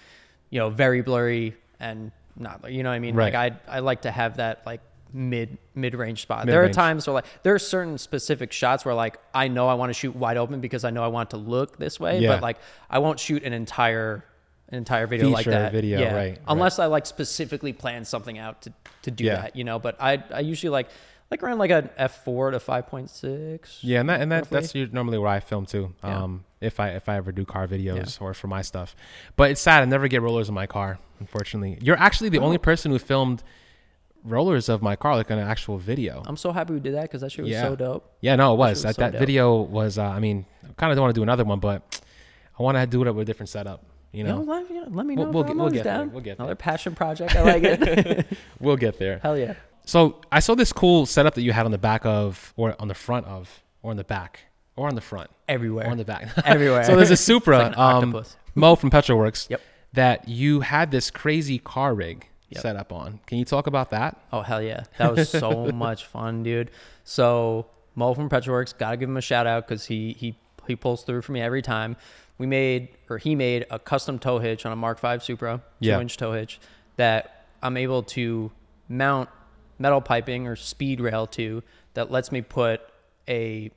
you 0.50 0.58
know 0.60 0.70
very 0.70 1.02
blurry 1.02 1.54
and 1.78 2.10
not. 2.38 2.70
You 2.70 2.82
know 2.82 2.90
what 2.90 2.96
I 2.96 2.98
mean? 2.98 3.14
Right. 3.14 3.32
Like 3.32 3.52
I 3.68 3.76
I 3.76 3.78
like 3.80 4.02
to 4.02 4.10
have 4.10 4.36
that 4.38 4.62
like 4.66 4.80
mid 5.12 5.56
mid 5.74 5.94
range 5.94 6.22
spot. 6.22 6.46
There 6.46 6.62
are 6.64 6.68
times 6.68 7.06
where 7.06 7.14
like 7.14 7.24
there 7.42 7.54
are 7.54 7.58
certain 7.58 7.98
specific 7.98 8.52
shots 8.52 8.84
where 8.84 8.94
like 8.94 9.18
I 9.34 9.48
know 9.48 9.68
I 9.68 9.74
want 9.74 9.90
to 9.90 9.94
shoot 9.94 10.14
wide 10.14 10.36
open 10.36 10.60
because 10.60 10.84
I 10.84 10.90
know 10.90 11.02
I 11.04 11.08
want 11.08 11.30
to 11.30 11.36
look 11.36 11.78
this 11.78 11.98
way, 12.00 12.18
Yeah. 12.20 12.34
but 12.34 12.42
like 12.42 12.58
I 12.90 12.98
won't 12.98 13.18
shoot 13.20 13.42
an 13.44 13.52
entire 13.52 14.24
an 14.68 14.78
entire 14.78 15.06
video 15.06 15.28
like 15.28 15.46
that. 15.46 15.70
video, 15.72 16.00
yeah. 16.00 16.14
right, 16.14 16.38
Unless 16.48 16.80
I 16.80 16.86
like 16.86 17.06
specifically 17.06 17.72
plan 17.72 18.04
something 18.04 18.36
out 18.36 18.62
to 18.62 18.72
to 19.02 19.10
do 19.12 19.24
Yeah. 19.24 19.36
that, 19.42 19.56
you 19.56 19.64
know. 19.64 19.78
But 19.78 19.96
I 20.00 20.22
I 20.32 20.40
usually 20.40 20.70
like 20.70 20.88
like 21.30 21.42
around 21.42 21.58
like 21.58 21.70
an 21.70 21.90
F 21.96 22.24
four 22.24 22.50
to 22.50 22.60
five 22.60 22.86
point 22.86 23.10
six. 23.10 23.78
Yeah, 23.82 24.00
and 24.00 24.08
that 24.08 24.20
and 24.20 24.30
that, 24.32 24.48
that's 24.50 24.74
normally 24.74 25.18
where 25.18 25.28
I 25.30 25.40
film 25.40 25.66
too. 25.66 25.94
Yeah. 26.04 26.22
Um, 26.22 26.44
if 26.60 26.78
I 26.80 26.90
if 26.90 27.08
I 27.08 27.16
ever 27.16 27.32
do 27.32 27.44
car 27.44 27.66
videos 27.66 28.20
or 28.20 28.32
for 28.34 28.46
my 28.48 28.62
stuff, 28.62 28.94
but 29.36 29.50
it's 29.50 29.60
sad 29.60 29.82
I 29.82 29.86
never 29.86 30.08
get 30.08 30.22
rollers 30.22 30.48
in 30.48 30.54
my 30.54 30.66
car. 30.66 30.98
Unfortunately, 31.20 31.78
you're 31.80 31.98
actually 31.98 32.28
the 32.30 32.38
Oh. 32.38 32.44
only 32.44 32.58
person 32.58 32.90
who 32.90 32.98
filmed 32.98 33.42
rollers 34.24 34.68
of 34.68 34.82
my 34.82 34.96
car, 34.96 35.16
like 35.16 35.30
an 35.30 35.38
actual 35.38 35.78
video. 35.78 36.22
I'm 36.26 36.36
so 36.36 36.52
happy 36.52 36.72
we 36.74 36.80
did 36.80 36.94
that 36.94 37.02
because 37.02 37.20
that 37.20 37.30
shit 37.32 37.44
was 37.44 37.52
Yeah. 37.52 37.62
so 37.62 37.76
dope. 37.76 38.10
yeah, 38.20 38.36
no, 38.36 38.54
it 38.54 38.56
was 38.56 38.70
was 38.70 38.82
that 38.82 38.94
so 38.96 39.02
that 39.02 39.12
dope. 39.12 39.20
video 39.20 39.60
was. 39.62 39.98
Uh, 39.98 40.04
I 40.04 40.18
mean, 40.20 40.46
I 40.64 40.72
kind 40.76 40.90
of 40.92 40.96
don't 40.96 41.02
want 41.04 41.14
to 41.14 41.18
do 41.18 41.22
another 41.22 41.44
one, 41.44 41.60
but 41.60 42.00
I 42.58 42.62
want 42.62 42.76
to 42.76 42.86
do 42.86 43.02
it 43.06 43.12
with 43.12 43.22
a 43.22 43.24
different 43.24 43.48
setup. 43.50 43.84
You 44.12 44.18
You 44.18 44.24
know, 44.24 44.42
know, 44.42 44.52
let, 44.52 44.70
yeah, 44.70 44.84
let 44.88 45.04
me 45.06 45.14
know. 45.14 45.24
We'll- 45.24 45.32
we'll 45.32 45.44
get- 45.44 45.56
we'll 45.56 45.68
get 45.70 45.84
there. 45.84 45.94
down. 45.98 46.12
We'll 46.12 46.22
get 46.22 46.38
Another 46.38 46.50
there. 46.50 46.56
passion 46.56 46.94
project. 46.94 47.36
I 47.36 47.42
like 47.42 47.62
it. 47.64 48.26
we'll 48.60 48.76
get 48.76 48.98
there. 48.98 49.18
Hell 49.22 49.36
yeah. 49.38 49.54
So 49.86 50.20
I 50.30 50.40
saw 50.40 50.54
this 50.54 50.72
cool 50.72 51.06
setup 51.06 51.34
that 51.34 51.42
you 51.42 51.52
had 51.52 51.64
on 51.64 51.70
the 51.72 51.78
back 51.78 52.04
of, 52.04 52.52
or 52.56 52.74
on 52.78 52.88
the 52.88 52.94
front 52.94 53.26
of, 53.26 53.62
or 53.82 53.90
on 53.92 53.96
the 53.96 54.04
back, 54.04 54.40
or 54.76 54.88
on 54.88 54.94
the 54.94 55.00
front, 55.00 55.30
Everywhere. 55.48 55.86
or 55.86 55.90
on 55.90 55.96
the 55.96 56.04
back. 56.04 56.28
Everywhere. 56.44 56.84
so 56.84 56.94
there's 56.96 57.10
a 57.10 57.16
Supra, 57.16 57.58
Like 57.58 57.78
um. 57.78 58.24
Mo 58.54 58.74
from 58.74 58.90
Petroworks, 58.90 59.48
Yep. 59.50 59.60
that 59.92 60.28
you 60.28 60.60
had 60.60 60.90
this 60.90 61.10
crazy 61.10 61.58
car 61.58 61.94
rig 61.94 62.26
Yep. 62.50 62.62
set 62.62 62.76
up 62.76 62.92
on. 62.92 63.20
Can 63.26 63.38
you 63.38 63.44
talk 63.44 63.66
about 63.66 63.90
that? 63.90 64.16
Oh 64.32 64.42
hell 64.42 64.62
yeah, 64.62 64.84
that 64.98 65.14
was 65.14 65.28
so 65.28 65.66
much 65.74 66.04
fun, 66.04 66.42
dude. 66.42 66.70
So 67.04 67.66
Mo 67.94 68.12
from 68.14 68.28
Petroworks, 68.28 68.76
gotta 68.76 68.96
give 68.96 69.08
him 69.08 69.16
a 69.16 69.20
shout 69.22 69.46
out 69.46 69.66
because 69.68 69.86
he 69.86 70.12
he 70.18 70.36
he 70.66 70.74
pulls 70.76 71.02
through 71.04 71.22
for 71.22 71.32
me 71.32 71.40
every 71.40 71.62
time. 71.62 71.96
We 72.38 72.46
made 72.46 72.88
or 73.08 73.18
he 73.18 73.34
made 73.34 73.66
a 73.70 73.78
custom 73.78 74.18
tow 74.18 74.38
hitch 74.40 74.64
on 74.66 74.72
a 74.72 74.76
Mark 74.76 74.98
V 75.00 75.18
Supra, 75.20 75.58
two 75.80 75.88
Yeah. 75.88 76.00
inch 76.00 76.16
tow 76.16 76.32
hitch 76.32 76.58
that 76.96 77.46
I'm 77.62 77.76
able 77.76 78.02
to 78.04 78.50
mount 78.88 79.28
metal 79.78 80.00
piping 80.00 80.46
or 80.46 80.56
speed 80.56 81.00
rail 81.00 81.26
to 81.28 81.62
that 81.94 82.10
lets 82.10 82.30
me 82.32 82.40
put 82.42 82.80
a 83.28 83.70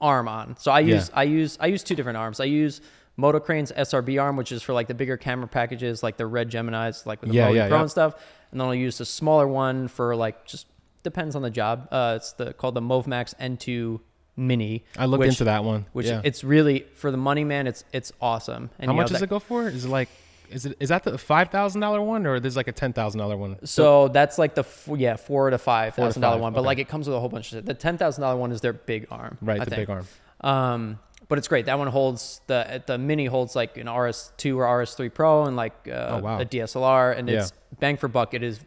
arm 0.00 0.28
on. 0.28 0.56
So 0.58 0.70
I 0.72 0.80
Yeah. 0.80 0.94
use 0.96 1.10
I 1.14 1.22
use 1.24 1.58
I 1.60 1.66
use 1.66 1.82
two 1.82 1.94
different 1.94 2.18
arms. 2.18 2.40
I 2.40 2.44
use 2.44 2.80
Motocrane's 3.18 3.70
SRB 3.72 4.18
arm, 4.22 4.36
which 4.36 4.50
is 4.52 4.62
for 4.62 4.72
like 4.72 4.88
the 4.88 4.94
bigger 4.94 5.16
camera 5.16 5.46
packages, 5.48 6.02
like 6.02 6.16
the 6.16 6.26
Red 6.26 6.48
Gemini's, 6.48 7.04
like 7.06 7.20
with 7.20 7.30
the 7.30 7.36
Yeah, 7.36 7.46
Moto 7.46 7.54
yeah, 7.56 7.68
Pro 7.68 7.76
yeah. 7.76 7.82
and 7.82 7.90
stuff. 7.90 8.14
And 8.50 8.60
then 8.60 8.66
I'll 8.68 8.74
use 8.74 8.98
a 9.00 9.04
smaller 9.04 9.46
one 9.46 9.88
for 9.88 10.16
like 10.16 10.46
just 10.46 10.66
depends 11.02 11.36
on 11.36 11.42
the 11.42 11.50
job. 11.50 11.88
Uh, 11.90 12.14
it's 12.16 12.32
the 12.32 12.52
called 12.54 12.74
the 12.74 12.80
Movmax 12.80 13.34
N2 13.38 14.00
Mini. 14.36 14.84
I 14.96 15.04
looked 15.04 15.20
which- 15.20 15.28
into 15.30 15.44
that 15.44 15.64
one. 15.64 15.84
Which 15.92 16.06
yeah. 16.06 16.22
it's 16.24 16.42
really 16.44 16.86
for 16.94 17.10
the 17.10 17.16
money, 17.18 17.44
man. 17.44 17.66
It's 17.66 17.84
it's 17.92 18.10
awesome. 18.22 18.70
And 18.78 18.90
How 18.90 18.96
much 18.96 19.08
does 19.08 19.18
that- 19.20 19.24
it 19.26 19.30
go 19.30 19.38
for? 19.38 19.68
Is 19.68 19.84
it 19.84 19.88
like, 19.88 20.08
is 20.50 20.66
it 20.66 20.76
is 20.80 20.88
that 20.90 21.02
the 21.04 21.16
five 21.18 21.48
thousand 21.50 21.80
dollar 21.80 22.02
one, 22.02 22.26
or 22.26 22.40
there's 22.40 22.56
like 22.56 22.68
a 22.68 22.72
ten 22.72 22.92
thousand 22.92 23.18
dollar 23.18 23.36
one? 23.36 23.64
So 23.66 24.08
that's 24.08 24.38
like 24.38 24.54
the 24.54 24.62
f- 24.62 24.88
yeah 24.96 25.16
four 25.16 25.50
to 25.50 25.58
five 25.58 25.94
thousand 25.94 26.22
dollar 26.22 26.38
one, 26.38 26.52
but 26.52 26.60
okay. 26.60 26.66
like 26.66 26.78
it 26.78 26.88
comes 26.88 27.06
with 27.08 27.16
a 27.16 27.20
whole 27.20 27.28
bunch 27.28 27.46
of 27.46 27.58
shit. 27.58 27.66
The 27.66 27.74
ten 27.74 27.96
thousand 27.98 28.22
dollar 28.22 28.36
one 28.36 28.52
is 28.52 28.60
their 28.60 28.72
big 28.72 29.06
arm, 29.10 29.38
right, 29.40 29.60
I 29.60 29.64
the 29.64 29.70
think. 29.70 29.88
big 29.88 29.90
arm. 29.90 30.06
Um, 30.42 30.98
but 31.28 31.38
it's 31.38 31.48
great. 31.48 31.66
That 31.66 31.78
one 31.78 31.86
holds 31.88 32.40
the 32.46 32.82
the 32.86 32.98
mini 32.98 33.26
holds 33.26 33.54
like 33.54 33.76
an 33.76 33.86
RS2 33.86 34.56
or 34.56 34.64
RS3 34.64 35.12
Pro 35.14 35.44
and 35.44 35.54
like 35.56 35.74
uh, 35.86 36.18
Oh, 36.18 36.18
wow. 36.18 36.40
a 36.40 36.44
DSLR, 36.44 37.16
and 37.16 37.28
Yeah. 37.28 37.40
it's 37.42 37.52
bang 37.78 37.96
for 37.96 38.08
buck. 38.08 38.34
It 38.34 38.42
is 38.42 38.58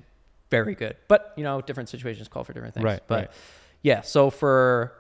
very 0.50 0.76
good. 0.76 0.96
But 1.08 1.34
you 1.36 1.44
know, 1.44 1.62
different 1.62 1.90
situations 1.90 2.28
call 2.28 2.44
for 2.44 2.54
different 2.54 2.74
things. 2.76 2.84
Right, 2.86 3.02
But 3.08 3.16
right. 3.20 3.32
yeah, 3.82 4.02
so 4.02 4.30
for 4.30 4.94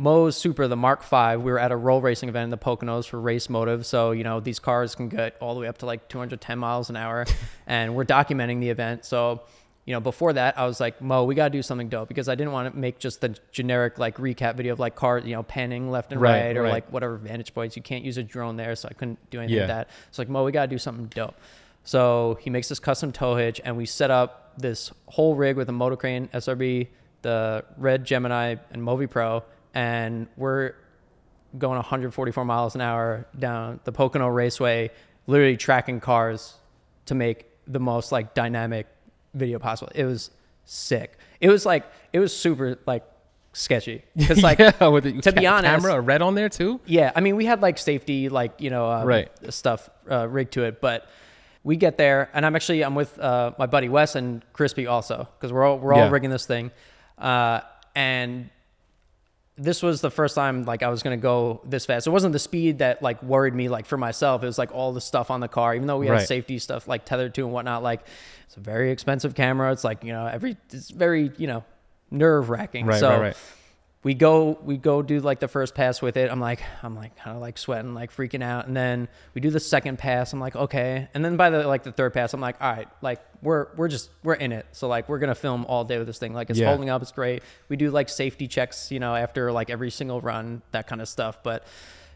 Mo's 0.00 0.36
Supra, 0.36 0.68
the 0.68 0.76
Mark 0.76 1.02
V, 1.02 1.34
we 1.42 1.50
were 1.50 1.58
at 1.58 1.72
a 1.72 1.76
roll 1.76 2.00
racing 2.00 2.28
event 2.28 2.44
in 2.44 2.50
the 2.50 2.56
Poconos 2.56 3.08
for 3.08 3.20
Race 3.20 3.50
Motive. 3.50 3.84
So, 3.84 4.12
you 4.12 4.22
know, 4.22 4.38
these 4.38 4.60
cars 4.60 4.94
can 4.94 5.08
get 5.08 5.36
all 5.40 5.54
the 5.54 5.60
way 5.60 5.66
up 5.66 5.78
to 5.78 5.86
like 5.86 6.08
210 6.08 6.56
miles 6.56 6.88
an 6.88 6.94
hour. 6.94 7.26
and 7.66 7.96
we're 7.96 8.04
documenting 8.04 8.60
the 8.60 8.70
event. 8.70 9.04
So, 9.04 9.40
you 9.86 9.92
know, 9.94 9.98
before 9.98 10.34
that, 10.34 10.56
I 10.56 10.66
was 10.66 10.78
like, 10.78 11.00
Mo, 11.02 11.24
we 11.24 11.34
got 11.34 11.46
to 11.46 11.50
do 11.50 11.62
something 11.62 11.88
dope 11.88 12.06
because 12.06 12.28
I 12.28 12.36
didn't 12.36 12.52
want 12.52 12.72
to 12.72 12.78
make 12.78 13.00
just 13.00 13.20
the 13.20 13.36
generic 13.50 13.98
like 13.98 14.18
recap 14.18 14.54
video 14.54 14.72
of 14.72 14.78
like 14.78 14.94
cars, 14.94 15.24
you 15.26 15.34
know, 15.34 15.42
panning 15.42 15.90
left 15.90 16.12
and 16.12 16.20
Right, 16.20 16.42
right, 16.46 16.56
or 16.56 16.62
right. 16.62 16.70
like 16.74 16.92
whatever 16.92 17.16
vantage 17.16 17.52
points. 17.52 17.74
You 17.74 17.82
can't 17.82 18.04
use 18.04 18.18
a 18.18 18.22
drone 18.22 18.56
there. 18.56 18.76
So 18.76 18.86
I 18.88 18.94
couldn't 18.94 19.18
do 19.30 19.40
anything 19.40 19.56
Yeah. 19.56 19.62
with 19.62 19.68
that. 19.70 19.88
So, 20.12 20.22
like, 20.22 20.28
Mo, 20.28 20.44
we 20.44 20.52
got 20.52 20.66
to 20.66 20.68
do 20.68 20.78
something 20.78 21.06
dope. 21.06 21.34
So 21.82 22.38
he 22.40 22.50
makes 22.50 22.68
this 22.68 22.78
custom 22.78 23.10
tow 23.10 23.34
hitch, 23.34 23.60
and 23.64 23.76
we 23.76 23.84
set 23.84 24.12
up 24.12 24.52
this 24.58 24.92
whole 25.06 25.34
rig 25.34 25.56
with 25.56 25.68
a 25.68 25.72
Motocrane 25.72 26.28
SRB, 26.30 26.86
the 27.22 27.64
Red 27.78 28.04
Gemini, 28.04 28.56
and 28.70 28.80
Movi 28.82 29.10
Pro, 29.10 29.42
and 29.74 30.26
we're 30.36 30.74
going 31.56 31.76
144 31.76 32.44
miles 32.44 32.74
an 32.74 32.80
hour 32.80 33.26
down 33.38 33.80
the 33.84 33.92
Pocono 33.92 34.28
Raceway, 34.28 34.90
literally 35.26 35.56
tracking 35.56 36.00
cars 36.00 36.54
to 37.06 37.14
make 37.14 37.46
the 37.66 37.80
most 37.80 38.12
like 38.12 38.34
dynamic 38.34 38.86
video 39.34 39.58
possible. 39.58 39.90
It 39.94 40.04
was 40.04 40.30
sick. 40.64 41.16
It 41.40 41.48
was 41.48 41.64
like 41.64 41.84
it 42.12 42.18
was 42.20 42.36
super 42.36 42.78
like 42.86 43.04
sketchy 43.54 44.02
because 44.16 44.42
like 44.42 44.58
yeah, 44.80 44.88
with 44.88 45.04
the 45.04 45.20
to 45.22 45.32
be 45.32 45.46
honest- 45.46 45.84
camera 45.84 46.00
red 46.00 46.22
on 46.22 46.34
there 46.34 46.48
too. 46.48 46.80
yeah, 46.86 47.12
I 47.16 47.20
mean, 47.20 47.36
we 47.36 47.44
had 47.46 47.62
like 47.62 47.78
safety, 47.78 48.28
like 48.28 48.60
you 48.60 48.70
know, 48.70 48.90
um, 48.90 49.06
Right. 49.06 49.30
stuff 49.52 49.88
uh, 50.10 50.28
rigged 50.28 50.52
to 50.54 50.64
it, 50.64 50.80
but 50.80 51.06
we 51.64 51.76
get 51.76 51.98
there, 51.98 52.30
and 52.34 52.44
I'm 52.46 52.54
actually 52.56 52.82
I'm 52.82 52.94
with 52.94 53.18
uh, 53.18 53.52
my 53.58 53.66
buddy 53.66 53.88
Wes 53.88 54.14
and 54.14 54.42
Crispy 54.52 54.86
also 54.86 55.28
because 55.38 55.52
we're 55.52 55.64
all 55.64 55.78
we're 55.78 55.92
all 55.94 56.00
Yeah. 56.06 56.10
rigging 56.10 56.30
this 56.30 56.46
thing, 56.46 56.70
uh, 57.18 57.60
and 57.94 58.48
this 59.58 59.82
was 59.82 60.00
the 60.00 60.10
first 60.10 60.34
time 60.34 60.64
like 60.64 60.82
I 60.82 60.88
was 60.88 61.02
gonna 61.02 61.16
go 61.16 61.60
this 61.64 61.84
fast. 61.84 62.06
It 62.06 62.10
wasn't 62.10 62.32
the 62.32 62.38
speed 62.38 62.78
that 62.78 63.02
like 63.02 63.22
worried 63.22 63.54
me 63.54 63.68
like 63.68 63.86
for 63.86 63.96
myself. 63.98 64.42
It 64.42 64.46
was 64.46 64.58
like 64.58 64.72
all 64.72 64.92
the 64.92 65.00
stuff 65.00 65.30
on 65.30 65.40
the 65.40 65.48
car, 65.48 65.74
even 65.74 65.86
though 65.86 65.98
we 65.98 66.06
had 66.06 66.12
Right. 66.14 66.26
safety 66.26 66.58
stuff 66.58 66.86
like 66.88 67.04
tethered 67.04 67.34
to 67.34 67.44
and 67.44 67.52
whatnot. 67.52 67.82
Like 67.82 68.02
it's 68.46 68.56
a 68.56 68.60
very 68.60 68.90
expensive 68.90 69.34
camera. 69.34 69.72
It's 69.72 69.84
like 69.84 70.04
you 70.04 70.12
know 70.12 70.26
every 70.26 70.56
it's 70.72 70.90
very 70.90 71.32
you 71.36 71.46
know 71.48 71.64
nerve 72.10 72.48
wracking. 72.50 72.86
Right, 72.86 73.00
so 73.00 73.10
right, 73.10 73.20
right. 73.20 73.36
We 74.04 74.14
go 74.14 74.56
we 74.62 74.76
go 74.76 75.02
do 75.02 75.18
like 75.20 75.40
the 75.40 75.48
first 75.48 75.74
pass 75.74 76.00
with 76.00 76.16
it. 76.16 76.30
I'm 76.30 76.40
like 76.40 76.62
i'm 76.82 76.94
like 76.94 77.16
kind 77.16 77.34
of 77.36 77.42
like 77.42 77.58
sweating 77.58 77.94
like 77.94 78.14
freaking 78.14 78.42
out. 78.42 78.66
And 78.66 78.76
then 78.76 79.08
we 79.34 79.40
do 79.40 79.50
the 79.50 79.58
second 79.60 79.98
pass. 79.98 80.32
I'm 80.32 80.38
like 80.40 80.54
okay. 80.54 81.08
And 81.14 81.24
then 81.24 81.36
by 81.36 81.50
the 81.50 81.66
like 81.66 81.82
the 81.82 81.90
third 81.92 82.14
pass 82.14 82.32
i'm 82.32 82.40
like 82.40 82.56
all 82.60 82.70
right 82.72 82.88
like 83.02 83.20
we're 83.42 83.68
we're 83.76 83.88
just 83.88 84.10
we're 84.22 84.34
in 84.34 84.52
it. 84.52 84.66
So 84.72 84.86
like 84.88 85.08
we're 85.08 85.18
gonna 85.18 85.34
film 85.34 85.64
all 85.66 85.84
day 85.84 85.98
with 85.98 86.06
this 86.06 86.18
thing. 86.18 86.32
Like 86.32 86.48
it's 86.50 86.58
Yeah. 86.58 86.68
holding 86.68 86.90
up. 86.90 87.02
It's 87.02 87.12
great. 87.12 87.42
We 87.68 87.76
do 87.76 87.90
like 87.90 88.08
safety 88.08 88.46
checks 88.46 88.90
you 88.92 89.00
know 89.00 89.14
after 89.16 89.50
like 89.50 89.68
every 89.68 89.90
single 89.90 90.20
run 90.20 90.62
that 90.70 90.86
kind 90.86 91.00
of 91.02 91.08
stuff. 91.08 91.42
But 91.42 91.64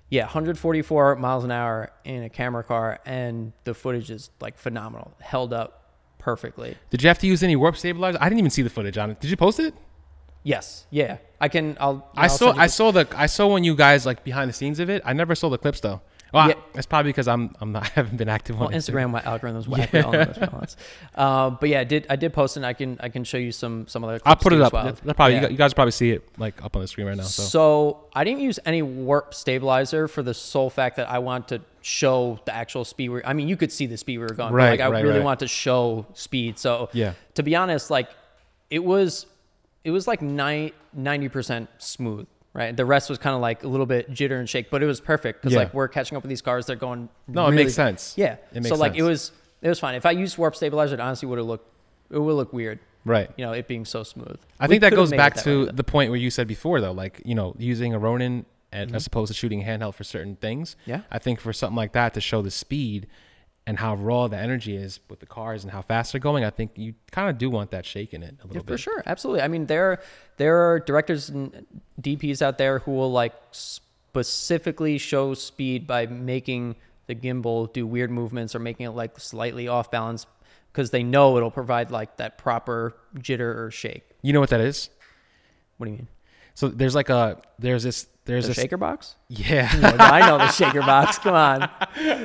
yeah 0.08 0.24
144 0.24 1.16
miles 1.16 1.42
an 1.42 1.50
hour 1.50 1.90
in 2.04 2.22
a 2.22 2.28
camera 2.28 2.62
car 2.62 3.00
and 3.04 3.52
the 3.64 3.74
footage 3.74 4.10
is 4.10 4.30
like 4.40 4.56
phenomenal. 4.56 5.12
Held 5.20 5.52
up 5.52 5.90
perfectly. 6.18 6.76
Did 6.90 7.02
you 7.02 7.08
have 7.08 7.18
to 7.18 7.26
use 7.26 7.42
any 7.42 7.56
warp 7.56 7.76
stabilizer? 7.76 8.18
I 8.20 8.28
didn't 8.28 8.38
even 8.38 8.50
see 8.52 8.62
the 8.62 8.70
footage 8.70 8.96
on 8.98 9.10
it. 9.10 9.20
Did 9.20 9.30
you 9.30 9.36
post 9.36 9.58
it? 9.58 9.74
Yes. 10.42 10.86
Yeah. 10.90 11.18
I 11.40 11.48
can. 11.48 11.76
I'll. 11.80 12.08
I 12.16 12.24
I'll 12.24 12.28
saw 12.28 12.52
I 12.56 12.66
saw 12.66 12.90
the 12.90 13.06
I 13.16 13.26
saw 13.26 13.46
when 13.52 13.64
you 13.64 13.74
guys 13.76 14.04
like 14.06 14.24
behind 14.24 14.48
the 14.48 14.52
scenes 14.54 14.80
of 14.80 14.90
it. 14.90 15.02
I 15.04 15.12
never 15.12 15.34
saw 15.34 15.48
the 15.48 15.58
clips 15.58 15.80
though. 15.80 16.00
Well, 16.32 16.48
Yeah. 16.48 16.54
that's 16.72 16.86
probably 16.86 17.10
because 17.10 17.28
I'm 17.28 17.54
I'm 17.60 17.72
not 17.72 17.82
I 17.86 17.88
haven't 17.94 18.16
been 18.16 18.28
active 18.28 18.58
Well, 18.58 18.68
on. 18.68 18.72
Instagram, 18.74 19.10
my 19.10 19.20
algorithm's 19.22 19.68
whack. 19.68 19.92
Know 19.92 20.10
this. 20.10 20.76
Uh, 21.14 21.50
but 21.50 21.68
yeah, 21.68 21.80
I 21.80 21.84
did 21.84 22.06
I 22.08 22.16
did 22.16 22.32
post 22.32 22.56
it. 22.56 22.60
and 22.60 22.66
I 22.66 22.72
can 22.72 22.96
I 23.00 23.08
can 23.08 23.22
show 23.24 23.36
you 23.38 23.52
some 23.52 23.86
some 23.86 24.02
other. 24.02 24.18
I'll 24.24 24.34
put 24.36 24.52
it 24.52 24.60
up. 24.62 24.72
well. 24.72 24.92
That- 25.04 25.14
probably 25.16 25.36
you 25.36 25.42
Yeah. 25.42 25.48
you 25.48 25.56
guys 25.56 25.74
probably 25.74 25.92
see 25.92 26.10
it 26.10 26.26
like 26.38 26.64
up 26.64 26.74
on 26.74 26.82
the 26.82 26.88
screen 26.88 27.06
right 27.06 27.16
now. 27.16 27.24
So, 27.24 27.42
So 27.42 28.04
I 28.14 28.24
didn't 28.24 28.40
use 28.40 28.58
any 28.64 28.82
warp 28.82 29.34
stabilizer 29.34 30.08
for 30.08 30.22
the 30.22 30.32
sole 30.34 30.70
fact 30.70 30.96
that 30.96 31.08
I 31.10 31.18
want 31.18 31.48
to 31.48 31.60
show 31.82 32.40
the 32.46 32.54
actual 32.54 32.84
speed. 32.84 33.10
We 33.10 33.22
I 33.24 33.32
mean, 33.32 33.46
you 33.48 33.56
could 33.56 33.70
see 33.72 33.86
the 33.86 33.96
speed 33.98 34.18
we 34.18 34.22
were 34.24 34.28
going. 34.34 34.50
but, 34.52 34.56
Right, 34.56 34.70
like 34.70 34.80
I 34.80 34.88
right, 34.88 35.04
really 35.04 35.18
right. 35.18 35.24
want 35.24 35.40
to 35.40 35.48
show 35.48 36.06
speed. 36.14 36.58
So 36.58 36.88
Yeah. 36.92 37.12
To 37.34 37.42
be 37.42 37.54
honest, 37.54 37.90
like 37.90 38.08
it 38.70 38.82
was, 38.82 39.26
it 39.84 39.90
was 39.90 40.06
like 40.06 40.22
ninety 40.22 41.28
percent 41.28 41.68
smooth. 41.78 42.26
Right. 42.54 42.76
The 42.76 42.84
rest 42.84 43.08
was 43.08 43.18
kind 43.18 43.34
of 43.34 43.40
like 43.40 43.64
a 43.64 43.68
little 43.68 43.86
bit 43.86 44.10
jitter 44.10 44.38
and 44.38 44.46
shake, 44.48 44.70
but 44.70 44.82
it 44.82 44.86
was 44.86 45.00
perfect 45.00 45.40
because 45.40 45.54
Yeah. 45.54 45.60
like 45.60 45.72
we're 45.74 45.88
catching 45.88 46.16
up 46.16 46.22
with 46.22 46.28
these 46.28 46.42
cars. 46.42 46.66
They're 46.66 46.76
going. 46.76 47.08
No, 47.26 47.46
it 47.46 47.52
makes 47.52 47.72
sense. 47.74 48.12
Yeah. 48.16 48.36
It 48.52 48.56
makes 48.62 48.68
so 48.68 48.74
like 48.74 48.92
it 48.92 48.96
sense. 48.98 49.08
was 49.08 49.32
it 49.62 49.68
was 49.70 49.78
fine. 49.80 49.94
If 49.94 50.04
I 50.04 50.10
used 50.10 50.36
warp 50.36 50.54
stabilizer, 50.54 50.94
it 50.94 51.00
honestly 51.00 51.26
would 51.28 51.38
have 51.38 51.46
looked 51.46 51.66
it 52.10 52.18
would 52.18 52.34
look 52.34 52.52
weird. 52.52 52.78
right. 53.06 53.30
You 53.38 53.46
know, 53.46 53.52
it 53.52 53.66
being 53.68 53.86
so 53.86 54.02
smooth. 54.02 54.36
I 54.60 54.66
We 54.66 54.72
think 54.74 54.80
that 54.82 54.90
could've 54.90 55.02
goes 55.04 55.10
made 55.12 55.16
it 55.16 55.18
back 55.18 55.34
that 55.36 55.44
to 55.44 55.66
the 55.72 55.82
point 55.84 56.10
where 56.10 56.20
you 56.20 56.28
said 56.30 56.46
before 56.46 56.80
though, 56.82 56.92
like 56.92 57.22
you 57.24 57.34
know 57.34 57.54
using 57.58 57.94
a 57.94 57.98
Ronin 57.98 58.44
and, 58.70 58.88
Mm-hmm. 58.88 58.96
as 58.96 59.06
opposed 59.06 59.28
to 59.32 59.34
shooting 59.34 59.64
handheld 59.64 59.94
for 59.94 60.04
certain 60.04 60.36
things. 60.36 60.76
Yeah. 60.84 61.00
I 61.10 61.18
think 61.18 61.40
for 61.40 61.52
something 61.54 61.76
like 61.76 61.92
that 61.92 62.12
to 62.14 62.20
show 62.20 62.42
the 62.42 62.50
speed 62.50 63.06
and 63.66 63.78
how 63.78 63.94
raw 63.94 64.26
the 64.28 64.36
energy 64.36 64.76
is 64.76 64.98
with 65.08 65.20
the 65.20 65.26
cars 65.26 65.62
and 65.62 65.72
how 65.72 65.82
fast 65.82 66.12
they're 66.12 66.20
going, 66.20 66.44
I 66.44 66.50
think 66.50 66.72
you 66.76 66.94
kind 67.12 67.30
of 67.30 67.38
do 67.38 67.48
want 67.48 67.70
that 67.70 67.86
shake 67.86 68.12
in 68.12 68.22
it 68.22 68.34
a 68.42 68.46
little 68.46 68.56
Yeah, 68.62 68.66
bit. 68.66 68.72
for 68.74 68.78
sure, 68.78 69.02
absolutely. 69.06 69.42
I 69.42 69.48
mean, 69.48 69.66
there 69.66 70.00
there 70.36 70.56
are 70.70 70.80
directors 70.80 71.28
and 71.28 71.64
DPs 72.00 72.42
out 72.42 72.58
there 72.58 72.80
who 72.80 72.90
will 72.92 73.12
like 73.12 73.34
specifically 73.52 74.98
show 74.98 75.34
speed 75.34 75.86
by 75.86 76.06
making 76.06 76.76
the 77.06 77.14
gimbal 77.14 77.72
do 77.72 77.86
weird 77.86 78.10
movements 78.10 78.54
or 78.54 78.58
making 78.58 78.86
it 78.86 78.90
like 78.90 79.18
slightly 79.18 79.68
off 79.68 79.90
balance 79.90 80.26
because 80.72 80.90
they 80.90 81.02
know 81.02 81.36
it'll 81.36 81.50
provide 81.50 81.90
like 81.90 82.16
that 82.16 82.38
proper 82.38 82.94
jitter 83.18 83.56
or 83.56 83.70
shake. 83.70 84.02
You 84.22 84.32
know 84.32 84.40
what 84.40 84.50
that 84.50 84.60
is? 84.60 84.90
What 85.76 85.86
do 85.86 85.92
you 85.92 85.98
mean? 85.98 86.08
So 86.54 86.68
there's 86.68 86.94
like 86.94 87.08
a 87.10 87.40
there's 87.58 87.82
this 87.82 88.06
there's 88.24 88.44
The 88.44 88.48
this 88.54 88.56
shaker 88.62 88.76
box? 88.76 89.16
yeah. 89.28 89.68
Yeah, 89.80 89.96
I 89.98 90.20
know 90.28 90.38
the 90.38 90.48
shaker 90.48 90.80
box. 90.80 91.18
Come 91.18 91.34
on. 91.34 91.68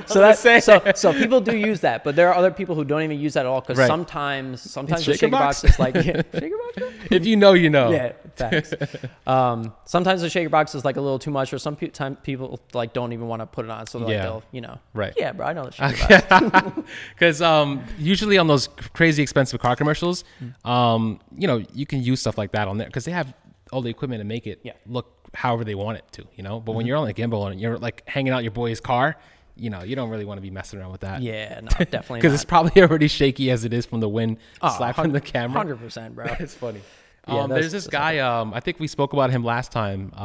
So 0.07 0.19
that's 0.19 0.39
so 0.65 0.81
so 0.95 1.11
people 1.13 1.41
do 1.41 1.55
use 1.55 1.81
that, 1.81 2.03
but 2.03 2.15
there 2.15 2.29
are 2.29 2.35
other 2.35 2.51
people 2.51 2.75
who 2.75 2.85
don't 2.85 3.01
even 3.01 3.19
use 3.19 3.33
that 3.33 3.41
at 3.41 3.45
all 3.45 3.61
because 3.61 3.77
Right. 3.77 3.87
sometimes 3.87 4.61
sometimes 4.61 5.05
the 5.05 5.13
shaker 5.13 5.17
shaker 5.25 5.31
box? 5.31 5.61
box 5.61 5.73
is 5.73 5.79
like 5.79 5.95
yeah, 5.95 6.21
shaker 6.39 6.55
box. 6.57 6.93
if 7.11 7.25
you 7.25 7.35
know, 7.35 7.53
you 7.53 7.69
know. 7.69 7.91
Yeah, 7.91 8.13
facts. 8.35 8.73
um, 9.27 9.73
sometimes 9.85 10.21
the 10.21 10.29
shaker 10.29 10.49
box 10.49 10.73
is 10.75 10.85
like 10.85 10.95
a 10.97 11.01
little 11.01 11.19
too 11.19 11.31
much, 11.31 11.51
or 11.53 11.57
some 11.59 11.75
pe- 11.75 11.87
time 11.89 12.15
people 12.17 12.59
like 12.73 12.93
don't 12.93 13.11
even 13.11 13.27
want 13.27 13.41
to 13.41 13.45
put 13.45 13.65
it 13.65 13.71
on, 13.71 13.87
so 13.87 13.99
Yeah. 13.99 14.05
like 14.05 14.21
they'll, 14.21 14.43
you 14.51 14.61
know, 14.61 14.79
Right. 14.93 15.13
Yeah, 15.17 15.33
bro, 15.33 15.47
I 15.47 15.53
know 15.53 15.65
the 15.65 15.71
shaker 15.71 16.21
box. 16.49 16.89
Because 17.13 17.41
um, 17.41 17.83
usually 17.97 18.37
on 18.37 18.47
those 18.47 18.67
crazy 18.93 19.21
expensive 19.23 19.59
car 19.59 19.75
commercials, 19.75 20.23
Mm. 20.41 20.69
um, 20.69 21.19
you 21.37 21.47
know, 21.47 21.63
you 21.73 21.85
can 21.85 22.01
use 22.01 22.21
stuff 22.21 22.37
like 22.37 22.51
that 22.53 22.67
on 22.67 22.77
there 22.77 22.87
because 22.87 23.05
they 23.05 23.11
have 23.11 23.33
all 23.73 23.81
the 23.81 23.89
equipment 23.89 24.21
to 24.21 24.25
make 24.25 24.47
it 24.47 24.59
Yeah. 24.63 24.73
look 24.85 25.16
however 25.33 25.63
they 25.63 25.75
want 25.75 25.97
it 25.97 26.05
to, 26.13 26.25
you 26.35 26.43
know. 26.43 26.59
But 26.59 26.73
when 26.73 26.83
Mm-hmm. 26.83 26.87
you're 26.87 26.97
on 26.97 27.09
a 27.09 27.13
gimbal 27.13 27.51
and 27.51 27.59
you're 27.61 27.77
like 27.77 28.03
hanging 28.07 28.33
out 28.33 28.43
your 28.43 28.51
boy's 28.51 28.79
car, 28.79 29.15
you 29.55 29.69
know, 29.69 29.83
you 29.83 29.95
don't 29.95 30.09
really 30.09 30.25
want 30.25 30.37
to 30.37 30.41
be 30.41 30.51
messing 30.51 30.79
around 30.79 30.91
with 30.91 31.01
that. 31.01 31.21
Yeah, 31.21 31.59
no, 31.63 31.69
definitely 31.69 32.19
Because 32.19 32.33
it's 32.33 32.45
probably 32.45 32.81
already 32.83 33.07
shaky 33.07 33.49
as 33.51 33.65
it 33.65 33.73
is 33.73 33.85
from 33.85 33.99
the 33.99 34.09
wind 34.09 34.37
Oh, 34.61 34.75
slapping 34.77 35.11
the 35.13 35.21
camera. 35.21 35.57
Hundred 35.57 35.79
percent, 35.79 36.15
bro. 36.15 36.25
It's 36.39 36.53
funny. 36.55 36.81
Yeah, 37.27 37.41
um, 37.43 37.49
there's 37.49 37.71
this 37.73 37.87
guy. 37.87 38.19
Um, 38.19 38.53
I 38.53 38.61
think 38.61 38.79
we 38.79 38.87
spoke 38.87 39.11
about 39.13 39.31
him 39.31 39.43
last 39.43 39.71
time. 39.73 40.13
Uh, 40.15 40.19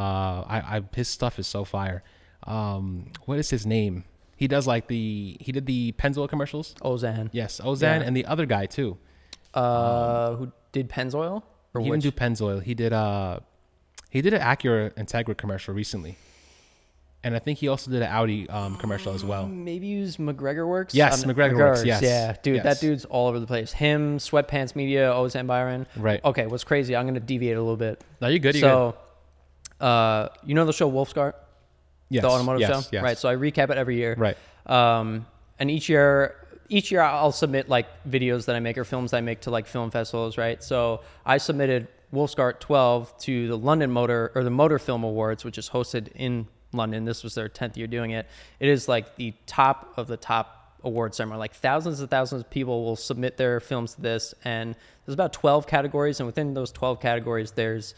I, 0.46 0.76
I 0.76 0.82
his 0.94 1.08
stuff 1.08 1.38
is 1.40 1.46
so 1.48 1.64
fire. 1.64 2.04
Um, 2.44 3.10
what 3.24 3.38
is 3.38 3.50
his 3.50 3.66
name? 3.66 4.04
He 4.36 4.46
does 4.48 4.66
like 4.68 4.86
the 4.86 5.36
he 5.40 5.50
did 5.50 5.66
the 5.66 5.92
Pennzoil 5.92 6.28
commercials. 6.28 6.74
Ozan, 6.82 7.28
Yes, 7.32 7.60
Ozan 7.64 7.80
Yeah. 8.00 8.06
and 8.06 8.16
the 8.16 8.24
other 8.26 8.46
guy 8.46 8.66
too. 8.66 8.98
uh, 9.54 10.34
who 10.36 10.52
did 10.72 10.88
Pennzoil 10.88 11.42
or 11.74 11.80
he 11.80 11.90
which? 11.90 12.02
didn't 12.02 12.14
do 12.16 12.20
Pennzoil. 12.20 12.62
He 12.62 12.74
did 12.74 12.92
uh 12.92 13.40
he 14.12 14.20
did 14.20 14.34
an 14.34 14.40
Acura 14.42 14.92
Integra 14.94 15.34
commercial 15.36 15.72
recently, 15.74 16.16
and 17.24 17.34
I 17.34 17.38
think 17.38 17.58
he 17.60 17.68
also 17.68 17.90
did 17.90 18.02
an 18.02 18.08
Audi 18.10 18.48
um, 18.50 18.76
commercial 18.76 19.14
as 19.14 19.24
well. 19.24 19.46
Maybe 19.46 19.86
use 19.86 20.18
McGregor 20.18 20.66
Works. 20.68 20.94
Yes, 20.94 21.24
McGregor 21.24 21.56
Works, 21.56 21.84
yes. 21.84 22.02
Yeah, 22.02 22.36
dude, 22.42 22.56
Yes. 22.56 22.64
that 22.64 22.80
dude's 22.80 23.04
all 23.06 23.28
over 23.28 23.40
the 23.40 23.46
place. 23.46 23.72
Him, 23.72 24.18
Sweatpants 24.18 24.76
Media, 24.76 25.10
Ozan 25.10 25.46
Byron. 25.46 25.86
Right. 25.96 26.22
Okay, 26.24 26.46
what's 26.46 26.64
crazy? 26.64 26.94
I'm 26.94 27.06
gonna 27.06 27.20
deviate 27.20 27.56
a 27.56 27.60
little 27.60 27.76
bit. 27.76 28.04
No, 28.20 28.28
you're 28.28 28.38
good. 28.38 28.54
You're 28.54 28.68
good. 28.92 28.94
so, 29.80 29.84
uh, 29.86 30.28
you 30.44 30.54
know 30.54 30.64
the 30.66 30.72
show 30.72 30.90
Wolfscart, 30.90 31.32
Yes, 32.10 32.22
the 32.22 32.28
automotive 32.28 32.60
yes, 32.60 32.70
show, 32.84 32.88
yes. 32.92 33.02
right? 33.02 33.16
So 33.18 33.28
I 33.30 33.36
recap 33.36 33.70
it 33.70 33.78
every 33.78 33.96
year. 33.96 34.14
Right. 34.18 34.36
Um, 34.66 35.26
and 35.58 35.70
each 35.70 35.88
year, 35.88 36.34
each 36.68 36.90
year 36.92 37.00
I'll 37.00 37.32
submit 37.32 37.68
like 37.68 37.86
videos 38.08 38.44
that 38.46 38.56
I 38.56 38.60
make 38.60 38.76
or 38.76 38.84
films 38.84 39.12
that 39.12 39.16
I 39.18 39.20
make 39.22 39.40
to 39.42 39.50
like 39.50 39.66
film 39.66 39.90
festivals, 39.90 40.36
right? 40.36 40.62
So 40.62 41.00
I 41.24 41.38
submitted 41.38 41.88
Wolfscart 42.12 42.60
12 42.60 43.16
to 43.20 43.48
the 43.48 43.56
London 43.58 43.90
Motor 43.90 44.32
or 44.34 44.44
the 44.44 44.50
Motor 44.50 44.78
Film 44.78 45.02
Awards, 45.04 45.44
which 45.44 45.56
is 45.58 45.70
hosted 45.70 46.08
in 46.14 46.46
London. 46.72 47.04
This 47.04 47.22
was 47.22 47.34
their 47.34 47.48
10th 47.48 47.76
year 47.76 47.86
doing 47.86 48.10
it. 48.10 48.26
It 48.60 48.68
is 48.68 48.88
like 48.88 49.16
the 49.16 49.34
top 49.46 49.94
of 49.96 50.08
the 50.08 50.16
top 50.16 50.76
award 50.84 51.14
ceremony. 51.14 51.38
Like 51.38 51.54
thousands 51.54 52.00
and 52.00 52.10
thousands 52.10 52.42
of 52.42 52.50
people 52.50 52.84
will 52.84 52.96
submit 52.96 53.36
their 53.36 53.60
films 53.60 53.94
to 53.94 54.00
this, 54.02 54.34
and 54.44 54.74
there's 55.06 55.14
about 55.14 55.32
12 55.32 55.66
categories, 55.66 56.20
and 56.20 56.26
within 56.26 56.54
those 56.54 56.70
12 56.72 57.00
categories, 57.00 57.52
there's 57.52 57.94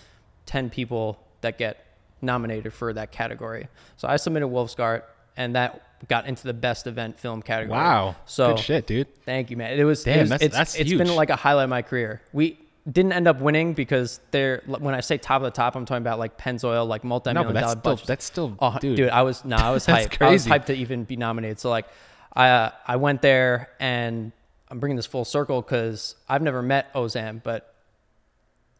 10 0.47 0.71
people 0.71 1.19
that 1.41 1.59
get 1.59 1.85
nominated 2.23 2.73
for 2.73 2.93
that 2.93 3.11
category. 3.13 3.69
So 3.97 4.07
I 4.09 4.17
submitted 4.17 4.49
Wolfscart, 4.49 5.03
and 5.37 5.55
that 5.57 5.83
got 6.09 6.27
into 6.27 6.45
the 6.45 6.53
best 6.55 6.87
event 6.87 7.19
film 7.19 7.41
category. 7.43 7.79
Wow. 7.79 8.17
So 8.27 8.55
good 8.55 8.59
shit, 8.63 8.87
dude. 8.87 9.07
Thank 9.25 9.51
you, 9.51 9.57
man. 9.57 9.79
It 9.79 9.85
was, 9.85 10.05
Damn, 10.05 10.19
it 10.19 10.21
was 10.21 10.31
that's- 10.31 10.47
it's, 10.47 10.55
that's 10.57 10.75
it's 10.77 10.91
huge. 10.91 10.99
been 10.99 11.15
like 11.15 11.31
a 11.31 11.37
highlight 11.37 11.65
of 11.65 11.71
my 11.71 11.83
career. 11.83 12.21
We 12.33 12.59
didn't 12.91 13.13
end 13.13 13.27
up 13.27 13.41
winning 13.41 13.73
because 13.73 14.21
they're 14.31 14.63
when 14.67 14.95
I 14.95 15.01
say 15.01 15.17
top 15.19 15.41
of 15.41 15.45
the 15.45 15.51
top, 15.51 15.75
I'm 15.75 15.87
talking 15.87 16.03
about 16.03 16.19
like 16.19 16.37
Pennzoil, 16.39 16.87
like 16.87 17.03
multi-million 17.05 17.55
that's 17.55 17.63
dollar 17.63 17.73
still 17.81 17.93
budgets. 17.93 18.07
that's 18.09 18.25
still 18.25 18.57
Oh, 18.61 18.79
dude. 18.79 18.97
dude. 18.97 19.09
I 19.11 19.23
was 19.23 19.45
no, 19.45 19.57
I 19.57 19.71
was 19.71 19.87
hyped. 19.89 20.21
I 20.21 20.31
was 20.31 20.47
hyped 20.47 20.67
to 20.67 20.75
even 20.75 21.05
be 21.05 21.17
nominated. 21.17 21.59
So 21.61 21.71
like, 21.71 21.87
I 22.35 22.49
uh, 22.49 22.71
I 22.87 22.97
went 22.97 23.23
there 23.23 23.71
and 23.81 24.33
I'm 24.69 24.81
bringing 24.81 24.97
this 24.97 25.07
full 25.07 25.25
circle 25.25 25.63
because 25.63 26.15
I've 26.29 26.43
never 26.43 26.63
met 26.63 26.93
Ozan, 26.95 27.43
but 27.43 27.75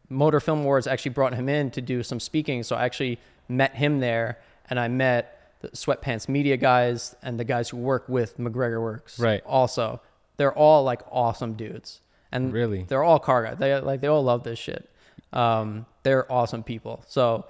Motor 0.09 0.41
Film 0.41 0.61
Awards 0.61 0.87
actually 0.87 1.13
brought 1.13 1.35
him 1.35 1.49
in 1.49 1.71
to 1.73 1.81
do 1.81 2.03
some 2.03 2.21
speaking. 2.21 2.63
So 2.63 2.77
I 2.77 2.85
actually 2.85 3.19
met 3.49 3.75
him 3.75 4.01
there, 4.01 4.39
and 4.69 4.79
I 4.79 4.89
met 4.89 5.53
the 5.63 5.69
Sweatpants 5.69 6.29
Media 6.29 6.57
guys 6.59 7.15
and 7.23 7.41
the 7.41 7.45
guys 7.45 7.71
who 7.71 7.79
work 7.79 8.07
with 8.09 8.37
McGregor 8.39 8.83
Works. 8.83 9.19
Right. 9.19 9.43
Also, 9.47 10.01
they're 10.37 10.53
all 10.53 10.85
like 10.85 11.01
awesome 11.11 11.55
dudes, 11.55 12.01
and 12.35 12.53
Really? 12.53 12.83
they're 12.87 13.03
all 13.03 13.19
car 13.19 13.45
guys. 13.45 13.57
They 13.59 13.79
like 13.81 14.01
they 14.03 14.09
all 14.09 14.23
love 14.23 14.43
this 14.45 14.59
shit. 14.59 14.89
Um, 15.33 15.87
they're 16.03 16.31
awesome 16.31 16.63
people. 16.63 17.03
So 17.09 17.47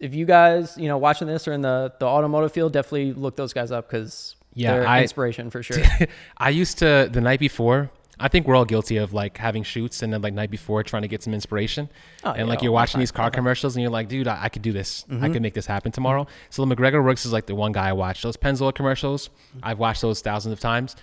if 0.00 0.14
you 0.14 0.24
guys, 0.26 0.76
you 0.78 0.88
know, 0.88 0.98
watching 0.98 1.26
this 1.28 1.46
or 1.46 1.52
in 1.52 1.60
the 1.62 1.92
the 2.00 2.06
automotive 2.06 2.52
field, 2.52 2.72
definitely 2.72 3.12
look 3.12 3.36
those 3.36 3.52
guys 3.52 3.70
up 3.70 3.88
because 3.88 4.36
Yeah, 4.54 4.72
they're 4.78 4.86
I- 4.88 5.02
inspiration 5.02 5.50
for 5.50 5.62
sure. 5.62 5.82
I 6.38 6.50
used 6.50 6.78
to 6.78 7.08
the 7.12 7.20
night 7.20 7.40
before. 7.40 7.90
I 8.18 8.28
think 8.28 8.46
we're 8.46 8.56
all 8.56 8.64
guilty 8.64 8.96
of 8.96 9.12
like 9.12 9.36
having 9.36 9.62
shoots 9.62 10.02
and 10.02 10.10
then 10.10 10.22
like 10.22 10.32
night 10.32 10.50
before 10.50 10.82
trying 10.82 11.02
to 11.02 11.08
get 11.08 11.22
some 11.22 11.34
inspiration. 11.34 11.90
Oh, 12.24 12.30
and 12.30 12.38
yeah, 12.38 12.44
like 12.46 12.62
you're 12.62 12.72
watching 12.72 12.98
these 12.98 13.12
car 13.12 13.30
commercials 13.30 13.76
and 13.76 13.82
you're 13.82 13.90
like, 13.90 14.08
dude, 14.08 14.26
I, 14.26 14.44
I 14.44 14.48
could 14.48 14.62
do 14.62 14.72
this. 14.72 15.04
I 15.20 15.28
could 15.28 15.42
make 15.42 15.52
this 15.52 15.66
happen 15.66 15.92
tomorrow. 15.92 16.26
So 16.48 16.64
the 16.64 16.74
McGregor 16.74 17.04
Works 17.04 17.26
is 17.26 17.32
like 17.34 17.44
the 17.44 17.54
one 17.54 17.72
guy 17.72 17.90
I 17.90 17.92
watch. 17.92 18.22
Those 18.22 18.38
Pennzoil 18.38 18.74
commercials, 18.74 19.28
I've 19.62 19.78
watched 19.78 20.00
those 20.00 20.22
thousands 20.22 20.54
of 20.54 20.60
times. 20.60 20.96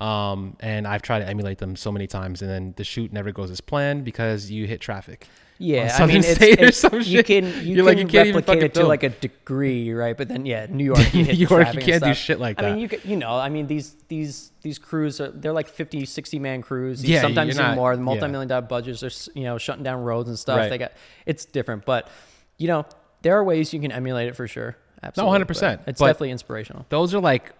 Um, 0.00 0.56
and 0.60 0.86
I've 0.86 1.02
tried 1.02 1.18
to 1.20 1.28
emulate 1.28 1.58
them 1.58 1.76
so 1.76 1.92
many 1.92 2.06
times, 2.06 2.40
and 2.40 2.50
then 2.50 2.74
the 2.76 2.84
shoot 2.84 3.12
never 3.12 3.32
goes 3.32 3.50
as 3.50 3.60
planned 3.60 4.04
because 4.04 4.50
you 4.50 4.66
hit 4.66 4.80
traffic. 4.80 5.26
Yeah, 5.58 5.94
I 6.00 6.06
mean, 6.06 6.16
it's, 6.24 6.40
it's 6.40 6.78
some 6.78 6.94
you 6.94 7.02
shit. 7.02 7.26
can 7.26 7.44
you 7.44 7.50
You're 7.50 7.76
can 7.76 7.84
like, 7.84 7.98
you 7.98 8.06
can't 8.06 8.34
replicate 8.34 8.62
it 8.62 8.74
to 8.74 8.80
film. 8.80 8.88
like 8.88 9.02
a 9.02 9.10
degree, 9.10 9.92
right? 9.92 10.16
But 10.16 10.28
then 10.28 10.46
yeah, 10.46 10.66
New 10.70 10.84
York, 10.94 11.12
you 11.12 11.24
New 11.24 11.32
York, 11.34 11.74
you 11.74 11.80
can't 11.82 12.02
do 12.02 12.14
shit 12.14 12.40
like 12.40 12.56
that. 12.56 12.64
I 12.64 12.70
mean, 12.70 12.80
you 12.80 12.88
could, 12.88 13.04
you 13.04 13.16
know, 13.16 13.32
I 13.32 13.50
mean 13.50 13.66
these 13.66 13.94
these 14.08 14.52
these 14.62 14.78
crews 14.78 15.20
are 15.20 15.30
they're 15.30 15.52
like 15.52 15.68
50, 15.68 16.06
60 16.06 16.38
man 16.38 16.62
crews. 16.62 17.04
Yeah, 17.04 17.20
sometimes 17.20 17.56
even 17.56 17.62
not- 17.62 17.76
more. 17.76 17.94
The 17.94 18.00
multi-million 18.00 18.48
dollar 18.48 18.62
budgets. 18.62 19.00
They're 19.00 19.10
you 19.34 19.44
know 19.44 19.58
shutting 19.58 19.84
down 19.84 20.02
roads 20.02 20.30
and 20.30 20.38
stuff. 20.38 20.56
Right. 20.56 20.70
They 20.70 20.78
got 20.78 20.92
it's 21.26 21.44
different, 21.44 21.84
but 21.84 22.08
you 22.56 22.66
know 22.66 22.86
there 23.20 23.36
are 23.36 23.44
ways 23.44 23.74
you 23.74 23.80
can 23.80 23.92
emulate 23.92 24.28
it 24.28 24.36
for 24.36 24.48
sure. 24.48 24.78
Absolutely, 25.02 25.44
100%, 25.46 25.80
It's 25.86 25.98
definitely 26.00 26.30
inspirational. 26.30 26.84
Those 26.90 27.14
are 27.14 27.20
like 27.20 27.52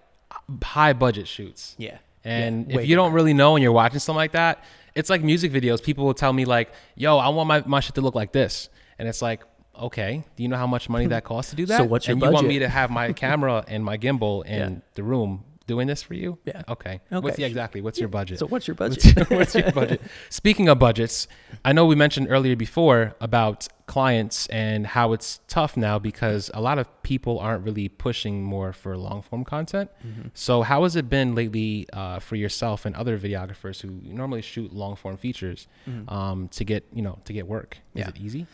high 0.62 0.92
budget 0.92 1.26
shoots. 1.26 1.74
Yeah, 1.78 1.98
And 2.24 2.70
Yeah, 2.70 2.80
if 2.80 2.86
you 2.86 2.96
don't 2.96 3.12
really 3.12 3.32
know 3.34 3.56
and 3.56 3.62
you're 3.62 3.72
watching 3.72 3.98
something 3.98 4.16
like 4.16 4.32
that, 4.32 4.62
it's 4.94 5.08
like 5.08 5.22
music 5.22 5.52
videos. 5.52 5.82
People 5.82 6.04
will 6.04 6.14
tell 6.14 6.32
me 6.32 6.44
like, 6.44 6.70
"Yo, 6.96 7.16
I 7.16 7.28
want 7.28 7.46
my, 7.48 7.62
my 7.66 7.80
shit 7.80 7.94
to 7.94 8.00
look 8.00 8.14
like 8.14 8.32
this," 8.32 8.68
and 8.98 9.08
it's 9.08 9.22
like, 9.22 9.42
okay, 9.78 10.22
do 10.36 10.42
you 10.42 10.48
know 10.48 10.56
how 10.56 10.66
much 10.66 10.88
money 10.90 11.06
that 11.06 11.24
costs 11.24 11.50
to 11.50 11.56
do 11.56 11.64
that? 11.66 11.78
So 11.78 11.84
what's 11.84 12.06
your 12.06 12.12
and 12.14 12.22
you 12.22 12.30
want 12.30 12.46
me 12.46 12.58
to 12.58 12.68
have 12.68 12.90
my 12.90 13.12
camera 13.24 13.64
and 13.68 13.82
my 13.84 13.96
gimbal 13.96 14.44
in 14.44 14.58
Yeah. 14.58 14.78
the 14.94 15.02
room 15.02 15.44
doing 15.66 15.86
this 15.86 16.02
for 16.02 16.14
you? 16.14 16.38
Yeah. 16.44 16.62
Okay. 16.68 17.00
Okay. 17.12 17.20
What's, 17.20 17.38
yeah, 17.38 17.46
exactly. 17.46 17.80
What's 17.80 17.98
your 18.00 18.08
budget? 18.08 18.38
So 18.38 18.46
what's 18.46 18.66
your 18.66 18.74
budget? 18.74 19.04
What's 19.04 19.28
your, 19.30 19.38
what's 19.38 19.54
your 19.54 19.72
budget? 19.72 20.00
Speaking 20.28 20.68
of 20.68 20.78
budgets, 20.78 21.28
I 21.64 21.72
know 21.72 21.86
we 21.86 21.94
mentioned 21.94 22.26
earlier 22.30 22.56
before 22.56 23.14
about 23.20 23.68
clients 23.86 24.46
and 24.48 24.86
how 24.86 25.12
it's 25.12 25.40
tough 25.48 25.76
now 25.76 25.98
because 25.98 26.50
a 26.54 26.60
lot 26.60 26.78
of 26.78 26.86
people 27.02 27.38
aren't 27.40 27.64
really 27.64 27.88
pushing 27.88 28.42
more 28.42 28.72
for 28.72 28.96
long 28.96 29.20
form 29.22 29.44
content. 29.44 29.90
Mm-hmm. 30.06 30.28
So 30.34 30.62
how 30.62 30.82
has 30.84 30.96
it 30.96 31.08
been 31.08 31.34
lately 31.34 31.86
uh, 31.92 32.18
for 32.20 32.36
yourself 32.36 32.84
and 32.86 32.94
other 32.96 33.18
videographers 33.18 33.80
who 33.80 33.90
normally 34.04 34.42
shoot 34.42 34.72
long 34.72 34.94
form 34.96 35.16
features 35.16 35.66
um, 36.08 36.48
to 36.48 36.64
get 36.64 36.84
you 36.92 37.02
know 37.02 37.18
to 37.24 37.32
get 37.32 37.46
work? 37.46 37.78
Is 37.78 37.80
Mm-hmm. 37.90 37.98
Yeah. 37.98 38.08
it 38.08 38.16
easy? 38.24 38.46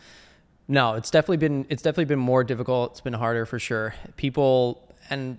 No, 0.67 0.95
it's 0.95 1.09
definitely 1.11 1.37
been 1.37 1.65
it's 1.69 1.81
definitely 1.81 2.05
been 2.05 2.19
more 2.19 2.43
difficult. 2.43 2.91
It's 2.91 3.01
been 3.01 3.13
harder 3.13 3.45
for 3.45 3.57
sure. 3.59 3.93
People 4.17 4.83
and 5.09 5.37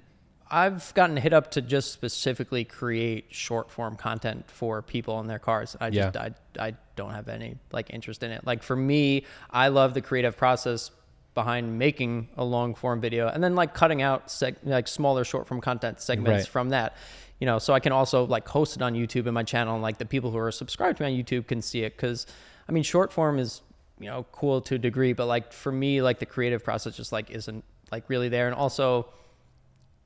I've 0.51 0.92
gotten 0.94 1.16
hit 1.16 1.32
up 1.32 1.51
to 1.53 1.61
just 1.62 1.92
specifically 1.92 2.64
create 2.64 3.26
short 3.30 3.70
form 3.70 3.96
content 3.96 4.51
for 4.51 4.82
people 4.82 5.20
in 5.20 5.26
their 5.26 5.38
cars. 5.38 5.76
I 5.80 5.90
just 5.90 6.14
Yeah. 6.14 6.28
I 6.59 6.68
I 6.68 6.74
don't 6.96 7.12
have 7.12 7.28
any 7.28 7.57
like 7.72 7.90
interest 7.90 8.22
in 8.22 8.30
it. 8.30 8.46
Like 8.46 8.62
for 8.62 8.74
me, 8.76 9.24
I 9.51 9.68
love 9.68 9.94
the 9.94 10.01
creative 10.01 10.36
process 10.36 10.90
behind 11.34 11.78
making 11.78 12.28
a 12.36 12.44
long 12.44 12.74
form 12.74 13.01
video 13.01 13.28
and 13.28 13.44
then 13.44 13.55
like 13.55 13.72
cutting 13.74 14.03
out 14.03 14.26
seg- 14.28 14.57
like 14.64 14.88
smaller 14.88 15.22
short 15.24 15.46
form 15.46 15.61
content 15.61 16.01
segments 16.01 16.44
Right. 16.44 16.49
from 16.49 16.70
that. 16.70 16.96
You 17.38 17.46
know, 17.46 17.59
so 17.61 17.72
I 17.74 17.78
can 17.80 17.92
also 17.92 18.24
like 18.24 18.49
host 18.49 18.74
it 18.74 18.82
on 18.82 18.94
YouTube 18.94 19.26
in 19.26 19.34
my 19.34 19.44
channel 19.44 19.74
and 19.74 19.82
like 19.82 19.99
the 19.99 20.07
people 20.07 20.30
who 20.32 20.38
are 20.38 20.51
subscribed 20.51 20.99
to 20.99 21.05
me 21.05 21.12
on 21.16 21.24
YouTube 21.24 21.46
can 21.46 21.62
see 21.62 21.82
it 21.84 21.96
cuz 21.96 22.26
I 22.68 22.72
mean 22.72 22.82
short 22.82 23.12
form 23.12 23.38
is 23.38 23.62
you 24.01 24.07
know 24.07 24.26
cool 24.32 24.61
to 24.62 24.74
a 24.76 24.78
degree 24.78 25.12
but 25.12 25.26
like 25.26 25.53
for 25.53 25.70
me 25.70 26.03
like 26.03 26.18
the 26.18 26.26
creative 26.26 26.64
process 26.64 26.96
just 26.96 27.12
like 27.12 27.30
isn't 27.30 27.64
like 27.92 28.05
really 28.09 28.28
there 28.28 28.46
and 28.46 28.55
also 28.57 29.07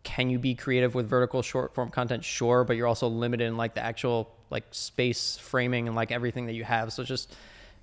can 0.03 0.31
you 0.31 0.39
be 0.39 0.55
creative 0.55 0.95
with 0.95 1.09
vertical 1.09 1.43
short 1.43 1.75
form 1.75 1.91
content? 1.91 2.25
Sure 2.25 2.65
but 2.65 2.77
you're 2.77 2.87
also 2.87 3.09
limited 3.09 3.47
in 3.47 3.57
like 3.57 3.75
the 3.75 3.81
actual 3.81 4.31
like 4.51 4.65
space 4.71 5.39
framing 5.39 5.87
and 5.87 5.97
like 5.97 6.13
everything 6.13 6.47
that 6.47 6.55
you 6.55 6.65
have. 6.65 6.93
So 6.93 7.03
it's 7.03 7.09
just 7.09 7.35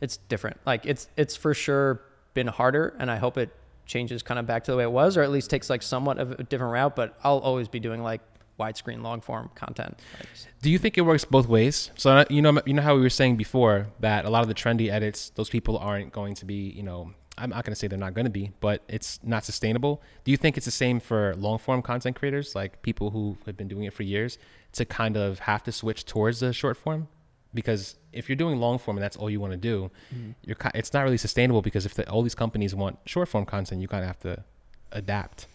it's 0.02 0.18
different. 0.18 0.58
Like 0.66 0.86
it's 0.86 1.08
it's 1.18 1.36
for 1.36 1.54
sure 1.54 2.02
been 2.34 2.48
harder 2.48 2.96
and 3.00 3.10
i 3.10 3.16
hope 3.16 3.38
it 3.38 3.50
changes 3.88 4.22
kind 4.22 4.40
of 4.40 4.46
back 4.46 4.64
to 4.64 4.72
the 4.72 4.78
way 4.78 4.84
it 4.84 4.92
was 4.92 5.18
or 5.18 5.24
at 5.24 5.32
least 5.32 5.50
takes 5.50 5.68
like 5.68 5.82
somewhat 5.82 6.20
of 6.20 6.32
a 6.34 6.44
different 6.44 6.72
route 6.72 6.96
but 6.96 7.18
i'll 7.24 7.40
always 7.40 7.68
be 7.68 7.80
doing 7.80 8.04
like 8.04 8.22
widescreen 8.60 9.02
long 9.02 9.22
form 9.22 9.50
content. 9.56 9.98
Do 10.62 10.70
you 10.70 10.78
think 10.78 10.98
it 10.98 11.02
works 11.02 11.26
both 11.26 11.48
ways? 11.48 11.92
So 11.96 12.26
you 12.30 12.42
know, 12.42 12.60
you 12.66 12.74
know 12.74 12.82
how 12.82 12.96
we 12.96 13.02
were 13.02 13.10
saying 13.10 13.38
before 13.38 13.88
that 14.02 14.26
a 14.26 14.30
lot 14.30 14.42
of 14.42 14.48
the 14.48 14.54
trendy 14.54 14.92
edits, 14.92 15.30
those 15.32 15.50
people 15.50 15.78
aren't 15.78 16.12
going 16.12 16.36
to 16.36 16.46
be, 16.46 16.70
you 16.70 16.84
know, 16.84 17.14
I'm 17.40 17.50
not 17.50 17.64
going 17.64 17.72
to 17.72 17.76
say 17.76 17.88
they're 17.88 17.98
not 17.98 18.14
going 18.14 18.26
to 18.26 18.32
be, 18.32 18.52
but 18.60 18.84
it's 18.88 19.20
not 19.24 19.46
sustainable. 19.46 20.02
Do 20.24 20.32
you 20.32 20.38
think 20.38 20.58
it's 20.58 20.66
the 20.66 20.72
same 20.72 21.00
for 21.00 21.34
long 21.36 21.58
form 21.58 21.82
content 21.82 22.16
creators, 22.16 22.56
like 22.56 22.82
people 22.82 23.12
who 23.12 23.38
have 23.46 23.58
been 23.58 23.68
doing 23.68 23.86
it 23.86 23.94
for 23.94 24.04
years, 24.04 24.38
to 24.74 24.86
kind 24.86 25.18
of 25.18 25.40
have 25.40 25.64
to 25.64 25.72
switch 25.72 26.06
towards 26.06 26.42
the 26.42 26.54
short 26.54 26.78
form? 26.78 27.08
Because 27.54 27.96
if 28.14 28.30
you're 28.30 28.36
doing 28.36 28.60
long 28.60 28.78
form 28.78 28.98
and 28.98 29.04
that's 29.04 29.18
all 29.18 29.30
you 29.30 29.40
want 29.40 29.54
to 29.54 29.58
do, 29.58 29.90
mm-hmm. 30.14 30.32
you're 30.44 30.58
it's 30.76 30.94
not 30.94 31.04
really 31.04 31.18
sustainable 31.18 31.62
because 31.62 31.86
if 31.86 31.96
the, 31.96 32.08
all 32.10 32.22
these 32.22 32.36
companies 32.36 32.76
want 32.76 33.00
short 33.06 33.28
form 33.28 33.46
content, 33.46 33.82
you 33.82 33.88
kind 33.88 34.04
of 34.04 34.08
have 34.08 34.20
to 34.20 34.44
adapt. 34.92 35.48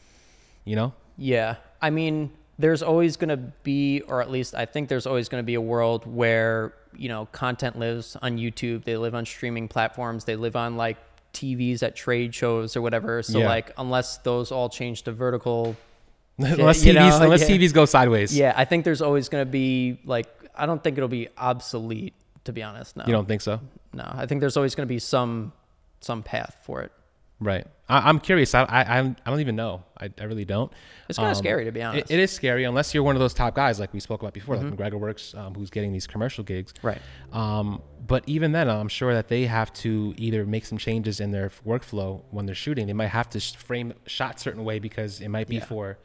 You 0.64 0.76
know? 0.76 0.94
Yeah. 1.16 1.56
I 1.80 1.90
mean, 1.90 2.30
there's 2.58 2.82
always 2.82 3.16
going 3.16 3.28
to 3.28 3.36
be, 3.36 4.00
or 4.02 4.22
at 4.22 4.30
least 4.30 4.54
I 4.54 4.64
think 4.64 4.88
there's 4.88 5.06
always 5.06 5.28
going 5.28 5.42
to 5.42 5.46
be 5.46 5.54
a 5.54 5.60
world 5.60 6.06
where, 6.06 6.74
you 6.96 7.08
know, 7.08 7.26
content 7.26 7.78
lives 7.78 8.16
on 8.22 8.38
YouTube. 8.38 8.84
They 8.84 8.96
live 8.96 9.14
on 9.14 9.26
streaming 9.26 9.68
platforms. 9.68 10.24
They 10.24 10.36
live 10.36 10.56
on 10.56 10.76
like 10.76 10.96
TVs 11.34 11.82
at 11.82 11.94
trade 11.96 12.34
shows 12.34 12.76
or 12.76 12.82
whatever. 12.82 13.22
So, 13.22 13.40
Yeah. 13.40 13.48
like, 13.48 13.72
unless 13.76 14.18
those 14.18 14.50
all 14.52 14.68
change 14.68 15.02
to 15.02 15.12
vertical. 15.12 15.76
unless 16.38 16.82
TVs, 16.82 16.94
know, 16.94 17.22
unless 17.22 17.48
yeah. 17.48 17.56
TVs 17.56 17.72
go 17.72 17.84
sideways. 17.84 18.36
Yeah. 18.36 18.54
I 18.56 18.64
think 18.64 18.84
there's 18.84 19.02
always 19.02 19.28
going 19.28 19.42
to 19.44 19.50
be 19.50 20.00
like, 20.04 20.26
I 20.56 20.66
don't 20.66 20.82
think 20.82 20.96
it'll 20.96 21.08
be 21.08 21.28
obsolete, 21.36 22.14
to 22.44 22.52
be 22.52 22.62
honest. 22.62 22.96
No. 22.96 23.04
You 23.06 23.12
don't 23.12 23.28
think 23.28 23.40
so? 23.42 23.60
No. 23.92 24.04
I 24.12 24.26
think 24.26 24.40
there's 24.40 24.56
always 24.56 24.74
going 24.74 24.86
to 24.86 24.92
be 24.92 24.98
some, 24.98 25.52
some 26.00 26.22
path 26.22 26.56
for 26.62 26.82
it. 26.82 26.92
Right. 27.40 27.66
I, 27.88 28.08
I'm 28.08 28.20
curious. 28.20 28.54
I, 28.54 28.62
I 28.62 28.82
I'm- 28.96 29.16
don't 29.26 29.40
even 29.40 29.56
know. 29.56 29.82
I, 29.98 30.08
I 30.18 30.24
really 30.24 30.44
don't. 30.44 30.72
It's 31.08 31.18
kinda 31.18 31.30
Um, 31.30 31.34
scary, 31.34 31.64
to 31.64 31.72
be 31.72 31.80
it- 31.80 31.82
honest. 31.82 32.10
it 32.10 32.18
is 32.18 32.30
scary 32.30 32.64
unless 32.64 32.94
you're 32.94 33.02
one 33.02 33.16
of 33.16 33.20
those 33.20 33.34
top 33.34 33.54
guys 33.54 33.78
like 33.80 33.92
we 33.92 34.00
spoke 34.00 34.22
about 34.22 34.32
before, 34.32 34.56
like 34.56 34.66
McGregor 34.66 34.98
Works, 34.98 35.34
um, 35.34 35.54
who's 35.54 35.68
getting 35.70 35.92
these 35.92 36.06
commercial 36.06 36.44
gigs. 36.44 36.72
Right. 36.82 37.00
Um, 37.32 37.82
but 38.06 38.22
even 38.26 38.52
then, 38.52 38.70
I'm 38.70 38.88
sure 38.88 39.12
that 39.14 39.28
they 39.28 39.46
have 39.46 39.72
to 39.74 40.14
either 40.16 40.46
make 40.46 40.64
some 40.64 40.78
changes 40.78 41.20
in 41.20 41.30
their 41.32 41.50
workflow 41.66 42.22
when 42.30 42.46
they're 42.46 42.54
shooting. 42.54 42.86
They 42.86 42.92
might 42.92 43.08
have 43.08 43.28
to 43.30 43.40
frame 43.40 43.92
shot 44.06 44.40
certain 44.40 44.64
way 44.64 44.78
because 44.78 45.20
it 45.20 45.28
might 45.28 45.48
be 45.48 45.56
Yeah. 45.56 45.64
for 45.64 45.98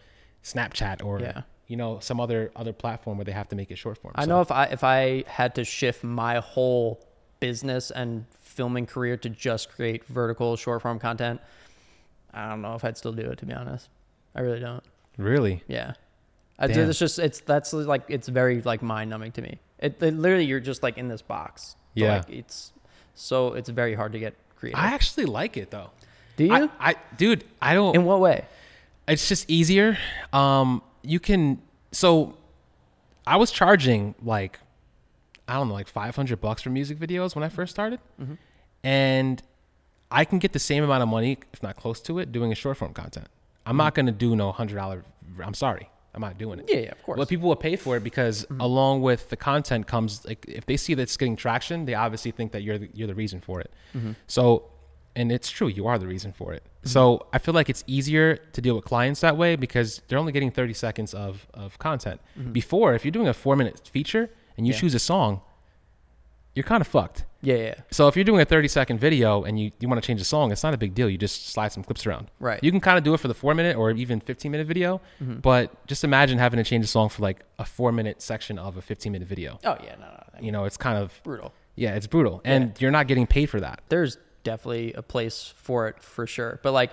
Snapchat 0.44 1.04
or 1.04 1.20
Yeah. 1.20 1.42
you 1.68 1.76
know 1.78 2.00
some 2.00 2.20
other 2.20 2.52
other 2.56 2.74
platform 2.74 3.18
where 3.18 3.26
they 3.26 3.32
have 3.34 3.48
to 3.50 3.56
make 3.56 3.70
it 3.72 3.78
short 3.78 3.98
form. 3.98 4.14
I 4.18 4.24
So- 4.24 4.30
know 4.30 4.42
if 4.42 4.52
I 4.52 4.66
if 4.66 4.84
I 4.84 5.24
had 5.28 5.56
to 5.56 5.64
shift 5.64 6.04
my 6.04 6.38
whole 6.40 7.06
business 7.40 7.92
and 7.92 8.26
filming 8.42 8.86
career 8.86 9.18
to 9.18 9.30
just 9.30 9.70
create 9.72 10.06
vertical 10.06 10.56
short 10.56 10.82
form 10.82 11.00
content, 11.00 11.42
I 12.34 12.50
don't 12.50 12.62
know 12.62 12.76
if 12.76 12.84
I'd 12.84 12.98
still 12.98 13.14
do 13.14 13.30
it 13.30 13.38
to 13.40 13.46
be 13.46 13.54
honest. 13.54 13.90
I 14.36 14.42
really 14.42 14.60
don't. 14.60 14.84
Really. 15.18 15.64
Yeah. 15.68 15.94
I 16.58 16.68
do, 16.68 16.82
it's 16.82 17.00
just 17.00 17.20
it's 17.20 17.40
that's 17.40 17.72
like 17.72 18.04
it's 18.10 18.28
very 18.28 18.62
like 18.62 18.82
mind 18.82 19.10
numbing 19.10 19.32
to 19.34 19.42
me. 19.42 19.60
It, 19.80 20.02
it 20.04 20.14
literally 20.14 20.46
you're 20.46 20.60
just 20.60 20.84
like 20.84 20.98
in 20.98 21.08
this 21.08 21.22
box. 21.22 21.78
Yeah. 21.94 22.18
Like 22.18 22.30
it's 22.30 22.74
so 23.16 23.54
it's 23.54 23.70
very 23.70 23.96
hard 23.96 24.12
to 24.12 24.20
get 24.20 24.36
creative. 24.58 24.80
I 24.80 24.88
actually 24.88 25.26
like 25.26 25.56
it 25.56 25.72
though. 25.72 25.92
do 26.36 26.46
you? 26.46 26.54
I, 26.54 26.70
I 26.80 26.96
dude, 27.16 27.46
I 27.62 27.74
don't. 27.74 27.96
in 27.96 28.04
what 28.04 28.20
way? 28.20 28.46
it's 29.08 29.28
just 29.28 29.50
easier. 29.50 29.98
Um, 30.32 30.82
you 31.02 31.20
can 31.20 31.62
so 31.92 32.38
I 33.26 33.38
was 33.38 33.52
charging 33.52 34.16
like 34.24 34.60
I 35.50 35.54
don't 35.54 35.68
know, 35.68 35.74
like 35.74 35.88
five 35.88 36.16
hundred 36.16 36.40
bucks 36.40 36.62
for 36.62 36.70
music 36.70 37.00
videos 37.00 37.36
when 37.36 37.44
I 37.44 37.50
first 37.50 37.72
started, 37.72 38.00
Mm-hmm. 38.22 38.36
and 38.84 39.42
I 40.12 40.26
can 40.26 40.40
get 40.40 40.54
the 40.54 40.60
same 40.60 40.84
amount 40.84 41.04
of 41.04 41.10
money, 41.10 41.38
if 41.54 41.62
not 41.62 41.76
close 41.76 42.00
to 42.02 42.20
it, 42.20 42.32
doing 42.32 42.52
a 42.52 42.56
short 42.56 42.78
form 42.78 42.94
content. 42.94 43.28
I'm 43.66 43.78
not 43.78 43.94
mm-hmm. 43.94 44.08
gonna 44.08 44.12
do 44.12 44.36
no 44.36 44.52
hundred 44.52 44.76
dollar. 44.76 45.04
I'm 45.44 45.54
sorry, 45.54 45.90
I'm 46.14 46.22
not 46.22 46.38
doing 46.38 46.60
it. 46.60 46.66
Yeah, 46.70 46.80
yeah, 46.80 46.92
of 46.92 47.04
course. 47.04 47.18
Well, 47.18 47.28
people 47.28 47.50
will 47.50 47.56
pay 47.56 47.76
for 47.76 47.98
it 47.98 48.04
because 48.04 48.46
mm-hmm. 48.46 48.62
along 48.62 49.02
with 49.02 49.30
the 49.30 49.38
content 49.38 49.88
comes 49.88 50.26
like 50.26 50.46
if 50.48 50.66
they 50.66 50.78
see 50.78 50.94
that 50.94 51.04
it's 51.04 51.18
getting 51.18 51.36
traction, 51.36 51.86
they 51.86 51.94
obviously 51.94 52.32
think 52.32 52.52
that 52.52 52.64
you're 52.64 52.78
the, 52.78 52.90
you're 52.94 53.08
the 53.08 53.16
reason 53.16 53.42
for 53.42 53.60
it. 53.60 53.72
Mm-hmm. 53.96 54.12
So, 54.28 54.66
and 55.16 55.32
it's 55.32 55.50
true, 55.50 55.68
you 55.68 55.88
are 55.88 55.98
the 55.98 56.08
reason 56.08 56.32
for 56.32 56.54
it. 56.54 56.64
So 56.84 57.28
I 57.34 57.40
feel 57.40 57.54
like 57.54 57.70
it's 57.70 57.84
easier 57.88 58.38
to 58.38 58.62
deal 58.62 58.76
with 58.76 58.86
clients 58.86 59.20
that 59.20 59.36
way 59.36 59.58
because 59.58 60.02
they're 60.08 60.18
only 60.18 60.32
getting 60.32 60.50
30 60.50 60.74
seconds 60.74 61.14
of 61.14 61.46
of 61.54 61.78
content. 61.78 62.22
Before, 62.54 62.94
if 62.94 63.04
you're 63.04 63.12
doing 63.12 63.28
a 63.28 63.34
four 63.34 63.56
minute 63.56 63.88
feature 63.92 64.30
and 64.60 64.68
you 64.68 64.74
Yeah. 64.74 64.80
choose 64.80 64.94
a 64.94 65.00
song, 65.00 65.42
you're 66.54 66.64
kind 66.66 66.82
of 66.82 66.88
fucked. 66.88 67.26
Yeah, 67.42 67.56
yeah. 67.56 67.76
So 67.90 68.08
if 68.10 68.16
you're 68.18 68.26
doing 68.26 68.42
a 68.42 68.46
30 68.46 68.68
second 68.68 69.00
video 69.00 69.44
and 69.44 69.58
you, 69.60 69.72
you 69.80 69.88
want 69.88 70.02
to 70.02 70.06
change 70.06 70.20
the 70.20 70.26
song, 70.26 70.52
it's 70.52 70.62
not 70.62 70.74
a 70.74 70.78
big 70.78 70.94
deal. 70.94 71.10
You 71.10 71.18
just 71.18 71.48
slide 71.50 71.72
some 71.72 71.84
clips 71.84 72.06
around. 72.06 72.30
Right. 72.40 72.62
You 72.62 72.70
can 72.70 72.82
kind 72.82 72.98
of 72.98 73.04
do 73.06 73.14
it 73.14 73.20
for 73.22 73.30
the 73.30 73.34
four 73.34 73.56
minute 73.56 73.78
or 73.78 73.92
even 73.92 74.20
15 74.20 74.52
minute 74.52 74.68
video, 74.68 75.00
Mm-hmm. 75.24 75.36
but 75.40 75.88
just 75.88 76.04
imagine 76.04 76.38
having 76.38 76.58
to 76.58 76.64
change 76.66 76.84
a 76.84 76.88
song 76.88 77.08
for 77.10 77.22
like 77.24 77.46
a 77.58 77.66
four 77.66 77.92
minute 77.94 78.22
section 78.22 78.60
of 78.60 78.76
a 78.78 78.82
15 78.82 79.12
minute 79.14 79.28
video. 79.28 79.58
Oh 79.64 79.78
yeah, 79.84 79.96
no, 79.96 80.06
no. 80.08 80.24
I 80.34 80.36
mean, 80.38 80.46
You 80.46 80.52
know, 80.52 80.66
it's 80.66 80.76
kind 80.78 80.98
of, 80.98 81.20
brutal. 81.24 81.54
yeah, 81.76 81.96
it's 81.96 82.08
brutal. 82.08 82.42
And 82.44 82.74
you're 82.82 82.92
not 82.92 83.08
getting 83.08 83.26
paid 83.28 83.46
for 83.50 83.60
that. 83.62 83.82
there's 83.90 84.18
definitely 84.44 84.94
a 84.94 85.02
place 85.02 85.54
for 85.58 85.88
it 85.88 86.02
for 86.04 86.26
sure. 86.28 86.60
But 86.64 86.72
like, 86.74 86.92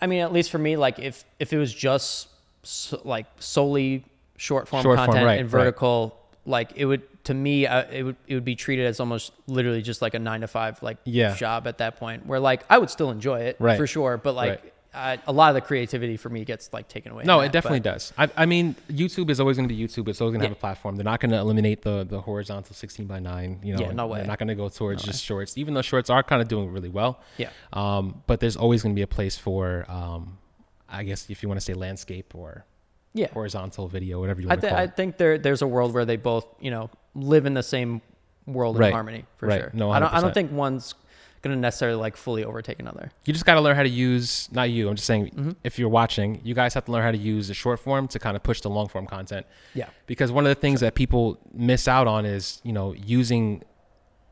I 0.00 0.06
mean, 0.06 0.20
at 0.20 0.32
least 0.32 0.50
for 0.50 0.58
me, 0.58 0.76
like 0.76 0.98
if 0.98 1.24
if 1.38 1.52
it 1.52 1.58
was 1.58 1.72
just 1.74 2.28
so, 2.62 3.00
like 3.04 3.26
solely 3.38 4.04
short 4.36 4.68
form 4.68 4.82
Short 4.82 4.96
form, 4.98 5.06
content 5.06 5.26
right, 5.26 5.40
and 5.40 5.52
right. 5.52 5.60
vertical, 5.60 6.18
like 6.46 6.72
it 6.76 6.84
would 6.86 7.02
to 7.24 7.32
me, 7.34 7.66
uh, 7.66 7.84
it 7.90 8.02
would 8.02 8.16
it 8.26 8.34
would 8.34 8.44
be 8.44 8.54
treated 8.56 8.86
as 8.86 9.00
almost 9.00 9.32
literally 9.46 9.80
just 9.82 10.02
like 10.02 10.14
a 10.14 10.18
nine 10.18 10.42
to 10.42 10.46
five 10.48 10.82
like 10.82 10.98
Yeah. 11.04 11.34
job 11.34 11.66
at 11.66 11.78
that 11.78 11.96
point. 11.96 12.26
Where 12.26 12.40
like 12.40 12.64
I 12.68 12.78
would 12.78 12.90
still 12.90 13.10
enjoy 13.10 13.40
it 13.42 13.56
Right. 13.58 13.76
for 13.76 13.86
sure, 13.86 14.16
but 14.18 14.34
like. 14.34 14.50
Right. 14.62 14.70
I, 14.96 15.18
a 15.26 15.32
lot 15.32 15.48
of 15.48 15.56
the 15.56 15.60
creativity 15.60 16.16
for 16.16 16.28
me 16.28 16.44
gets 16.44 16.72
like 16.72 16.86
taken 16.86 17.10
away. 17.10 17.24
No, 17.24 17.40
in 17.40 17.46
it 17.46 17.52
definitely 17.52 17.80
but- 17.80 17.94
does. 17.94 18.12
I, 18.16 18.30
I 18.36 18.46
mean, 18.46 18.76
YouTube 18.88 19.28
is 19.28 19.40
always 19.40 19.56
going 19.56 19.68
to 19.68 19.74
be 19.74 19.82
YouTube. 19.82 20.06
It's 20.06 20.20
always 20.20 20.34
going 20.34 20.38
to 20.42 20.44
Yeah. 20.44 20.50
have 20.50 20.56
a 20.56 20.60
platform. 20.60 20.94
They're 20.94 21.02
not 21.02 21.18
going 21.18 21.32
to 21.32 21.36
eliminate 21.36 21.82
the 21.82 22.04
the 22.08 22.20
horizontal 22.20 22.76
16 22.76 23.04
by 23.08 23.18
9. 23.18 23.58
You 23.64 23.74
know, 23.74 23.80
Yeah, 23.80 23.90
no 23.90 24.06
way. 24.06 24.18
They're 24.20 24.28
not 24.28 24.38
going 24.38 24.46
to 24.50 24.54
go 24.54 24.68
towards 24.68 25.02
just 25.02 25.24
shorts, 25.24 25.58
even 25.58 25.74
though 25.74 25.82
shorts 25.82 26.10
are 26.10 26.22
kind 26.22 26.40
of 26.40 26.46
doing 26.46 26.70
really 26.70 26.90
well. 26.90 27.18
Yeah. 27.38 27.48
Um, 27.72 28.22
but 28.28 28.38
there's 28.38 28.54
always 28.56 28.84
going 28.84 28.94
to 28.94 28.96
be 28.96 29.02
a 29.02 29.08
place 29.08 29.36
for, 29.36 29.84
um, 29.90 30.38
I 30.88 31.02
guess, 31.02 31.28
if 31.28 31.42
you 31.42 31.48
want 31.48 31.58
to 31.60 31.64
say 31.64 31.74
landscape 31.74 32.32
or 32.32 32.64
Yeah. 33.14 33.28
horizontal 33.32 33.88
video, 33.88 34.20
whatever 34.20 34.40
you 34.40 34.48
I, 34.48 34.50
want 34.50 34.60
to 34.60 34.66
th- 34.66 34.70
call 34.72 34.80
I 34.80 34.84
it. 34.84 34.96
think 34.96 35.16
there 35.18 35.38
there's 35.38 35.62
a 35.62 35.66
world 35.66 35.94
where 35.94 36.04
they 36.04 36.16
both 36.16 36.46
you 36.60 36.70
know 36.70 36.90
live 37.14 37.46
in 37.46 37.54
the 37.54 37.62
same 37.62 38.00
world 38.46 38.78
Right. 38.78 38.88
in 38.88 38.92
harmony 38.92 39.24
for 39.36 39.46
Right. 39.46 39.60
sure. 39.60 39.70
No, 39.72 39.90
I 39.90 39.98
don't 40.00 40.12
I 40.12 40.18
100%. 40.18 40.22
don't 40.22 40.34
think 40.34 40.52
one's 40.52 40.94
gonna 41.42 41.56
necessarily 41.56 41.96
like 41.98 42.16
fully 42.16 42.42
overtake 42.44 42.80
another. 42.80 43.10
You 43.26 43.32
just 43.32 43.44
got 43.44 43.54
to 43.54 43.60
learn 43.60 43.76
how 43.76 43.82
to 43.82 43.88
use, 43.88 44.48
not 44.50 44.70
you, 44.70 44.88
I'm 44.88 44.96
just 44.96 45.06
saying, 45.06 45.26
Mm-hmm. 45.26 45.50
if 45.62 45.78
you're 45.78 45.90
watching, 45.90 46.40
you 46.42 46.54
guys 46.54 46.72
have 46.74 46.86
to 46.86 46.92
learn 46.92 47.02
how 47.02 47.10
to 47.10 47.18
use 47.18 47.48
the 47.48 47.54
short 47.54 47.80
form 47.80 48.08
to 48.08 48.18
kind 48.18 48.34
of 48.34 48.42
push 48.42 48.62
the 48.62 48.70
long 48.70 48.88
form 48.88 49.06
content. 49.06 49.44
Yeah. 49.74 49.90
Because 50.06 50.32
one 50.32 50.44
of 50.46 50.48
the 50.48 50.54
things 50.60 50.80
that 50.80 50.94
people 50.94 51.38
miss 51.52 51.86
out 51.86 52.06
on 52.06 52.24
is, 52.24 52.60
you 52.64 52.72
know, 52.72 52.94
using 52.94 53.62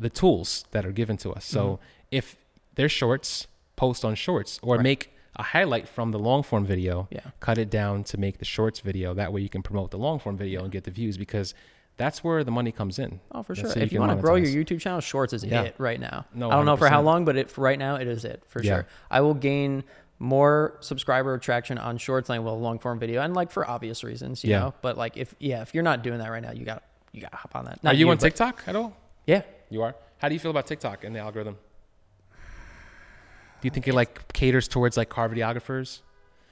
the 0.00 0.08
tools 0.08 0.64
that 0.70 0.86
are 0.86 0.92
given 0.92 1.16
to 1.18 1.32
us. 1.32 1.44
So 1.44 1.62
Mm-hmm. 1.62 1.82
if 2.12 2.36
there's 2.76 2.92
shorts, 2.92 3.46
post 3.76 4.04
on 4.06 4.14
shorts 4.14 4.58
or 4.62 4.78
make 4.78 5.11
a 5.36 5.42
highlight 5.42 5.88
from 5.88 6.10
the 6.12 6.18
long 6.18 6.42
form 6.42 6.64
video, 6.64 7.08
Yeah. 7.10 7.20
cut 7.40 7.58
it 7.58 7.70
down 7.70 8.04
to 8.04 8.18
make 8.18 8.38
the 8.38 8.44
shorts 8.44 8.80
video. 8.80 9.14
That 9.14 9.32
way 9.32 9.40
you 9.40 9.48
can 9.48 9.62
promote 9.62 9.90
the 9.90 9.98
long 9.98 10.18
form 10.18 10.36
video 10.36 10.62
and 10.62 10.70
get 10.70 10.84
the 10.84 10.90
views 10.90 11.16
because 11.16 11.54
that's 11.96 12.22
where 12.24 12.42
the 12.44 12.50
money 12.50 12.72
comes 12.72 12.98
in. 12.98 13.20
Oh, 13.32 13.42
for 13.42 13.54
That's 13.54 13.60
sure. 13.68 13.70
so 13.74 13.80
If 13.80 13.92
you 13.92 14.00
want 14.00 14.12
to 14.16 14.20
grow 14.22 14.34
your. 14.36 14.48
YouTube 14.64 14.80
channel, 14.80 15.00
Shorts 15.00 15.32
is 15.32 15.44
Yeah. 15.44 15.62
it 15.62 15.74
right 15.78 16.00
now. 16.00 16.26
No, 16.34 16.50
I 16.50 16.54
don't 16.56 16.66
know 16.66 16.76
for 16.76 16.88
how 16.88 17.02
long, 17.02 17.24
but 17.24 17.36
it 17.36 17.50
for 17.50 17.60
right 17.62 17.78
now 17.78 17.96
it 17.96 18.06
is 18.08 18.24
it 18.24 18.42
for 18.48 18.62
Yeah. 18.62 18.74
sure. 18.76 18.86
I 19.10 19.20
will 19.20 19.34
gain 19.34 19.84
more 20.18 20.76
subscriber 20.80 21.36
traction 21.38 21.78
on 21.78 21.98
Shorts 21.98 22.28
than 22.28 22.36
I 22.36 22.38
will 22.38 22.58
long 22.60 22.78
form 22.78 22.98
video, 22.98 23.20
and 23.22 23.34
like 23.34 23.50
for 23.50 23.68
obvious 23.68 24.04
reasons, 24.04 24.44
you 24.44 24.50
Yeah. 24.50 24.58
know. 24.60 24.74
But 24.82 24.96
like 24.96 25.16
if 25.16 25.34
yeah, 25.38 25.62
if 25.62 25.74
you're 25.74 25.82
not 25.82 26.02
doing 26.02 26.18
that 26.18 26.30
right 26.30 26.42
now, 26.42 26.52
you 26.52 26.64
got 26.64 26.82
you 27.12 27.20
got 27.20 27.30
to 27.32 27.36
hop 27.36 27.54
on 27.56 27.64
that. 27.66 27.74
Are 27.74 27.78
Not 27.82 27.96
you 27.98 28.08
on 28.08 28.16
TikTok 28.18 28.62
at 28.66 28.74
all? 28.76 28.96
Yeah. 29.26 29.42
You 29.68 29.82
are. 29.82 29.94
How 30.18 30.28
do 30.28 30.34
you 30.34 30.40
feel 30.40 30.50
about 30.50 30.66
TikTok 30.66 31.04
and 31.04 31.14
the 31.14 31.20
algorithm? 31.20 31.58
Do 33.62 33.66
you 33.66 33.70
think 33.70 33.88
it 33.88 33.94
like 33.94 34.32
caters 34.34 34.68
towards 34.68 34.96
like 34.96 35.08
car 35.08 35.28
videographers? 35.28 36.00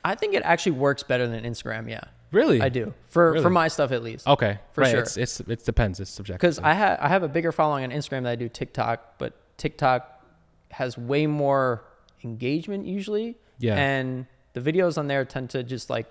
I 0.05 0.15
think 0.15 0.33
it 0.35 0.43
actually 0.45 0.73
works 0.73 1.03
better 1.03 1.27
than 1.27 1.45
Instagram. 1.45 1.91
Yeah, 1.91 2.01
Really? 2.33 2.63
I 2.63 2.69
do 2.71 2.95
for 3.09 3.33
Really? 3.33 3.43
for 3.43 3.51
my 3.51 3.69
stuff 3.69 3.91
at 3.93 4.03
least. 4.03 4.27
Okay, 4.27 4.59
For 4.73 4.81
right. 4.83 4.91
sure. 4.93 5.01
It's, 5.01 5.17
it's 5.17 5.41
it 5.41 5.65
depends. 5.65 6.01
It's 6.01 6.11
subjective. 6.11 6.41
because 6.41 6.59
I 6.61 6.73
have 6.75 6.99
I 7.01 7.09
have 7.09 7.23
a 7.23 7.29
bigger 7.29 7.53
following 7.53 7.85
on 7.85 7.91
Instagram 7.91 8.23
than 8.23 8.27
I 8.27 8.37
do 8.37 8.49
TikTok, 8.49 9.19
but 9.19 9.35
TikTok 9.59 10.25
has 10.71 10.97
way 10.97 11.27
more 11.27 11.85
engagement 12.23 12.87
usually. 12.87 13.37
Yeah. 13.59 13.75
And 13.77 14.27
the 14.53 14.61
videos 14.61 14.97
on 14.97 15.09
there 15.09 15.25
tend 15.25 15.51
to 15.51 15.63
just 15.65 15.91
like 15.91 16.07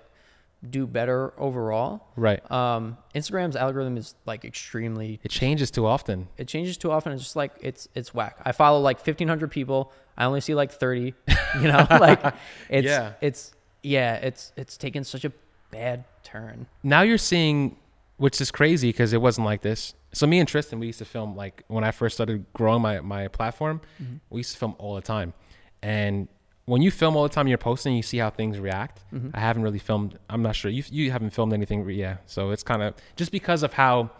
do 0.68 0.86
better 0.86 1.32
overall. 1.38 2.06
right. 2.16 2.42
Um, 2.50 2.98
Instagram's 3.14 3.56
algorithm 3.56 3.96
is 3.96 4.14
like 4.26 4.44
extremely. 4.44 5.18
It 5.22 5.30
changes 5.30 5.70
too 5.70 5.86
often. 5.86 6.28
It 6.36 6.48
changes 6.48 6.76
too 6.76 6.90
often. 6.90 7.12
It's 7.12 7.22
just 7.22 7.36
like 7.36 7.52
it's 7.60 7.88
it's 7.94 8.12
whack. 8.12 8.36
I 8.44 8.52
follow 8.52 8.80
like 8.80 9.00
fifteen 9.00 9.28
hundred 9.28 9.50
people. 9.50 9.92
I 10.18 10.24
only 10.26 10.40
see 10.42 10.54
like 10.54 10.70
thirty. 10.72 11.14
You 11.54 11.62
know, 11.72 11.86
like 11.90 12.20
it's 12.68 12.86
Yeah. 12.86 13.12
it's 13.20 13.52
yeah 13.82 14.16
it's 14.16 14.52
it's 14.56 14.76
taken 14.76 15.04
such 15.04 15.24
a 15.24 15.32
bad 15.70 16.04
turn. 16.22 16.66
now 16.82 17.00
you're 17.02 17.16
seeing 17.16 17.76
which 18.18 18.38
is 18.40 18.50
crazy 18.50 18.90
because 18.90 19.12
it 19.14 19.22
wasn't 19.22 19.44
like 19.46 19.62
this 19.62 19.94
so 20.12 20.26
me 20.26 20.38
and 20.40 20.46
tristan 20.48 20.78
we 20.80 20.86
used 20.88 20.98
to 20.98 21.04
film 21.06 21.34
like 21.36 21.62
when 21.68 21.82
i 21.84 21.90
first 21.92 22.14
started 22.16 22.44
growing 22.52 22.82
my, 22.82 23.00
my 23.00 23.28
platform 23.28 23.80
Mm-hmm. 24.02 24.16
we 24.28 24.40
used 24.40 24.52
to 24.52 24.58
film 24.58 24.74
all 24.78 24.96
the 24.96 25.00
time 25.00 25.32
and 25.80 26.28
when 26.66 26.82
you 26.82 26.90
film 26.90 27.16
all 27.16 27.22
the 27.24 27.28
time 27.28 27.48
you're 27.48 27.58
posting 27.58 27.96
you 27.96 28.02
see 28.02 28.18
how 28.18 28.30
things 28.30 28.58
react 28.58 29.02
Mm-hmm. 29.12 29.30
i 29.34 29.40
haven't 29.40 29.62
really 29.62 29.78
filmed 29.78 30.18
i'm 30.28 30.42
not 30.42 30.54
sure 30.54 30.70
you, 30.70 30.84
you 30.90 31.10
haven't 31.10 31.30
filmed 31.30 31.52
anything 31.52 31.88
yeah 31.90 32.18
so 32.26 32.50
it's 32.50 32.62
kind 32.62 32.82
of 32.82 32.94
just 33.16 33.32
because 33.32 33.62
of 33.62 33.72
how 33.72 34.10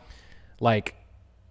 like 0.61 0.95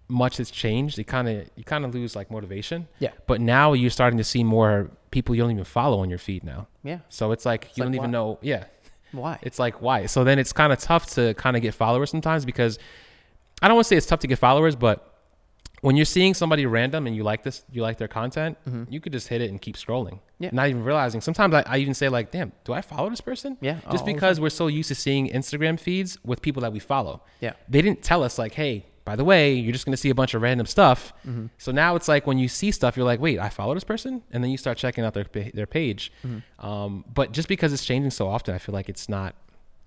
much 0.08 0.38
has 0.38 0.50
changed 0.50 0.98
it 0.98 1.04
kind 1.04 1.28
of 1.28 1.48
you 1.56 1.64
kind 1.64 1.84
of 1.84 1.94
lose 1.94 2.16
like 2.16 2.30
motivation 2.30 2.88
Yeah. 2.98 3.10
but 3.26 3.40
now 3.40 3.72
you're 3.72 3.90
starting 3.90 4.18
to 4.18 4.24
see 4.24 4.42
more 4.44 4.90
people 5.10 5.34
you 5.34 5.42
don't 5.42 5.52
even 5.52 5.64
follow 5.64 6.00
on 6.00 6.10
your 6.10 6.18
feed 6.18 6.42
now 6.44 6.66
Yeah. 6.82 6.98
so 7.08 7.32
it's 7.32 7.46
like 7.46 7.68
you 7.76 7.84
like, 7.84 7.86
don't 7.86 7.94
even 7.94 8.10
why? 8.10 8.18
know 8.18 8.38
yeah 8.42 8.64
Why? 9.12 9.38
it's 9.42 9.58
like 9.58 9.80
why? 9.82 10.06
So 10.06 10.22
then 10.24 10.38
it's 10.38 10.52
kind 10.52 10.72
of 10.72 10.78
tough 10.78 11.06
to 11.14 11.34
kind 11.34 11.56
of 11.56 11.62
get 11.62 11.74
followers 11.74 12.10
sometimes 12.10 12.44
because 12.44 12.78
I 13.62 13.68
don't 13.68 13.76
want 13.76 13.84
to 13.86 13.88
say 13.88 13.96
it's 13.96 14.06
tough 14.06 14.20
to 14.20 14.26
get 14.28 14.38
followers, 14.38 14.74
but 14.76 15.09
when 15.80 15.96
you're 15.96 16.04
seeing 16.04 16.34
somebody 16.34 16.66
random 16.66 17.06
and 17.06 17.16
you 17.16 17.22
like 17.22 17.42
this, 17.42 17.64
you 17.70 17.82
like 17.82 17.98
their 17.98 18.08
content, 18.08 18.58
you 18.88 19.00
could 19.00 19.12
just 19.12 19.28
hit 19.28 19.40
it 19.40 19.50
and 19.50 19.60
keep 19.60 19.76
scrolling. 19.76 20.14
Mm-hmm. 20.14 20.44
Yeah. 20.44 20.50
Not 20.52 20.68
even 20.68 20.84
realizing. 20.84 21.20
Sometimes 21.20 21.54
I, 21.54 21.62
I 21.66 21.78
even 21.78 21.94
say 21.94 22.08
like, 22.08 22.30
damn, 22.30 22.52
do 22.64 22.72
I 22.72 22.80
follow 22.80 23.10
this 23.10 23.20
person? 23.20 23.56
Yeah, 23.60 23.78
Just 23.90 24.06
because 24.06 24.40
we're 24.40 24.50
so 24.50 24.66
used 24.66 24.88
to 24.88 24.94
seeing 24.94 25.28
Instagram 25.28 25.78
feeds 25.78 26.18
with 26.24 26.42
people 26.42 26.62
that 26.62 26.72
we 26.72 26.78
follow. 26.78 27.22
Yeah. 27.40 27.52
They 27.68 27.82
didn't 27.82 28.02
tell 28.02 28.22
us 28.22 28.38
like, 28.38 28.54
hey, 28.54 28.86
by 29.04 29.16
the 29.16 29.24
way, 29.24 29.54
you're 29.54 29.72
just 29.72 29.86
going 29.86 29.92
to 29.92 29.96
see 29.96 30.10
a 30.10 30.14
bunch 30.14 30.34
of 30.34 30.42
random 30.42 30.66
stuff. 30.66 31.12
Mm-hmm. 31.26 31.46
So 31.58 31.72
now 31.72 31.96
it's 31.96 32.06
like 32.06 32.26
when 32.26 32.38
you 32.38 32.48
see 32.48 32.70
stuff, 32.70 32.96
you're 32.96 33.06
like, 33.06 33.20
wait, 33.20 33.38
I 33.38 33.48
follow 33.48 33.74
this 33.74 33.84
person, 33.84 34.22
and 34.30 34.44
then 34.44 34.50
you 34.50 34.56
start 34.58 34.78
checking 34.78 35.04
out 35.04 35.14
their 35.14 35.26
their 35.54 35.66
page. 35.66 36.12
Mm-hmm. 36.24 36.64
Um, 36.64 37.04
but 37.12 37.32
just 37.32 37.48
because 37.48 37.72
it's 37.72 37.84
changing 37.84 38.10
so 38.10 38.28
often, 38.28 38.54
I 38.54 38.58
feel 38.58 38.72
like 38.72 38.88
it's 38.88 39.08
not. 39.08 39.34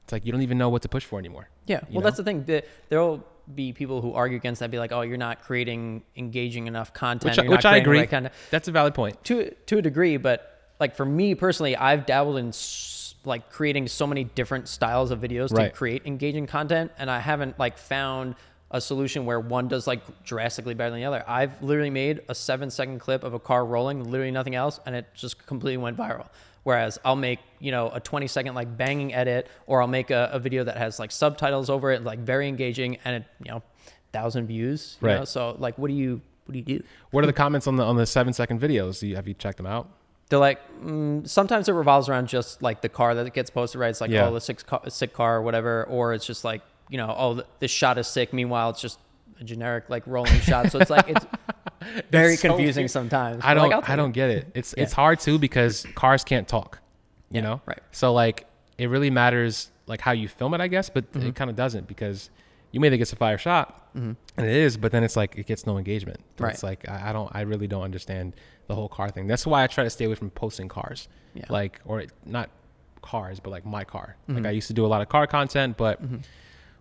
It's 0.03 0.11
like 0.11 0.25
you 0.25 0.31
don't 0.31 0.41
even 0.41 0.57
know 0.57 0.69
what 0.69 0.81
to 0.81 0.89
push 0.89 1.05
for 1.05 1.19
anymore. 1.19 1.47
Yeah. 1.67 1.81
Well, 1.89 2.01
know? 2.01 2.01
that's 2.01 2.17
the 2.17 2.23
thing. 2.23 2.43
The- 2.43 2.65
There'll 2.89 3.25
be 3.55 3.73
people 3.73 4.01
who 4.01 4.13
argue 4.13 4.37
against 4.37 4.59
that, 4.59 4.71
be 4.71 4.79
like, 4.79 4.91
"Oh, 4.91 5.01
you're 5.01 5.17
not 5.17 5.41
creating 5.41 6.03
engaging 6.15 6.67
enough 6.67 6.93
content." 6.93 7.37
Which, 7.37 7.49
which 7.49 7.65
I 7.65 7.77
agree. 7.77 7.99
right 7.99 8.09
content." 8.09 8.33
That's 8.51 8.67
a 8.67 8.71
valid 8.71 8.93
point. 8.93 9.23
To 9.25 9.49
to 9.67 9.77
a 9.77 9.81
degree, 9.81 10.17
but 10.17 10.71
like 10.79 10.95
for 10.95 11.05
me 11.05 11.35
personally, 11.35 11.75
I've 11.75 12.05
dabbled 12.05 12.37
in 12.37 12.49
s- 12.49 13.15
like 13.25 13.49
creating 13.49 13.87
so 13.87 14.05
many 14.05 14.23
different 14.25 14.67
styles 14.67 15.11
of 15.11 15.19
videos 15.19 15.49
to 15.49 15.55
create 15.73 16.03
engaging 16.05 16.45
content, 16.47 16.91
and 16.97 17.09
I 17.09 17.19
haven't 17.19 17.57
like 17.59 17.77
found 17.77 18.35
a 18.71 18.81
solution 18.81 19.25
where 19.25 19.39
one 19.39 19.67
does 19.67 19.85
like 19.85 20.01
drastically 20.23 20.73
better 20.73 20.89
than 20.89 20.99
the 20.99 21.05
other. 21.05 21.23
I've 21.27 21.61
literally 21.61 21.91
made 21.91 22.21
a 22.27 22.33
seven 22.35 22.69
second 22.71 22.99
clip 22.99 23.23
of 23.23 23.33
a 23.33 23.39
car 23.39 23.63
rolling, 23.65 24.03
literally 24.09 24.31
nothing 24.31 24.55
else, 24.55 24.79
and 24.85 24.95
it 24.95 25.05
just 25.13 25.45
completely 25.45 25.77
went 25.77 25.95
viral. 25.95 26.27
Whereas 26.63 26.97
I'll 27.03 27.15
make, 27.17 27.39
you 27.59 27.71
know, 27.71 27.89
a 27.93 27.99
20 27.99 28.27
second 28.27 28.55
like 28.55 28.77
banging 28.77 29.13
edit, 29.13 29.47
or 29.67 29.81
I'll 29.81 29.87
make 29.87 30.11
a, 30.11 30.29
a 30.31 30.39
video 30.39 30.63
that 30.63 30.77
has 30.77 30.97
like 30.99 31.11
subtitles 31.11 31.69
over 31.69 31.91
it, 31.91 32.03
like 32.03 32.19
very 32.19 32.47
engaging, 32.47 32.97
and 33.03 33.17
it, 33.17 33.23
you 33.43 33.51
know, 33.51 33.61
thousand 34.13 34.47
views. 34.47 34.97
You 35.01 35.07
Right. 35.09 35.19
Know? 35.19 35.25
So 35.25 35.55
like, 35.59 35.77
what 35.77 35.89
do 35.89 35.93
you 35.93 36.21
what 36.45 36.53
do 36.53 36.59
you 36.59 36.65
do? 36.65 36.83
What 37.11 37.23
are 37.23 37.27
the 37.27 37.33
comments 37.33 37.67
on 37.67 37.75
the 37.75 37.83
on 37.83 37.95
the 37.97 38.05
seven 38.05 38.31
second 38.33 38.61
videos? 38.61 38.99
Do 38.99 39.07
you, 39.07 39.15
have 39.15 39.27
you 39.27 39.33
checked 39.33 39.57
them 39.57 39.65
out? 39.65 39.89
They're 40.29 40.39
like, 40.39 40.59
mm, 40.81 41.27
sometimes 41.27 41.67
it 41.69 41.73
revolves 41.73 42.07
around 42.09 42.27
just 42.27 42.61
like 42.61 42.81
the 42.81 42.89
car 42.89 43.13
that 43.13 43.33
gets 43.33 43.49
posted, 43.49 43.79
right? 43.79 43.89
It's 43.89 44.01
like, 44.01 44.09
Yeah. 44.09 44.27
oh, 44.27 44.33
the 44.33 44.41
sick 44.41 44.65
car, 44.65 44.81
sick 44.89 45.13
car 45.13 45.37
or 45.37 45.41
whatever, 45.41 45.83
or 45.85 46.13
it's 46.13 46.25
just 46.25 46.43
like, 46.43 46.61
you 46.89 46.97
know, 46.97 47.13
oh, 47.17 47.43
this 47.59 47.71
shot 47.71 47.97
is 47.97 48.07
sick. 48.07 48.33
Meanwhile, 48.33 48.71
it's 48.71 48.81
just 48.81 48.99
a 49.39 49.43
generic 49.43 49.89
like 49.89 50.07
rolling 50.07 50.39
shot. 50.39 50.71
So 50.71 50.79
it's 50.79 50.89
like 50.89 51.09
it's 51.09 51.25
very 52.11 52.35
so 52.35 52.49
confusing 52.49 52.83
weird. 52.83 52.91
sometimes. 52.91 53.41
I 53.43 53.53
don't. 53.53 53.69
like, 53.69 53.89
I 53.89 53.93
it. 53.93 53.97
don't 53.97 54.11
get 54.11 54.29
it. 54.29 54.47
It's 54.53 54.73
Yeah. 54.77 54.83
it's 54.83 54.93
hard 54.93 55.19
too 55.19 55.37
because 55.39 55.85
cars 55.95 56.23
can't 56.23 56.47
talk. 56.47 56.79
You 57.29 57.37
Yeah, 57.37 57.41
know. 57.47 57.61
right. 57.65 57.79
So 57.91 58.13
like 58.13 58.45
it 58.77 58.87
really 58.89 59.09
matters 59.09 59.71
like 59.87 60.01
how 60.01 60.11
you 60.11 60.27
film 60.27 60.53
it, 60.53 60.61
I 60.61 60.67
guess, 60.67 60.89
but 60.89 61.11
Mm-hmm. 61.11 61.27
it 61.29 61.35
kind 61.35 61.49
of 61.49 61.55
doesn't 61.55 61.87
because 61.87 62.29
you 62.71 62.79
may 62.79 62.89
think 62.89 63.01
it's 63.01 63.13
a 63.13 63.15
fire 63.15 63.37
shot, 63.37 63.87
and 63.93 64.15
it 64.37 64.45
is, 64.47 64.77
but 64.77 64.91
then 64.91 65.03
it's 65.03 65.15
like 65.15 65.35
it 65.37 65.45
gets 65.45 65.67
no 65.67 65.77
engagement. 65.77 66.19
Right. 66.39 66.53
It's 66.53 66.63
like 66.63 66.89
I, 66.89 67.09
I 67.09 67.13
don't. 67.13 67.29
I 67.35 67.41
really 67.41 67.67
don't 67.67 67.83
understand 67.83 68.33
the 68.67 68.73
whole 68.75 68.89
car 68.89 69.09
thing. 69.11 69.27
That's 69.27 69.45
why 69.45 69.63
I 69.63 69.67
try 69.67 69.83
to 69.83 69.89
stay 69.91 70.05
away 70.05 70.15
from 70.15 70.31
posting 70.31 70.67
cars. 70.69 71.07
Yeah. 71.35 71.45
Like 71.49 71.79
or 71.85 72.03
not 72.25 72.49
cars, 73.03 73.39
but 73.39 73.49
like 73.51 73.65
my 73.65 73.83
car. 73.83 74.15
Mm-hmm. 74.27 74.37
Like 74.37 74.45
I 74.47 74.51
used 74.51 74.67
to 74.67 74.73
do 74.73 74.85
a 74.85 74.87
lot 74.87 75.01
of 75.01 75.09
car 75.09 75.27
content, 75.27 75.77
but 75.77 76.01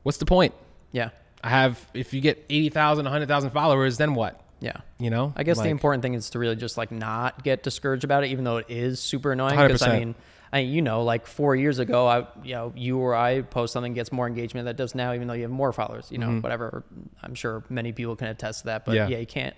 what's 0.02 0.18
the 0.18 0.24
point? 0.24 0.54
Yeah, 0.92 1.10
I 1.44 1.50
have 1.50 1.78
if 1.94 2.14
you 2.14 2.20
get 2.20 2.42
80,000, 2.48 3.04
100,000 3.04 3.50
followers, 3.50 3.96
then 3.98 4.14
what? 4.14 4.40
Yeah. 4.62 4.76
You 4.98 5.10
know? 5.10 5.32
I 5.36 5.42
guess 5.42 5.58
the 5.58 5.68
important 5.70 6.02
thing 6.02 6.14
is 6.14 6.30
to 6.30 6.38
really 6.38 6.56
just 6.56 6.78
like 6.78 6.90
not 6.92 7.42
get 7.44 7.62
discouraged 7.62 8.04
about 8.04 8.24
it, 8.24 8.28
even 8.28 8.44
though 8.44 8.58
it 8.58 8.66
is 8.68 9.00
super 9.00 9.32
annoying. 9.32 9.58
Because 9.58 9.82
I 9.82 9.88
100%. 9.96 9.98
mean, 9.98 10.14
I 10.52 10.58
you 10.60 10.80
know, 10.82 11.02
like 11.02 11.26
four 11.26 11.56
years 11.56 11.78
ago, 11.78 12.06
I 12.06 12.26
you 12.44 12.54
know 12.54 12.72
you 12.76 12.98
or 12.98 13.14
I 13.14 13.40
post 13.42 13.72
something 13.72 13.92
gets 13.94 14.12
more 14.12 14.26
engagement 14.26 14.66
that 14.66 14.76
does 14.76 14.94
now, 14.94 15.12
even 15.14 15.26
though 15.26 15.34
you 15.34 15.42
have 15.42 15.50
more 15.50 15.72
followers. 15.72 16.08
You 16.10 16.18
know, 16.18 16.40
whatever. 16.40 16.84
I'm 17.22 17.34
sure 17.34 17.64
many 17.68 17.92
people 17.92 18.16
can 18.16 18.28
attest 18.28 18.60
to 18.60 18.66
that. 18.66 18.84
But 18.84 18.92
Mm-hmm. 18.92 19.10
Yeah. 19.10 19.16
yeah, 19.16 19.20
you 19.20 19.26
can't 19.26 19.56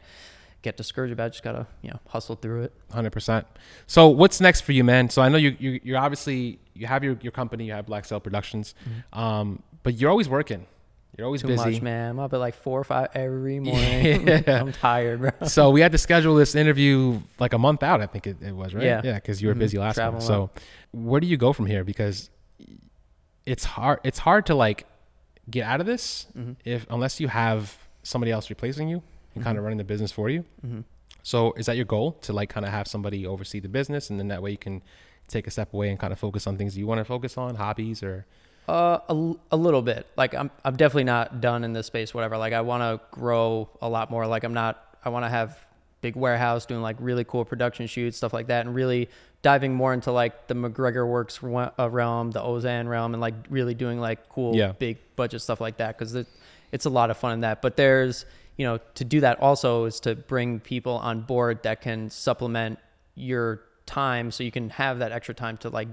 get 0.63 0.77
discouraged 0.79 1.13
about. 1.13 1.27
it. 1.27 1.31
Just 1.33 1.43
gotta 1.45 1.67
you 1.83 1.91
know 1.91 1.99
hustle 2.09 2.37
through 2.37 2.63
it. 2.63 2.73
Hundred 2.93 3.11
percent. 3.13 3.47
So 3.87 4.09
what's 4.09 4.41
next 4.41 4.63
for 4.63 4.73
you, 4.73 4.85
man? 4.85 5.11
So 5.11 5.21
I 5.21 5.29
know 5.29 5.37
you 5.37 5.55
you 5.59 5.81
you're 5.83 5.99
obviously 5.99 6.59
you 6.75 6.87
have 6.87 7.05
your, 7.05 7.19
your 7.21 7.33
company, 7.33 7.67
you 7.67 7.73
have 7.73 7.87
Black 7.87 8.05
Cell 8.05 8.19
Productions, 8.21 8.75
um, 9.13 9.63
but 9.83 9.95
you're 9.95 10.11
always 10.11 10.29
working. 10.29 10.67
You're 11.17 11.27
always 11.27 11.43
Mm-hmm. 11.43 11.49
Too 11.57 11.57
busy. 11.65 11.71
much, 11.75 11.83
man. 11.83 12.11
I'm 12.11 12.19
up 12.19 12.33
at 12.33 12.41
like 12.41 12.55
four 12.55 12.81
or 12.81 12.85
five 12.85 13.09
every 13.15 13.61
morning. 13.61 14.27
Yeah. 14.27 14.43
I'm 14.61 14.73
tired, 14.73 15.21
bro. 15.21 15.31
So 15.47 15.71
we 15.71 15.81
had 15.81 15.93
to 15.93 15.99
schedule 15.99 16.35
this 16.35 16.55
interview 16.55 17.21
like 17.39 17.53
a 17.53 17.59
month 17.59 17.83
out. 17.83 18.01
I 18.01 18.07
think 18.07 18.27
it, 18.27 18.37
it 18.43 18.53
was 18.55 18.75
right. 18.75 18.85
Yeah. 18.85 19.01
yeah, 19.05 19.15
because 19.15 19.41
you 19.41 19.49
were 19.49 19.55
Mhm. 19.55 19.59
busy 19.61 19.79
last. 19.79 19.95
Traveling 19.95 20.23
So 20.23 20.51
where 20.93 21.21
do 21.21 21.27
you 21.27 21.37
go 21.37 21.53
from 21.53 21.67
here? 21.67 21.85
Because 21.85 22.31
it's 23.47 23.65
hard. 23.65 24.01
It's 24.05 24.19
hard 24.19 24.47
to 24.47 24.55
like 24.55 24.87
get 25.51 25.65
out 25.67 25.81
of 25.81 25.87
this 25.87 26.27
Mhm. 26.37 26.57
if 26.65 26.87
unless 26.91 27.21
you 27.21 27.29
have 27.29 27.77
somebody 28.03 28.33
else 28.33 28.49
replacing 28.51 28.89
you 28.89 29.03
and 29.35 29.43
kind 29.45 29.59
of 29.59 29.65
running 29.65 29.79
the 29.79 29.85
business 29.85 30.11
for 30.13 30.29
you. 30.31 30.45
Mhm. 30.67 30.85
So 31.23 31.53
is 31.53 31.67
that 31.67 31.77
your 31.77 31.85
goal 31.87 32.13
to 32.23 32.33
like 32.33 32.49
kind 32.49 32.67
of 32.67 32.73
have 32.73 32.87
somebody 32.87 33.27
oversee 33.27 33.61
the 33.61 33.69
business 33.69 34.11
and 34.11 34.19
then 34.19 34.29
that 34.29 34.43
way 34.43 34.51
you 34.51 34.59
can 34.59 34.83
take 35.29 35.47
a 35.47 35.51
step 35.51 35.73
away 35.73 35.89
and 35.91 35.99
kind 35.99 36.13
of 36.13 36.19
focus 36.19 36.47
on 36.47 36.57
things 36.59 36.77
you 36.77 36.87
want 36.87 36.99
to 36.99 37.05
focus 37.05 37.39
on, 37.39 37.55
hobbies 37.57 38.03
or 38.03 38.27
Uh, 38.69 38.99
a, 39.09 39.33
a 39.53 39.57
little 39.57 39.83
bit. 39.83 40.07
Like 40.17 40.35
I'm, 40.35 40.51
I'm 40.65 40.77
definitely 40.77 41.05
not 41.05 41.41
done 41.41 41.65
in 41.65 41.73
this 41.73 41.87
space. 41.87 42.15
Whatever. 42.15 42.39
Like 42.39 42.53
I 42.53 42.63
want 42.63 42.83
to 42.83 43.01
grow 43.11 43.69
a 43.83 43.89
lot 43.89 44.11
more. 44.11 44.27
Like 44.27 44.45
I'm 44.45 44.55
not. 44.55 44.83
I 45.05 45.11
want 45.11 45.25
to 45.25 45.29
have 45.29 45.59
big 46.01 46.17
warehouse 46.17 46.65
doing 46.67 46.81
like 46.83 46.97
really 46.99 47.25
cool 47.25 47.45
production 47.45 47.87
shoots, 47.87 48.17
stuff 48.17 48.33
like 48.33 48.47
that, 48.47 48.65
and 48.67 48.75
really 48.75 49.09
diving 49.43 49.75
more 49.75 49.93
into 49.93 50.11
like 50.13 50.47
the 50.49 50.55
McGregor 50.55 51.07
Works 51.07 51.41
uh, 51.43 51.91
realm, 51.91 52.31
the 52.31 52.41
Ozan 52.41 52.89
realm, 52.89 53.13
and 53.15 53.21
like 53.21 53.35
really 53.51 53.75
doing 53.75 54.01
like 54.01 54.29
cool 54.31 54.57
Yeah. 54.57 54.73
big 54.73 54.99
budget 55.17 55.43
stuff 55.43 55.61
like 55.61 55.77
that 55.77 55.99
because 55.99 56.15
it, 56.15 56.27
it's 56.73 56.87
a 56.87 56.91
lot 56.91 57.11
of 57.11 57.19
fun 57.19 57.33
in 57.35 57.41
that. 57.41 57.61
But 57.61 57.77
there's 57.77 58.25
you 58.57 58.65
know 58.67 58.79
to 58.95 59.05
do 59.05 59.21
that 59.21 59.41
also 59.41 59.85
is 59.85 60.01
to 60.01 60.15
bring 60.15 60.61
people 60.61 60.95
on 60.95 61.21
board 61.21 61.63
that 61.65 61.83
can 61.83 62.09
supplement 62.09 62.79
your 63.15 63.61
time 63.87 64.31
so 64.31 64.43
you 64.43 64.51
can 64.51 64.71
have 64.71 65.01
that 65.01 65.13
extra 65.13 65.35
time 65.35 65.59
to 65.59 65.69
like 65.69 65.89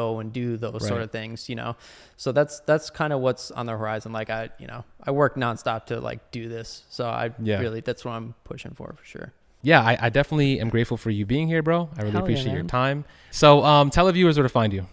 go 0.00 0.18
and 0.20 0.32
do 0.32 0.56
those 0.64 0.82
sort 0.90 1.02
of 1.02 1.10
things 1.18 1.48
you 1.50 1.56
know 1.60 1.70
so 2.16 2.28
that's 2.38 2.54
that's 2.68 2.86
kind 3.00 3.12
of 3.14 3.18
what's 3.26 3.50
on 3.58 3.64
the 3.66 3.72
horizon 3.82 4.10
like 4.20 4.30
i 4.30 4.42
you 4.62 4.66
know 4.70 4.80
i 5.08 5.10
work 5.10 5.34
nonstop 5.36 5.80
to 5.86 6.00
like 6.08 6.20
do 6.38 6.42
this 6.56 6.68
so 6.88 7.02
i 7.22 7.24
Yeah. 7.50 7.60
really 7.64 7.80
that's 7.88 8.04
what 8.04 8.12
i'm 8.18 8.34
pushing 8.44 8.72
for 8.78 8.88
for 8.98 9.04
sure 9.04 9.28
yeah, 9.62 9.80
I, 9.80 9.98
I 10.06 10.08
definitely 10.10 10.60
am 10.60 10.68
grateful 10.68 10.96
for 10.96 11.10
you 11.10 11.26
being 11.26 11.48
here, 11.48 11.60
bro. 11.60 11.88
I 11.96 12.02
really 12.02 12.12
Hell 12.12 12.20
yeah, 12.20 12.24
appreciate 12.24 12.54
your 12.54 12.62
time. 12.62 13.04
So 13.32 13.64
um, 13.64 13.90
tell 13.90 14.06
the 14.06 14.12
viewers 14.12 14.36
where 14.36 14.44
to 14.44 14.48
find 14.60 14.72
you. 14.72 14.86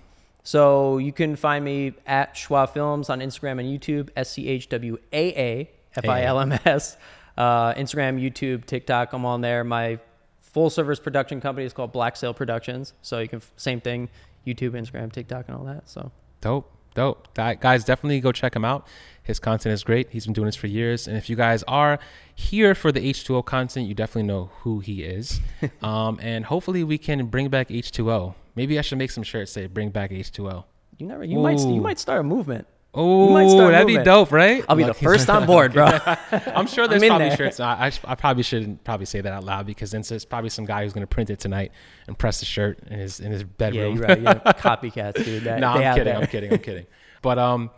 So 0.44 0.98
you 0.98 1.12
can 1.14 1.36
find 1.36 1.64
me 1.64 1.94
at 2.08 2.34
Schwaa 2.36 2.68
Films 2.68 3.10
on 3.12 3.20
Instagram 3.20 3.60
and 3.60 3.68
YouTube, 3.70 4.10
S 4.16 4.32
C 4.32 4.48
H 4.48 4.70
W 4.70 4.98
A 5.12 5.24
A 5.50 5.70
F 5.96 6.10
I 6.10 6.24
L 6.24 6.40
M 6.40 6.58
S. 6.66 6.98
Uh, 7.38 7.74
Instagram, 7.76 8.20
YouTube, 8.20 8.66
TikTok, 8.66 9.14
I'm 9.14 9.26
on 9.26 9.42
there. 9.42 9.64
My 9.64 10.00
full 10.42 10.70
service 10.72 11.00
production 11.00 11.40
company 11.40 11.66
is 11.68 11.74
called 11.74 11.92
Black 11.92 12.16
Sail 12.16 12.34
Productions. 12.34 12.94
So 13.04 13.20
you 13.20 13.28
can, 13.28 13.42
same 13.58 13.80
thing, 13.82 14.10
YouTube, 14.46 14.72
Instagram, 14.72 15.12
TikTok, 15.12 15.48
and 15.48 15.58
all 15.58 15.64
that. 15.66 15.90
So 15.90 16.12
Dope, 16.42 16.70
dope. 16.94 17.34
That, 17.36 17.62
guys, 17.62 17.86
definitely 17.86 18.20
go 18.20 18.32
check 18.34 18.56
him 18.56 18.66
out. 18.66 18.86
His 19.24 19.40
content 19.40 19.72
is 19.74 19.84
great. 19.84 20.10
He's 20.10 20.26
been 20.26 20.34
doing 20.34 20.48
this 20.48 20.58
for 20.58 20.68
years. 20.68 21.08
And 21.08 21.16
if 21.16 21.30
you 21.30 21.38
guys 21.38 21.64
are 21.64 22.00
here 22.36 22.76
for 22.76 22.92
the 22.92 23.00
H2Oi 23.00 23.46
content, 23.46 23.88
you 23.88 23.94
definitely 23.96 24.24
know 24.24 24.52
who 24.62 24.80
he 24.82 25.04
is. 25.04 25.40
um, 25.82 26.20
and 26.22 26.46
hopefully 26.46 26.84
we 26.84 26.98
can 26.98 27.28
bring 27.28 27.48
back 27.48 27.70
H2Oi. 27.70 28.36
Maybe 28.56 28.78
I 28.78 28.82
should 28.82 28.98
make 28.98 29.12
some 29.12 29.24
shirts 29.24 29.54
say 29.54 29.68
bring 29.68 29.90
back 29.90 30.12
H2Oi. 30.12 30.66
you 30.98 31.08
never, 31.08 31.24
you 31.24 31.40
might, 31.40 31.60
you 31.60 31.80
might 31.82 32.00
start 32.00 32.20
a 32.20 32.24
movement. 32.24 32.68
Oh, 32.96 33.72
that'd 33.72 33.88
be 33.88 33.98
dope, 33.98 34.32
right? 34.32 34.64
I'll 34.70 34.76
be 34.76 34.84
the 34.84 34.94
first 34.94 35.30
on 35.30 35.48
board, 35.48 35.74
bro. 35.74 35.86
I'm 36.32 36.68
sure 36.68 36.88
there's 36.88 37.02
I'm 37.02 37.10
probably 37.10 37.30
there. 37.30 37.38
shirts. 37.38 37.60
I, 37.60 37.86
I, 37.86 37.90
sh- 37.90 38.02
I 38.04 38.14
probably 38.14 38.44
shouldn't 38.44 38.84
probably 38.84 39.08
say 39.08 39.20
that 39.20 39.34
out 39.34 39.44
loud 39.44 39.66
because 39.66 39.92
then 39.92 40.04
there's 40.08 40.26
probably 40.26 40.52
some 40.52 40.66
guy 40.66 40.84
who's 40.84 40.94
going 40.94 41.02
to 41.02 41.08
print 41.08 41.32
it 41.32 41.40
tonight 41.40 41.72
and 42.08 42.18
press 42.18 42.40
the 42.40 42.46
shirt 42.46 42.80
in 42.88 43.00
his 43.00 43.20
in 43.20 43.32
his 43.32 43.42
yeah, 43.42 43.48
bedroom. 43.58 43.96
you're 43.96 44.06
right. 44.06 44.22
Yeah, 44.22 44.34
copycats, 44.54 45.24
dude. 45.24 45.44
That, 45.44 45.60
no, 45.60 45.78
they 45.78 45.86
I'm 45.88 45.98
kidding. 45.98 46.16
I'm 46.16 46.28
kidding. 46.28 46.54
I'm 46.54 46.60
kidding. 46.60 46.86
But 47.24 47.40
um, 47.40 47.72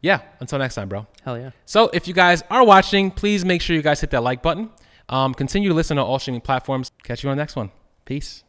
yeah. 0.00 0.20
Until 0.38 0.60
next 0.60 0.76
time, 0.76 0.88
bro. 0.88 1.08
Hell 1.24 1.38
yeah. 1.38 1.50
So 1.64 1.90
if 1.92 2.06
you 2.06 2.14
guys 2.14 2.44
are 2.48 2.64
watching, 2.64 3.10
please 3.10 3.44
make 3.44 3.62
sure 3.62 3.74
you 3.74 3.82
guys 3.82 4.00
hit 4.00 4.10
that 4.10 4.22
like 4.22 4.42
button. 4.42 4.70
Um, 5.08 5.34
continue 5.34 5.68
to 5.70 5.74
listen 5.74 5.96
to 5.96 6.04
all 6.04 6.18
streaming 6.20 6.40
platforms. 6.40 6.92
Catch 7.02 7.24
you 7.24 7.30
on 7.30 7.36
the 7.36 7.40
next 7.40 7.56
one. 7.56 7.72
Peace. 8.04 8.44